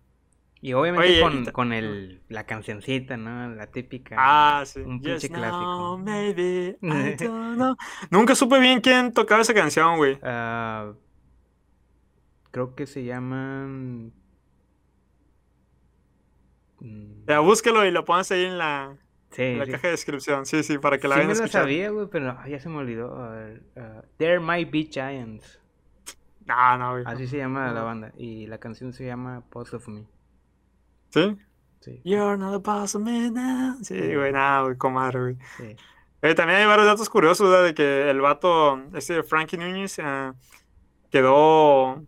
Y 0.65 0.73
obviamente 0.73 1.21
con, 1.21 1.45
con 1.45 1.73
el, 1.73 2.23
la 2.27 2.47
cancioncita, 2.47 3.17
¿no? 3.17 3.53
La 3.53 3.67
típica. 3.67 4.15
Ah, 4.17 4.63
sí. 4.65 4.79
Un 4.79 4.99
pinche 4.99 5.29
clásico. 5.29 5.99
maybe, 5.99 6.79
Nunca 8.09 8.33
supe 8.33 8.59
bien 8.59 8.81
quién 8.81 9.13
tocaba 9.13 9.43
esa 9.43 9.53
canción, 9.53 9.97
güey. 9.97 10.17
Ah, 10.23 10.93
creo 12.49 12.73
que 12.73 12.87
se 12.87 13.03
llaman. 13.03 14.11
Mm. 16.79 17.25
Ya, 17.27 17.41
búsquelo 17.41 17.85
y 17.85 17.91
lo 17.91 18.03
pones 18.03 18.31
ahí 18.31 18.45
en 18.45 18.57
la, 18.57 18.97
la 19.37 19.65
caja 19.67 19.87
de 19.89 19.91
descripción. 19.91 20.47
Sí, 20.47 20.63
sí, 20.63 20.79
para 20.79 20.97
que 20.97 21.07
la 21.07 21.17
vean. 21.17 21.29
Sí, 21.29 21.41
me 21.41 21.45
lo 21.45 21.51
sabía, 21.51 21.91
güey, 21.91 22.07
pero 22.11 22.43
ya 22.47 22.59
se 22.59 22.69
me 22.69 22.77
olvidó. 22.77 23.13
Uh, 23.13 24.01
There 24.17 24.39
Might 24.39 24.71
Be 24.71 24.89
Giants. 24.91 25.61
No, 26.47 26.75
no, 26.79 26.93
güey. 26.93 27.03
Así 27.05 27.27
se 27.27 27.37
llama 27.37 27.71
la 27.71 27.83
banda. 27.83 28.13
Y 28.17 28.47
la 28.47 28.57
canción 28.57 28.93
se 28.93 29.05
llama 29.05 29.43
Pulse 29.51 29.75
of 29.75 29.87
Me. 29.89 30.14
¿Sí? 31.15 31.37
Sí. 31.79 32.01
You're 32.03 32.37
not 32.37 32.55
a 32.55 32.57
boss 32.57 32.95
now. 32.95 33.77
Sí, 33.81 33.95
güey, 33.95 34.33
nada, 34.33 34.63
güey, 34.63 34.75
comadre, 34.75 35.19
güey. 35.21 35.37
Sí. 35.55 35.75
Eh, 36.21 36.35
también 36.35 36.59
hay 36.59 36.65
varios 36.65 36.87
datos 36.87 37.09
curiosos, 37.09 37.49
¿verdad? 37.49 37.63
De 37.63 37.73
que 37.73 38.09
el 38.09 38.19
vato, 38.19 38.81
este 38.93 39.23
Frankie 39.23 39.55
Núñez, 39.57 39.97
eh, 39.99 40.33
quedó. 41.09 42.03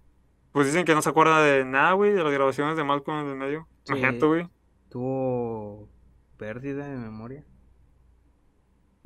Pues 0.52 0.68
dicen 0.68 0.84
que 0.84 0.94
no 0.94 1.02
se 1.02 1.10
acuerda 1.10 1.42
de 1.42 1.64
nada, 1.64 1.94
güey, 1.94 2.12
de 2.12 2.22
las 2.22 2.34
grabaciones 2.34 2.76
de 2.76 2.84
Malcolm 2.84 3.20
en 3.20 3.28
el 3.30 3.36
medio. 3.38 3.68
Sí. 3.84 3.94
Imagínate, 3.94 4.26
güey. 4.26 4.50
Tuvo 4.90 5.88
pérdida 6.36 6.86
de 6.86 6.98
memoria. 6.98 7.46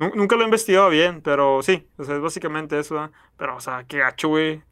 Nunca 0.00 0.34
lo 0.34 0.42
he 0.42 0.46
investigado 0.46 0.88
bien, 0.88 1.20
pero 1.22 1.62
sí, 1.62 1.86
o 1.96 2.02
sea, 2.02 2.16
es 2.16 2.20
básicamente 2.20 2.76
eso, 2.76 2.96
¿verdad? 2.96 3.12
Pero, 3.36 3.56
o 3.56 3.60
sea, 3.60 3.84
qué 3.86 3.98
gacho, 3.98 4.28
güey. 4.28 4.64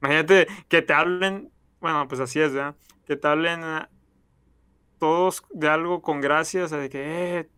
Imagínate 0.00 0.46
que 0.68 0.80
te 0.80 0.94
hablen, 0.94 1.50
bueno, 1.78 2.08
pues 2.08 2.22
así 2.22 2.40
es, 2.40 2.54
¿verdad? 2.54 2.74
Que 3.04 3.16
te 3.16 3.28
hablen 3.28 3.60
todos 5.02 5.42
de 5.52 5.68
algo 5.68 6.00
con 6.00 6.20
gracia, 6.20 6.64
o 6.64 6.68
sea, 6.68 6.78
de 6.78 6.88
que, 6.88 7.40
eh, 7.40 7.48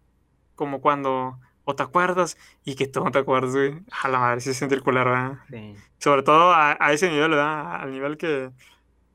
como 0.55 0.81
cuando, 0.81 1.39
o 1.65 1.77
te 1.77 1.83
acuerdas, 1.83 2.39
y 2.65 2.75
que 2.75 2.87
tú 2.87 3.05
no 3.05 3.11
te 3.11 3.19
acuerdas, 3.19 3.55
güey. 3.55 3.83
A 4.03 4.09
la 4.09 4.19
madre, 4.19 4.41
se 4.41 4.55
siente 4.55 4.75
el 4.75 4.83
culero, 4.83 5.11
¿verdad? 5.11 5.41
Sí. 5.51 5.75
Sobre 5.99 6.23
todo 6.23 6.55
a, 6.55 6.73
ese 6.91 7.11
nivel, 7.11 7.33
¿verdad? 7.33 7.83
Al 7.83 7.93
nivel 7.93 8.17
que, 8.17 8.51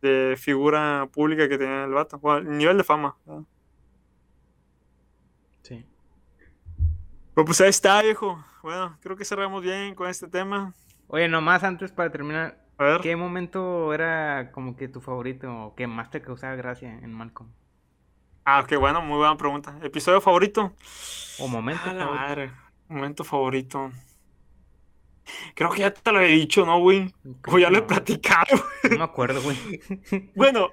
de 0.03 0.35
figura 0.37 1.09
pública 1.11 1.49
que 1.49 1.57
tenía 1.57 1.85
el 1.85 1.89
vato, 1.89 2.19
o 2.21 2.31
al 2.31 2.55
nivel 2.55 2.77
de 2.77 2.83
fama, 2.83 3.17
¿verdad? 3.25 3.43
Sí. 5.63 5.83
Pues, 7.33 7.45
pues 7.47 7.61
ahí 7.61 7.69
está, 7.69 7.99
viejo. 8.03 8.45
Bueno, 8.61 8.95
creo 9.01 9.15
que 9.15 9.25
cerramos 9.25 9.63
bien 9.63 9.95
con 9.95 10.07
este 10.07 10.27
tema. 10.27 10.75
Oye, 11.07 11.27
nomás 11.27 11.63
antes 11.63 11.91
para 11.91 12.11
terminar, 12.11 12.63
¿qué 13.01 13.15
momento 13.15 13.91
era 13.91 14.51
como 14.51 14.75
que 14.75 14.87
tu 14.87 15.01
favorito 15.01 15.51
o 15.51 15.73
que 15.73 15.87
más 15.87 16.11
te 16.11 16.21
causaba 16.21 16.53
gracia 16.53 16.93
en 16.93 17.11
Malcolm? 17.11 17.49
Ah, 18.51 18.65
qué 18.67 18.77
bueno, 18.77 18.99
muy 18.99 19.17
buena 19.17 19.37
pregunta. 19.37 19.77
¿Episodio 19.83 20.19
favorito? 20.21 20.73
¿O 21.37 21.47
momento 21.47 21.83
favorito? 21.83 22.53
momento 22.87 23.23
favorito. 23.23 23.91
Creo 25.53 25.69
que 25.69 25.81
ya 25.81 25.93
te 25.93 26.11
lo 26.11 26.19
he 26.19 26.29
dicho, 26.29 26.65
¿no, 26.65 26.79
güey? 26.79 27.13
O 27.45 27.59
ya 27.59 27.69
lo 27.69 27.77
he 27.77 27.81
platicado. 27.83 28.57
No 28.89 28.97
me 28.97 29.03
acuerdo, 29.03 29.39
güey. 29.43 29.55
bueno, 30.35 30.71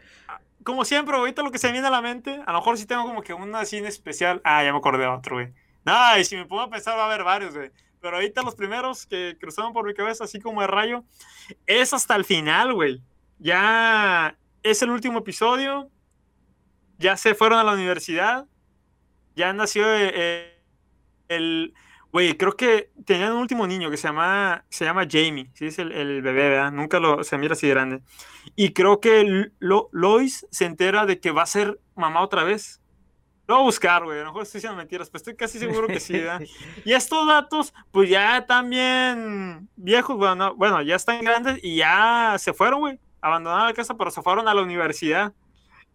como 0.64 0.86
siempre, 0.86 1.14
ahorita 1.14 1.42
lo 1.42 1.50
que 1.50 1.58
se 1.58 1.66
me 1.66 1.74
viene 1.74 1.88
a 1.88 1.90
la 1.90 2.00
mente, 2.00 2.40
a 2.46 2.52
lo 2.52 2.60
mejor 2.60 2.78
sí 2.78 2.86
tengo 2.86 3.02
como 3.02 3.20
que 3.20 3.34
una 3.34 3.62
cine 3.66 3.88
especial. 3.88 4.40
Ah, 4.42 4.64
ya 4.64 4.72
me 4.72 4.78
acordé 4.78 5.02
de 5.02 5.08
otro, 5.08 5.36
güey. 5.36 5.52
Nah, 5.84 6.16
y 6.18 6.24
si 6.24 6.34
me 6.34 6.46
pongo 6.46 6.62
a 6.62 6.70
pensar 6.70 6.96
va 6.96 7.02
a 7.02 7.06
haber 7.12 7.24
varios, 7.24 7.54
güey. 7.54 7.70
Pero 8.00 8.16
ahorita 8.16 8.40
los 8.40 8.54
primeros 8.54 9.04
que 9.04 9.36
cruzaron 9.38 9.74
por 9.74 9.84
mi 9.84 9.92
cabeza, 9.92 10.24
así 10.24 10.40
como 10.40 10.62
de 10.62 10.66
rayo, 10.66 11.04
es 11.66 11.92
hasta 11.92 12.16
el 12.16 12.24
final, 12.24 12.72
güey. 12.72 13.02
Ya 13.38 14.34
es 14.62 14.80
el 14.80 14.88
último 14.88 15.18
episodio 15.18 15.90
ya 16.98 17.16
se 17.16 17.34
fueron 17.34 17.58
a 17.58 17.64
la 17.64 17.72
universidad, 17.72 18.46
ya 19.34 19.52
nació 19.52 19.84
eh, 19.88 20.62
el... 21.28 21.74
Güey, 22.12 22.38
creo 22.38 22.56
que 22.56 22.90
tenían 23.04 23.32
un 23.32 23.40
último 23.40 23.66
niño 23.66 23.90
que 23.90 23.98
se 23.98 24.08
llama, 24.08 24.64
se 24.70 24.86
llama 24.86 25.06
Jamie, 25.10 25.50
¿sí? 25.52 25.66
Es 25.66 25.78
el, 25.78 26.22
bebé, 26.22 26.48
¿verdad? 26.48 26.72
Nunca 26.72 26.98
lo, 26.98 27.22
se 27.24 27.36
mira 27.36 27.52
así 27.52 27.68
grande. 27.68 28.00
Y 28.54 28.72
creo 28.72 29.00
que 29.00 29.50
Lois 29.58 30.46
se 30.50 30.64
entera 30.64 31.04
de 31.04 31.20
que 31.20 31.30
va 31.30 31.42
a 31.42 31.46
ser 31.46 31.78
mamá 31.94 32.22
otra 32.22 32.42
vez. 32.42 32.80
Lo 33.46 33.56
voy 33.56 33.62
a 33.64 33.66
buscar, 33.66 34.04
güey. 34.04 34.18
A 34.18 34.22
lo 34.22 34.28
mejor 34.28 34.44
estoy 34.44 34.60
diciendo 34.60 34.78
mentiras, 34.78 35.10
pero 35.10 35.18
estoy 35.18 35.36
casi 35.36 35.58
seguro 35.58 35.88
que 35.88 36.00
sí, 36.00 36.14
¿verdad? 36.14 36.40
Y 36.86 36.94
estos 36.94 37.26
datos, 37.26 37.74
pues 37.90 38.08
ya 38.08 38.46
también 38.46 39.68
viejos, 39.76 40.16
bueno, 40.16 40.54
bueno, 40.54 40.80
ya 40.80 40.96
están 40.96 41.22
grandes 41.22 41.58
y 41.62 41.76
ya 41.76 42.36
se 42.38 42.54
fueron, 42.54 42.80
güey. 42.80 42.98
Abandonaron 43.20 43.66
la 43.66 43.74
casa, 43.74 43.94
pero 43.94 44.10
se 44.10 44.22
fueron 44.22 44.48
a 44.48 44.54
la 44.54 44.62
universidad 44.62 45.34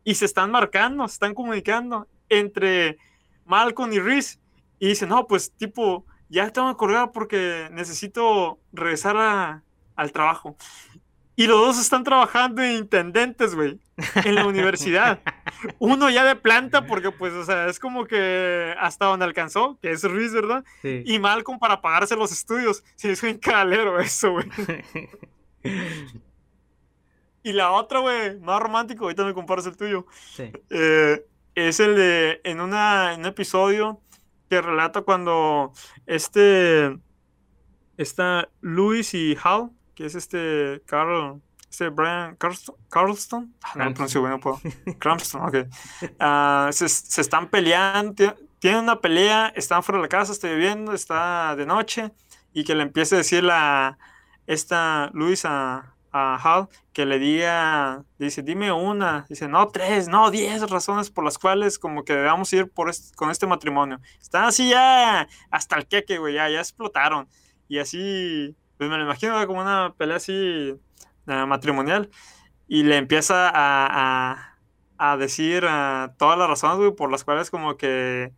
y 0.03 0.15
se 0.15 0.25
están 0.25 0.51
marcando, 0.51 1.07
se 1.07 1.13
están 1.13 1.33
comunicando 1.33 2.07
entre 2.29 2.97
Malcolm 3.45 3.91
y 3.93 3.99
Reese. 3.99 4.39
Y 4.79 4.87
dicen, 4.87 5.09
no, 5.09 5.27
pues 5.27 5.51
tipo, 5.51 6.05
ya 6.29 6.49
tengo 6.49 6.69
que 6.69 6.77
colgar 6.77 7.11
porque 7.11 7.69
necesito 7.71 8.59
regresar 8.73 9.61
al 9.95 10.11
trabajo. 10.11 10.57
Y 11.35 11.47
los 11.47 11.59
dos 11.59 11.79
están 11.79 12.03
trabajando 12.03 12.61
en 12.61 12.73
intendentes, 12.73 13.55
güey, 13.55 13.79
en 14.25 14.35
la 14.35 14.45
universidad. 14.45 15.21
Uno 15.79 16.09
ya 16.09 16.23
de 16.23 16.35
planta, 16.35 16.85
porque 16.85 17.11
pues, 17.11 17.33
o 17.33 17.43
sea, 17.45 17.67
es 17.67 17.79
como 17.79 18.05
que 18.05 18.75
hasta 18.79 19.05
donde 19.05 19.25
alcanzó, 19.25 19.77
que 19.81 19.91
es 19.91 20.03
Ruiz, 20.03 20.33
¿verdad? 20.33 20.63
Sí. 20.81 21.03
Y 21.05 21.19
Malcolm 21.19 21.57
para 21.57 21.81
pagarse 21.81 22.15
los 22.15 22.31
estudios. 22.31 22.83
Sí, 22.95 23.09
es 23.09 23.23
un 23.23 23.33
calero 23.39 23.99
eso, 23.99 24.31
güey. 24.31 24.49
Y 27.43 27.53
la 27.53 27.71
otra, 27.71 27.99
güey, 27.99 28.39
más 28.39 28.59
romántico, 28.61 29.05
ahorita 29.05 29.25
me 29.25 29.33
comparas 29.33 29.65
el 29.65 29.75
tuyo. 29.77 30.05
Sí. 30.33 30.51
eh, 30.69 31.25
es 31.55 31.79
el 31.79 31.95
de, 31.95 32.41
en, 32.43 32.61
una, 32.61 33.13
en 33.13 33.21
un 33.21 33.25
episodio 33.25 34.01
que 34.49 34.61
relata 34.61 35.01
cuando 35.01 35.73
este, 36.05 36.97
está 37.97 38.49
Luis 38.61 39.13
y 39.13 39.37
Hal, 39.43 39.71
que 39.95 40.05
es 40.05 40.15
este 40.15 40.81
Carl, 40.85 41.41
este 41.69 41.89
Brian 41.89 42.35
Carlston, 42.35 42.75
Carlston, 42.89 43.55
Ah, 43.63 43.71
no 43.75 43.85
lo 43.85 43.93
pronuncio 43.93 44.21
bien, 44.21 44.31
no 44.33 44.39
puedo. 44.39 44.59
Cranston, 44.99 45.41
ok. 45.43 45.55
Ah, 46.19 46.69
se, 46.71 46.89
se 46.89 47.21
están 47.21 47.49
peleando, 47.49 48.13
ti- 48.13 48.45
tienen 48.59 48.83
una 48.83 48.99
pelea, 49.01 49.51
están 49.55 49.83
fuera 49.83 49.97
de 49.99 50.03
la 50.03 50.09
casa, 50.09 50.31
está 50.31 50.47
lloviendo, 50.47 50.93
está 50.93 51.55
de 51.55 51.65
noche, 51.65 52.11
y 52.53 52.63
que 52.63 52.75
le 52.75 52.83
empiece 52.83 53.15
a 53.15 53.19
decir 53.19 53.43
la, 53.43 53.97
esta 54.47 55.09
Luis 55.13 55.45
a, 55.45 55.95
a 56.11 56.35
Hal 56.35 56.67
que 56.93 57.05
le 57.05 57.19
diga, 57.19 58.03
dice, 58.19 58.41
dime 58.43 58.71
una, 58.71 59.25
dice, 59.29 59.47
no, 59.47 59.67
tres, 59.69 60.07
no, 60.07 60.29
diez 60.29 60.69
razones 60.69 61.09
por 61.09 61.23
las 61.23 61.37
cuales 61.37 61.79
como 61.79 62.03
que 62.03 62.13
debamos 62.13 62.51
ir 62.53 62.69
por 62.69 62.91
con 63.15 63.29
este 63.29 63.47
matrimonio. 63.47 63.99
Están 64.21 64.45
así 64.45 64.69
ya 64.69 65.27
hasta 65.49 65.77
el 65.77 65.87
queque, 65.87 66.17
güey, 66.17 66.35
ya, 66.35 66.49
ya 66.49 66.59
explotaron. 66.59 67.27
Y 67.67 67.79
así, 67.79 68.55
pues 68.77 68.89
me 68.89 68.97
lo 68.97 69.03
imagino 69.03 69.45
como 69.47 69.61
una 69.61 69.93
pelea 69.97 70.17
así 70.17 70.33
eh, 71.27 71.45
matrimonial. 71.47 72.09
Y 72.67 72.83
le 72.83 72.97
empieza 72.97 73.49
a, 73.53 74.57
a, 74.97 75.17
decir 75.17 75.65
ah, 75.67 76.13
todas 76.17 76.37
las 76.37 76.47
razones, 76.47 76.77
güey, 76.77 76.95
por 76.95 77.11
las 77.11 77.23
cuales 77.23 77.51
como 77.51 77.75
que 77.77 78.31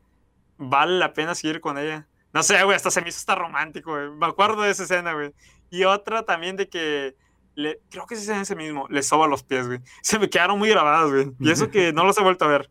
vale 0.58 0.98
la 0.98 1.14
pena 1.14 1.36
seguir 1.36 1.62
con 1.62 1.78
ella. 1.78 2.08
No 2.34 2.42
sé, 2.44 2.64
güey, 2.64 2.76
hasta 2.76 2.92
se 2.92 3.02
me 3.02 3.10
hizo 3.10 3.18
hasta 3.18 3.36
romántico, 3.36 3.92
güey. 3.92 4.10
Me 4.12 4.26
acuerdo 4.26 4.64
de 4.64 4.72
esa 4.72 4.84
escena, 4.84 5.14
güey. 5.14 5.34
Y 5.70 5.84
otra 5.86 6.24
también 6.24 6.56
de 6.56 6.70
que 6.70 7.16
le, 7.56 7.82
creo 7.90 8.06
que 8.08 8.16
es 8.16 8.28
ese 8.28 8.56
mismo, 8.56 8.88
le 8.90 9.04
soba 9.04 9.28
los 9.28 9.44
pies, 9.44 9.68
güey. 9.68 9.80
Se 10.02 10.20
me 10.20 10.30
quedaron 10.30 10.60
muy 10.60 10.70
grabados, 10.70 11.12
güey. 11.12 11.32
Y 11.40 11.52
eso 11.52 11.70
que 11.70 11.94
no 11.94 12.04
los 12.06 12.18
he 12.18 12.24
vuelto 12.24 12.46
a 12.46 12.50
ver. 12.50 12.70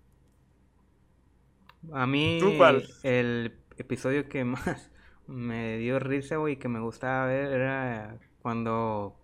A 1.92 2.06
mí, 2.06 2.38
el 3.02 3.59
episodio 3.76 4.28
que 4.28 4.44
más 4.44 4.90
me 5.26 5.78
dio 5.78 5.98
risa, 5.98 6.36
güey, 6.36 6.59
que 6.59 6.68
me 6.68 6.80
gustaba 6.80 7.26
ver 7.26 7.52
era 7.52 8.18
cuando, 8.40 9.16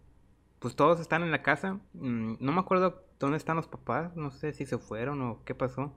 pues 0.58 0.76
todos 0.76 1.00
están 1.00 1.22
en 1.22 1.30
la 1.30 1.42
casa. 1.42 1.80
Mm, 1.94 2.34
No 2.40 2.52
me 2.52 2.60
acuerdo 2.60 3.04
dónde 3.18 3.36
están 3.36 3.56
los 3.56 3.68
papás, 3.68 4.16
no 4.16 4.30
sé 4.30 4.52
si 4.52 4.66
se 4.66 4.78
fueron 4.78 5.22
o 5.22 5.44
qué 5.44 5.54
pasó. 5.54 5.96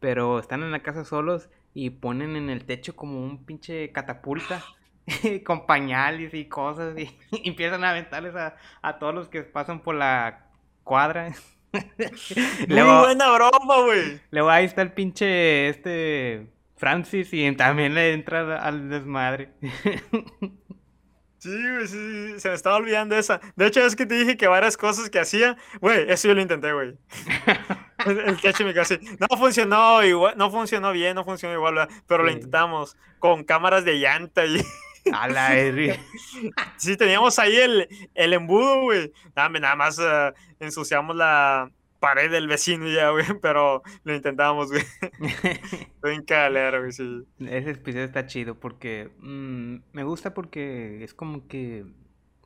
Pero 0.00 0.38
están 0.38 0.62
en 0.62 0.70
la 0.72 0.82
casa 0.82 1.04
solos 1.04 1.50
y 1.74 1.90
ponen 1.90 2.36
en 2.36 2.50
el 2.50 2.64
techo 2.64 2.96
como 2.96 3.22
un 3.24 3.44
pinche 3.44 3.92
catapulta 3.92 4.62
con 5.44 5.66
pañales 5.66 6.34
y 6.34 6.46
cosas 6.46 6.96
y, 6.98 7.16
y 7.30 7.48
empiezan 7.48 7.84
a 7.84 7.90
aventarles 7.90 8.34
a, 8.36 8.56
a 8.82 8.98
todos 8.98 9.14
los 9.14 9.28
que 9.28 9.42
pasan 9.42 9.80
por 9.80 9.94
la 9.94 10.46
cuadra. 10.84 11.32
Muy 12.68 12.82
buena 12.82 13.30
broma, 13.30 13.82
güey. 13.84 14.20
Luego 14.30 14.50
ahí 14.50 14.64
está 14.64 14.82
el 14.82 14.92
pinche 14.92 15.68
este 15.68 16.46
Francis 16.76 17.32
y 17.32 17.50
también 17.56 17.94
le 17.94 18.12
entra 18.12 18.62
al 18.62 18.88
desmadre. 18.88 19.50
Sí, 21.38 21.50
güey, 21.50 21.86
sí, 21.86 22.32
sí, 22.32 22.40
se 22.40 22.48
me 22.48 22.54
estaba 22.54 22.76
olvidando 22.76 23.16
esa. 23.16 23.40
De 23.54 23.66
hecho, 23.66 23.80
es 23.86 23.94
que 23.94 24.06
te 24.06 24.16
dije 24.16 24.36
que 24.36 24.48
varias 24.48 24.76
cosas 24.76 25.08
que 25.08 25.20
hacía, 25.20 25.56
güey, 25.80 26.10
eso 26.10 26.26
yo 26.26 26.34
lo 26.34 26.40
intenté, 26.42 26.72
güey. 26.72 26.96
El, 28.06 28.18
el 28.20 28.40
catch 28.40 28.62
me 28.62 28.74
casi. 28.74 28.98
No 29.20 29.36
funcionó 29.36 30.02
igual, 30.02 30.34
no 30.36 30.50
funcionó 30.50 30.90
bien, 30.90 31.14
no 31.14 31.24
funcionó 31.24 31.54
igual, 31.54 31.74
¿verdad? 31.76 31.94
pero 32.08 32.24
lo 32.24 32.32
intentamos 32.32 32.96
con 33.20 33.44
cámaras 33.44 33.84
de 33.84 33.94
llanta 34.00 34.46
y 34.46 34.60
A 35.12 35.28
la 35.28 35.96
sí 36.76 36.96
teníamos 36.96 37.38
ahí 37.38 37.56
el, 37.56 37.88
el 38.14 38.32
embudo, 38.32 38.82
güey. 38.82 39.12
Nada, 39.34 39.48
nada 39.48 39.76
más 39.76 39.98
eh, 39.98 40.32
ensuciamos 40.60 41.16
la 41.16 41.70
pared 41.98 42.30
del 42.30 42.48
vecino 42.48 42.88
ya, 42.88 43.10
güey, 43.10 43.24
pero 43.42 43.82
lo 44.04 44.14
intentamos, 44.14 44.70
güey. 44.70 44.82
Fue 46.00 46.14
en 46.14 46.24
calero, 46.24 46.80
güey, 46.80 46.92
sí. 46.92 47.24
Ese 47.40 47.70
episodio 47.70 48.04
está 48.04 48.26
chido 48.26 48.54
porque 48.58 49.10
mm, 49.20 49.76
me 49.92 50.04
gusta 50.04 50.34
porque 50.34 51.02
es 51.02 51.14
como 51.14 51.46
que, 51.48 51.84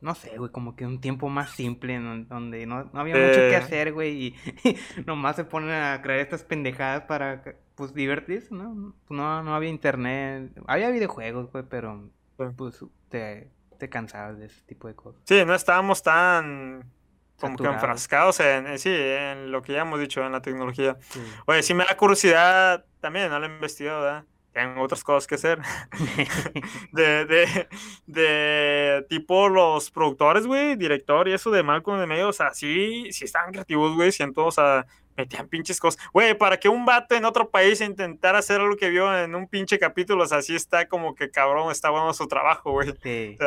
no 0.01 0.15
sé, 0.15 0.37
güey, 0.37 0.51
como 0.51 0.75
que 0.75 0.85
un 0.85 0.99
tiempo 0.99 1.29
más 1.29 1.51
simple 1.51 1.95
en 1.95 2.27
donde 2.27 2.65
no, 2.65 2.89
no 2.91 2.99
había 2.99 3.15
mucho 3.15 3.39
que 3.39 3.55
hacer, 3.55 3.93
güey, 3.93 4.27
y 4.27 4.35
nomás 5.05 5.35
se 5.35 5.45
ponen 5.45 5.71
a 5.71 6.01
crear 6.01 6.19
estas 6.19 6.43
pendejadas 6.43 7.03
para, 7.03 7.43
pues, 7.75 7.93
divertirse, 7.93 8.53
¿no? 8.53 8.95
No, 9.09 9.43
no 9.43 9.55
había 9.55 9.69
internet, 9.69 10.51
había 10.67 10.89
videojuegos, 10.89 11.51
güey, 11.51 11.63
pero. 11.69 12.09
Pues, 12.35 12.79
te, 13.09 13.51
te 13.77 13.89
cansabas 13.89 14.37
de 14.39 14.45
ese 14.47 14.61
tipo 14.63 14.87
de 14.87 14.95
cosas. 14.95 15.21
Sí, 15.25 15.43
no 15.45 15.53
estábamos 15.55 16.03
tan 16.03 16.91
como 17.39 17.57
que 17.57 17.65
enfrascados 17.65 18.39
en, 18.39 18.67
en- 18.67 18.79
sí, 18.79 18.89
en 18.93 19.51
lo 19.51 19.61
que 19.61 19.73
ya 19.73 19.81
hemos 19.81 19.99
dicho, 19.99 20.25
en 20.25 20.31
la 20.31 20.41
tecnología. 20.41 20.97
Sí. 21.09 21.21
Oye, 21.45 21.61
sí 21.63 21.73
me 21.73 21.83
da 21.85 21.97
curiosidad 21.97 22.85
también, 23.01 23.29
no 23.29 23.39
lo 23.39 23.45
he 23.45 23.49
investigado, 23.49 24.01
¿verdad? 24.01 24.23
Tengo 24.53 24.81
otras 24.83 25.03
cosas 25.03 25.25
que 25.27 25.35
hacer. 25.35 25.59
de, 26.91 27.25
de, 27.25 27.67
de 28.05 29.05
tipo 29.09 29.49
los 29.49 29.89
productores, 29.91 30.45
güey, 30.45 30.75
director 30.75 31.27
y 31.27 31.33
eso 31.33 31.51
de 31.51 31.63
Malcolm 31.63 31.99
de 31.99 32.07
medio, 32.07 32.29
o 32.29 32.33
sea, 32.33 32.53
sí, 32.53 33.07
sí 33.11 33.25
estaban 33.25 33.51
creativos, 33.51 33.95
güey, 33.95 34.11
siento, 34.11 34.45
o 34.45 34.51
sea, 34.51 34.85
metían 35.15 35.47
pinches 35.47 35.79
cosas. 35.79 36.01
Güey, 36.13 36.37
para 36.37 36.57
que 36.57 36.69
un 36.69 36.85
vato 36.85 37.15
en 37.15 37.25
otro 37.25 37.49
país 37.49 37.81
intentara 37.81 38.39
hacer 38.39 38.61
algo 38.61 38.75
que 38.75 38.89
vio 38.89 39.15
en 39.17 39.35
un 39.35 39.47
pinche 39.47 39.77
capítulo, 39.79 40.23
o 40.23 40.27
sea, 40.27 40.41
sí 40.41 40.55
está 40.55 40.87
como 40.87 41.15
que 41.15 41.29
cabrón, 41.31 41.71
está 41.71 41.89
bueno 41.89 42.13
su 42.13 42.27
trabajo, 42.27 42.71
güey. 42.71 42.93
Sí. 43.01 43.37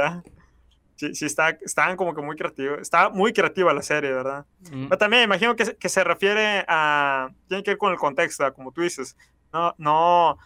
Sí, 0.98 1.14
sí 1.14 1.26
está, 1.26 1.50
estaban 1.60 1.94
como 1.96 2.14
que 2.14 2.22
muy 2.22 2.36
creativos. 2.36 2.78
Estaba 2.80 3.10
muy 3.10 3.34
creativa 3.34 3.74
la 3.74 3.82
serie, 3.82 4.12
¿verdad? 4.12 4.46
Mm, 4.72 4.86
Pero 4.86 4.96
también 4.98 5.24
imagino 5.24 5.54
que, 5.54 5.66
se- 5.66 5.76
que 5.76 5.90
se 5.90 6.02
refiere 6.02 6.64
a. 6.68 7.28
Tiene 7.48 7.62
que 7.62 7.72
ver 7.72 7.78
con 7.78 7.92
el 7.92 7.98
contexto, 7.98 8.44
¿verdad? 8.44 8.56
como 8.56 8.72
tú 8.72 8.80
dices. 8.80 9.14
No, 9.52 9.74
no, 9.76 10.38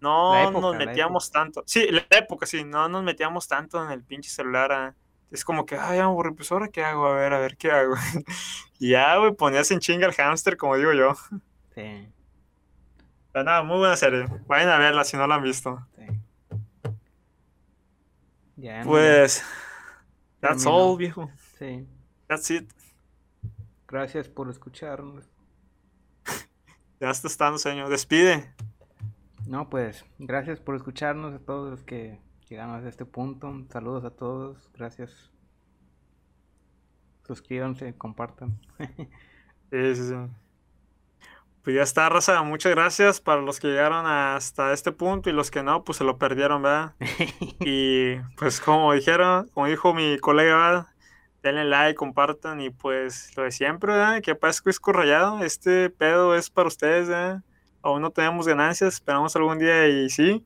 no 0.00 0.38
época, 0.42 0.60
nos 0.60 0.76
metíamos 0.76 1.30
tanto. 1.30 1.62
Sí, 1.66 1.86
la 1.90 2.04
época, 2.10 2.44
sí, 2.44 2.64
no 2.64 2.88
nos 2.90 3.02
metíamos 3.02 3.48
tanto 3.48 3.82
en 3.82 3.90
el 3.90 4.04
pinche 4.04 4.28
celular. 4.28 4.94
Es 5.30 5.44
como 5.44 5.66
que, 5.66 5.76
ay, 5.76 5.98
aburrí, 5.98 6.32
pues 6.32 6.50
ahora 6.50 6.68
qué 6.68 6.82
hago, 6.82 7.06
a 7.06 7.14
ver, 7.14 7.32
a 7.34 7.38
ver 7.38 7.56
qué 7.56 7.70
hago. 7.70 7.94
y 8.78 8.90
ya, 8.90 9.16
güey, 9.18 9.34
ponías 9.34 9.70
en 9.70 9.80
chinga 9.80 10.06
al 10.06 10.14
hámster, 10.14 10.56
como 10.56 10.76
digo 10.76 10.92
yo. 10.94 11.14
Sí, 11.74 12.08
Pero 13.32 13.44
nada, 13.44 13.62
muy 13.62 13.78
buena 13.78 13.96
serie. 13.96 14.26
Vayan 14.46 14.70
a 14.70 14.78
verla 14.78 15.04
si 15.04 15.16
no 15.16 15.26
la 15.26 15.36
han 15.36 15.42
visto. 15.42 15.86
sí. 15.96 16.06
Ya, 18.56 18.82
no. 18.82 18.90
Pues, 18.90 19.44
that's 20.40 20.66
all, 20.66 20.96
viejo. 20.96 21.30
Sí. 21.58 21.86
That's 22.26 22.50
it. 22.50 22.68
Gracias 23.86 24.28
por 24.28 24.50
escucharnos. 24.50 25.24
Ya 27.00 27.10
está 27.10 27.28
estando, 27.28 27.58
señor. 27.58 27.88
Despide. 27.90 28.52
No, 29.46 29.70
pues, 29.70 30.04
gracias 30.18 30.58
por 30.58 30.74
escucharnos 30.74 31.32
a 31.32 31.38
todos 31.38 31.70
los 31.70 31.84
que 31.84 32.18
llegaron 32.50 32.74
hasta 32.74 32.88
este 32.88 33.04
punto. 33.04 33.52
Saludos 33.70 34.04
a 34.04 34.10
todos. 34.10 34.70
Gracias. 34.74 35.30
Suscríbanse, 37.26 37.94
compartan. 37.96 38.58
Sí, 39.70 39.96
sí, 39.96 40.08
sí. 40.08 40.14
Pues 41.62 41.76
ya 41.76 41.82
está, 41.82 42.08
raza. 42.08 42.42
Muchas 42.42 42.72
gracias 42.72 43.20
para 43.20 43.42
los 43.42 43.60
que 43.60 43.68
llegaron 43.68 44.06
hasta 44.06 44.72
este 44.72 44.92
punto 44.92 45.28
y 45.28 45.34
los 45.34 45.50
que 45.50 45.62
no, 45.62 45.84
pues 45.84 45.98
se 45.98 46.04
lo 46.04 46.16
perdieron, 46.16 46.62
¿verdad? 46.62 46.94
Y 47.60 48.16
pues 48.38 48.62
como 48.62 48.94
dijeron, 48.94 49.50
como 49.52 49.66
dijo 49.66 49.92
mi 49.92 50.18
colega, 50.18 50.56
¿verdad? 50.56 50.86
denle 51.42 51.64
like, 51.64 51.94
compartan 51.94 52.60
y 52.60 52.70
pues 52.70 53.36
lo 53.36 53.44
de 53.44 53.52
siempre, 53.52 53.92
¿verdad? 53.92 54.22
Que 54.22 54.34
Pascu 54.34 54.70
es 54.70 54.80
rayado. 54.84 55.44
Este 55.44 55.90
pedo 55.90 56.34
es 56.34 56.50
para 56.50 56.68
ustedes, 56.68 57.08
¿verdad? 57.08 57.42
Aún 57.82 58.02
no 58.02 58.10
tenemos 58.10 58.46
ganancias, 58.46 58.94
esperamos 58.94 59.34
algún 59.36 59.58
día 59.58 59.86
y 59.86 60.10
sí. 60.10 60.44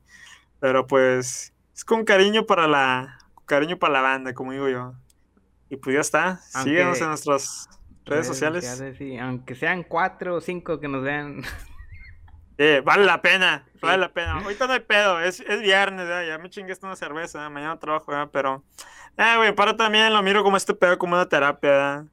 Pero 0.59 0.85
pues 0.87 1.52
es 1.73 1.83
con 1.85 2.03
cariño 2.05 2.45
para 2.45 2.67
la, 2.67 3.17
con 3.35 3.45
cariño 3.45 3.77
para 3.79 3.93
la 3.93 4.01
banda, 4.01 4.33
como 4.33 4.51
digo 4.51 4.69
yo. 4.69 4.93
Y 5.69 5.77
pues 5.77 5.95
ya 5.95 6.01
está. 6.01 6.39
Aunque- 6.53 6.69
Síguenos 6.71 7.01
en 7.01 7.07
nuestras 7.07 7.69
redes 8.05 8.27
sociales. 8.27 8.81
sí, 8.97 9.17
aunque 9.17 9.55
sean 9.55 9.83
cuatro 9.83 10.35
o 10.35 10.41
cinco 10.41 10.79
que 10.79 10.87
nos 10.87 11.03
vean. 11.03 11.41
Eh, 12.59 12.83
vale 12.85 13.03
la 13.03 13.19
pena, 13.19 13.65
Sí. 13.73 13.79
vale 13.81 13.97
la 13.97 14.13
pena. 14.13 14.33
Ahorita 14.43 14.67
no 14.67 14.73
hay 14.73 14.79
pedo, 14.81 15.19
es, 15.19 15.39
es 15.39 15.59
viernes, 15.61 16.07
ya 16.27 16.37
me 16.37 16.51
chingué 16.51 16.71
esta 16.71 16.85
una 16.85 16.95
cerveza, 16.95 17.49
mañana 17.49 17.79
trabajo, 17.79 18.11
pero, 18.31 18.63
eh, 19.17 19.33
güey, 19.37 19.55
para 19.55 19.75
también 19.75 20.13
lo 20.13 20.21
miro 20.21 20.43
como 20.43 20.55
este 20.55 20.75
pedo, 20.75 20.99
como 20.99 21.15
una 21.15 21.27
terapia, 21.27 21.71
¿verdad? 21.71 22.05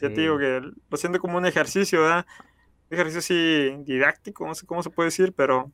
Ya 0.00 0.08
te 0.08 0.14
Sí. 0.14 0.20
digo 0.20 0.38
que 0.38 0.60
lo 0.88 0.96
siento 0.96 1.18
como 1.18 1.36
un 1.36 1.46
ejercicio, 1.46 2.02
¿verdad? 2.02 2.24
Un 2.88 2.94
ejercicio 2.94 3.18
así 3.18 3.82
didáctico, 3.84 4.46
no 4.46 4.54
sé 4.54 4.64
cómo 4.66 4.84
se 4.84 4.90
puede 4.90 5.08
decir, 5.08 5.32
pero, 5.36 5.72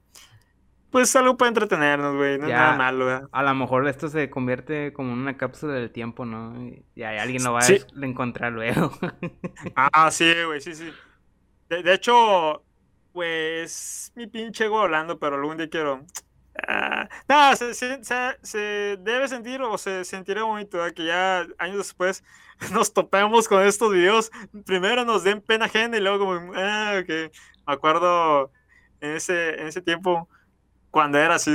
pues 0.94 1.16
algo 1.16 1.36
para 1.36 1.48
entretenernos, 1.48 2.14
güey, 2.14 2.38
no 2.38 2.46
es 2.46 2.52
nada 2.52 2.76
malo, 2.76 3.06
¿verdad? 3.06 3.28
A 3.32 3.42
lo 3.42 3.52
mejor 3.56 3.88
esto 3.88 4.06
se 4.08 4.30
convierte 4.30 4.92
como 4.92 5.12
en 5.12 5.18
una 5.18 5.36
cápsula 5.36 5.72
del 5.72 5.90
tiempo, 5.90 6.24
¿no? 6.24 6.56
Y 6.94 7.02
ahí 7.02 7.18
alguien 7.18 7.42
lo 7.42 7.52
va 7.52 7.62
Sí. 7.62 7.78
a 8.00 8.06
encontrar 8.06 8.52
luego. 8.52 8.92
Ah, 9.74 10.08
sí, 10.12 10.32
güey, 10.46 10.60
sí, 10.60 10.72
sí. 10.72 10.92
De, 11.68 11.82
de 11.82 11.94
hecho, 11.94 12.62
pues 13.12 14.12
mi 14.14 14.28
pinche 14.28 14.66
ego 14.66 14.80
hablando, 14.82 15.18
pero 15.18 15.34
algún 15.34 15.56
día 15.56 15.68
quiero. 15.68 16.04
Ah, 16.68 17.08
no, 17.28 17.56
se, 17.56 17.74
se- 17.74 18.04
se- 18.04 18.38
se 18.42 18.96
debe 19.00 19.26
sentir 19.26 19.60
o 19.62 19.76
se 19.76 20.04
sentirá 20.04 20.44
bonito 20.44 20.86
¿eh? 20.86 20.94
que 20.94 21.06
ya 21.06 21.44
años 21.58 21.78
después 21.78 22.22
nos 22.72 22.94
topemos 22.94 23.48
con 23.48 23.62
estos 23.64 23.92
videos. 23.92 24.30
Primero 24.64 25.04
nos 25.04 25.24
den 25.24 25.40
pena 25.40 25.64
ajena 25.64 25.96
y 25.96 26.00
luego 26.00 26.24
como, 26.24 26.52
ah, 26.54 27.00
ok. 27.02 27.08
Me 27.66 27.72
acuerdo 27.74 28.52
en 29.00 29.16
ese, 29.16 29.60
en 29.60 29.66
ese 29.66 29.82
tiempo 29.82 30.28
cuando 30.94 31.18
era 31.18 31.34
así, 31.34 31.50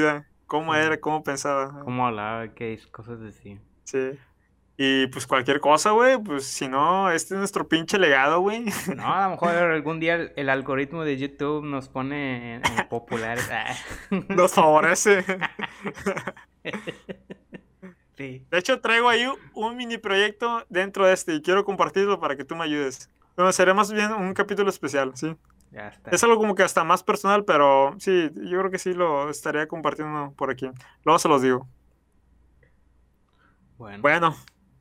cómo 0.47 0.75
era, 0.75 0.99
cómo 0.99 1.23
pensaba. 1.23 1.79
¿Cómo 1.85 2.05
hablaba? 2.05 2.49
¿Qué 2.49 2.77
cosas 2.91 3.21
decía? 3.21 3.57
Sí. 3.85 4.19
Y 4.75 5.07
pues 5.07 5.25
cualquier 5.25 5.61
cosa, 5.61 5.91
güey, 5.91 6.21
pues 6.21 6.43
si 6.43 6.67
no, 6.67 7.09
este 7.09 7.35
es 7.35 7.37
nuestro 7.37 7.65
pinche 7.65 7.97
legado, 7.97 8.41
güey. 8.41 8.65
No, 8.97 9.13
a 9.13 9.23
lo 9.23 9.29
mejor 9.31 9.49
algún 9.55 10.01
día 10.01 10.15
el, 10.15 10.33
el 10.35 10.49
algoritmo 10.49 11.05
de 11.05 11.17
YouTube 11.17 11.63
nos 11.63 11.87
pone 11.87 12.55
en, 12.55 12.61
en 12.65 12.87
populares. 12.89 13.49
Nos 14.27 14.51
favorece. 14.51 15.23
Sí. 18.17 18.45
De 18.51 18.57
hecho, 18.57 18.81
traigo 18.81 19.07
ahí 19.07 19.25
un 19.53 19.77
mini 19.77 19.97
proyecto 19.97 20.65
dentro 20.67 21.07
de 21.07 21.13
este 21.13 21.35
y 21.35 21.41
quiero 21.41 21.63
compartirlo 21.63 22.19
para 22.19 22.35
que 22.35 22.43
tú 22.43 22.53
me 22.53 22.65
ayudes. 22.65 23.09
Bueno, 23.37 23.53
será 23.53 23.73
más 23.73 23.93
bien 23.93 24.11
un 24.11 24.33
capítulo 24.33 24.69
especial, 24.69 25.13
¿sí? 25.15 25.37
Ya 25.71 25.87
está. 25.89 26.09
Es 26.11 26.23
algo 26.23 26.37
como 26.37 26.55
que 26.55 26.63
hasta 26.63 26.83
más 26.83 27.03
personal, 27.03 27.45
pero 27.45 27.95
sí, 27.99 28.31
yo 28.35 28.59
creo 28.59 28.71
que 28.71 28.79
sí 28.79 28.93
lo 28.93 29.29
estaría 29.29 29.67
compartiendo 29.67 30.33
por 30.35 30.49
aquí. 30.49 30.69
Luego 31.03 31.19
se 31.19 31.29
los 31.29 31.41
digo. 31.41 31.67
Bueno, 33.77 34.01
Bueno, 34.01 34.35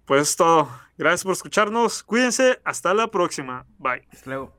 pues 0.07 0.23
es 0.23 0.37
todo. 0.37 0.69
Gracias 0.97 1.23
por 1.25 1.33
escucharnos. 1.33 2.03
Cuídense. 2.03 2.61
Hasta 2.65 2.95
la 2.95 3.09
próxima. 3.11 3.67
Bye. 3.79 4.09
hasta 4.11 4.31
luego. 4.31 4.59